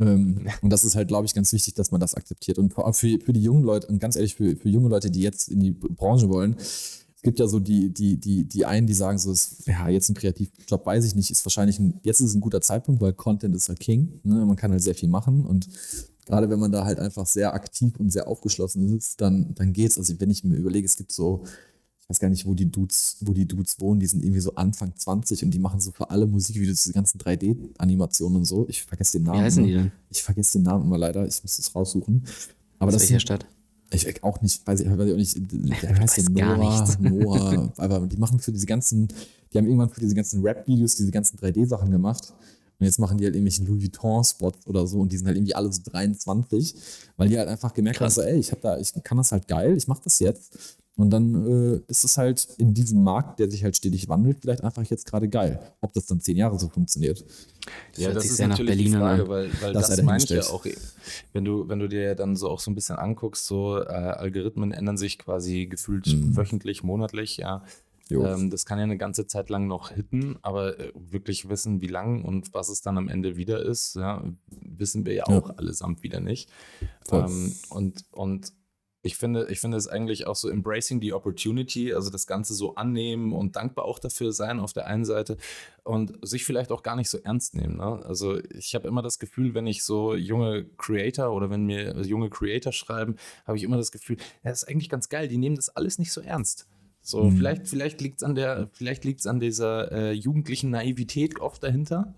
Ähm, 0.00 0.48
und 0.62 0.70
das 0.70 0.84
ist 0.84 0.96
halt, 0.96 1.08
glaube 1.08 1.26
ich, 1.26 1.34
ganz 1.34 1.52
wichtig, 1.52 1.74
dass 1.74 1.90
man 1.90 2.00
das 2.00 2.14
akzeptiert. 2.14 2.58
Und 2.58 2.74
für, 2.74 2.92
für 2.92 3.32
die 3.32 3.42
jungen 3.42 3.62
Leute, 3.62 3.86
und 3.86 3.98
ganz 3.98 4.16
ehrlich, 4.16 4.34
für, 4.34 4.56
für 4.56 4.68
junge 4.68 4.88
Leute, 4.88 5.10
die 5.10 5.20
jetzt 5.20 5.48
in 5.48 5.60
die 5.60 5.72
Branche 5.72 6.28
wollen, 6.28 6.56
es 6.58 7.22
gibt 7.22 7.38
ja 7.38 7.46
so 7.46 7.60
die, 7.60 7.94
die, 7.94 8.18
die, 8.18 8.44
die 8.48 8.64
einen, 8.64 8.88
die 8.88 8.94
sagen 8.94 9.16
so, 9.16 9.30
ist, 9.30 9.64
ja, 9.68 9.88
jetzt 9.88 10.08
ein 10.08 10.14
Kreativjob, 10.14 10.84
weiß 10.84 11.04
ich 11.04 11.14
nicht, 11.14 11.30
ist 11.30 11.46
wahrscheinlich 11.46 11.78
ein, 11.78 12.00
jetzt 12.02 12.20
ist 12.20 12.34
ein 12.34 12.40
guter 12.40 12.60
Zeitpunkt, 12.60 13.00
weil 13.00 13.12
Content 13.12 13.54
ist 13.54 13.68
halt 13.68 13.78
King. 13.78 14.20
Ne? 14.24 14.44
Man 14.44 14.56
kann 14.56 14.72
halt 14.72 14.82
sehr 14.82 14.96
viel 14.96 15.08
machen 15.08 15.46
und 15.46 15.68
gerade 16.26 16.50
wenn 16.50 16.58
man 16.58 16.72
da 16.72 16.84
halt 16.84 16.98
einfach 16.98 17.26
sehr 17.26 17.54
aktiv 17.54 17.92
und 17.98 18.10
sehr 18.10 18.26
aufgeschlossen 18.26 18.96
ist, 18.96 19.20
dann, 19.20 19.54
dann 19.54 19.72
geht's. 19.72 19.98
Also 19.98 20.18
wenn 20.18 20.30
ich 20.30 20.42
mir 20.42 20.56
überlege, 20.56 20.84
es 20.84 20.96
gibt 20.96 21.12
so 21.12 21.44
weiß 22.08 22.18
gar 22.18 22.28
nicht, 22.28 22.46
wo 22.46 22.54
die 22.54 22.70
Dudes, 22.70 23.16
wo 23.20 23.32
die 23.32 23.46
Dudes 23.46 23.80
wohnen, 23.80 24.00
die 24.00 24.06
sind 24.06 24.22
irgendwie 24.22 24.40
so 24.40 24.54
Anfang 24.54 24.92
20 24.94 25.44
und 25.44 25.50
die 25.50 25.58
machen 25.58 25.80
so 25.80 25.92
für 25.92 26.10
alle 26.10 26.26
Musikvideos 26.26 26.82
diese 26.82 26.92
ganzen 26.92 27.18
3D-Animationen 27.18 28.38
und 28.38 28.44
so. 28.44 28.66
Ich 28.68 28.82
vergesse 28.82 29.18
den 29.18 29.24
Namen. 29.24 29.40
Wie 29.40 29.44
heißen 29.44 29.64
die 29.64 29.72
denn? 29.72 29.92
Ich 30.10 30.22
vergesse 30.22 30.58
den 30.58 30.64
Namen 30.64 30.84
immer 30.84 30.98
leider, 30.98 31.26
ich 31.26 31.42
muss 31.42 31.58
es 31.58 31.74
raussuchen. 31.74 32.24
Aber 32.78 32.88
Aus 32.88 32.94
das 32.94 33.02
welcher 33.02 33.12
sind, 33.14 33.22
Stadt? 33.22 33.46
Ich 33.94 34.22
auch 34.22 34.40
nicht, 34.40 34.66
weiß 34.66 34.80
ich, 34.80 34.86
weiß 34.86 35.06
ich 35.06 35.12
auch 35.12 35.16
nicht, 35.16 35.82
der 35.82 35.98
heißt 35.98 36.16
ja 36.16 36.24
Noah, 36.30 36.88
Noah, 37.00 37.72
aber 37.76 38.06
die 38.06 38.16
machen 38.16 38.38
für 38.40 38.52
diese 38.52 38.66
ganzen, 38.66 39.08
die 39.52 39.58
haben 39.58 39.66
irgendwann 39.66 39.90
für 39.90 40.00
diese 40.00 40.14
ganzen 40.14 40.42
Rap-Videos 40.42 40.94
diese 40.96 41.10
ganzen 41.10 41.38
3D-Sachen 41.38 41.90
gemacht. 41.90 42.32
Und 42.78 42.86
jetzt 42.86 42.98
machen 42.98 43.18
die 43.18 43.24
halt 43.24 43.36
irgendwelche 43.36 43.62
Louis 43.62 43.82
Vuitton-Spots 43.82 44.66
oder 44.66 44.86
so 44.88 44.98
und 44.98 45.12
die 45.12 45.16
sind 45.16 45.26
halt 45.26 45.36
irgendwie 45.36 45.54
alle 45.54 45.72
so 45.72 45.80
23, 45.84 46.74
weil 47.16 47.28
die 47.28 47.38
halt 47.38 47.48
einfach 47.48 47.72
gemerkt 47.74 47.98
Krass. 47.98 48.16
haben, 48.16 48.24
so, 48.24 48.28
ey, 48.28 48.40
ich 48.40 48.50
hab 48.50 48.60
da, 48.60 48.76
ich 48.78 48.92
kann 49.04 49.18
das 49.18 49.30
halt 49.30 49.46
geil, 49.46 49.76
ich 49.76 49.86
mach 49.86 50.00
das 50.00 50.18
jetzt. 50.18 50.81
Und 50.96 51.10
dann 51.10 51.46
äh, 51.46 51.80
ist 51.88 52.04
es 52.04 52.18
halt 52.18 52.46
in 52.58 52.74
diesem 52.74 53.02
Markt, 53.02 53.40
der 53.40 53.50
sich 53.50 53.64
halt 53.64 53.76
stetig 53.76 54.08
wandelt, 54.08 54.40
vielleicht 54.40 54.62
einfach 54.62 54.84
jetzt 54.84 55.06
gerade 55.06 55.28
geil. 55.28 55.58
Ob 55.80 55.92
das 55.94 56.04
dann 56.06 56.20
zehn 56.20 56.36
Jahre 56.36 56.58
so 56.58 56.68
funktioniert. 56.68 57.24
Das 57.92 58.04
ja, 58.04 58.12
das 58.12 58.26
ist 58.26 58.40
natürlich 58.40 58.76
Berlin 58.76 58.92
die 58.92 58.98
Frage, 58.98 59.28
weil, 59.28 59.50
weil 59.62 59.72
das, 59.72 59.88
das 59.88 60.02
meine 60.02 60.22
ich 60.22 60.28
ja 60.28 60.42
auch, 60.42 60.66
wenn 61.32 61.44
du, 61.44 61.66
wenn 61.68 61.78
du 61.78 61.88
dir 61.88 62.14
dann 62.14 62.36
so 62.36 62.50
auch 62.50 62.60
so 62.60 62.70
ein 62.70 62.74
bisschen 62.74 62.96
anguckst, 62.96 63.46
so 63.46 63.78
äh, 63.78 63.86
Algorithmen 63.86 64.72
ändern 64.72 64.98
sich 64.98 65.18
quasi 65.18 65.66
gefühlt 65.66 66.06
mhm. 66.08 66.36
wöchentlich, 66.36 66.82
monatlich, 66.82 67.38
ja. 67.38 67.64
Ähm, 68.10 68.50
das 68.50 68.66
kann 68.66 68.78
ja 68.78 68.84
eine 68.84 68.98
ganze 68.98 69.26
Zeit 69.26 69.48
lang 69.48 69.66
noch 69.66 69.90
hitten, 69.90 70.36
aber 70.42 70.78
äh, 70.78 70.92
wirklich 70.94 71.48
wissen, 71.48 71.80
wie 71.80 71.86
lang 71.86 72.22
und 72.24 72.52
was 72.52 72.68
es 72.68 72.82
dann 72.82 72.98
am 72.98 73.08
Ende 73.08 73.36
wieder 73.36 73.64
ist, 73.64 73.96
ja, 73.96 74.22
wissen 74.50 75.06
wir 75.06 75.14
ja 75.14 75.24
auch 75.24 75.48
ja. 75.48 75.54
allesamt 75.56 76.02
wieder 76.02 76.20
nicht. 76.20 76.50
Ähm, 77.10 77.54
und, 77.70 78.04
und 78.12 78.52
ich 79.02 79.16
finde, 79.16 79.48
ich 79.50 79.58
finde 79.58 79.76
es 79.76 79.88
eigentlich 79.88 80.26
auch 80.28 80.36
so 80.36 80.48
embracing 80.48 81.00
the 81.00 81.12
opportunity, 81.12 81.92
also 81.92 82.08
das 82.08 82.26
Ganze 82.28 82.54
so 82.54 82.76
annehmen 82.76 83.32
und 83.32 83.56
dankbar 83.56 83.84
auch 83.84 83.98
dafür 83.98 84.32
sein 84.32 84.60
auf 84.60 84.72
der 84.72 84.86
einen 84.86 85.04
Seite 85.04 85.36
und 85.82 86.16
sich 86.22 86.44
vielleicht 86.44 86.70
auch 86.70 86.84
gar 86.84 86.94
nicht 86.94 87.10
so 87.10 87.18
ernst 87.18 87.56
nehmen. 87.56 87.78
Ne? 87.78 88.00
Also 88.04 88.38
ich 88.54 88.76
habe 88.76 88.86
immer 88.86 89.02
das 89.02 89.18
Gefühl, 89.18 89.54
wenn 89.54 89.66
ich 89.66 89.82
so 89.82 90.14
junge 90.14 90.64
Creator 90.78 91.32
oder 91.32 91.50
wenn 91.50 91.66
mir 91.66 92.00
junge 92.02 92.30
Creator 92.30 92.72
schreiben, 92.72 93.16
habe 93.44 93.56
ich 93.56 93.64
immer 93.64 93.76
das 93.76 93.90
Gefühl, 93.90 94.18
ja, 94.44 94.50
das 94.50 94.62
ist 94.62 94.68
eigentlich 94.68 94.88
ganz 94.88 95.08
geil, 95.08 95.26
die 95.26 95.38
nehmen 95.38 95.56
das 95.56 95.68
alles 95.68 95.98
nicht 95.98 96.12
so 96.12 96.20
ernst. 96.20 96.68
So, 97.00 97.24
mhm. 97.24 97.36
vielleicht, 97.36 97.66
vielleicht 97.66 98.00
liegt 98.00 98.18
es 98.18 98.22
an 98.22 98.36
der, 98.36 98.68
vielleicht 98.72 99.04
liegt 99.04 99.20
es 99.20 99.26
an 99.26 99.40
dieser 99.40 99.90
äh, 99.90 100.12
jugendlichen 100.12 100.70
Naivität 100.70 101.40
oft 101.40 101.60
dahinter. 101.64 102.14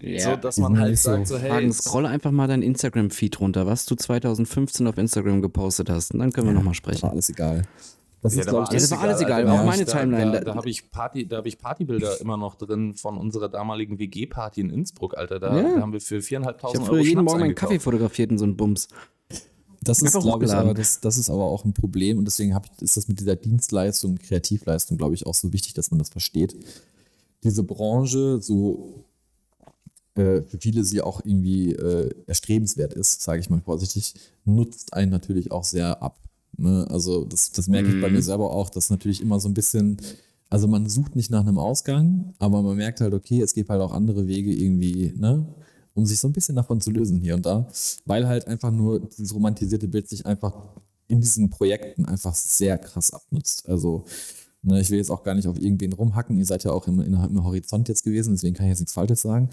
Ja. 0.00 0.30
So, 0.30 0.36
dass 0.36 0.56
man 0.58 0.78
halt 0.78 0.98
sagt, 0.98 1.28
so, 1.28 1.38
hey. 1.38 1.50
Fragen, 1.50 1.72
scroll 1.72 2.06
einfach 2.06 2.30
mal 2.30 2.48
dein 2.48 2.62
Instagram-Feed 2.62 3.40
runter, 3.40 3.66
was 3.66 3.84
du 3.84 3.94
2015 3.94 4.86
auf 4.86 4.98
Instagram 4.98 5.42
gepostet 5.42 5.90
hast. 5.90 6.12
Und 6.14 6.20
dann 6.20 6.32
können 6.32 6.46
wir 6.46 6.52
ja, 6.52 6.58
nochmal 6.58 6.74
sprechen. 6.74 7.02
War 7.02 7.10
alles 7.10 7.28
egal. 7.28 7.62
Das, 8.22 8.34
ja, 8.34 8.40
ist, 8.40 8.46
da 8.46 8.52
war, 8.52 8.70
alles, 8.70 8.88
das 8.88 8.90
war 8.92 9.00
alles 9.00 9.20
egal, 9.20 9.48
auch 9.48 9.64
meine 9.64 9.84
Timeline. 9.84 10.30
Da, 10.30 10.38
da, 10.38 10.44
da 10.44 10.54
habe 10.54 10.70
ich, 10.70 10.90
Party, 10.92 11.26
hab 11.28 11.44
ich 11.44 11.58
Partybilder 11.58 12.20
immer 12.20 12.36
noch 12.36 12.54
drin 12.54 12.94
von 12.94 13.18
unserer 13.18 13.48
damaligen 13.48 13.98
WG-Party 13.98 14.60
in 14.60 14.70
Innsbruck, 14.70 15.16
Alter. 15.16 15.40
Da, 15.40 15.56
ja. 15.56 15.74
da 15.74 15.80
haben 15.80 15.92
wir 15.92 16.00
für 16.00 16.18
4.500 16.18 16.46
Euro 16.46 16.54
Ich 16.56 16.62
habe 16.62 16.86
früher 16.86 17.00
jeden 17.02 17.24
Morgen 17.24 17.40
meinen 17.40 17.54
Kaffee 17.56 17.80
fotografiert 17.80 18.30
in 18.30 18.38
so 18.38 18.44
einem 18.44 18.56
Bums. 18.56 18.86
Das 19.82 20.00
ist, 20.00 20.16
glaube 20.16 20.44
ich, 20.44 20.52
aber, 20.52 20.74
das, 20.74 21.00
das 21.00 21.18
ist 21.18 21.28
aber 21.28 21.42
auch 21.42 21.64
ein 21.64 21.74
Problem 21.74 22.18
und 22.18 22.24
deswegen 22.24 22.52
ich, 22.56 22.82
ist 22.82 22.96
das 22.96 23.08
mit 23.08 23.18
dieser 23.18 23.34
Dienstleistung, 23.34 24.16
Kreativleistung, 24.16 24.96
glaube 24.96 25.14
ich, 25.14 25.26
auch 25.26 25.34
so 25.34 25.52
wichtig, 25.52 25.74
dass 25.74 25.90
man 25.90 25.98
das 25.98 26.08
versteht. 26.08 26.54
Diese 27.42 27.64
Branche, 27.64 28.40
so 28.40 29.04
äh, 30.14 30.42
für 30.42 30.58
viele 30.60 30.84
sie 30.84 31.00
auch 31.00 31.24
irgendwie 31.24 31.72
äh, 31.72 32.10
erstrebenswert 32.26 32.94
ist, 32.94 33.22
sage 33.22 33.40
ich 33.40 33.50
mal 33.50 33.60
vorsichtig, 33.60 34.14
nutzt 34.44 34.92
einen 34.92 35.10
natürlich 35.10 35.50
auch 35.52 35.64
sehr 35.64 36.02
ab. 36.02 36.18
Ne? 36.56 36.86
Also 36.90 37.24
das, 37.24 37.52
das 37.52 37.68
merke 37.68 37.88
mm. 37.88 37.94
ich 37.94 38.02
bei 38.02 38.10
mir 38.10 38.18
mhm. 38.18 38.22
selber 38.22 38.50
auch, 38.50 38.68
dass 38.68 38.90
natürlich 38.90 39.20
immer 39.22 39.40
so 39.40 39.48
ein 39.48 39.54
bisschen, 39.54 39.96
also 40.50 40.68
man 40.68 40.88
sucht 40.88 41.16
nicht 41.16 41.30
nach 41.30 41.40
einem 41.40 41.58
Ausgang, 41.58 42.34
aber 42.38 42.62
man 42.62 42.76
merkt 42.76 43.00
halt, 43.00 43.14
okay, 43.14 43.40
es 43.40 43.54
gibt 43.54 43.70
halt 43.70 43.80
auch 43.80 43.92
andere 43.92 44.26
Wege 44.26 44.52
irgendwie, 44.52 45.14
ne? 45.16 45.46
um 45.94 46.06
sich 46.06 46.18
so 46.18 46.28
ein 46.28 46.32
bisschen 46.32 46.56
davon 46.56 46.80
zu 46.80 46.90
lösen 46.90 47.20
hier 47.20 47.34
und 47.34 47.46
da, 47.46 47.68
weil 48.04 48.26
halt 48.26 48.46
einfach 48.46 48.70
nur 48.70 49.00
dieses 49.00 49.34
romantisierte 49.34 49.88
Bild 49.88 50.08
sich 50.08 50.26
einfach 50.26 50.54
in 51.08 51.20
diesen 51.20 51.50
Projekten 51.50 52.06
einfach 52.06 52.34
sehr 52.34 52.78
krass 52.78 53.12
abnutzt. 53.12 53.68
Also 53.68 54.04
Ne, 54.64 54.80
ich 54.80 54.90
will 54.90 54.98
jetzt 54.98 55.10
auch 55.10 55.24
gar 55.24 55.34
nicht 55.34 55.48
auf 55.48 55.58
irgendwen 55.58 55.92
rumhacken. 55.92 56.38
Ihr 56.38 56.46
seid 56.46 56.62
ja 56.62 56.70
auch 56.70 56.86
im, 56.86 57.00
im 57.00 57.44
Horizont 57.44 57.88
jetzt 57.88 58.04
gewesen, 58.04 58.32
deswegen 58.32 58.54
kann 58.54 58.66
ich 58.66 58.70
jetzt 58.70 58.80
nichts 58.80 58.92
Falsches 58.92 59.22
sagen. 59.22 59.50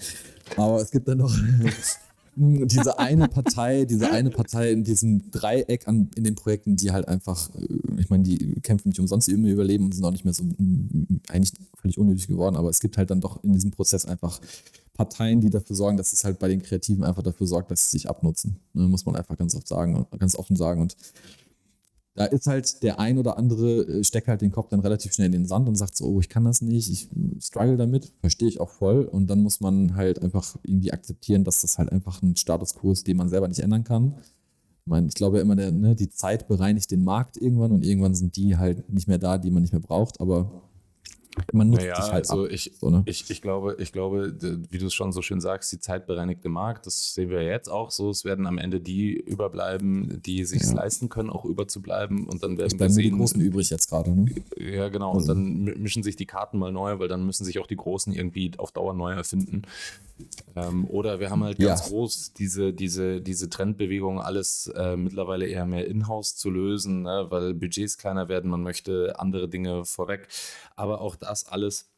Aber 0.55 0.79
es 0.79 0.91
gibt 0.91 1.07
dann 1.07 1.17
noch 1.17 1.35
diese 2.35 2.99
eine 2.99 3.27
Partei, 3.27 3.85
diese 3.85 4.11
eine 4.11 4.29
Partei 4.29 4.71
in 4.71 4.83
diesem 4.83 5.31
Dreieck 5.31 5.87
an, 5.87 6.11
in 6.15 6.23
den 6.23 6.35
Projekten, 6.35 6.75
die 6.75 6.91
halt 6.91 7.07
einfach, 7.07 7.49
äh, 7.55 7.99
ich 7.99 8.09
meine, 8.09 8.23
die 8.23 8.61
kämpfen 8.61 8.89
nicht 8.89 8.99
umsonst 8.99 9.27
immer 9.29 9.47
überleben 9.47 9.85
und 9.85 9.95
sind 9.95 10.05
auch 10.05 10.11
nicht 10.11 10.25
mehr 10.25 10.33
so 10.33 10.43
eigentlich 11.27 11.53
völlig 11.81 11.97
unnötig 11.97 12.27
geworden, 12.27 12.55
aber 12.55 12.69
es 12.69 12.79
gibt 12.79 12.97
halt 12.97 13.09
dann 13.09 13.19
doch 13.19 13.43
in 13.43 13.53
diesem 13.53 13.71
Prozess 13.71 14.05
einfach 14.05 14.39
Parteien, 14.93 15.41
die 15.41 15.49
dafür 15.49 15.75
sorgen, 15.75 15.97
dass 15.97 16.13
es 16.13 16.23
halt 16.23 16.39
bei 16.39 16.49
den 16.49 16.61
Kreativen 16.61 17.03
einfach 17.03 17.23
dafür 17.23 17.47
sorgt, 17.47 17.71
dass 17.71 17.89
sie 17.89 17.97
sich 17.97 18.09
abnutzen. 18.09 18.59
Ne, 18.73 18.87
muss 18.87 19.05
man 19.05 19.15
einfach 19.15 19.37
ganz 19.37 19.55
oft 19.55 19.67
sagen, 19.67 20.05
ganz 20.17 20.35
offen 20.35 20.55
sagen. 20.55 20.81
Und 20.81 20.95
da 22.15 22.25
ist 22.25 22.47
halt 22.47 22.83
der 22.83 22.99
ein 22.99 23.17
oder 23.17 23.37
andere, 23.37 23.81
äh, 23.83 24.03
steckt 24.03 24.27
halt 24.27 24.41
den 24.41 24.51
Kopf 24.51 24.69
dann 24.69 24.79
relativ 24.81 25.13
schnell 25.13 25.27
in 25.27 25.31
den 25.31 25.45
Sand 25.45 25.67
und 25.67 25.75
sagt 25.75 25.95
so, 25.95 26.05
oh, 26.05 26.19
ich 26.19 26.29
kann 26.29 26.43
das 26.43 26.61
nicht, 26.61 26.89
ich 26.89 27.09
struggle 27.41 27.77
damit, 27.77 28.11
verstehe 28.19 28.47
ich 28.47 28.59
auch 28.59 28.69
voll. 28.69 29.05
Und 29.05 29.27
dann 29.27 29.41
muss 29.41 29.61
man 29.61 29.95
halt 29.95 30.21
einfach 30.21 30.57
irgendwie 30.63 30.91
akzeptieren, 30.91 31.43
dass 31.43 31.61
das 31.61 31.77
halt 31.77 31.91
einfach 31.91 32.21
ein 32.21 32.35
Status 32.35 32.75
quo 32.75 32.91
ist, 32.91 33.07
den 33.07 33.17
man 33.17 33.29
selber 33.29 33.47
nicht 33.47 33.59
ändern 33.59 33.83
kann. 33.83 34.15
Ich 34.81 34.87
meine, 34.87 35.07
ich 35.07 35.13
glaube 35.13 35.37
ja 35.37 35.43
immer, 35.43 35.55
der, 35.55 35.71
ne, 35.71 35.95
die 35.95 36.09
Zeit 36.09 36.47
bereinigt 36.47 36.91
den 36.91 37.03
Markt 37.03 37.37
irgendwann 37.37 37.71
und 37.71 37.85
irgendwann 37.85 38.15
sind 38.15 38.35
die 38.35 38.57
halt 38.57 38.89
nicht 38.91 39.07
mehr 39.07 39.19
da, 39.19 39.37
die 39.37 39.51
man 39.51 39.61
nicht 39.61 39.73
mehr 39.73 39.81
braucht, 39.81 40.19
aber 40.19 40.68
man 41.53 41.69
nutzt 41.69 41.83
naja, 41.83 41.95
dich 41.95 42.11
halt 42.11 42.29
also 42.29 42.45
ab, 42.45 42.51
ich, 42.51 42.71
so, 42.79 42.89
ne? 42.89 43.03
ich, 43.05 43.29
ich, 43.29 43.41
glaube, 43.41 43.75
ich 43.79 43.91
glaube, 43.91 44.35
wie 44.69 44.77
du 44.77 44.87
es 44.87 44.93
schon 44.93 45.11
so 45.11 45.21
schön 45.21 45.39
sagst, 45.39 45.71
die 45.71 45.79
zeitbereinigte 45.79 46.49
Markt, 46.49 46.85
das 46.85 47.13
sehen 47.13 47.29
wir 47.29 47.43
jetzt 47.43 47.69
auch 47.69 47.91
so. 47.91 48.09
Es 48.09 48.25
werden 48.25 48.47
am 48.47 48.57
Ende 48.57 48.81
die 48.81 49.13
überbleiben, 49.13 50.21
die 50.25 50.43
sich 50.45 50.63
ja. 50.63 50.73
leisten 50.73 51.09
können, 51.09 51.29
auch 51.29 51.45
überzubleiben. 51.45 52.27
Und 52.27 52.43
dann 52.43 52.57
werden 52.57 52.79
wir 52.79 52.89
sehen. 52.89 53.03
die 53.03 53.11
Großen 53.11 53.39
übrig 53.39 53.69
jetzt 53.69 53.89
gerade, 53.89 54.11
ne? 54.11 54.33
Ja, 54.57 54.89
genau. 54.89 55.13
Also. 55.13 55.31
Und 55.33 55.67
dann 55.67 55.81
mischen 55.81 56.03
sich 56.03 56.15
die 56.15 56.25
Karten 56.25 56.57
mal 56.57 56.71
neu, 56.71 56.99
weil 56.99 57.07
dann 57.07 57.25
müssen 57.25 57.45
sich 57.45 57.59
auch 57.59 57.67
die 57.67 57.77
Großen 57.77 58.11
irgendwie 58.13 58.51
auf 58.57 58.71
Dauer 58.71 58.93
neu 58.93 59.13
erfinden. 59.13 59.63
Ähm, 60.55 60.85
oder 60.85 61.19
wir 61.19 61.29
haben 61.29 61.43
halt 61.43 61.59
ganz 61.59 61.81
ja. 61.81 61.87
groß 61.87 62.33
diese, 62.33 62.73
diese, 62.73 63.21
diese 63.21 63.49
Trendbewegung, 63.49 64.19
alles 64.21 64.71
äh, 64.75 64.95
mittlerweile 64.95 65.47
eher 65.47 65.65
mehr 65.65 65.87
in-house 65.87 66.35
zu 66.35 66.49
lösen, 66.49 67.03
ne? 67.03 67.27
weil 67.29 67.53
Budgets 67.53 67.97
kleiner 67.97 68.29
werden, 68.29 68.49
man 68.49 68.63
möchte 68.63 69.19
andere 69.19 69.49
Dinge 69.49 69.85
vorweg. 69.85 70.27
Aber 70.75 71.01
auch 71.01 71.15
das 71.15 71.47
alles 71.47 71.89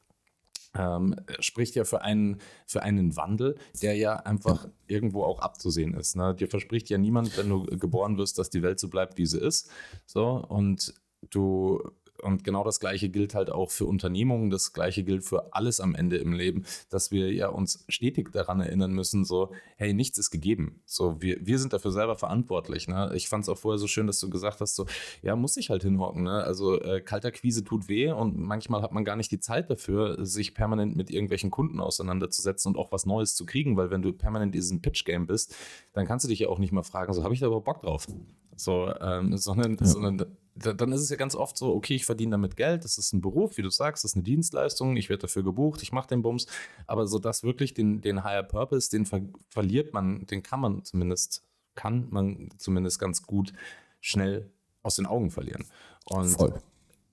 ähm, 0.73 1.15
spricht 1.39 1.75
ja 1.75 1.83
für 1.83 2.01
einen, 2.01 2.39
für 2.65 2.83
einen 2.83 3.15
Wandel, 3.15 3.57
der 3.81 3.95
ja 3.95 4.15
einfach 4.15 4.67
irgendwo 4.87 5.23
auch 5.23 5.39
abzusehen 5.39 5.93
ist. 5.93 6.15
Ne? 6.15 6.35
Dir 6.35 6.47
verspricht 6.47 6.89
ja 6.89 6.97
niemand, 6.97 7.37
wenn 7.37 7.49
du 7.49 7.65
geboren 7.65 8.17
wirst, 8.17 8.37
dass 8.37 8.49
die 8.49 8.61
Welt 8.61 8.79
so 8.79 8.87
bleibt, 8.89 9.17
wie 9.17 9.25
sie 9.25 9.39
ist. 9.39 9.69
So, 10.05 10.43
und 10.47 10.93
du 11.29 11.81
und 12.21 12.43
genau 12.43 12.63
das 12.63 12.79
Gleiche 12.79 13.09
gilt 13.09 13.35
halt 13.35 13.49
auch 13.49 13.71
für 13.71 13.85
Unternehmungen, 13.85 14.49
das 14.49 14.73
Gleiche 14.73 15.03
gilt 15.03 15.23
für 15.23 15.53
alles 15.53 15.79
am 15.79 15.95
Ende 15.95 16.17
im 16.17 16.33
Leben, 16.33 16.63
dass 16.89 17.11
wir 17.11 17.31
ja 17.33 17.49
uns 17.49 17.85
stetig 17.89 18.31
daran 18.31 18.61
erinnern 18.61 18.91
müssen, 18.91 19.25
so, 19.25 19.51
hey, 19.77 19.93
nichts 19.93 20.17
ist 20.17 20.31
gegeben. 20.31 20.81
So, 20.85 21.21
wir, 21.21 21.37
wir 21.41 21.59
sind 21.59 21.73
dafür 21.73 21.91
selber 21.91 22.15
verantwortlich. 22.15 22.87
Ne? 22.87 23.11
Ich 23.15 23.29
fand 23.29 23.43
es 23.43 23.49
auch 23.49 23.57
vorher 23.57 23.79
so 23.79 23.87
schön, 23.87 24.07
dass 24.07 24.19
du 24.19 24.29
gesagt 24.29 24.61
hast, 24.61 24.75
so, 24.75 24.85
ja, 25.21 25.35
muss 25.35 25.57
ich 25.57 25.69
halt 25.69 25.83
hinhocken. 25.83 26.23
Ne? 26.23 26.43
Also 26.43 26.79
äh, 26.79 27.01
kalter 27.01 27.31
Quise 27.31 27.63
tut 27.63 27.87
weh 27.87 28.11
und 28.11 28.37
manchmal 28.37 28.81
hat 28.81 28.91
man 28.91 29.05
gar 29.05 29.15
nicht 29.15 29.31
die 29.31 29.39
Zeit 29.39 29.69
dafür, 29.69 30.25
sich 30.25 30.53
permanent 30.53 30.95
mit 30.95 31.09
irgendwelchen 31.09 31.51
Kunden 31.51 31.79
auseinanderzusetzen 31.79 32.73
und 32.73 32.79
auch 32.79 32.91
was 32.91 33.05
Neues 33.05 33.35
zu 33.35 33.45
kriegen, 33.45 33.77
weil 33.77 33.91
wenn 33.91 34.01
du 34.01 34.13
permanent 34.13 34.53
in 34.55 34.59
diesem 34.59 34.81
Pitch-Game 34.81 35.27
bist, 35.27 35.55
dann 35.93 36.05
kannst 36.05 36.25
du 36.25 36.29
dich 36.29 36.39
ja 36.39 36.49
auch 36.49 36.59
nicht 36.59 36.71
mehr 36.71 36.83
fragen, 36.83 37.13
so, 37.13 37.23
habe 37.23 37.33
ich 37.33 37.39
da 37.39 37.47
überhaupt 37.47 37.65
Bock 37.65 37.81
drauf? 37.81 38.07
So, 38.55 38.93
ähm, 39.01 39.35
sondern, 39.37 39.77
ja. 39.79 39.85
sondern 39.85 40.25
dann 40.55 40.91
ist 40.91 41.01
es 41.01 41.09
ja 41.09 41.15
ganz 41.15 41.35
oft 41.35 41.57
so, 41.57 41.73
okay, 41.73 41.95
ich 41.95 42.05
verdiene 42.05 42.31
damit 42.31 42.57
Geld, 42.57 42.83
das 42.83 42.97
ist 42.97 43.13
ein 43.13 43.21
Beruf, 43.21 43.57
wie 43.57 43.61
du 43.61 43.69
sagst, 43.69 44.03
das 44.03 44.11
ist 44.11 44.15
eine 44.15 44.23
Dienstleistung, 44.23 44.97
ich 44.97 45.09
werde 45.09 45.21
dafür 45.21 45.43
gebucht, 45.43 45.81
ich 45.81 45.91
mache 45.91 46.09
den 46.09 46.21
Bums, 46.21 46.47
aber 46.87 47.07
so 47.07 47.19
das 47.19 47.43
wirklich 47.43 47.73
den, 47.73 48.01
den 48.01 48.23
Higher 48.23 48.43
Purpose, 48.43 48.89
den 48.89 49.05
ver 49.05 49.21
verliert 49.49 49.93
man, 49.93 50.25
den 50.25 50.43
kann 50.43 50.59
man 50.59 50.83
zumindest, 50.83 51.43
kann 51.75 52.07
man 52.09 52.49
zumindest 52.57 52.99
ganz 52.99 53.23
gut 53.23 53.53
schnell 54.01 54.51
aus 54.83 54.95
den 54.95 55.05
Augen 55.05 55.31
verlieren. 55.31 55.65
Und 56.05 56.29
Voll. 56.29 56.61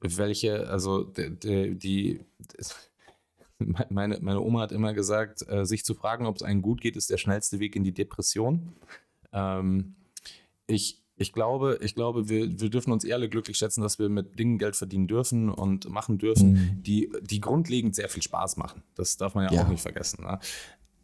welche, 0.01 0.69
also 0.69 1.05
die, 1.05 1.79
die, 1.79 2.21
meine, 3.89 4.19
meine 4.21 4.41
Oma 4.41 4.61
hat 4.61 4.73
immer 4.73 4.95
gesagt, 4.95 5.47
äh, 5.49 5.65
sich 5.65 5.85
zu 5.85 5.95
fragen, 5.95 6.27
ob 6.27 6.37
es 6.37 6.43
einem 6.43 6.63
gut 6.63 6.81
geht, 6.81 6.97
ist 6.97 7.11
der 7.11 7.19
schnellste 7.19 7.61
Weg 7.61 7.77
in 7.77 7.85
die 7.85 7.95
Depression. 7.95 8.73
Ähm, 9.33 9.97
ich, 10.67 11.03
ich 11.19 11.33
glaube, 11.33 11.79
ich 11.83 11.95
glaube, 11.95 12.29
wir, 12.29 12.61
wir 12.61 12.71
dürfen 12.71 12.93
uns 12.93 13.11
alle 13.11 13.29
glücklich 13.29 13.59
schätzen, 13.59 13.83
dass 13.83 13.99
wir 13.99 14.09
mit 14.09 14.39
Dingen 14.39 14.59
Geld 14.59 14.77
verdienen 14.77 15.09
dürfen 15.09 15.51
und 15.51 15.89
machen 15.91 16.19
dürfen, 16.19 16.53
mhm. 16.53 16.83
die, 16.83 17.11
die 17.23 17.41
grundlegend 17.41 17.95
sehr 17.95 18.09
viel 18.09 18.23
Spaß 18.23 18.57
machen. 18.57 18.83
Das 18.95 19.17
darf 19.17 19.35
man 19.35 19.45
ja, 19.45 19.53
ja. 19.53 19.65
auch 19.65 19.69
nicht 19.69 19.83
vergessen. 19.83 20.25
Ne? 20.25 20.39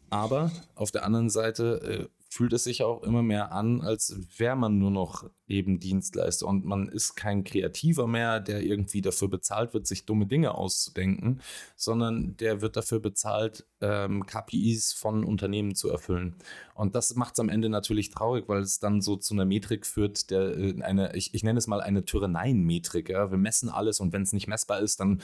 Aber 0.09 0.51
auf 0.75 0.91
der 0.91 1.05
anderen 1.05 1.29
Seite 1.29 1.81
äh, 1.81 2.15
fühlt 2.29 2.53
es 2.53 2.65
sich 2.65 2.83
auch 2.83 3.03
immer 3.03 3.23
mehr 3.23 3.51
an, 3.51 3.81
als 3.81 4.17
wäre 4.37 4.55
man 4.55 4.77
nur 4.77 4.91
noch 4.91 5.29
eben 5.47 5.79
Dienstleister 5.79 6.47
und 6.47 6.65
man 6.65 6.89
ist 6.89 7.15
kein 7.15 7.43
Kreativer 7.43 8.07
mehr, 8.07 8.39
der 8.39 8.61
irgendwie 8.61 9.01
dafür 9.01 9.29
bezahlt 9.29 9.73
wird, 9.73 9.87
sich 9.87 10.05
dumme 10.05 10.25
Dinge 10.25 10.55
auszudenken, 10.55 11.41
sondern 11.75 12.35
der 12.37 12.61
wird 12.61 12.75
dafür 12.75 12.99
bezahlt, 12.99 13.65
ähm, 13.79 14.25
KPIs 14.25 14.91
von 14.93 15.23
Unternehmen 15.23 15.75
zu 15.75 15.89
erfüllen. 15.89 16.35
Und 16.75 16.93
das 16.93 17.15
macht 17.15 17.35
es 17.35 17.39
am 17.39 17.47
Ende 17.47 17.69
natürlich 17.69 18.09
traurig, 18.09 18.47
weil 18.47 18.61
es 18.61 18.79
dann 18.79 19.01
so 19.01 19.15
zu 19.15 19.33
einer 19.33 19.45
Metrik 19.45 19.85
führt, 19.85 20.29
der 20.29 20.57
äh, 20.57 20.81
eine, 20.81 21.15
ich, 21.15 21.33
ich 21.33 21.41
nenne 21.41 21.57
es 21.57 21.67
mal 21.67 21.79
eine 21.79 22.03
Tyranneien-Metrik. 22.03 23.09
Ja? 23.09 23.31
Wir 23.31 23.37
messen 23.37 23.69
alles 23.69 24.01
und 24.01 24.11
wenn 24.11 24.23
es 24.23 24.33
nicht 24.33 24.47
messbar 24.47 24.81
ist, 24.81 24.99
dann 24.99 25.21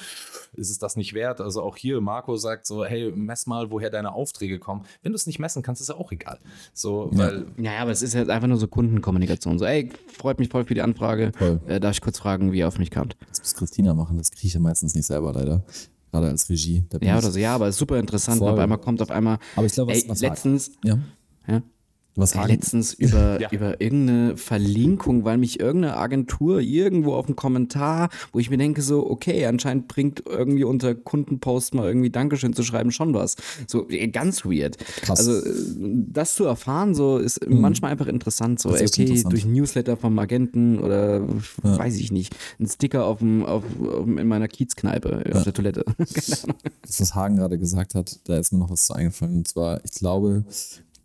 ist 0.53 0.69
es 0.69 0.79
das 0.79 0.95
nicht 0.95 1.13
wert. 1.13 1.41
Also 1.41 1.61
auch 1.61 1.75
hier, 1.75 1.99
Marco 1.99 2.37
sagt 2.37 2.65
so, 2.65 2.85
hey, 2.85 3.11
mess 3.13 3.47
mal, 3.47 3.69
woher 3.69 3.89
deine 3.89 4.13
Aufträge 4.13 4.59
kommen. 4.59 4.85
Wenn 5.03 5.11
du 5.11 5.17
es 5.17 5.27
nicht 5.27 5.39
messen 5.39 5.61
kannst, 5.61 5.81
ist 5.81 5.89
ja 5.89 5.95
auch 5.95 6.13
egal. 6.13 6.39
So, 6.73 7.09
weil 7.11 7.45
ja, 7.57 7.79
aber 7.79 7.91
es 7.91 8.01
ist 8.01 8.13
jetzt 8.13 8.29
einfach 8.29 8.47
nur 8.47 8.57
so 8.57 8.67
Kundenkommunikation. 8.67 9.59
So, 9.59 9.65
ey, 9.65 9.91
freut 10.17 10.39
mich 10.39 10.47
voll 10.47 10.63
für 10.63 10.73
die 10.73 10.81
Anfrage. 10.81 11.33
Äh, 11.67 11.81
darf 11.81 11.95
ich 11.95 12.01
kurz 12.01 12.17
fragen, 12.17 12.53
wie 12.53 12.59
ihr 12.59 12.67
auf 12.69 12.79
mich 12.79 12.91
kamt? 12.91 13.17
Das 13.27 13.39
muss 13.39 13.55
Christina 13.55 13.93
machen, 13.93 14.17
das 14.17 14.31
kriege 14.31 14.47
ich 14.47 14.53
ja 14.53 14.61
meistens 14.61 14.95
nicht 14.95 15.05
selber 15.05 15.33
leider. 15.33 15.65
Gerade 16.11 16.27
als 16.27 16.49
Regie. 16.49 16.85
Ja, 17.01 17.17
oder 17.17 17.31
so, 17.31 17.39
ja, 17.39 17.55
aber 17.55 17.67
es 17.67 17.75
ist 17.75 17.79
super 17.79 17.97
interessant. 17.97 18.39
Voll. 18.39 18.51
Auf 18.51 18.59
einmal 18.59 18.77
kommt 18.77 19.01
auf 19.01 19.11
einmal. 19.11 19.37
Aber 19.55 19.65
ich 19.65 19.73
glaube, 19.73 19.91
was, 19.91 20.03
ey, 20.03 20.09
was 20.09 20.21
letztens. 20.21 20.71
Ja. 20.83 20.97
Ja. 21.47 21.61
Was 22.15 22.35
Ey, 22.35 22.45
letztens 22.45 22.93
über, 22.93 23.39
ja. 23.41 23.49
über 23.51 23.79
irgendeine 23.79 24.35
Verlinkung, 24.35 25.23
weil 25.23 25.37
mich 25.37 25.61
irgendeine 25.61 25.95
Agentur 25.95 26.59
irgendwo 26.59 27.13
auf 27.13 27.27
einen 27.27 27.37
Kommentar, 27.37 28.09
wo 28.33 28.39
ich 28.39 28.49
mir 28.49 28.57
denke 28.57 28.81
so, 28.81 29.09
okay, 29.09 29.45
anscheinend 29.45 29.87
bringt 29.87 30.23
irgendwie 30.27 30.65
unter 30.65 30.93
Kundenpost 30.93 31.73
mal 31.73 31.87
irgendwie 31.87 32.09
Dankeschön 32.09 32.53
zu 32.53 32.63
schreiben 32.63 32.91
schon 32.91 33.13
was. 33.13 33.37
So 33.65 33.87
ganz 34.11 34.43
weird. 34.43 34.77
Krass. 34.77 35.25
Also 35.25 35.41
das 35.79 36.35
zu 36.35 36.43
erfahren 36.43 36.95
so 36.95 37.17
ist 37.17 37.47
mhm. 37.47 37.61
manchmal 37.61 37.91
einfach 37.91 38.07
interessant. 38.07 38.59
So, 38.59 38.69
okay, 38.69 38.83
interessant. 38.83 39.31
durch 39.31 39.45
Newsletter 39.45 39.95
vom 39.95 40.19
Agenten 40.19 40.79
oder 40.79 41.21
ja. 41.63 41.77
weiß 41.77 41.97
ich 41.97 42.11
nicht, 42.11 42.35
ein 42.59 42.67
Sticker 42.67 43.05
auf 43.05 43.19
dem, 43.19 43.45
auf, 43.45 43.63
auf 43.79 44.05
in 44.05 44.27
meiner 44.27 44.49
Kiezkneipe 44.49 45.23
ja. 45.29 45.35
auf 45.35 45.43
der 45.43 45.53
Toilette. 45.53 45.85
das, 45.97 46.45
was 46.99 47.15
Hagen 47.15 47.37
gerade 47.37 47.57
gesagt 47.57 47.95
hat, 47.95 48.19
da 48.25 48.37
ist 48.37 48.51
mir 48.51 48.59
noch 48.59 48.69
was 48.69 48.87
zu 48.87 48.93
eingefallen. 48.93 49.37
Und 49.37 49.47
zwar, 49.47 49.83
ich 49.85 49.91
glaube, 49.91 50.43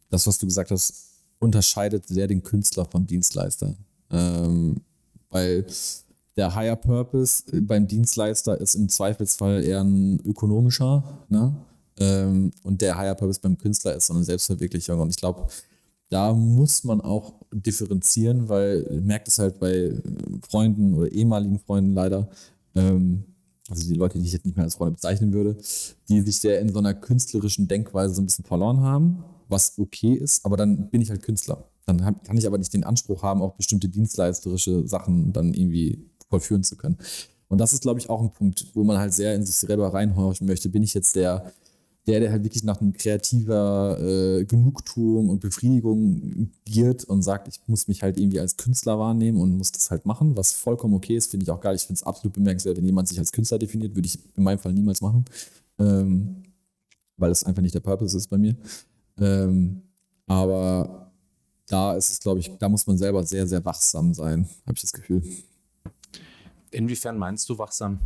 das, 0.09 0.27
was 0.27 0.39
du 0.39 0.47
gesagt 0.47 0.71
hast, 0.71 1.07
unterscheidet 1.39 2.07
sehr 2.07 2.27
den 2.27 2.43
Künstler 2.43 2.85
vom 2.85 3.07
Dienstleister. 3.07 3.75
Ähm, 4.11 4.81
weil 5.31 5.67
der 6.37 6.55
Higher 6.55 6.77
Purpose 6.77 7.45
beim 7.63 7.87
Dienstleister 7.87 8.61
ist 8.61 8.75
im 8.75 8.89
Zweifelsfall 8.89 9.65
eher 9.65 9.83
ein 9.83 10.21
ökonomischer, 10.25 11.03
ne? 11.29 11.55
Ähm, 11.99 12.53
und 12.63 12.83
der 12.83 12.97
Higher 12.99 13.15
Purpose 13.15 13.41
beim 13.41 13.57
Künstler 13.57 13.95
ist 13.95 14.07
so 14.07 14.15
eine 14.15 14.23
Selbstverwirklichung. 14.23 15.01
Und 15.01 15.11
ich 15.11 15.17
glaube, 15.17 15.49
da 16.11 16.33
muss 16.35 16.85
man 16.85 17.01
auch 17.01 17.35
differenzieren, 17.53 18.49
weil 18.49 19.01
merkt 19.03 19.29
es 19.29 19.39
halt 19.39 19.59
bei 19.59 19.95
Freunden 20.49 20.95
oder 20.95 21.11
ehemaligen 21.11 21.59
Freunden 21.59 21.95
leider, 21.95 22.29
ähm, 22.75 23.25
also 23.69 23.89
die 23.89 23.95
Leute, 23.95 24.19
die 24.19 24.27
ich 24.27 24.33
jetzt 24.33 24.45
nicht 24.45 24.57
mehr 24.57 24.65
als 24.65 24.77
Freunde 24.77 24.93
bezeichnen 24.93 25.33
würde, 25.33 25.57
die 26.09 26.21
sich 26.21 26.37
sehr 26.37 26.61
in 26.61 26.73
so 26.73 26.79
einer 26.79 26.95
künstlerischen 26.95 27.67
Denkweise 27.67 28.15
so 28.15 28.23
ein 28.23 28.27
bisschen 28.27 28.45
verloren 28.45 28.81
haben 28.81 29.25
was 29.49 29.79
okay 29.79 30.15
ist, 30.15 30.45
aber 30.45 30.57
dann 30.57 30.91
bin 30.91 31.01
ich 31.01 31.11
halt 31.11 31.23
Künstler. 31.23 31.69
Dann 31.87 32.01
kann 32.25 32.37
ich 32.37 32.47
aber 32.47 32.59
nicht 32.59 32.75
den 32.75 32.85
Anspruch 32.85 33.23
haben, 33.23 33.41
auch 33.41 33.55
bestimmte 33.55 33.89
dienstleisterische 33.89 34.87
Sachen 34.89 35.33
dann 35.33 35.55
irgendwie 35.55 36.05
vollführen 36.29 36.65
zu 36.65 36.77
können. 36.77 36.99
Und 37.49 37.59
das 37.59 37.73
ist, 37.73 37.83
glaube 37.83 38.01
ich, 38.01 38.11
auch 38.11 38.21
ein 38.21 38.33
Punkt, 38.33 38.67
wo 38.75 38.83
man 38.83 38.99
halt 38.99 39.15
sehr 39.15 39.35
in 39.35 39.47
sich 39.47 39.55
selber 39.55 39.95
reinhorchen 39.95 40.47
möchte. 40.47 40.69
Bin 40.69 40.83
ich 40.83 40.95
jetzt 40.95 41.15
der, 41.15 41.53
der, 42.07 42.19
der 42.19 42.33
halt 42.33 42.43
wirklich 42.43 42.65
nach 42.65 42.81
einem 42.81 42.93
kreativer 42.93 43.99
äh, 44.01 44.45
Genugtuung 44.45 45.29
und 45.29 45.41
Befriedigung 45.41 46.51
giert 46.65 47.05
und 47.05 47.23
sagt, 47.23 47.47
ich 47.47 47.61
muss 47.69 47.87
mich 47.87 48.03
halt 48.03 48.19
irgendwie 48.19 48.41
als 48.41 48.57
Künstler 48.57 48.99
wahrnehmen 48.99 49.41
und 49.41 49.57
muss 49.57 49.71
das 49.71 49.91
halt 49.93 50.07
machen, 50.07 50.37
was 50.37 50.53
vollkommen 50.53 50.95
okay 50.95 51.17
ist, 51.17 51.31
finde 51.31 51.45
ich 51.45 51.51
auch 51.51 51.61
geil. 51.61 51.77
Ich 51.77 51.83
finde 51.83 51.99
es 52.01 52.07
absolut 52.07 52.35
bemerkenswert, 52.35 52.77
wenn 52.77 52.85
jemand 52.85 53.09
sich 53.09 53.19
als 53.19 53.31
Künstler 53.31 53.59
definiert, 53.59 53.95
würde 53.95 54.07
ich 54.07 54.19
in 54.37 54.43
meinem 54.43 54.59
Fall 54.59 54.73
niemals 54.73 55.01
machen, 55.01 55.25
ähm, 55.79 56.43
weil 57.17 57.29
das 57.29 57.45
einfach 57.45 57.63
nicht 57.63 57.75
der 57.75 57.81
Purpose 57.81 58.17
ist 58.17 58.29
bei 58.29 58.39
mir. 58.39 58.57
Ähm, 59.19 59.83
aber 60.27 61.13
da 61.67 61.95
ist 61.95 62.11
es, 62.11 62.21
glaube 62.21 62.41
ich, 62.41 62.51
da 62.59 62.69
muss 62.69 62.87
man 62.87 62.97
selber 62.97 63.25
sehr, 63.25 63.47
sehr 63.47 63.65
wachsam 63.65 64.15
sein, 64.15 64.49
habe 64.67 64.75
ich 64.75 64.83
das 64.83 64.93
Gefühl. 64.93 65.23
Inwiefern 66.71 67.19
meinst 67.19 67.49
du 67.49 67.59
wachsam? 67.59 67.99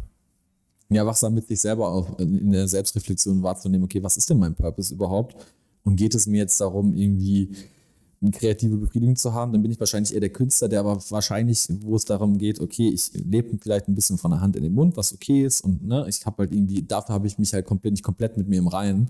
Ja, 0.89 1.07
wachsam 1.07 1.35
mit 1.35 1.47
sich 1.47 1.61
selber 1.61 1.89
auch 1.89 2.19
in 2.19 2.51
der 2.51 2.67
Selbstreflexion 2.67 3.43
wahrzunehmen, 3.43 3.85
okay, 3.85 4.03
was 4.03 4.17
ist 4.17 4.29
denn 4.29 4.39
mein 4.39 4.55
Purpose 4.55 4.93
überhaupt? 4.93 5.37
Und 5.85 5.97
geht 5.97 6.15
es 6.15 6.27
mir 6.27 6.39
jetzt 6.39 6.61
darum, 6.61 6.97
irgendwie 6.97 7.55
eine 8.21 8.33
kreative 8.33 8.77
Befriedigung 8.77 9.17
zu 9.17 9.33
haben, 9.33 9.53
dann 9.53 9.63
bin 9.63 9.71
ich 9.71 9.81
wahrscheinlich 9.81 10.13
eher 10.13 10.21
der 10.21 10.31
Künstler, 10.31 10.69
der 10.69 10.81
aber 10.81 11.01
wahrscheinlich, 11.09 11.67
wo 11.83 11.97
es 11.97 12.05
darum 12.05 12.37
geht, 12.37 12.61
okay, 12.61 12.89
ich 12.89 13.13
lebe 13.15 13.57
vielleicht 13.59 13.89
ein 13.89 13.95
bisschen 13.95 14.19
von 14.19 14.33
der 14.33 14.41
Hand 14.41 14.57
in 14.57 14.63
den 14.63 14.75
Mund, 14.75 14.97
was 14.97 15.15
okay 15.15 15.45
ist 15.45 15.63
und 15.63 15.87
ne, 15.87 16.05
ich 16.09 16.27
habe 16.27 16.39
halt 16.39 16.53
irgendwie, 16.53 16.83
dafür 16.83 17.15
habe 17.15 17.27
ich 17.27 17.39
mich 17.39 17.55
halt 17.55 17.65
komplett 17.65 17.93
nicht 17.93 18.03
komplett 18.03 18.37
mit 18.37 18.47
mir 18.47 18.59
im 18.59 18.69
Reinen. 18.69 19.09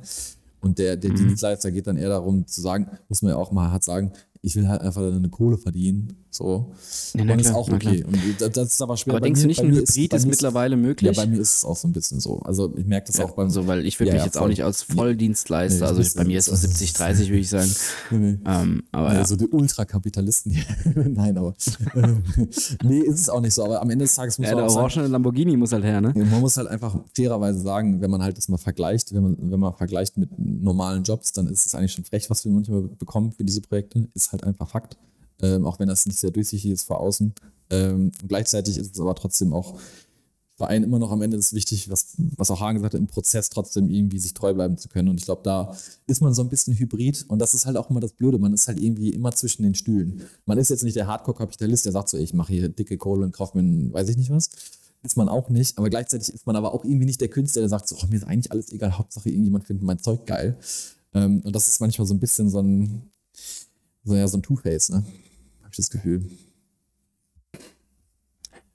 Und 0.60 0.78
der, 0.78 0.96
der 0.96 1.10
mhm. 1.10 1.16
Dienstleister 1.16 1.70
geht 1.70 1.86
dann 1.86 1.96
eher 1.96 2.08
darum 2.08 2.46
zu 2.46 2.60
sagen, 2.60 2.86
muss 3.08 3.22
man 3.22 3.30
ja 3.30 3.36
auch 3.36 3.52
mal 3.52 3.70
hart 3.70 3.84
sagen, 3.84 4.12
ich 4.42 4.56
will 4.56 4.68
halt 4.68 4.80
einfach 4.82 5.02
eine 5.02 5.28
Kohle 5.28 5.58
verdienen. 5.58 6.24
So. 6.32 6.72
Ja, 7.14 7.22
und 7.22 7.40
ist 7.40 7.52
auch 7.52 7.68
okay. 7.68 8.04
Und 8.04 8.56
das 8.56 8.74
ist 8.74 8.82
aber 8.82 8.96
schwer. 8.96 9.14
Aber 9.14 9.20
bei 9.20 9.26
denkst 9.26 9.40
mir, 9.40 9.42
du 9.42 9.48
nicht, 9.48 9.60
ein 9.60 9.72
Hybrid 9.72 10.12
ist, 10.12 10.12
ist 10.12 10.26
mittlerweile 10.26 10.76
möglich? 10.76 11.16
Ja, 11.16 11.24
bei 11.24 11.28
mir 11.28 11.40
ist 11.40 11.56
es 11.56 11.64
auch 11.64 11.76
so 11.76 11.88
ein 11.88 11.92
bisschen 11.92 12.20
so. 12.20 12.38
Also 12.40 12.72
ich 12.76 12.86
merke 12.86 13.08
das 13.08 13.16
ja, 13.16 13.24
auch 13.24 13.32
beim. 13.32 13.50
So, 13.50 13.66
weil 13.66 13.84
ich 13.84 13.98
würde 13.98 14.10
ja, 14.10 14.14
mich 14.14 14.24
jetzt 14.26 14.36
voll. 14.36 14.44
auch 14.44 14.48
nicht 14.48 14.62
als 14.62 14.82
Volldienstleister, 14.84 15.92
nee, 15.92 15.98
also 15.98 16.18
bei 16.18 16.24
mir 16.24 16.38
ist 16.38 16.46
es 16.46 16.60
70, 16.60 16.92
30, 16.92 17.28
würde 17.30 17.40
ich 17.40 17.48
sagen. 17.48 17.70
nee, 18.12 18.38
ähm, 18.46 18.84
aber 18.92 19.14
ja. 19.14 19.24
So 19.24 19.34
die 19.34 19.48
Ultrakapitalisten 19.48 20.52
hier. 20.52 20.64
Nein, 21.08 21.36
aber. 21.36 21.54
nee, 22.84 23.00
ist 23.00 23.20
es 23.20 23.28
auch 23.28 23.40
nicht 23.40 23.54
so. 23.54 23.64
Aber 23.64 23.82
am 23.82 23.90
Ende 23.90 24.04
des 24.04 24.14
Tages 24.14 24.38
muss 24.38 24.48
ja, 24.48 24.54
man. 24.54 24.68
Der 24.68 24.76
orangene 24.76 25.08
Lamborghini 25.08 25.56
muss 25.56 25.72
halt 25.72 25.82
her, 25.82 26.00
ne? 26.00 26.12
Man 26.14 26.40
muss 26.40 26.56
halt 26.56 26.68
einfach 26.68 26.96
fairerweise 27.16 27.58
sagen, 27.58 28.00
wenn 28.00 28.10
man 28.10 28.22
halt 28.22 28.36
das 28.36 28.48
mal 28.48 28.58
vergleicht, 28.58 29.12
wenn 29.12 29.22
man, 29.24 29.36
wenn 29.50 29.58
man 29.58 29.74
vergleicht 29.74 30.16
mit 30.16 30.30
normalen 30.38 31.02
Jobs, 31.02 31.32
dann 31.32 31.48
ist 31.48 31.66
es 31.66 31.74
eigentlich 31.74 31.92
schon 31.92 32.04
frech, 32.04 32.30
was 32.30 32.44
wir 32.44 32.52
manchmal 32.52 32.82
bekommen 32.82 33.32
für 33.32 33.42
diese 33.42 33.60
Projekte. 33.60 34.08
Ist 34.14 34.30
halt 34.30 34.44
einfach 34.44 34.68
Fakt 34.68 34.96
ähm, 35.42 35.64
auch 35.64 35.78
wenn 35.78 35.88
das 35.88 36.06
nicht 36.06 36.18
sehr 36.18 36.30
durchsichtig 36.30 36.70
ist 36.70 36.86
vor 36.86 37.00
außen. 37.00 37.34
Ähm, 37.70 38.12
gleichzeitig 38.26 38.78
ist 38.78 38.94
es 38.94 39.00
aber 39.00 39.14
trotzdem 39.14 39.52
auch 39.52 39.78
Verein 40.60 40.82
immer 40.82 40.98
noch 40.98 41.10
am 41.10 41.22
Ende 41.22 41.38
ist 41.38 41.54
wichtig, 41.54 41.88
was, 41.88 42.08
was 42.36 42.50
auch 42.50 42.60
Hagen 42.60 42.76
gesagt 42.76 42.92
hat, 42.92 43.00
im 43.00 43.06
Prozess 43.06 43.48
trotzdem 43.48 43.88
irgendwie 43.88 44.18
sich 44.18 44.34
treu 44.34 44.52
bleiben 44.52 44.76
zu 44.76 44.90
können. 44.90 45.08
Und 45.08 45.18
ich 45.18 45.24
glaube, 45.24 45.40
da 45.42 45.74
ist 46.06 46.20
man 46.20 46.34
so 46.34 46.42
ein 46.42 46.50
bisschen 46.50 46.74
hybrid 46.74 47.24
und 47.28 47.38
das 47.38 47.54
ist 47.54 47.64
halt 47.64 47.78
auch 47.78 47.88
immer 47.88 48.00
das 48.00 48.12
Blöde. 48.12 48.38
Man 48.38 48.52
ist 48.52 48.68
halt 48.68 48.78
irgendwie 48.78 49.08
immer 49.08 49.32
zwischen 49.32 49.62
den 49.62 49.74
Stühlen. 49.74 50.20
Man 50.44 50.58
ist 50.58 50.68
jetzt 50.68 50.82
nicht 50.82 50.96
der 50.96 51.06
Hardcore-Kapitalist, 51.06 51.86
der 51.86 51.92
sagt 51.92 52.10
so, 52.10 52.18
ich 52.18 52.34
mache 52.34 52.52
hier 52.52 52.68
dicke 52.68 52.98
Kohle 52.98 53.24
und 53.24 53.32
kaufe 53.32 53.58
mir, 53.58 53.90
weiß 53.90 54.10
ich 54.10 54.18
nicht 54.18 54.28
was. 54.28 54.50
Ist 55.02 55.16
man 55.16 55.30
auch 55.30 55.48
nicht, 55.48 55.78
aber 55.78 55.88
gleichzeitig 55.88 56.28
ist 56.28 56.46
man 56.46 56.56
aber 56.56 56.74
auch 56.74 56.84
irgendwie 56.84 57.06
nicht 57.06 57.22
der 57.22 57.28
Künstler, 57.28 57.62
der 57.62 57.70
sagt 57.70 57.88
so, 57.88 57.96
oh, 57.96 58.06
mir 58.10 58.16
ist 58.16 58.24
eigentlich 58.24 58.52
alles 58.52 58.70
egal, 58.70 58.98
Hauptsache 58.98 59.30
irgendjemand 59.30 59.64
findet 59.64 59.82
mein 59.82 59.98
Zeug 59.98 60.26
geil. 60.26 60.58
Ähm, 61.14 61.40
und 61.40 61.56
das 61.56 61.68
ist 61.68 61.80
manchmal 61.80 62.06
so 62.06 62.12
ein 62.12 62.20
bisschen 62.20 62.50
so 62.50 62.60
ein, 62.60 63.10
so, 64.04 64.14
ja, 64.14 64.28
so 64.28 64.36
ein 64.36 64.42
Two-Face, 64.42 64.90
ne? 64.90 65.04
Habe 65.70 65.74
ich 65.74 65.76
das 65.76 65.90
Gefühl. 65.90 66.28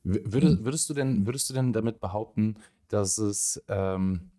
Würde, 0.03 0.63
würdest, 0.63 0.89
du 0.89 0.93
denn, 0.93 1.25
würdest 1.25 1.49
du 1.49 1.53
denn 1.53 1.73
damit 1.73 1.99
behaupten, 1.99 2.55
dass 2.87 3.17
es, 3.17 3.61
ähm, 3.67 4.29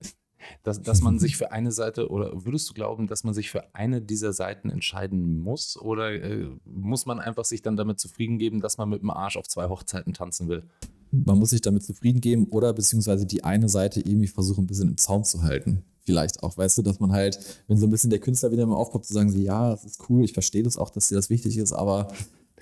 dass, 0.62 0.80
dass 0.80 1.02
man 1.02 1.18
sich 1.18 1.36
für 1.36 1.50
eine 1.50 1.72
Seite 1.72 2.08
oder 2.08 2.46
würdest 2.46 2.70
du 2.70 2.74
glauben, 2.74 3.08
dass 3.08 3.24
man 3.24 3.34
sich 3.34 3.50
für 3.50 3.74
eine 3.74 4.00
dieser 4.00 4.32
Seiten 4.32 4.70
entscheiden 4.70 5.40
muss 5.40 5.76
oder 5.76 6.12
äh, 6.12 6.48
muss 6.64 7.04
man 7.04 7.18
einfach 7.18 7.44
sich 7.44 7.62
dann 7.62 7.76
damit 7.76 7.98
zufrieden 7.98 8.38
geben, 8.38 8.60
dass 8.60 8.78
man 8.78 8.88
mit 8.88 9.02
dem 9.02 9.10
Arsch 9.10 9.36
auf 9.36 9.48
zwei 9.48 9.68
Hochzeiten 9.68 10.14
tanzen 10.14 10.48
will? 10.48 10.62
Man 11.10 11.38
muss 11.38 11.50
sich 11.50 11.60
damit 11.60 11.82
zufrieden 11.82 12.20
geben 12.20 12.46
oder 12.46 12.72
beziehungsweise 12.72 13.26
die 13.26 13.44
eine 13.44 13.68
Seite 13.68 14.00
irgendwie 14.00 14.28
versuchen, 14.28 14.64
ein 14.64 14.66
bisschen 14.66 14.90
im 14.90 14.96
Zaun 14.96 15.24
zu 15.24 15.42
halten 15.42 15.84
vielleicht 16.06 16.42
auch, 16.42 16.56
weißt 16.56 16.78
du, 16.78 16.82
dass 16.82 17.00
man 17.00 17.12
halt, 17.12 17.38
wenn 17.68 17.76
so 17.76 17.86
ein 17.86 17.90
bisschen 17.90 18.10
der 18.10 18.20
Künstler 18.20 18.52
wieder 18.52 18.64
mal 18.64 18.76
aufkommt, 18.76 19.04
zu 19.04 19.12
sagen, 19.12 19.30
so, 19.30 19.38
ja, 19.38 19.70
das 19.70 19.84
ist 19.84 20.00
cool, 20.08 20.24
ich 20.24 20.32
verstehe 20.32 20.62
das 20.62 20.78
auch, 20.78 20.90
dass 20.90 21.08
dir 21.08 21.16
das 21.16 21.28
wichtig 21.28 21.58
ist, 21.58 21.72
aber 21.72 22.08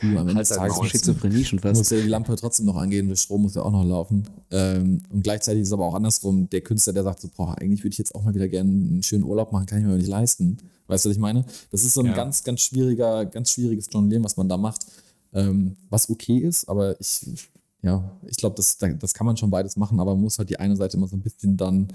du, 0.00 0.18
am 0.18 0.26
Ende 0.26 0.40
des 0.40 0.48
Tages 0.48 0.76
Schizophrenie 0.88 1.44
schon 1.44 1.58
fast. 1.58 1.76
muss 1.76 1.90
ja 1.90 2.00
die 2.00 2.08
Lampe 2.08 2.34
trotzdem 2.36 2.66
noch 2.66 2.76
angehen, 2.76 3.08
der 3.08 3.16
Strom 3.16 3.42
muss 3.42 3.54
ja 3.54 3.62
auch 3.62 3.70
noch 3.70 3.84
laufen. 3.84 4.24
Ähm, 4.50 5.02
und 5.10 5.22
gleichzeitig 5.22 5.62
ist 5.62 5.68
es 5.68 5.72
aber 5.72 5.84
auch 5.84 5.94
andersrum, 5.94 6.48
der 6.50 6.62
Künstler, 6.62 6.94
der 6.94 7.04
sagt 7.04 7.20
so, 7.20 7.28
boah, 7.36 7.56
eigentlich 7.58 7.80
würde 7.84 7.92
ich 7.92 7.98
jetzt 7.98 8.14
auch 8.14 8.24
mal 8.24 8.34
wieder 8.34 8.48
gerne 8.48 8.70
einen 8.70 9.02
schönen 9.02 9.24
Urlaub 9.24 9.52
machen, 9.52 9.66
kann 9.66 9.78
ich 9.78 9.84
mir 9.84 9.96
nicht 9.96 10.08
leisten. 10.08 10.56
Weißt 10.86 11.04
du, 11.04 11.10
was 11.10 11.16
ich 11.16 11.20
meine? 11.20 11.44
Das 11.70 11.84
ist 11.84 11.94
so 11.94 12.00
ein 12.00 12.06
ja. 12.06 12.14
ganz, 12.14 12.44
ganz 12.44 12.60
schwieriger, 12.62 13.24
ganz 13.26 13.50
schwieriges 13.50 13.88
Jonglieren, 13.92 14.24
was 14.24 14.36
man 14.36 14.48
da 14.48 14.56
macht, 14.56 14.86
ähm, 15.32 15.76
was 15.90 16.10
okay 16.10 16.38
ist, 16.38 16.68
aber 16.68 16.98
ich, 17.00 17.20
ja, 17.82 18.10
ich 18.26 18.36
glaube, 18.36 18.56
das, 18.56 18.78
das 18.78 19.14
kann 19.14 19.26
man 19.26 19.36
schon 19.36 19.50
beides 19.50 19.76
machen, 19.76 20.00
aber 20.00 20.14
man 20.14 20.22
muss 20.22 20.38
halt 20.38 20.48
die 20.48 20.58
eine 20.58 20.76
Seite 20.76 20.96
immer 20.96 21.06
so 21.06 21.16
ein 21.16 21.22
bisschen 21.22 21.56
dann 21.56 21.88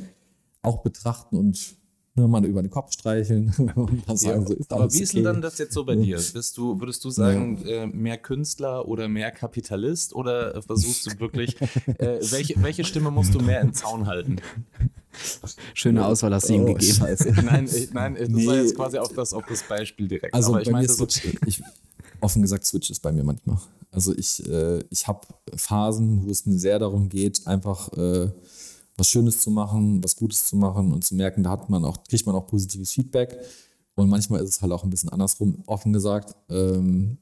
auch 0.62 0.82
betrachten 0.82 1.38
und 1.38 1.78
ne, 2.16 2.28
mal 2.28 2.46
über 2.46 2.62
den 2.62 2.72
Kopf 2.72 2.92
streicheln 2.94 3.54
dann 4.08 4.18
sagen, 4.18 4.42
ja, 4.42 4.48
so 4.48 4.54
ist 4.54 4.72
Aber 4.72 4.92
wie 4.92 5.02
ist 5.02 5.14
denn 5.14 5.24
dann 5.24 5.42
das 5.42 5.58
jetzt 5.58 5.74
so 5.74 5.86
bei 5.86 5.96
dir? 5.96 6.18
Bist 6.18 6.58
du, 6.58 6.80
würdest 6.80 7.04
du 7.04 7.10
sagen, 7.10 7.60
ja. 7.64 7.84
äh, 7.84 7.88
mehr 7.88 8.18
Künstler 8.18 8.88
oder 8.88 9.08
mehr 9.08 9.32
Kapitalist 9.32 10.14
oder 10.14 10.62
versuchst 10.62 11.08
du 11.08 11.20
wirklich, 11.20 11.60
äh, 11.62 12.20
welche, 12.32 12.62
welche 12.62 12.84
Stimme 12.84 13.12
musst 13.12 13.34
du 13.34 13.40
mehr 13.40 13.62
im 13.62 13.74
Zaun 13.74 14.08
halten? 14.08 14.38
Schöne 15.74 16.06
Auswahl 16.06 16.34
hast 16.34 16.50
du 16.50 16.54
ihm 16.54 16.64
oh, 16.64 16.74
gegeben. 16.74 16.94
Scheiße. 16.98 17.34
Nein, 17.44 17.66
ich, 17.66 17.94
nein, 17.94 18.16
das 18.16 18.30
nee. 18.30 18.46
war 18.46 18.56
jetzt 18.56 18.76
quasi 18.76 18.98
auf 18.98 19.14
das, 19.14 19.34
auf 19.34 19.46
das 19.48 19.64
Beispiel 19.64 20.08
direkt. 20.08 20.34
Also 20.34 20.52
Aber 20.52 20.62
ich 20.62 20.70
meine, 20.70 20.88
Switch, 20.88 21.22
ich, 21.46 21.62
offen 22.22 22.42
gesagt, 22.42 22.66
Switch 22.66 22.90
ist 22.90 23.02
bei 23.02 23.12
mir 23.12 23.24
manchmal. 23.24 23.58
Also 23.92 24.16
ich, 24.16 24.48
äh, 24.48 24.84
ich 24.92 25.08
habe 25.08 25.22
Phasen, 25.56 26.26
wo 26.26 26.32
es 26.32 26.46
mir 26.46 26.60
sehr 26.60 26.78
darum 26.78 27.10
geht, 27.10 27.48
einfach 27.48 27.92
äh, 27.94 28.30
was 29.00 29.10
Schönes 29.10 29.42
zu 29.42 29.52
machen, 29.52 30.04
was 30.04 30.16
Gutes 30.16 30.48
zu 30.48 30.56
machen 30.56 30.92
und 30.92 31.04
zu 31.04 31.16
merken, 31.16 31.44
da 31.44 31.52
hat 31.52 31.70
man 31.70 31.86
auch, 31.86 32.04
kriegt 32.04 32.26
man 32.26 32.36
auch 32.36 32.48
positives 32.48 32.92
Feedback. 32.92 33.38
Und 33.96 34.10
manchmal 34.10 34.42
ist 34.42 34.50
es 34.50 34.62
halt 34.62 34.72
auch 34.72 34.84
ein 34.84 34.90
bisschen 34.90 35.10
andersrum, 35.10 35.64
offen 35.66 35.92
gesagt. 35.92 36.36
Ähm, 36.50 37.18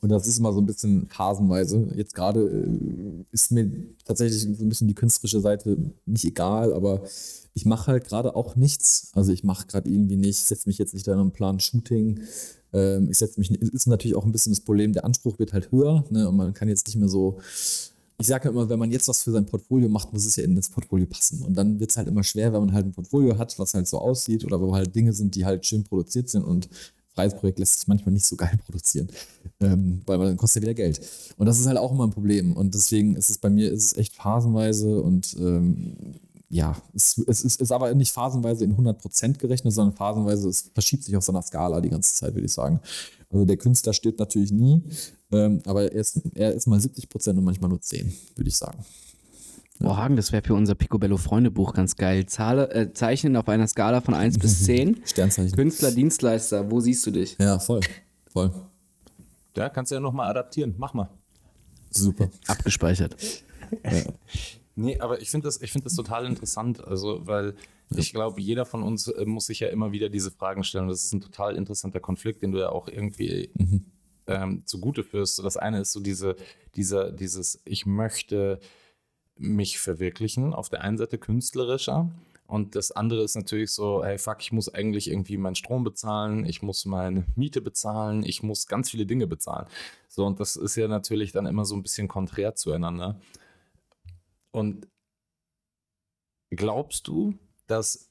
und 0.00 0.10
das 0.10 0.26
ist 0.26 0.38
immer 0.38 0.52
so 0.52 0.60
ein 0.60 0.66
bisschen 0.66 1.06
phasenweise. 1.06 1.88
Jetzt 1.94 2.14
gerade 2.14 2.40
äh, 2.40 3.24
ist 3.32 3.50
mir 3.50 3.70
tatsächlich 4.04 4.42
so 4.42 4.64
ein 4.64 4.68
bisschen 4.68 4.88
die 4.88 4.94
künstlerische 4.94 5.40
Seite 5.40 5.76
nicht 6.04 6.24
egal, 6.24 6.74
aber 6.74 7.02
ich 7.54 7.64
mache 7.64 7.92
halt 7.92 8.04
gerade 8.04 8.36
auch 8.36 8.56
nichts. 8.56 9.10
Also 9.14 9.32
ich 9.32 9.42
mache 9.42 9.66
gerade 9.66 9.88
irgendwie 9.88 10.16
nicht, 10.16 10.38
setze 10.38 10.68
mich 10.68 10.76
jetzt 10.78 10.92
nicht 10.92 11.08
da 11.08 11.14
in 11.14 11.18
einen 11.18 11.32
Plan 11.32 11.60
Shooting. 11.60 12.20
Ähm, 12.72 13.08
ich 13.10 13.16
setze 13.16 13.40
mich, 13.40 13.50
ist 13.50 13.86
natürlich 13.86 14.16
auch 14.16 14.26
ein 14.26 14.32
bisschen 14.32 14.52
das 14.52 14.60
Problem, 14.60 14.92
der 14.92 15.06
Anspruch 15.06 15.38
wird 15.38 15.54
halt 15.54 15.72
höher 15.72 16.04
ne? 16.10 16.28
und 16.28 16.36
man 16.36 16.52
kann 16.52 16.68
jetzt 16.68 16.86
nicht 16.86 16.96
mehr 16.96 17.08
so 17.08 17.38
ich 18.18 18.26
sage 18.26 18.46
ja 18.46 18.50
immer, 18.50 18.68
wenn 18.68 18.78
man 18.78 18.90
jetzt 18.90 19.08
was 19.08 19.22
für 19.22 19.32
sein 19.32 19.46
Portfolio 19.46 19.88
macht, 19.88 20.12
muss 20.12 20.24
es 20.24 20.36
ja 20.36 20.44
in 20.44 20.56
das 20.56 20.70
Portfolio 20.70 21.06
passen. 21.06 21.42
Und 21.42 21.54
dann 21.54 21.78
wird 21.78 21.90
es 21.90 21.96
halt 21.96 22.08
immer 22.08 22.22
schwer, 22.22 22.52
wenn 22.52 22.60
man 22.60 22.72
halt 22.72 22.86
ein 22.86 22.92
Portfolio 22.92 23.36
hat, 23.36 23.58
was 23.58 23.74
halt 23.74 23.86
so 23.86 23.98
aussieht 23.98 24.44
oder 24.44 24.60
wo 24.60 24.74
halt 24.74 24.94
Dinge 24.94 25.12
sind, 25.12 25.34
die 25.34 25.44
halt 25.44 25.66
schön 25.66 25.84
produziert 25.84 26.28
sind 26.30 26.44
und 26.44 26.68
freies 27.14 27.34
Projekt 27.34 27.58
lässt 27.58 27.80
sich 27.80 27.88
manchmal 27.88 28.12
nicht 28.12 28.26
so 28.26 28.36
geil 28.36 28.56
produzieren, 28.64 29.08
ähm, 29.60 30.02
weil 30.06 30.18
dann 30.18 30.36
kostet 30.36 30.62
ja 30.62 30.68
wieder 30.68 30.74
Geld. 30.74 31.00
Und 31.36 31.46
das 31.46 31.58
ist 31.58 31.66
halt 31.66 31.78
auch 31.78 31.92
immer 31.92 32.06
ein 32.06 32.10
Problem. 32.10 32.52
Und 32.52 32.74
deswegen 32.74 33.16
ist 33.16 33.30
es 33.30 33.38
bei 33.38 33.50
mir 33.50 33.72
ist 33.72 33.84
es 33.84 33.96
echt 33.96 34.14
phasenweise 34.14 35.00
und 35.00 35.34
ähm, 35.38 35.96
ja, 36.48 36.76
es, 36.94 37.20
es 37.26 37.42
ist, 37.42 37.60
ist, 37.60 37.72
aber 37.72 37.92
nicht 37.94 38.12
phasenweise 38.12 38.64
in 38.64 38.76
100% 38.76 39.38
gerechnet, 39.38 39.74
sondern 39.74 39.96
phasenweise, 39.96 40.48
es 40.48 40.70
verschiebt 40.72 41.02
sich 41.02 41.16
auf 41.16 41.24
so 41.24 41.32
einer 41.32 41.42
Skala 41.42 41.80
die 41.80 41.90
ganze 41.90 42.14
Zeit, 42.14 42.34
würde 42.34 42.46
ich 42.46 42.52
sagen. 42.52 42.80
Also 43.30 43.44
der 43.44 43.56
Künstler 43.56 43.92
stirbt 43.92 44.18
natürlich 44.20 44.52
nie, 44.52 44.82
ähm, 45.32 45.60
aber 45.66 45.82
er 45.84 45.92
ist, 45.92 46.20
er 46.34 46.52
ist 46.52 46.66
mal 46.66 46.80
70 46.80 47.08
Prozent 47.08 47.38
und 47.38 47.44
manchmal 47.44 47.70
nur 47.70 47.80
10, 47.80 48.12
würde 48.36 48.48
ich 48.48 48.56
sagen. 48.56 48.84
Ja. 49.80 49.88
Oh, 49.88 49.96
Hagen, 49.96 50.16
das 50.16 50.32
wäre 50.32 50.42
für 50.42 50.54
unser 50.54 50.74
Picobello 50.74 51.16
Freundebuch 51.16 51.74
ganz 51.74 51.96
geil. 51.96 52.26
Zahle, 52.26 52.70
äh, 52.70 52.92
zeichnen 52.92 53.36
auf 53.36 53.48
einer 53.48 53.66
Skala 53.66 54.00
von 54.00 54.14
1 54.14 54.38
bis 54.38 54.64
10. 54.64 55.02
Sternzeichen. 55.04 55.54
Künstler, 55.56 55.90
Dienstleister, 55.90 56.70
wo 56.70 56.80
siehst 56.80 57.04
du 57.06 57.10
dich? 57.10 57.36
Ja, 57.38 57.58
voll. 57.58 57.80
Voll. 58.32 58.52
Ja, 59.56 59.68
kannst 59.68 59.90
du 59.90 59.96
ja 59.96 60.00
nochmal 60.00 60.30
adaptieren. 60.30 60.74
Mach 60.78 60.94
mal. 60.94 61.10
Super. 61.90 62.30
Abgespeichert. 62.46 63.16
ja. 63.84 64.02
Nee, 64.78 65.00
aber 65.00 65.22
ich 65.22 65.30
finde 65.30 65.46
das, 65.46 65.56
find 65.56 65.86
das 65.86 65.94
total 65.94 66.26
interessant, 66.26 66.84
also 66.84 67.26
weil 67.26 67.46
ja. 67.46 67.52
Ich 67.90 68.12
glaube, 68.12 68.40
jeder 68.40 68.64
von 68.64 68.82
uns 68.82 69.08
äh, 69.08 69.24
muss 69.24 69.46
sich 69.46 69.60
ja 69.60 69.68
immer 69.68 69.92
wieder 69.92 70.08
diese 70.08 70.30
Fragen 70.30 70.64
stellen. 70.64 70.88
Das 70.88 71.04
ist 71.04 71.12
ein 71.12 71.20
total 71.20 71.56
interessanter 71.56 72.00
Konflikt, 72.00 72.42
den 72.42 72.52
du 72.52 72.58
ja 72.58 72.70
auch 72.70 72.88
irgendwie 72.88 73.50
mhm 73.54 73.92
ähm, 74.26 74.62
zugute 74.66 75.04
führst. 75.04 75.42
Das 75.44 75.56
eine 75.56 75.80
ist 75.80 75.92
so 75.92 76.00
diese, 76.00 76.36
dieser, 76.74 77.12
dieses, 77.12 77.60
ich 77.64 77.86
möchte 77.86 78.60
mich 79.36 79.78
verwirklichen, 79.78 80.54
auf 80.54 80.68
der 80.68 80.82
einen 80.82 80.98
Seite 80.98 81.18
künstlerischer. 81.18 82.10
Und 82.46 82.76
das 82.76 82.92
andere 82.92 83.22
ist 83.24 83.34
natürlich 83.34 83.72
so, 83.72 84.04
hey 84.04 84.18
fuck, 84.18 84.40
ich 84.40 84.52
muss 84.52 84.72
eigentlich 84.72 85.10
irgendwie 85.10 85.36
meinen 85.36 85.56
Strom 85.56 85.82
bezahlen, 85.82 86.44
ich 86.46 86.62
muss 86.62 86.84
meine 86.84 87.26
Miete 87.34 87.60
bezahlen, 87.60 88.22
ich 88.22 88.42
muss 88.42 88.68
ganz 88.68 88.90
viele 88.90 89.04
Dinge 89.04 89.26
bezahlen. 89.26 89.66
So, 90.08 90.24
und 90.24 90.38
das 90.38 90.54
ist 90.54 90.76
ja 90.76 90.86
natürlich 90.86 91.32
dann 91.32 91.46
immer 91.46 91.64
so 91.64 91.74
ein 91.74 91.82
bisschen 91.82 92.06
konträr 92.06 92.54
zueinander. 92.54 93.20
Und 94.52 94.86
glaubst 96.50 97.08
du, 97.08 97.36
dass 97.66 98.10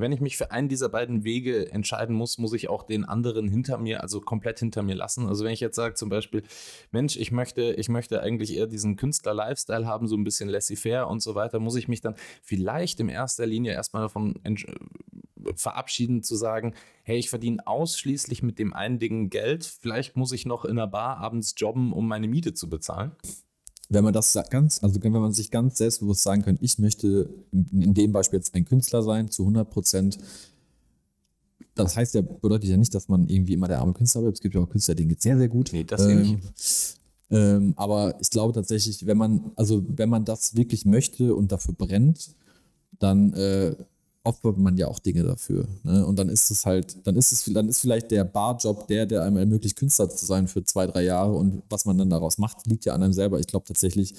wenn 0.00 0.12
ich 0.12 0.20
mich 0.20 0.36
für 0.36 0.50
einen 0.50 0.68
dieser 0.68 0.88
beiden 0.88 1.24
Wege 1.24 1.72
entscheiden 1.72 2.14
muss, 2.14 2.38
muss 2.38 2.52
ich 2.52 2.68
auch 2.68 2.82
den 2.82 3.04
anderen 3.04 3.48
hinter 3.48 3.78
mir, 3.78 4.02
also 4.02 4.20
komplett 4.20 4.58
hinter 4.58 4.82
mir 4.82 4.94
lassen. 4.94 5.26
Also 5.26 5.44
wenn 5.44 5.52
ich 5.52 5.60
jetzt 5.60 5.76
sage 5.76 5.94
zum 5.94 6.08
Beispiel, 6.08 6.42
Mensch, 6.90 7.16
ich 7.16 7.32
möchte, 7.32 7.72
ich 7.72 7.88
möchte 7.88 8.20
eigentlich 8.20 8.54
eher 8.54 8.66
diesen 8.66 8.96
Künstler-Lifestyle 8.96 9.86
haben, 9.86 10.06
so 10.06 10.16
ein 10.16 10.24
bisschen 10.24 10.48
laissez-faire 10.48 11.08
und 11.08 11.22
so 11.22 11.34
weiter, 11.34 11.60
muss 11.60 11.76
ich 11.76 11.88
mich 11.88 12.00
dann 12.00 12.14
vielleicht 12.42 13.00
in 13.00 13.08
erster 13.08 13.46
Linie 13.46 13.72
erstmal 13.72 14.02
davon 14.02 14.34
verabschieden 15.54 16.22
zu 16.22 16.34
sagen, 16.34 16.74
hey, 17.02 17.18
ich 17.18 17.30
verdiene 17.30 17.66
ausschließlich 17.66 18.42
mit 18.42 18.58
dem 18.58 18.74
einen 18.74 18.98
Ding 18.98 19.30
Geld, 19.30 19.64
vielleicht 19.64 20.16
muss 20.16 20.32
ich 20.32 20.44
noch 20.44 20.64
in 20.64 20.72
einer 20.72 20.88
Bar 20.88 21.18
abends 21.18 21.54
jobben, 21.56 21.92
um 21.92 22.08
meine 22.08 22.28
Miete 22.28 22.52
zu 22.52 22.68
bezahlen 22.68 23.12
wenn 23.88 24.04
man 24.04 24.12
das 24.12 24.36
ganz, 24.50 24.82
also 24.82 25.02
wenn 25.02 25.12
man 25.12 25.32
sich 25.32 25.50
ganz 25.50 25.78
selbstbewusst 25.78 26.22
sagen 26.22 26.42
kann, 26.42 26.58
ich 26.60 26.78
möchte 26.78 27.30
in 27.52 27.94
dem 27.94 28.12
Beispiel 28.12 28.38
jetzt 28.38 28.54
ein 28.54 28.64
Künstler 28.64 29.02
sein, 29.02 29.30
zu 29.30 29.42
100 29.42 29.70
Prozent, 29.70 30.18
das 31.74 31.94
heißt 31.94 32.14
ja, 32.14 32.22
bedeutet 32.22 32.70
ja 32.70 32.76
nicht, 32.76 32.94
dass 32.94 33.08
man 33.08 33.28
irgendwie 33.28 33.52
immer 33.52 33.68
der 33.68 33.80
arme 33.80 33.92
Künstler 33.92 34.22
bleibt. 34.22 34.38
Es 34.38 34.40
gibt 34.40 34.54
ja 34.54 34.60
auch 34.62 34.68
Künstler, 34.68 34.94
denen 34.94 35.10
geht 35.10 35.22
sehr, 35.22 35.36
sehr 35.36 35.48
gut. 35.48 35.70
Nee, 35.72 35.84
das 35.84 36.06
ähm, 36.06 36.22
nicht. 36.22 36.96
Ähm, 37.30 37.74
aber 37.76 38.18
ich 38.20 38.30
glaube 38.30 38.54
tatsächlich, 38.54 39.04
wenn 39.06 39.18
man, 39.18 39.52
also 39.56 39.84
wenn 39.88 40.08
man 40.08 40.24
das 40.24 40.56
wirklich 40.56 40.84
möchte 40.86 41.34
und 41.34 41.52
dafür 41.52 41.74
brennt, 41.74 42.34
dann 42.98 43.32
äh, 43.34 43.76
opfert 44.26 44.58
man 44.58 44.76
ja 44.76 44.88
auch 44.88 44.98
Dinge 44.98 45.22
dafür. 45.22 45.66
Ne? 45.84 46.04
Und 46.04 46.18
dann 46.18 46.28
ist 46.28 46.50
es 46.50 46.66
halt, 46.66 47.06
dann 47.06 47.16
ist 47.16 47.32
es, 47.32 47.44
dann 47.52 47.68
ist 47.68 47.80
vielleicht 47.80 48.10
der 48.10 48.24
Barjob 48.24 48.88
der, 48.88 49.06
der 49.06 49.22
einem 49.22 49.36
ermöglicht, 49.36 49.76
Künstler 49.76 50.10
zu 50.10 50.26
sein 50.26 50.48
für 50.48 50.64
zwei, 50.64 50.86
drei 50.86 51.04
Jahre. 51.04 51.32
Und 51.32 51.62
was 51.70 51.84
man 51.84 51.96
dann 51.96 52.10
daraus 52.10 52.38
macht, 52.38 52.66
liegt 52.66 52.84
ja 52.84 52.94
an 52.94 53.02
einem 53.02 53.12
selber. 53.12 53.38
Ich 53.38 53.46
glaube 53.46 53.66
tatsächlich 53.66 54.14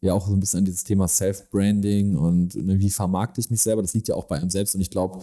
ja 0.00 0.14
auch 0.14 0.26
so 0.26 0.32
ein 0.32 0.40
bisschen 0.40 0.60
an 0.60 0.64
dieses 0.64 0.84
Thema 0.84 1.06
Self-Branding 1.06 2.16
und 2.16 2.56
ne, 2.56 2.80
wie 2.80 2.90
vermarkte 2.90 3.40
ich 3.40 3.50
mich 3.50 3.62
selber. 3.62 3.82
Das 3.82 3.94
liegt 3.94 4.08
ja 4.08 4.14
auch 4.14 4.24
bei 4.24 4.36
einem 4.36 4.50
selbst. 4.50 4.74
Und 4.74 4.80
ich 4.80 4.90
glaube, 4.90 5.20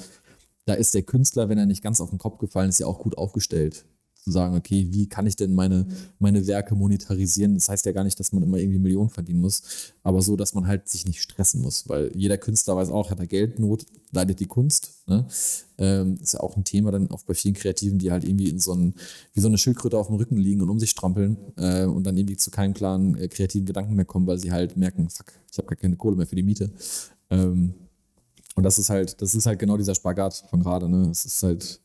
da 0.65 0.75
ist 0.75 0.93
der 0.93 1.03
Künstler, 1.03 1.49
wenn 1.49 1.57
er 1.57 1.65
nicht 1.65 1.83
ganz 1.83 1.99
auf 1.99 2.11
den 2.11 2.19
Kopf 2.19 2.37
gefallen 2.37 2.69
ist, 2.69 2.79
ja 2.79 2.85
auch 2.85 2.99
gut 2.99 3.17
aufgestellt 3.17 3.85
zu 4.29 4.33
sagen, 4.33 4.55
okay, 4.55 4.87
wie 4.91 5.07
kann 5.07 5.25
ich 5.25 5.35
denn 5.35 5.55
meine, 5.55 5.87
meine 6.19 6.45
Werke 6.45 6.75
monetarisieren? 6.75 7.55
Das 7.55 7.69
heißt 7.69 7.85
ja 7.85 7.91
gar 7.91 8.03
nicht, 8.03 8.19
dass 8.19 8.31
man 8.31 8.43
immer 8.43 8.57
irgendwie 8.57 8.79
Millionen 8.79 9.09
verdienen 9.09 9.41
muss, 9.41 9.93
aber 10.03 10.21
so, 10.21 10.35
dass 10.35 10.53
man 10.53 10.67
halt 10.67 10.87
sich 10.87 11.05
nicht 11.05 11.21
stressen 11.21 11.61
muss, 11.61 11.89
weil 11.89 12.11
jeder 12.15 12.37
Künstler 12.37 12.75
weiß 12.75 12.89
auch, 12.89 13.09
hat 13.09 13.19
er 13.19 13.27
Geldnot, 13.27 13.85
leidet 14.11 14.39
die 14.39 14.47
Kunst. 14.47 14.91
Ne? 15.07 15.27
Ähm, 15.77 16.17
ist 16.21 16.33
ja 16.33 16.39
auch 16.41 16.55
ein 16.55 16.63
Thema 16.63 16.91
dann 16.91 17.09
auch 17.11 17.23
bei 17.23 17.33
vielen 17.33 17.55
Kreativen, 17.55 17.99
die 17.99 18.11
halt 18.11 18.23
irgendwie 18.23 18.49
in 18.49 18.59
so 18.59 18.73
einen, 18.73 18.93
wie 19.33 19.41
so 19.41 19.47
eine 19.47 19.57
Schildkröte 19.57 19.97
auf 19.97 20.07
dem 20.07 20.17
Rücken 20.17 20.37
liegen 20.37 20.61
und 20.61 20.69
um 20.69 20.79
sich 20.79 20.91
strampeln 20.91 21.37
äh, 21.57 21.85
und 21.85 22.03
dann 22.03 22.17
irgendwie 22.17 22.37
zu 22.37 22.51
keinem 22.51 22.73
klaren 22.73 23.17
äh, 23.17 23.27
kreativen 23.27 23.65
Gedanken 23.65 23.95
mehr 23.95 24.05
kommen, 24.05 24.27
weil 24.27 24.37
sie 24.37 24.51
halt 24.51 24.77
merken, 24.77 25.09
fuck, 25.09 25.33
ich 25.51 25.57
habe 25.57 25.67
gar 25.67 25.77
keine 25.77 25.95
Kohle 25.95 26.15
mehr 26.15 26.27
für 26.27 26.35
die 26.35 26.43
Miete. 26.43 26.71
Ähm, 27.29 27.73
und 28.55 28.63
das 28.63 28.77
ist 28.77 28.89
halt, 28.89 29.21
das 29.21 29.35
ist 29.35 29.45
halt 29.45 29.57
genau 29.57 29.77
dieser 29.77 29.95
Spagat 29.95 30.43
von 30.49 30.61
gerade, 30.61 30.89
ne? 30.89 31.09
Es 31.09 31.23
ist 31.23 31.41
halt, 31.43 31.79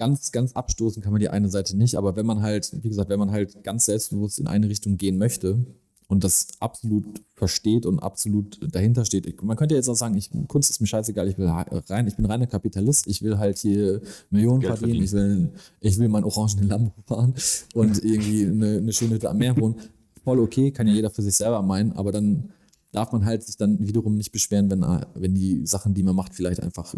ganz, 0.00 0.32
ganz 0.32 0.52
abstoßen 0.54 1.02
kann 1.02 1.12
man 1.12 1.20
die 1.20 1.28
eine 1.28 1.50
Seite 1.50 1.76
nicht, 1.76 1.96
aber 1.96 2.16
wenn 2.16 2.26
man 2.26 2.40
halt, 2.40 2.72
wie 2.82 2.88
gesagt, 2.88 3.10
wenn 3.10 3.18
man 3.18 3.30
halt 3.30 3.62
ganz 3.62 3.84
selbstbewusst 3.84 4.38
in 4.38 4.46
eine 4.46 4.68
Richtung 4.68 4.96
gehen 4.96 5.18
möchte 5.18 5.66
und 6.08 6.24
das 6.24 6.48
absolut 6.58 7.22
versteht 7.36 7.86
und 7.86 8.00
absolut 8.00 8.58
dahinter 8.74 9.04
steht. 9.04 9.42
Man 9.42 9.56
könnte 9.56 9.76
jetzt 9.76 9.88
auch 9.88 9.94
sagen, 9.94 10.16
ich, 10.16 10.30
Kunst 10.48 10.70
ist 10.70 10.80
mir 10.80 10.86
scheißegal, 10.86 11.28
ich 11.28 11.38
will 11.38 11.46
rein, 11.48 12.06
ich 12.08 12.16
bin 12.16 12.24
reiner 12.24 12.46
Kapitalist, 12.46 13.06
ich 13.06 13.22
will 13.22 13.38
halt 13.38 13.58
hier 13.58 14.00
Millionen 14.30 14.62
verdienen, 14.62 15.04
ich 15.04 15.12
will, 15.12 15.52
ich 15.80 15.98
will 15.98 16.08
meinen 16.08 16.24
orangenen 16.24 16.68
Lambo 16.68 16.92
fahren 17.06 17.34
und 17.74 17.98
irgendwie 18.04 18.46
eine, 18.46 18.78
eine 18.78 18.92
schöne 18.92 19.14
Hütte 19.14 19.30
am 19.30 19.38
Meer 19.38 19.56
wohnen. 19.56 19.76
Voll 20.24 20.40
okay, 20.40 20.72
kann 20.72 20.88
ja 20.88 20.94
jeder 20.94 21.10
für 21.10 21.22
sich 21.22 21.36
selber 21.36 21.62
meinen, 21.62 21.92
aber 21.92 22.10
dann 22.10 22.50
darf 22.92 23.12
man 23.12 23.24
halt 23.24 23.44
sich 23.44 23.56
dann 23.56 23.86
wiederum 23.86 24.16
nicht 24.16 24.32
beschweren, 24.32 24.70
wenn, 24.70 24.80
wenn 25.14 25.34
die 25.34 25.64
Sachen, 25.64 25.94
die 25.94 26.02
man 26.02 26.16
macht, 26.16 26.34
vielleicht 26.34 26.60
einfach 26.62 26.94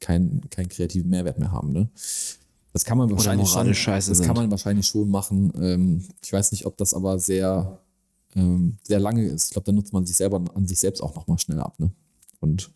keinen 0.00 0.40
kein 0.50 0.68
kreativen 0.68 1.10
Mehrwert 1.10 1.38
mehr 1.38 1.52
haben. 1.52 1.72
Ne? 1.72 1.90
Das 2.74 2.84
kann 2.84 2.98
man 2.98 3.08
wahrscheinlich 3.08 3.48
schon. 3.48 3.68
Das 3.68 4.06
sind. 4.06 4.26
kann 4.26 4.34
man 4.34 4.50
wahrscheinlich 4.50 4.86
schon 4.88 5.08
machen. 5.08 5.52
Ähm, 5.60 6.04
ich 6.22 6.32
weiß 6.32 6.50
nicht, 6.50 6.66
ob 6.66 6.76
das 6.76 6.92
aber 6.92 7.20
sehr, 7.20 7.78
ähm, 8.34 8.78
sehr 8.82 8.98
lange 8.98 9.24
ist. 9.24 9.46
Ich 9.46 9.50
glaube, 9.52 9.66
da 9.66 9.72
nutzt 9.72 9.92
man 9.92 10.04
sich 10.04 10.16
selber 10.16 10.44
an 10.54 10.66
sich 10.66 10.80
selbst 10.80 11.00
auch 11.00 11.14
nochmal 11.14 11.38
schnell 11.38 11.60
ab. 11.60 11.78
Ne? 11.78 11.92
Und 12.40 12.72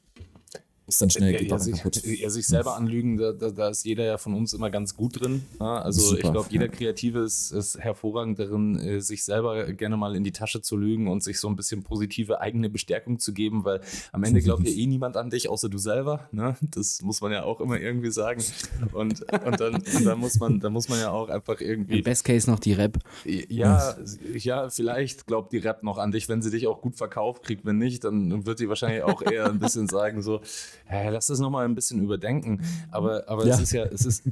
ist 0.89 1.03
dann 1.03 1.11
schnell 1.11 1.35
er, 1.35 1.51
er, 1.51 1.59
sich, 1.59 2.23
er 2.23 2.31
sich 2.31 2.47
selber 2.47 2.75
anlügen, 2.75 3.19
da, 3.19 3.33
da, 3.33 3.51
da, 3.51 3.69
ist 3.69 3.85
jeder 3.85 4.05
ja 4.07 4.17
von 4.17 4.33
uns 4.33 4.55
immer 4.55 4.71
ganz 4.71 4.97
gut 4.97 5.21
drin. 5.21 5.45
Ja, 5.61 5.83
also 5.83 6.01
Super, 6.01 6.25
ich 6.25 6.33
glaube, 6.33 6.49
jeder 6.51 6.65
ja. 6.65 6.73
Kreative 6.73 7.21
ist, 7.21 7.53
ist, 7.53 7.79
hervorragend 7.79 8.39
darin, 8.39 8.79
äh, 8.81 9.01
sich 9.03 9.23
selber 9.23 9.71
gerne 9.75 9.99
mal 9.99 10.17
in 10.17 10.25
die 10.25 10.33
Tasche 10.33 10.63
zu 10.63 10.79
lügen 10.79 11.07
und 11.09 11.23
sich 11.23 11.41
so 11.41 11.49
ein 11.49 11.57
bisschen 11.57 11.83
positive 11.83 12.41
eigene 12.41 12.71
Bestärkung 12.71 13.19
zu 13.19 13.35
geben, 13.35 13.67
weil 13.67 13.83
am 14.13 14.25
Ende 14.25 14.41
glaubt 14.41 14.67
ja 14.67 14.73
eh 14.73 14.87
niemand 14.87 15.19
an 15.19 15.29
dich, 15.29 15.51
außer 15.51 15.69
du 15.69 15.77
selber. 15.77 16.29
Ne? 16.33 16.57
Das 16.63 17.03
muss 17.03 17.21
man 17.21 17.33
ja 17.33 17.43
auch 17.45 17.61
immer 17.61 17.79
irgendwie 17.79 18.11
sagen. 18.11 18.43
Und, 18.93 19.21
und 19.31 19.61
dann, 19.61 19.83
dann, 20.05 20.19
muss 20.19 20.39
man, 20.41 20.59
dann 20.59 20.73
muss 20.73 20.89
man 20.89 21.01
ja 21.01 21.11
auch 21.11 21.29
einfach 21.29 21.61
irgendwie. 21.61 21.99
Im 21.99 22.05
Best 22.05 22.25
Case 22.25 22.51
noch 22.51 22.61
die 22.61 22.73
Rap. 22.73 22.99
Ja, 23.25 23.95
ja, 24.35 24.71
vielleicht 24.71 25.27
glaubt 25.27 25.53
die 25.53 25.59
Rap 25.59 25.83
noch 25.83 25.99
an 25.99 26.13
dich, 26.13 26.29
wenn 26.31 26.41
sie 26.41 26.51
dich 26.51 26.67
auch 26.67 26.81
gut 26.81 26.97
verkauft 26.97 27.43
kriegt. 27.43 27.67
Wenn 27.67 27.77
nicht, 27.77 28.05
dann 28.05 28.47
wird 28.47 28.59
sie 28.59 28.69
wahrscheinlich 28.71 29.03
auch 29.03 29.21
eher 29.21 29.51
ein 29.51 29.59
bisschen 29.59 29.87
sagen, 29.87 30.23
so, 30.23 30.41
hey, 30.89 31.11
lass 31.11 31.27
das 31.27 31.39
nochmal 31.39 31.65
ein 31.65 31.75
bisschen 31.75 32.03
überdenken. 32.03 32.63
Aber, 32.91 33.29
aber 33.29 33.47
ja. 33.47 33.55
es 33.55 33.61
ist 33.61 33.73
ja, 33.73 33.85
es 33.85 34.05
ist, 34.05 34.25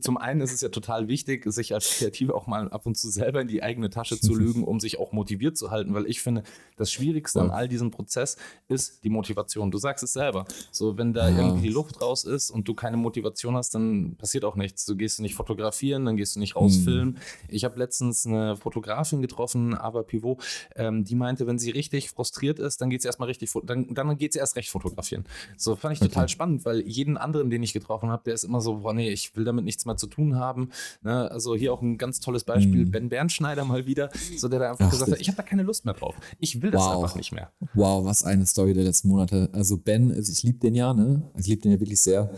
zum 0.00 0.16
einen 0.16 0.40
ist 0.40 0.52
es 0.52 0.60
ja 0.60 0.68
total 0.68 1.08
wichtig, 1.08 1.44
sich 1.46 1.74
als 1.74 1.98
Kreativ 1.98 2.30
auch 2.30 2.46
mal 2.46 2.68
ab 2.70 2.86
und 2.86 2.96
zu 2.96 3.08
selber 3.08 3.40
in 3.40 3.48
die 3.48 3.62
eigene 3.62 3.90
Tasche 3.90 4.18
zu 4.18 4.34
lügen, 4.38 4.64
um 4.64 4.80
sich 4.80 4.98
auch 4.98 5.12
motiviert 5.12 5.56
zu 5.56 5.70
halten, 5.70 5.94
weil 5.94 6.06
ich 6.06 6.20
finde, 6.20 6.42
das 6.76 6.90
Schwierigste 6.90 7.40
an 7.40 7.50
all 7.50 7.68
diesem 7.68 7.90
Prozess 7.90 8.36
ist 8.68 9.04
die 9.04 9.10
Motivation. 9.10 9.70
Du 9.70 9.78
sagst 9.78 10.02
es 10.02 10.12
selber. 10.12 10.44
So, 10.70 10.98
wenn 10.98 11.12
da 11.12 11.28
ja. 11.28 11.38
irgendwie 11.38 11.68
die 11.68 11.72
Luft 11.72 12.00
raus 12.02 12.24
ist 12.24 12.50
und 12.50 12.66
du 12.66 12.74
keine 12.74 12.96
Motivation 12.96 13.56
hast, 13.56 13.74
dann 13.74 14.16
passiert 14.16 14.44
auch 14.44 14.56
nichts. 14.56 14.84
Du 14.84 14.96
gehst 14.96 15.20
nicht 15.20 15.34
fotografieren, 15.34 16.04
dann 16.04 16.16
gehst 16.16 16.36
du 16.36 16.40
nicht 16.40 16.56
rausfilmen. 16.56 17.16
Hm. 17.16 17.22
Ich 17.48 17.64
habe 17.64 17.78
letztens 17.78 18.26
eine 18.26 18.56
Fotografin 18.56 19.22
getroffen, 19.22 19.74
Ava 19.74 20.02
Pivot, 20.02 20.42
ähm, 20.76 21.04
die 21.04 21.14
meinte, 21.14 21.46
wenn 21.46 21.58
sie 21.58 21.70
richtig 21.70 22.10
frustriert 22.10 22.58
ist, 22.58 22.80
dann 22.80 22.90
geht 22.90 23.02
sie 23.02 23.08
erstmal 23.08 23.28
richtig, 23.28 23.50
dann, 23.64 23.94
dann 23.94 24.16
geht 24.16 24.32
sie 24.32 24.38
erst 24.38 24.56
recht 24.56 24.70
fotografieren. 24.70 25.24
So 25.56 25.76
fand 25.76 25.91
ich 25.92 26.00
okay. 26.00 26.08
total 26.08 26.28
spannend, 26.28 26.64
weil 26.64 26.80
jeden 26.80 27.16
anderen, 27.16 27.50
den 27.50 27.62
ich 27.62 27.72
getroffen 27.72 28.10
habe, 28.10 28.22
der 28.24 28.34
ist 28.34 28.44
immer 28.44 28.60
so, 28.60 28.78
boah, 28.78 28.92
nee, 28.92 29.10
ich 29.10 29.34
will 29.36 29.44
damit 29.44 29.64
nichts 29.64 29.86
mehr 29.86 29.96
zu 29.96 30.06
tun 30.06 30.36
haben. 30.36 30.70
Ne? 31.02 31.30
Also 31.30 31.54
hier 31.54 31.72
auch 31.72 31.82
ein 31.82 31.98
ganz 31.98 32.20
tolles 32.20 32.44
Beispiel, 32.44 32.86
mhm. 32.86 32.90
Ben 32.90 33.08
Bernschneider 33.08 33.64
mal 33.64 33.86
wieder, 33.86 34.10
so 34.36 34.48
der 34.48 34.60
da 34.60 34.70
einfach 34.70 34.86
Ach, 34.86 34.90
gesagt 34.90 35.12
hat, 35.12 35.20
ich 35.20 35.28
habe 35.28 35.36
da 35.36 35.42
keine 35.42 35.62
Lust 35.62 35.84
mehr 35.84 35.94
drauf. 35.94 36.14
Ich 36.38 36.62
will 36.62 36.70
das 36.70 36.82
wow. 36.82 36.96
einfach 36.96 37.16
nicht 37.16 37.32
mehr. 37.32 37.52
Wow, 37.74 38.04
was 38.04 38.24
eine 38.24 38.46
Story 38.46 38.74
der 38.74 38.84
letzten 38.84 39.08
Monate. 39.08 39.48
Also 39.52 39.76
Ben, 39.76 40.12
also 40.12 40.32
ich 40.32 40.42
liebe 40.42 40.58
den 40.58 40.74
ja, 40.74 40.94
ne? 40.94 41.22
Ich 41.38 41.46
liebe 41.46 41.62
den 41.62 41.72
ja 41.72 41.80
wirklich 41.80 42.00
sehr. 42.00 42.30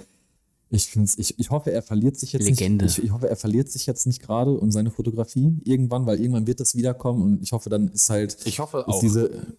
Ich, 0.71 0.87
find's, 0.87 1.17
ich, 1.19 1.39
ich 1.39 1.51
hoffe, 1.51 1.71
er 1.71 1.83
verliert 1.83 2.17
sich 2.17 2.33
jetzt 2.33 2.47
Legende. 2.47 2.87
nicht. 2.87 2.99
Ich, 2.99 3.05
ich 3.05 3.13
hoffe, 3.13 3.29
er 3.29 3.37
verliert 3.37 3.71
sich 3.71 3.87
jetzt 3.87 4.07
nicht 4.07 4.21
gerade 4.21 4.51
und 4.51 4.73
seine 4.73 4.91
Fotografie 4.91 5.57
irgendwann, 5.65 6.07
weil 6.07 6.19
irgendwann 6.21 6.47
wird 6.47 6.59
das 6.59 6.75
wiederkommen 6.75 7.23
und 7.23 7.43
ich 7.43 7.53
hoffe, 7.53 7.71
dann 7.71 7.89
ist 7.89 8.11
halt 8.11 8.37
ich 8.45 8.59
hoffe 8.59 8.79
ist 8.79 8.89
auch. 8.89 9.01
diese 9.01 9.55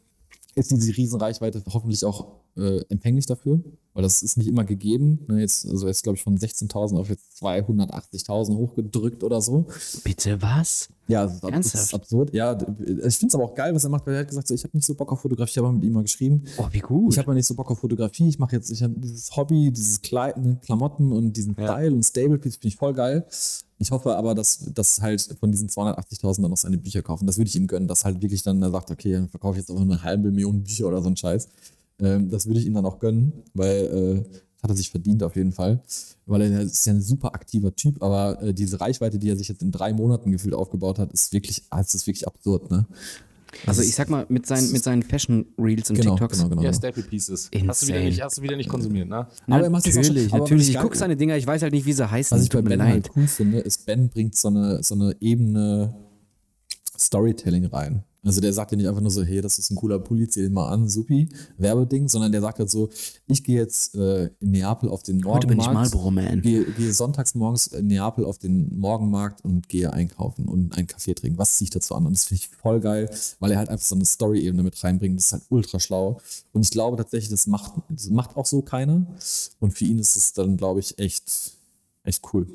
ist 0.55 0.72
diese 0.72 0.95
Riesenreichweite 0.95 1.61
hoffentlich 1.72 2.03
auch 2.05 2.27
äh, 2.57 2.81
empfänglich 2.89 3.26
dafür, 3.26 3.61
weil 3.95 4.03
das 4.03 4.22
ist 4.22 4.38
nicht 4.38 4.47
immer 4.47 4.65
gegeben. 4.65 5.22
Ne, 5.27 5.39
jetzt, 5.39 5.65
also 5.65 5.88
jetzt 5.88 6.03
glaube 6.03 6.17
ich 6.17 6.23
von 6.23 6.38
16.000 6.38 6.99
auf 6.99 7.09
jetzt 7.09 7.41
280.000 7.41 8.55
hochgedrückt 8.57 9.23
oder 9.23 9.41
so. 9.41 9.65
Bitte 10.03 10.41
was? 10.41 10.89
Ja, 11.07 11.26
das 11.26 11.41
Ernsthaft? 11.41 11.84
ist 11.85 11.93
absurd. 11.93 12.34
Ja, 12.34 12.57
ich 12.57 13.15
finde 13.17 13.27
es 13.27 13.35
aber 13.35 13.45
auch 13.45 13.55
geil, 13.55 13.73
was 13.73 13.85
er 13.85 13.89
macht, 13.89 14.05
weil 14.05 14.15
er 14.15 14.19
hat 14.22 14.27
gesagt, 14.27 14.49
so, 14.49 14.53
ich 14.53 14.63
habe 14.63 14.76
nicht 14.76 14.85
so 14.85 14.95
Bock 14.95 15.13
auf 15.13 15.22
Fotografie, 15.22 15.51
ich 15.51 15.57
habe 15.63 15.72
mit 15.72 15.85
ihm 15.85 15.93
mal 15.93 16.03
geschrieben. 16.03 16.43
Oh, 16.57 16.67
wie 16.72 16.80
gut. 16.80 17.13
Ich 17.13 17.17
habe 17.17 17.30
mal 17.30 17.35
nicht 17.35 17.47
so 17.47 17.55
Bock 17.55 17.72
auf 17.72 17.80
Fotografie, 17.80 18.27
ich 18.27 18.38
mache 18.38 18.57
jetzt, 18.57 18.69
ich 18.69 18.84
habe 18.84 18.93
dieses 18.97 19.34
Hobby, 19.35 19.72
dieses 19.72 20.01
Kleid, 20.01 20.38
ne, 20.38 20.57
Klamotten 20.61 21.13
und 21.13 21.31
diesen 21.38 21.55
ja. 21.57 21.65
Style 21.65 21.93
und 21.93 22.03
Stable 22.03 22.38
Piece 22.38 22.57
finde 22.57 22.67
ich 22.67 22.76
voll 22.76 22.93
geil. 22.93 23.26
Ich 23.77 23.91
hoffe 23.91 24.15
aber, 24.15 24.35
dass, 24.35 24.59
dass 24.73 25.01
halt 25.01 25.22
von 25.39 25.51
diesen 25.51 25.69
280.000 25.69 26.41
dann 26.41 26.51
noch 26.51 26.57
seine 26.57 26.77
Bücher 26.77 27.01
kaufen. 27.01 27.27
Das 27.27 27.38
würde 27.38 27.49
ich 27.49 27.55
ihm 27.55 27.67
gönnen, 27.67 27.88
dass 27.88 28.03
halt 28.03 28.22
wirklich 28.22 28.43
dann 28.43 28.61
er 28.61 28.72
sagt, 28.72 28.91
okay, 28.91 29.13
dann 29.13 29.30
verkaufe 29.30 29.57
ich 29.57 29.67
jetzt 29.67 29.69
auch 29.69 29.81
eine 29.81 30.01
halbe 30.01 30.31
Million 30.31 30.63
Bücher 30.63 30.88
oder 30.88 31.01
so 31.01 31.09
ein 31.09 31.17
Scheiß. 31.17 31.49
Ähm, 31.99 32.30
das 32.30 32.45
würde 32.45 32.59
ich 32.59 32.65
ihm 32.65 32.73
dann 32.73 32.85
auch 32.85 32.99
gönnen, 32.99 33.34
weil 33.53 33.85
äh, 33.85 34.30
das 34.55 34.63
hat 34.63 34.69
er 34.72 34.76
sich 34.76 34.89
verdient 34.89 35.23
auf 35.23 35.35
jeden 35.35 35.51
Fall. 35.51 35.81
Weil 36.26 36.41
er 36.41 36.61
ist 36.61 36.85
ja 36.85 36.93
ein 36.93 37.01
super 37.01 37.34
aktiver 37.34 37.76
Typ, 37.76 38.01
aber 38.01 38.41
äh, 38.41 38.53
diese 38.53 38.81
Reichweite, 38.81 39.19
die 39.19 39.30
er 39.30 39.38
sich 39.38 39.47
jetzt 39.47 39.61
in 39.61 39.72
drei 39.72 39.93
Monaten 39.93 40.31
gefühlt 40.31 40.55
aufgebaut 40.55 40.99
hat, 40.99 41.11
ist 41.13 41.31
wirklich, 41.34 41.63
ah, 41.69 41.81
ist 41.81 42.07
wirklich 42.07 42.27
absurd, 42.27 42.72
ne? 42.72 42.88
Also 43.65 43.81
ich 43.81 43.95
sag 43.95 44.09
mal, 44.09 44.26
mit 44.30 44.45
seinen, 44.45 44.72
mit 44.72 44.84
seinen 44.84 45.03
Fashion 45.03 45.45
Reels 45.57 45.89
und 45.89 45.95
genau, 45.95 46.11
TikToks. 46.11 46.38
Genau, 46.38 46.49
genau, 46.49 46.61
ja, 46.61 46.72
genau. 46.72 46.77
Staple 46.77 47.03
Pieces. 47.03 47.49
Hast 47.67 47.84
du, 47.84 47.88
wieder 47.88 48.01
nicht, 48.01 48.22
hast 48.22 48.38
du 48.38 48.41
wieder 48.41 48.57
nicht 48.57 48.69
konsumiert, 48.69 49.07
ne? 49.07 49.27
Aber 49.47 49.63
er 49.63 49.69
macht 49.69 49.85
natürlich, 49.85 50.30
schon, 50.30 50.39
natürlich. 50.39 50.69
Ich 50.69 50.77
gucke 50.77 50.97
seine 50.97 51.15
Dinger, 51.15 51.38
ich 51.38 51.47
weiß 51.47 51.61
halt 51.61 51.73
nicht, 51.73 51.85
wie 51.85 51.93
sie 51.93 52.09
heißen. 52.09 52.38
Was 52.38 52.43
ich 52.43 52.49
bei 52.49 52.61
Ben 52.61 52.81
halt 52.84 53.09
cool 53.15 53.27
finde, 53.27 53.59
ist, 53.59 53.85
Ben 53.85 54.09
bringt 54.09 54.35
so 54.35 54.49
eine, 54.49 54.84
so 54.84 54.95
eine 54.95 55.15
Ebene 55.22 55.95
Storytelling 56.97 57.65
rein. 57.65 58.03
Also 58.26 58.41
der 58.41 58.52
sagt 58.53 58.72
ja 58.72 58.77
nicht 58.77 58.88
einfach 58.88 59.02
nur 59.02 59.11
so, 59.11 59.23
hey, 59.23 59.39
das 59.39 59.60
ist 59.60 59.69
ein 59.69 59.76
cooler 59.76 59.99
Pulli, 59.99 60.27
zieh 60.27 60.41
den 60.41 60.53
mal 60.53 60.69
an, 60.69 60.89
supi, 60.89 61.30
Werbeding, 61.57 62.10
sondern 62.10 62.31
der 62.31 62.41
sagt 62.41 62.57
halt 62.57 62.72
so, 62.72 62.89
ich 63.27 63.43
gehe 63.43 63.57
jetzt 63.57 63.95
äh, 63.95 64.31
in 64.39 64.52
Neapel 64.52 64.89
auf 64.89 65.03
den 65.03 65.18
Morgenmarkt. 65.18 65.45
Heute 65.45 65.47
bin 65.47 65.60
ich 65.60 65.68
Marlboro-Man. 65.68 66.41
Gehe, 66.41 66.65
gehe 66.65 66.91
sonntags 66.91 67.35
morgens 67.35 67.68
in 67.68 67.85
Neapel 67.85 68.26
auf 68.26 68.39
den 68.39 68.77
Morgenmarkt 68.80 69.45
und 69.45 69.69
gehe 69.69 69.93
einkaufen 69.93 70.47
und 70.47 70.76
einen 70.76 70.88
Kaffee 70.88 71.14
trinken. 71.14 71.38
Was 71.38 71.57
ziehe 71.57 71.65
ich 71.65 71.69
dazu 71.69 71.93
an? 71.93 72.07
Und 72.07 72.14
das 72.14 72.26
finde 72.26 72.41
ich 72.43 72.49
voll 72.49 72.80
geil, 72.80 73.10
weil 73.39 73.52
er 73.52 73.60
halt 73.60 73.69
einfach 73.69 73.85
so 73.85 73.93
eine 73.93 74.06
Story-Ebene 74.06 74.64
mit 74.64 74.84
reinbringt. 74.84 75.19
Das 75.19 75.27
ist 75.27 75.34
halt 75.34 75.43
ultra 75.49 75.80
schlau. 75.80 76.19
Und 76.52 76.64
ich 76.64 76.72
glaube 76.72 76.97
tatsächlich, 76.97 77.30
das 77.30 77.45
macht, 77.45 77.73
das 77.89 78.10
macht 78.10 78.35
auch 78.35 78.47
so 78.47 78.64
keiner. 78.64 79.06
Und 79.60 79.72
für 79.72 79.85
ihn 79.85 79.99
ist 79.99 80.15
es 80.15 80.34
dann, 80.34 80.57
glaube 80.57 80.80
ich, 80.80 80.97
echt, 80.97 81.53
echt 82.03 82.23
cool. 82.34 82.47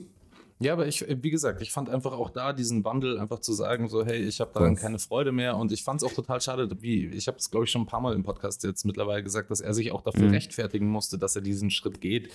Ja, 0.63 0.75
aber 0.75 0.87
ich, 0.87 1.07
wie 1.09 1.31
gesagt, 1.31 1.63
ich 1.63 1.73
fand 1.73 1.89
einfach 1.89 2.13
auch 2.13 2.29
da 2.29 2.53
diesen 2.53 2.85
Wandel, 2.85 3.19
einfach 3.19 3.39
zu 3.39 3.55
sagen, 3.55 3.89
so, 3.89 4.05
hey, 4.05 4.19
ich 4.19 4.43
habe 4.43 4.51
daran 4.53 4.77
keine 4.77 4.99
Freude 4.99 5.33
mehr. 5.33 5.57
Und 5.57 5.73
ich 5.73 5.83
fand 5.83 6.03
es 6.03 6.09
auch 6.09 6.13
total 6.13 6.39
schade, 6.43 6.69
wie, 6.83 7.07
ich 7.07 7.29
habe 7.29 7.39
es, 7.39 7.51
glaube 7.51 7.65
ich, 7.65 7.71
schon 7.71 7.83
ein 7.83 7.87
paar 7.87 8.03
Mal 8.03 8.15
im 8.15 8.25
Podcast 8.25 8.63
jetzt 8.63 8.85
mittlerweile 8.85 9.23
gesagt, 9.23 9.51
dass 9.51 9.63
er 9.63 9.73
sich 9.73 9.91
auch 9.91 10.03
dafür 10.03 10.27
mhm. 10.27 10.35
rechtfertigen 10.35 10.87
musste, 10.87 11.17
dass 11.17 11.35
er 11.35 11.41
diesen 11.41 11.71
Schritt 11.71 12.03
geht. 12.03 12.29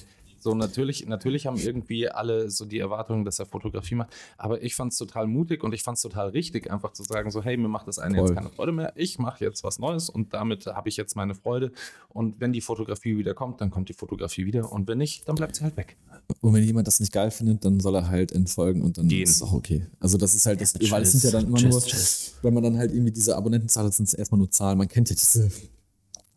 So, 0.45 0.53
natürlich, 0.53 1.07
natürlich 1.07 1.47
haben 1.47 1.57
irgendwie 1.57 2.07
alle 2.07 2.51
so 2.51 2.65
die 2.65 2.77
Erwartungen, 2.77 3.25
dass 3.25 3.39
er 3.39 3.47
Fotografie 3.47 3.95
macht. 3.95 4.13
Aber 4.37 4.61
ich 4.61 4.75
fand 4.75 4.91
es 4.91 4.99
total 4.99 5.25
mutig 5.25 5.63
und 5.63 5.73
ich 5.73 5.81
fand 5.81 5.97
es 5.97 6.03
total 6.03 6.29
richtig, 6.29 6.69
einfach 6.69 6.93
zu 6.93 7.01
sagen, 7.01 7.31
so, 7.31 7.41
hey, 7.41 7.57
mir 7.57 7.67
macht 7.67 7.87
das 7.87 7.97
eine 7.97 8.17
Voll. 8.17 8.27
jetzt 8.27 8.35
keine 8.35 8.49
Freude 8.51 8.71
mehr. 8.71 8.93
Ich 8.95 9.17
mache 9.17 9.43
jetzt 9.43 9.63
was 9.63 9.79
Neues 9.79 10.07
und 10.07 10.35
damit 10.35 10.67
habe 10.67 10.87
ich 10.87 10.97
jetzt 10.97 11.15
meine 11.15 11.33
Freude. 11.33 11.71
Und 12.09 12.39
wenn 12.39 12.53
die 12.53 12.61
Fotografie 12.61 13.17
wieder 13.17 13.33
kommt, 13.33 13.59
dann 13.59 13.71
kommt 13.71 13.89
die 13.89 13.93
Fotografie 13.93 14.45
wieder. 14.45 14.71
Und 14.71 14.87
wenn 14.87 14.99
nicht, 14.99 15.27
dann 15.27 15.33
bleibt 15.33 15.55
sie 15.55 15.63
halt 15.63 15.77
weg. 15.77 15.97
Und 16.41 16.53
wenn 16.53 16.63
jemand 16.63 16.85
das 16.85 16.99
nicht 16.99 17.11
geil 17.11 17.31
findet, 17.31 17.65
dann 17.65 17.79
soll 17.79 17.95
er 17.95 18.07
halt 18.07 18.31
entfolgen 18.31 18.83
und 18.83 18.99
dann 18.99 19.07
Gehen. 19.07 19.23
ist 19.23 19.37
es 19.37 19.41
auch 19.41 19.53
okay. 19.53 19.87
Also 19.99 20.19
das 20.19 20.35
ist 20.35 20.45
halt 20.45 20.61
das, 20.61 20.75
ja, 20.79 20.91
weil 20.91 21.01
es 21.01 21.11
sind 21.11 21.23
ja 21.23 21.31
dann 21.31 21.47
immer 21.47 21.57
tschüss, 21.57 21.71
nur, 21.71 21.81
tschüss. 21.81 22.35
wenn 22.43 22.53
man 22.53 22.61
dann 22.61 22.77
halt 22.77 22.91
irgendwie 22.91 23.11
diese 23.11 23.35
Abonnentenzahl 23.35 23.85
hat, 23.85 23.95
sind 23.95 24.09
es 24.09 24.13
erstmal 24.13 24.37
nur 24.37 24.51
Zahlen. 24.51 24.77
Man 24.77 24.87
kennt 24.87 25.09
ja 25.09 25.15
diese 25.15 25.49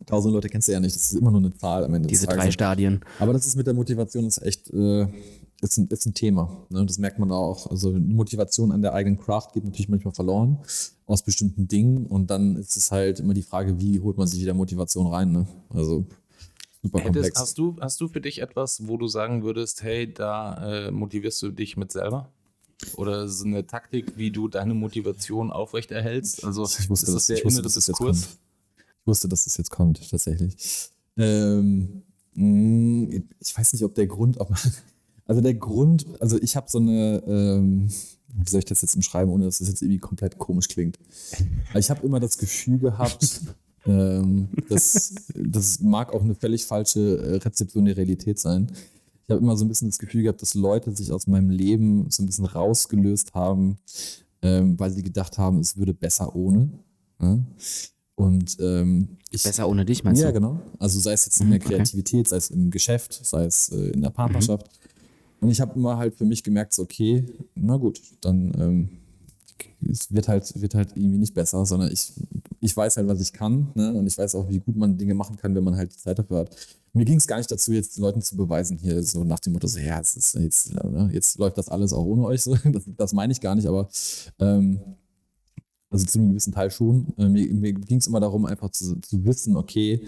tausend 0.05 0.33
Leute 0.33 0.49
kennst 0.49 0.67
du 0.67 0.71
ja 0.71 0.79
nicht, 0.79 0.95
das 0.95 1.11
ist 1.11 1.19
immer 1.19 1.31
nur 1.31 1.41
eine 1.41 1.53
Zahl 1.55 1.83
am 1.83 1.93
Ende. 1.93 2.07
Diese 2.07 2.27
drei 2.27 2.51
Stadien. 2.51 3.01
Aber 3.19 3.33
das 3.33 3.45
ist 3.45 3.55
mit 3.55 3.67
der 3.67 3.73
Motivation 3.73 4.25
ist 4.25 4.41
echt, 4.41 4.69
äh, 4.71 5.07
ist, 5.61 5.77
ein, 5.77 5.87
ist 5.87 6.05
ein 6.05 6.13
Thema. 6.13 6.65
Ne? 6.69 6.85
Das 6.85 6.97
merkt 6.97 7.19
man 7.19 7.31
auch. 7.31 7.69
Also 7.69 7.91
Motivation 7.91 8.71
an 8.71 8.81
der 8.81 8.93
eigenen 8.93 9.19
Craft 9.19 9.49
geht 9.53 9.63
natürlich 9.63 9.89
manchmal 9.89 10.13
verloren 10.13 10.59
aus 11.05 11.23
bestimmten 11.23 11.67
Dingen 11.67 12.05
und 12.05 12.29
dann 12.29 12.55
ist 12.55 12.77
es 12.77 12.91
halt 12.91 13.19
immer 13.19 13.33
die 13.33 13.41
Frage, 13.41 13.79
wie 13.79 13.99
holt 13.99 14.17
man 14.17 14.27
sich 14.27 14.39
wieder 14.41 14.53
Motivation 14.53 15.07
rein. 15.07 15.31
Ne? 15.31 15.47
Also 15.69 16.05
super 16.83 17.01
komplex. 17.01 17.27
Hättest, 17.27 17.41
hast, 17.41 17.57
du, 17.57 17.77
hast 17.81 17.99
du 17.99 18.07
für 18.07 18.21
dich 18.21 18.41
etwas, 18.41 18.87
wo 18.87 18.97
du 18.97 19.07
sagen 19.07 19.43
würdest, 19.43 19.81
hey, 19.83 20.13
da 20.13 20.87
äh, 20.87 20.91
motivierst 20.91 21.41
du 21.41 21.51
dich 21.51 21.77
mit 21.77 21.91
selber? 21.91 22.31
Oder 22.95 23.27
so 23.27 23.45
eine 23.45 23.67
Taktik, 23.67 24.17
wie 24.17 24.31
du 24.31 24.47
deine 24.47 24.73
Motivation 24.73 25.51
aufrechterhältst? 25.51 26.45
Also 26.45 26.63
ich 26.63 26.89
wusste, 26.89 27.07
ist 27.07 27.15
das, 27.15 27.25
der 27.25 27.43
innere 27.43 27.63
Diskurs? 27.63 28.37
Ich 29.09 29.11
wusste, 29.11 29.27
dass 29.27 29.45
das 29.45 29.57
jetzt 29.57 29.71
kommt, 29.71 30.07
tatsächlich. 30.07 30.91
Ähm, 31.17 32.03
mm, 32.35 33.23
ich 33.39 33.57
weiß 33.57 33.73
nicht, 33.73 33.83
ob 33.83 33.95
der 33.95 34.05
Grund, 34.05 34.39
ob, 34.39 34.53
also 35.25 35.41
der 35.41 35.55
Grund, 35.55 36.05
also 36.19 36.39
ich 36.39 36.55
habe 36.55 36.69
so 36.69 36.77
eine, 36.77 37.23
ähm, 37.25 37.89
wie 38.35 38.47
soll 38.47 38.59
ich 38.59 38.65
das 38.65 38.83
jetzt 38.83 38.95
umschreiben, 38.95 39.33
ohne 39.33 39.45
dass 39.45 39.57
das 39.57 39.67
jetzt 39.67 39.81
irgendwie 39.81 39.97
komplett 39.97 40.37
komisch 40.37 40.67
klingt. 40.67 40.99
Ich 41.73 41.89
habe 41.89 42.05
immer 42.05 42.19
das 42.19 42.37
Gefühl 42.37 42.77
gehabt, 42.77 43.41
ähm, 43.87 44.49
das, 44.69 45.15
das 45.33 45.79
mag 45.79 46.13
auch 46.13 46.21
eine 46.21 46.35
völlig 46.35 46.67
falsche 46.67 47.17
äh, 47.17 47.35
Rezeption 47.37 47.85
der 47.85 47.97
Realität 47.97 48.37
sein. 48.37 48.71
Ich 49.23 49.31
habe 49.31 49.41
immer 49.41 49.57
so 49.57 49.65
ein 49.65 49.69
bisschen 49.69 49.89
das 49.89 49.97
Gefühl 49.97 50.21
gehabt, 50.21 50.43
dass 50.43 50.53
Leute 50.53 50.95
sich 50.95 51.11
aus 51.11 51.25
meinem 51.25 51.49
Leben 51.49 52.11
so 52.11 52.21
ein 52.21 52.27
bisschen 52.27 52.45
rausgelöst 52.45 53.33
haben, 53.33 53.79
ähm, 54.43 54.79
weil 54.79 54.91
sie 54.91 55.01
gedacht 55.01 55.39
haben, 55.39 55.61
es 55.61 55.77
würde 55.77 55.95
besser 55.95 56.35
ohne. 56.35 56.69
Ja? 57.19 57.39
Und 58.19 58.57
ähm, 58.59 59.07
ich, 59.31 59.43
Besser 59.43 59.69
ohne 59.69 59.85
dich, 59.85 60.03
meinst 60.03 60.21
ja, 60.21 60.27
du? 60.27 60.33
Ja, 60.33 60.39
genau. 60.39 60.59
Also 60.77 60.99
sei 60.99 61.13
es 61.13 61.25
jetzt 61.25 61.39
in 61.39 61.51
der 61.51 61.59
mhm, 61.59 61.63
Kreativität, 61.63 62.19
okay. 62.19 62.29
sei 62.31 62.35
es 62.35 62.49
im 62.49 62.69
Geschäft, 62.69 63.13
sei 63.23 63.45
es 63.45 63.69
äh, 63.69 63.91
in 63.91 64.01
der 64.01 64.09
Partnerschaft. 64.09 64.67
Mhm. 64.67 65.45
Und 65.45 65.51
ich 65.51 65.61
habe 65.61 65.73
immer 65.79 65.97
halt 65.97 66.15
für 66.15 66.25
mich 66.25 66.43
gemerkt, 66.43 66.73
so, 66.73 66.81
okay, 66.81 67.23
na 67.55 67.77
gut, 67.77 68.01
dann 68.19 68.51
ähm, 68.59 68.89
es 69.89 70.13
wird 70.13 70.27
halt, 70.27 70.59
wird 70.59 70.75
halt 70.75 70.97
irgendwie 70.97 71.17
nicht 71.17 71.33
besser, 71.33 71.65
sondern 71.65 71.93
ich, 71.93 72.11
ich 72.59 72.75
weiß 72.75 72.97
halt, 72.97 73.07
was 73.07 73.21
ich 73.21 73.31
kann 73.31 73.69
ne? 73.73 73.93
und 73.93 74.05
ich 74.05 74.17
weiß 74.17 74.35
auch, 74.35 74.49
wie 74.49 74.59
gut 74.59 74.75
man 74.75 74.97
Dinge 74.97 75.13
machen 75.13 75.37
kann, 75.37 75.55
wenn 75.55 75.63
man 75.63 75.77
halt 75.77 75.93
die 75.93 75.97
Zeit 75.97 76.19
dafür 76.19 76.39
hat. 76.39 76.49
Mir 76.91 77.05
ging 77.05 77.19
es 77.19 77.27
gar 77.27 77.37
nicht 77.37 77.49
dazu, 77.49 77.71
jetzt 77.71 77.97
Leuten 77.99 78.21
zu 78.21 78.35
beweisen, 78.35 78.77
hier 78.79 79.01
so 79.01 79.23
nach 79.23 79.39
dem 79.39 79.53
Motto, 79.53 79.67
so, 79.67 79.79
ja, 79.79 79.97
ist 79.97 80.35
jetzt, 80.35 80.73
ne? 80.73 81.09
jetzt 81.13 81.37
läuft 81.37 81.57
das 81.57 81.69
alles 81.69 81.93
auch 81.93 82.03
ohne 82.03 82.25
euch 82.25 82.43
so. 82.43 82.57
Das, 82.65 82.83
das 82.97 83.13
meine 83.13 83.31
ich 83.31 83.39
gar 83.39 83.55
nicht, 83.55 83.67
aber 83.67 83.87
ähm, 84.39 84.81
also 85.89 86.05
zu 86.05 86.19
einem 86.19 86.29
gewissen 86.29 86.53
Teil 86.53 86.71
schon. 86.71 87.07
Äh, 87.17 87.29
mir, 87.29 87.51
mir 87.53 87.73
ging 87.73 87.97
es 87.97 88.07
immer 88.07 88.19
darum, 88.19 88.45
einfach 88.45 88.69
zu, 88.69 88.99
zu 89.01 89.25
wissen, 89.25 89.57
okay, 89.57 90.03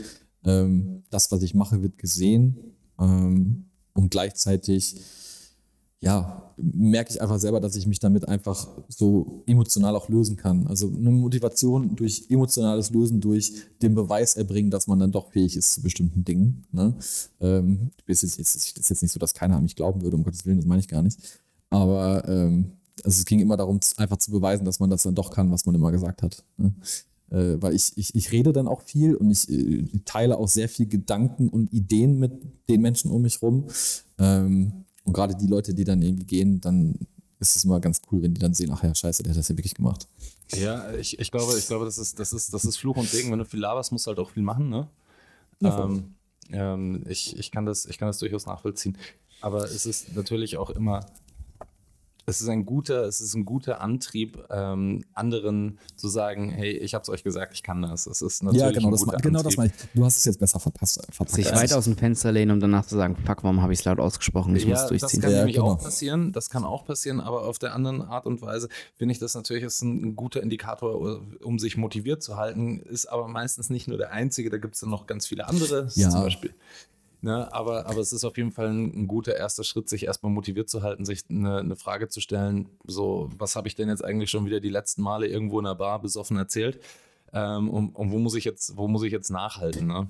ähm, 0.45 1.03
das, 1.09 1.31
was 1.31 1.41
ich 1.43 1.53
mache, 1.53 1.81
wird 1.81 1.97
gesehen. 1.97 2.57
Ähm, 2.99 3.65
und 3.93 4.11
gleichzeitig, 4.11 4.95
ja, 5.99 6.53
merke 6.57 7.11
ich 7.11 7.21
einfach 7.21 7.39
selber, 7.39 7.59
dass 7.59 7.75
ich 7.75 7.87
mich 7.87 7.99
damit 7.99 8.27
einfach 8.27 8.67
so 8.87 9.43
emotional 9.45 9.95
auch 9.95 10.09
lösen 10.09 10.35
kann. 10.35 10.67
Also 10.67 10.87
eine 10.87 11.11
Motivation 11.11 11.95
durch 11.95 12.25
emotionales 12.29 12.91
Lösen, 12.91 13.21
durch 13.21 13.53
den 13.81 13.95
Beweis 13.95 14.35
erbringen, 14.35 14.71
dass 14.71 14.87
man 14.87 14.99
dann 14.99 15.11
doch 15.11 15.31
fähig 15.31 15.55
ist 15.55 15.73
zu 15.73 15.81
bestimmten 15.81 16.23
Dingen. 16.23 16.65
Ne? 16.71 16.95
Ähm, 17.39 17.91
ist, 18.05 18.23
jetzt, 18.23 18.39
ist, 18.39 18.55
ist 18.55 18.89
jetzt 18.89 19.01
nicht 19.01 19.11
so, 19.11 19.19
dass 19.19 19.33
keiner 19.33 19.57
an 19.57 19.63
mich 19.63 19.75
glauben 19.75 20.01
würde, 20.01 20.15
um 20.15 20.23
Gottes 20.23 20.45
Willen, 20.45 20.57
das 20.57 20.65
meine 20.65 20.79
ich 20.79 20.87
gar 20.87 21.01
nicht. 21.01 21.19
Aber 21.69 22.27
ähm, 22.27 22.73
also 23.03 23.19
es 23.19 23.25
ging 23.25 23.39
immer 23.39 23.57
darum, 23.57 23.79
einfach 23.97 24.17
zu 24.17 24.31
beweisen, 24.31 24.65
dass 24.65 24.79
man 24.79 24.89
das 24.89 25.03
dann 25.03 25.15
doch 25.15 25.31
kann, 25.31 25.51
was 25.51 25.65
man 25.65 25.75
immer 25.75 25.91
gesagt 25.91 26.21
hat. 26.21 26.43
Ne? 26.57 26.73
äh, 27.31 27.61
weil 27.61 27.73
ich, 27.73 27.93
ich, 27.95 28.13
ich 28.13 28.31
rede 28.31 28.53
dann 28.53 28.67
auch 28.67 28.81
viel 28.81 29.15
und 29.15 29.31
ich 29.31 29.49
äh, 29.49 29.85
teile 30.05 30.37
auch 30.37 30.47
sehr 30.47 30.69
viel 30.69 30.87
Gedanken 30.87 31.49
und 31.49 31.73
Ideen 31.73 32.19
mit 32.19 32.33
den 32.69 32.81
Menschen 32.81 33.09
um 33.09 33.21
mich 33.21 33.41
rum. 33.41 33.67
Ähm, 34.19 34.85
und 35.03 35.13
gerade 35.13 35.35
die 35.35 35.47
Leute, 35.47 35.73
die 35.73 35.83
dann 35.83 36.01
irgendwie 36.01 36.25
gehen, 36.25 36.61
dann 36.61 36.95
ist 37.39 37.55
es 37.55 37.63
immer 37.63 37.79
ganz 37.79 38.01
cool, 38.11 38.21
wenn 38.21 38.33
die 38.33 38.41
dann 38.41 38.53
sehen, 38.53 38.71
ach 38.71 38.83
ja, 38.83 38.93
scheiße, 38.93 39.23
der 39.23 39.31
hat 39.31 39.39
das 39.39 39.47
ja 39.47 39.57
wirklich 39.57 39.73
gemacht. 39.73 40.07
Ja, 40.53 40.93
ich, 40.93 41.17
ich 41.17 41.31
glaube, 41.31 41.57
ich 41.57 41.65
glaube, 41.65 41.85
das 41.85 41.97
ist, 41.97 42.19
das 42.19 42.33
ist, 42.33 42.53
das 42.53 42.65
ist 42.65 42.77
Fluch 42.77 42.97
und 42.97 43.09
Segen. 43.09 43.31
Wenn 43.31 43.39
du 43.39 43.45
viel 43.45 43.61
laberst, 43.61 43.91
musst 43.91 44.05
du 44.05 44.09
halt 44.09 44.19
auch 44.19 44.29
viel 44.29 44.43
machen, 44.43 44.69
ne? 44.69 44.87
Ja, 45.61 45.85
ähm, 45.85 46.15
ähm, 46.51 47.03
ich, 47.07 47.37
ich, 47.37 47.49
kann 47.49 47.65
das, 47.65 47.85
ich 47.85 47.97
kann 47.97 48.09
das 48.09 48.19
durchaus 48.19 48.45
nachvollziehen. 48.45 48.97
Aber 49.39 49.63
es 49.63 49.85
ist 49.85 50.15
natürlich 50.15 50.57
auch 50.57 50.69
immer 50.69 51.05
es 52.25 52.41
ist 52.41 52.49
ein 52.49 52.65
guter, 52.65 53.05
es 53.05 53.21
ist 53.21 53.33
ein 53.35 53.45
guter 53.45 53.81
Antrieb, 53.81 54.43
ähm, 54.49 55.03
anderen 55.13 55.79
zu 55.95 56.07
sagen, 56.07 56.49
hey, 56.49 56.71
ich 56.71 56.93
habe 56.93 57.03
es 57.03 57.09
euch 57.09 57.23
gesagt, 57.23 57.53
ich 57.53 57.63
kann 57.63 57.81
das. 57.81 58.05
Es 58.07 58.21
ist 58.21 58.43
natürlich 58.43 58.61
ja, 58.61 58.71
genau, 58.71 58.87
ein 58.87 58.91
das, 58.91 59.21
genau 59.21 59.43
das 59.43 59.57
meine 59.57 59.71
ich. 59.75 59.89
Du 59.93 60.05
hast 60.05 60.17
es 60.17 60.25
jetzt 60.25 60.39
besser 60.39 60.59
verpasst. 60.59 61.01
verpasst. 61.11 61.35
Sich 61.35 61.51
weit 61.51 61.73
aus 61.73 61.85
dem 61.85 61.97
Fenster 61.97 62.31
lehnen, 62.31 62.51
um 62.51 62.59
danach 62.59 62.85
zu 62.85 62.95
sagen, 62.95 63.15
fuck, 63.15 63.43
warum 63.43 63.61
habe 63.61 63.73
ich 63.73 63.79
es 63.79 63.85
laut 63.85 63.99
ausgesprochen? 63.99 64.55
Ich 64.55 64.63
ja, 64.63 64.69
muss 64.69 64.87
durchziehen. 64.87 65.21
Das 65.21 65.21
kann 65.21 65.31
ja, 65.31 65.37
nämlich 65.39 65.55
genau. 65.55 65.71
auch 65.71 65.79
passieren. 65.79 66.31
Das 66.31 66.49
kann 66.49 66.63
auch 66.63 66.85
passieren, 66.85 67.19
aber 67.19 67.47
auf 67.47 67.59
der 67.59 67.73
anderen 67.73 68.01
Art 68.01 68.25
und 68.25 68.41
Weise 68.41 68.69
finde 68.95 69.13
ich 69.13 69.19
das 69.19 69.33
natürlich 69.35 69.63
ist 69.63 69.81
ein, 69.81 70.03
ein 70.03 70.15
guter 70.15 70.41
Indikator, 70.41 71.21
um 71.41 71.59
sich 71.59 71.77
motiviert 71.77 72.23
zu 72.23 72.37
halten. 72.37 72.79
Ist 72.81 73.07
aber 73.07 73.27
meistens 73.27 73.69
nicht 73.69 73.87
nur 73.87 73.97
der 73.97 74.11
einzige. 74.11 74.49
Da 74.49 74.57
gibt 74.57 74.75
es 74.75 74.81
dann 74.81 74.89
noch 74.89 75.07
ganz 75.07 75.27
viele 75.27 75.47
andere. 75.47 75.89
Ja. 75.95 76.09
Zum 76.09 76.21
Beispiel 76.21 76.53
Ne, 77.23 77.53
aber, 77.53 77.85
aber 77.85 77.99
es 77.99 78.13
ist 78.13 78.23
auf 78.23 78.35
jeden 78.37 78.51
Fall 78.51 78.69
ein, 78.69 79.03
ein, 79.03 79.07
guter 79.07 79.35
erster 79.35 79.63
Schritt, 79.63 79.87
sich 79.87 80.05
erstmal 80.05 80.31
motiviert 80.31 80.69
zu 80.69 80.81
halten, 80.81 81.05
sich 81.05 81.23
eine, 81.29 81.59
eine 81.59 81.75
Frage 81.75 82.07
zu 82.07 82.19
stellen, 82.19 82.67
so, 82.83 83.29
was 83.37 83.55
habe 83.55 83.67
ich 83.67 83.75
denn 83.75 83.89
jetzt 83.89 84.03
eigentlich 84.03 84.31
schon 84.31 84.43
wieder 84.47 84.59
die 84.59 84.69
letzten 84.69 85.03
Male 85.03 85.27
irgendwo 85.27 85.59
in 85.59 85.65
der 85.65 85.75
Bar 85.75 86.01
besoffen 86.01 86.37
erzählt? 86.37 86.81
Ähm, 87.31 87.69
und, 87.69 87.95
und, 87.95 88.11
wo 88.11 88.17
muss 88.17 88.33
ich 88.33 88.43
jetzt, 88.43 88.75
wo 88.75 88.87
muss 88.87 89.03
ich 89.03 89.11
jetzt 89.11 89.29
nachhalten? 89.29 89.85
Ne? 89.85 90.09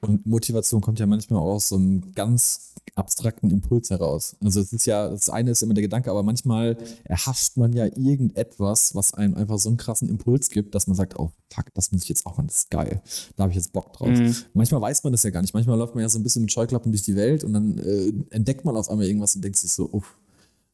Und 0.00 0.26
Motivation 0.26 0.80
kommt 0.80 1.00
ja 1.00 1.06
manchmal 1.06 1.40
auch 1.40 1.54
aus 1.54 1.68
so 1.68 1.76
einem 1.76 2.12
ganz 2.14 2.74
abstrakten 2.94 3.50
Impuls 3.50 3.90
heraus. 3.90 4.36
Also 4.42 4.60
es 4.60 4.72
ist 4.72 4.86
ja, 4.86 5.08
das 5.08 5.28
eine 5.28 5.50
ist 5.50 5.62
immer 5.62 5.74
der 5.74 5.82
Gedanke, 5.82 6.10
aber 6.10 6.22
manchmal 6.22 6.76
erhascht 7.04 7.56
man 7.56 7.72
ja 7.72 7.86
irgendetwas, 7.86 8.94
was 8.94 9.14
einem 9.14 9.34
einfach 9.34 9.58
so 9.58 9.68
einen 9.68 9.76
krassen 9.76 10.08
Impuls 10.08 10.50
gibt, 10.50 10.74
dass 10.74 10.86
man 10.86 10.96
sagt, 10.96 11.18
oh 11.18 11.32
fuck, 11.52 11.66
das 11.74 11.90
muss 11.90 12.02
ich 12.02 12.08
jetzt 12.08 12.26
auch 12.26 12.36
machen, 12.36 12.46
das 12.46 12.58
ist 12.58 12.70
geil. 12.70 13.02
Da 13.36 13.42
habe 13.42 13.50
ich 13.50 13.56
jetzt 13.56 13.72
Bock 13.72 13.92
drauf. 13.92 14.08
Mhm. 14.08 14.34
Manchmal 14.54 14.80
weiß 14.80 15.02
man 15.02 15.12
das 15.12 15.24
ja 15.24 15.30
gar 15.30 15.42
nicht. 15.42 15.54
Manchmal 15.54 15.76
läuft 15.76 15.94
man 15.94 16.02
ja 16.02 16.08
so 16.08 16.18
ein 16.18 16.22
bisschen 16.22 16.42
mit 16.42 16.52
Scheuklappen 16.52 16.92
durch 16.92 17.02
die 17.02 17.16
Welt 17.16 17.42
und 17.42 17.52
dann 17.52 17.78
äh, 17.78 18.12
entdeckt 18.30 18.64
man 18.64 18.76
auf 18.76 18.90
einmal 18.90 19.06
irgendwas 19.06 19.34
und 19.34 19.42
denkt 19.42 19.58
sich 19.58 19.72
so, 19.72 19.88
oh, 19.92 20.02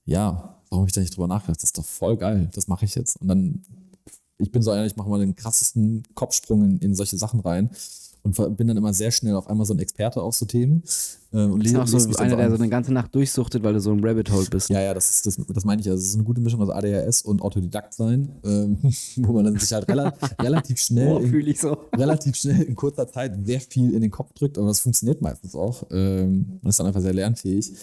ja, 0.05 0.61
warum 0.69 0.83
habe 0.83 0.89
ich 0.89 0.95
da 0.95 1.01
nicht 1.01 1.17
drüber 1.17 1.29
nachgedacht? 1.29 1.63
Das 1.63 1.71
ist 1.71 1.79
doch 1.79 1.85
voll 1.85 2.19
geil, 2.19 2.51
das 2.55 2.69
mache 2.69 2.85
ich 2.85 2.95
jetzt. 2.95 3.21
Und 3.23 3.29
dann, 3.29 3.63
ich 4.37 4.53
bin 4.53 4.61
so 4.61 4.71
einer, 4.71 4.85
ich 4.85 4.97
mache 4.97 5.09
mal 5.09 5.21
den 5.21 5.35
krassesten 5.35 6.03
Kopfsprung 6.15 6.63
in, 6.63 6.79
in 6.79 6.95
solche 6.95 7.17
Sachen 7.17 7.41
rein 7.41 7.71
und 8.25 8.57
bin 8.57 8.67
dann 8.67 8.79
immer 8.79 8.95
sehr 8.95 9.11
schnell 9.11 9.37
auf 9.37 9.49
einmal 9.49 9.67
so 9.67 9.75
ein 9.75 9.79
Experte 9.79 10.23
auf 10.23 10.35
so 10.35 10.47
Themen. 10.47 10.83
Äh, 11.31 11.45
und 11.45 11.63
lese, 11.63 11.83
auch 11.83 11.87
so 11.87 11.99
einer, 12.17 12.37
der 12.37 12.51
so 12.51 12.57
eine 12.57 12.71
ganze 12.71 12.91
Nacht 12.91 13.15
durchsuchtet, 13.15 13.63
weil 13.63 13.75
du 13.75 13.81
so 13.81 13.93
ein 13.93 14.03
Rabbit 14.03 14.31
Hole 14.33 14.47
bist. 14.51 14.71
Ja, 14.71 14.81
ja, 14.81 14.95
das, 14.95 15.11
ist, 15.11 15.27
das, 15.27 15.39
das 15.47 15.65
meine 15.67 15.83
ich. 15.83 15.91
Also, 15.91 16.01
es 16.01 16.09
ist 16.09 16.15
eine 16.15 16.25
gute 16.25 16.41
Mischung 16.41 16.63
aus 16.63 16.71
ADHS 16.71 17.21
und 17.21 17.43
Autodidakt 17.43 17.93
sein, 17.93 18.31
ähm, 18.43 18.79
wo 19.17 19.35
man 19.35 19.45
dann 19.45 19.59
sich 19.59 19.71
halt 19.75 19.89
rela 19.89 20.15
relativ 20.41 20.81
schnell, 20.81 21.13
oh, 21.13 21.19
in, 21.19 21.55
so. 21.55 21.77
relativ 21.95 22.37
schnell 22.37 22.63
in 22.63 22.75
kurzer 22.75 23.07
Zeit 23.07 23.35
sehr 23.45 23.61
viel 23.61 23.93
in 23.93 24.01
den 24.01 24.11
Kopf 24.11 24.33
drückt. 24.33 24.57
Aber 24.57 24.69
das 24.69 24.81
funktioniert 24.81 25.21
meistens 25.21 25.55
auch. 25.55 25.85
Ähm, 25.91 26.61
man 26.63 26.71
ist 26.71 26.81
dann 26.81 26.87
einfach 26.87 27.03
sehr 27.03 27.13
lernfähig. 27.13 27.75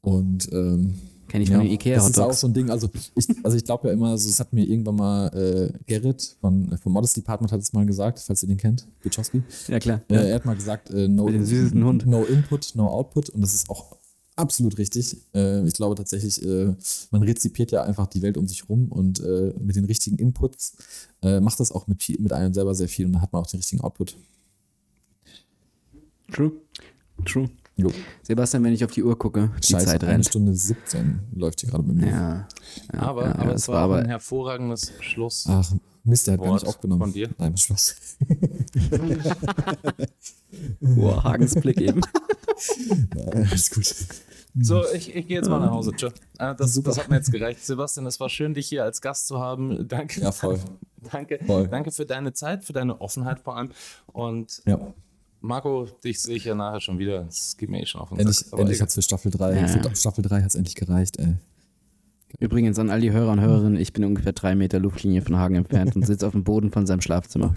Und 0.00 0.48
ähm, 0.52 0.94
Kenne 1.32 1.44
ich 1.44 1.48
ja, 1.48 1.56
von 1.56 1.64
den 1.64 1.72
Ikea 1.72 1.96
Das 1.96 2.10
ist 2.10 2.18
auch 2.18 2.34
so 2.34 2.46
ein 2.46 2.52
Ding. 2.52 2.68
Also 2.68 2.90
ich, 3.14 3.34
also 3.42 3.56
ich 3.56 3.64
glaube 3.64 3.88
ja 3.88 3.94
immer, 3.94 4.10
also 4.10 4.28
das 4.28 4.38
hat 4.38 4.52
mir 4.52 4.66
irgendwann 4.66 4.96
mal 4.96 5.28
äh, 5.28 5.72
Gerrit 5.86 6.36
von, 6.42 6.70
äh, 6.70 6.76
vom 6.76 6.92
Modest 6.92 7.16
Department 7.16 7.50
hat 7.52 7.60
es 7.62 7.72
mal 7.72 7.86
gesagt, 7.86 8.18
falls 8.18 8.42
ihr 8.42 8.48
den 8.48 8.58
kennt, 8.58 8.86
Bichowski. 9.00 9.42
Ja, 9.66 9.78
klar. 9.78 10.02
Äh, 10.10 10.28
er 10.28 10.34
hat 10.34 10.44
mal 10.44 10.56
gesagt, 10.56 10.90
äh, 10.90 11.08
no, 11.08 11.26
Hund. 11.26 12.06
no 12.06 12.24
Input, 12.24 12.72
no 12.74 12.86
Output. 12.86 13.30
Und 13.30 13.40
das 13.40 13.54
ist 13.54 13.70
auch 13.70 13.96
absolut 14.36 14.76
richtig. 14.76 15.16
Äh, 15.34 15.66
ich 15.66 15.72
glaube 15.72 15.94
tatsächlich, 15.94 16.44
äh, 16.44 16.74
man 17.10 17.22
rezipiert 17.22 17.72
ja 17.72 17.82
einfach 17.82 18.08
die 18.08 18.20
Welt 18.20 18.36
um 18.36 18.46
sich 18.46 18.68
rum 18.68 18.92
und 18.92 19.22
mit 19.58 19.76
den 19.76 19.86
richtigen 19.86 20.18
Inputs 20.18 20.76
macht 21.22 21.60
das 21.60 21.72
auch 21.72 21.86
mit, 21.86 22.02
viel, 22.02 22.20
mit 22.20 22.34
einem 22.34 22.52
selber 22.52 22.74
sehr 22.74 22.88
viel 22.88 23.06
und 23.06 23.14
dann 23.14 23.22
hat 23.22 23.32
man 23.32 23.40
auch 23.40 23.46
den 23.46 23.56
richtigen 23.60 23.80
Output. 23.80 24.18
True. 26.30 26.52
True. 27.24 27.48
Jo. 27.76 27.90
Sebastian, 28.22 28.64
wenn 28.64 28.72
ich 28.72 28.84
auf 28.84 28.90
die 28.90 29.02
Uhr 29.02 29.18
gucke, 29.18 29.50
die 29.62 29.72
Scheiße, 29.72 29.86
Zeit 29.86 30.02
eine 30.02 30.12
rennt. 30.12 30.26
Stunde 30.26 30.54
17 30.54 31.20
läuft 31.34 31.60
hier 31.60 31.70
gerade 31.70 31.84
bei 31.84 31.92
mir. 31.94 32.06
Ja, 32.06 32.48
ja 32.92 33.00
aber, 33.00 33.26
ja, 33.26 33.34
aber 33.36 33.54
es 33.54 33.68
war, 33.68 33.78
aber 33.78 33.96
ein 33.98 34.06
hervorragendes 34.06 34.92
Schluss. 35.00 35.46
Ach, 35.48 35.72
Mist, 36.04 36.26
der 36.26 36.34
hat 36.34 36.42
gar 36.42 36.54
nicht 36.54 36.66
aufgenommen. 36.66 37.00
Von 37.00 37.12
dir? 37.12 37.30
Nein, 37.38 37.56
Schluss. 37.56 37.94
Boah, 40.80 41.22
Hagens 41.24 41.54
Blick 41.54 41.80
eben. 41.80 42.00
Nein, 43.14 43.48
alles 43.50 43.70
gut. 43.70 43.94
So, 44.60 44.84
ich, 44.92 45.14
ich 45.14 45.26
gehe 45.26 45.38
jetzt 45.38 45.48
mal 45.48 45.60
nach 45.60 45.70
Hause. 45.70 45.92
Tschö. 45.92 46.10
Ah, 46.38 46.54
das, 46.54 46.80
das 46.82 46.98
hat 46.98 47.08
mir 47.08 47.16
jetzt 47.16 47.32
gereicht. 47.32 47.64
Sebastian, 47.64 48.06
es 48.06 48.20
war 48.20 48.28
schön, 48.28 48.52
dich 48.52 48.68
hier 48.68 48.84
als 48.84 49.00
Gast 49.00 49.28
zu 49.28 49.38
haben. 49.38 49.88
Danke. 49.88 50.20
Ja, 50.20 50.32
voll. 50.32 50.58
Danke, 51.10 51.40
voll. 51.44 51.66
danke 51.66 51.90
für 51.90 52.06
deine 52.06 52.32
Zeit, 52.32 52.64
für 52.64 52.72
deine 52.72 53.00
Offenheit 53.00 53.40
vor 53.40 53.56
allem. 53.56 53.72
Und 54.12 54.62
ja. 54.66 54.78
Marco, 55.42 55.88
dich 56.04 56.20
sehe 56.20 56.36
ich 56.36 56.44
ja 56.44 56.54
nachher 56.54 56.80
schon 56.80 56.98
wieder. 56.98 57.24
Das 57.24 57.56
geht 57.56 57.68
mir 57.68 57.82
eh 57.82 57.86
schon 57.86 58.00
auf 58.00 58.10
den 58.10 58.18
Endlich, 58.18 58.38
Sack, 58.38 58.58
endlich 58.58 58.80
hat 58.80 58.88
es 58.88 58.94
für 58.94 59.02
Staffel 59.02 59.30
3. 59.32 59.56
Ja. 59.56 59.66
Für 59.68 59.96
Staffel 59.96 60.22
3 60.22 60.40
hat 60.40 60.48
es 60.48 60.54
endlich 60.54 60.76
gereicht, 60.76 61.18
ey. 61.18 61.34
Übrigens 62.38 62.78
an 62.78 62.90
all 62.90 63.00
die 63.00 63.10
Hörer 63.10 63.32
und 63.32 63.40
Hörerinnen, 63.40 63.78
ich 63.78 63.92
bin 63.92 64.04
ungefähr 64.04 64.32
drei 64.32 64.54
Meter 64.54 64.78
Luftlinie 64.78 65.20
von 65.20 65.36
Hagen 65.36 65.56
entfernt 65.56 65.94
und 65.94 66.06
sitze 66.06 66.26
auf 66.26 66.32
dem 66.32 66.44
Boden 66.44 66.70
von 66.70 66.86
seinem 66.86 67.00
Schlafzimmer. 67.00 67.54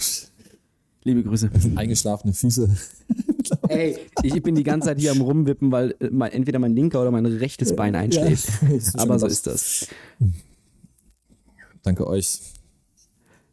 Liebe 1.04 1.24
Grüße. 1.24 1.50
Eingeschlafene 1.76 2.34
Füße. 2.34 2.76
Ey, 3.70 3.98
ich 4.24 4.42
bin 4.42 4.56
die 4.56 4.64
ganze 4.64 4.88
Zeit 4.88 5.00
hier 5.00 5.12
am 5.12 5.22
Rumwippen, 5.22 5.72
weil 5.72 5.96
äh, 6.00 6.08
entweder 6.32 6.58
mein 6.58 6.76
linker 6.76 7.02
oder 7.02 7.12
mein 7.12 7.26
rechtes 7.28 7.76
Bein 7.76 7.96
einschläft. 7.96 8.50
Ja, 8.64 8.80
Aber 9.02 9.20
so 9.20 9.28
ist 9.28 9.46
das. 9.46 9.88
Danke 11.84 12.08
euch. 12.08 12.40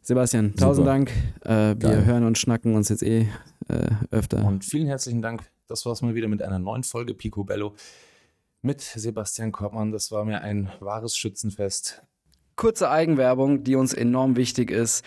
Sebastian, 0.01 0.55
tausend 0.55 0.87
Dank. 0.87 1.11
Äh, 1.41 1.49
wir 1.49 1.75
Geil. 1.75 2.05
hören 2.05 2.23
und 2.25 2.37
schnacken 2.37 2.75
uns 2.75 2.89
jetzt 2.89 3.03
eh 3.03 3.27
äh, 3.67 3.89
öfter. 4.11 4.43
Und 4.45 4.65
vielen 4.65 4.87
herzlichen 4.87 5.21
Dank. 5.21 5.49
Das 5.67 5.85
war 5.85 5.93
es 5.93 6.01
mal 6.01 6.15
wieder 6.15 6.27
mit 6.27 6.41
einer 6.41 6.59
neuen 6.59 6.83
Folge 6.83 7.13
Picobello 7.13 7.75
mit 8.61 8.81
Sebastian 8.81 9.51
Koppmann. 9.51 9.91
Das 9.91 10.11
war 10.11 10.25
mir 10.25 10.41
ein 10.41 10.71
wahres 10.79 11.15
Schützenfest. 11.15 12.01
Kurze 12.55 12.89
Eigenwerbung, 12.89 13.63
die 13.63 13.75
uns 13.75 13.93
enorm 13.93 14.35
wichtig 14.35 14.71
ist. 14.71 15.05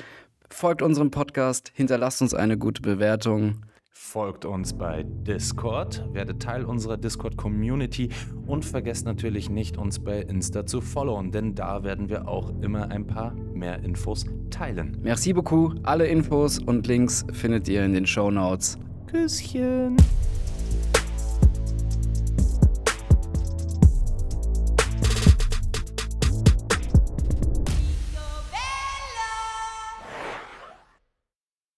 Folgt 0.50 0.82
unserem 0.82 1.10
Podcast, 1.10 1.72
hinterlasst 1.74 2.22
uns 2.22 2.34
eine 2.34 2.58
gute 2.58 2.82
Bewertung. 2.82 3.62
Folgt 3.98 4.44
uns 4.44 4.74
bei 4.74 5.05
Discord, 5.05 6.05
werdet 6.12 6.40
Teil 6.43 6.66
unserer 6.66 6.98
Discord-Community 6.98 8.10
und 8.47 8.62
vergesst 8.62 9.06
natürlich 9.06 9.48
nicht, 9.48 9.78
uns 9.78 9.98
bei 9.98 10.20
Insta 10.20 10.66
zu 10.66 10.82
followen, 10.82 11.32
denn 11.32 11.55
da 11.55 11.82
werden 11.82 12.10
wir 12.10 12.28
auch 12.28 12.52
immer 12.60 12.90
ein 12.90 13.06
paar 13.06 13.32
mehr 13.32 13.82
Infos 13.82 14.27
teilen. 14.51 14.98
Merci 15.02 15.32
beaucoup. 15.32 15.74
Alle 15.82 16.06
Infos 16.06 16.59
und 16.59 16.86
Links 16.86 17.24
findet 17.32 17.68
ihr 17.68 17.86
in 17.86 17.94
den 17.94 18.06
Show 18.06 18.31
Notes. 18.31 18.78
Küsschen. 19.06 19.97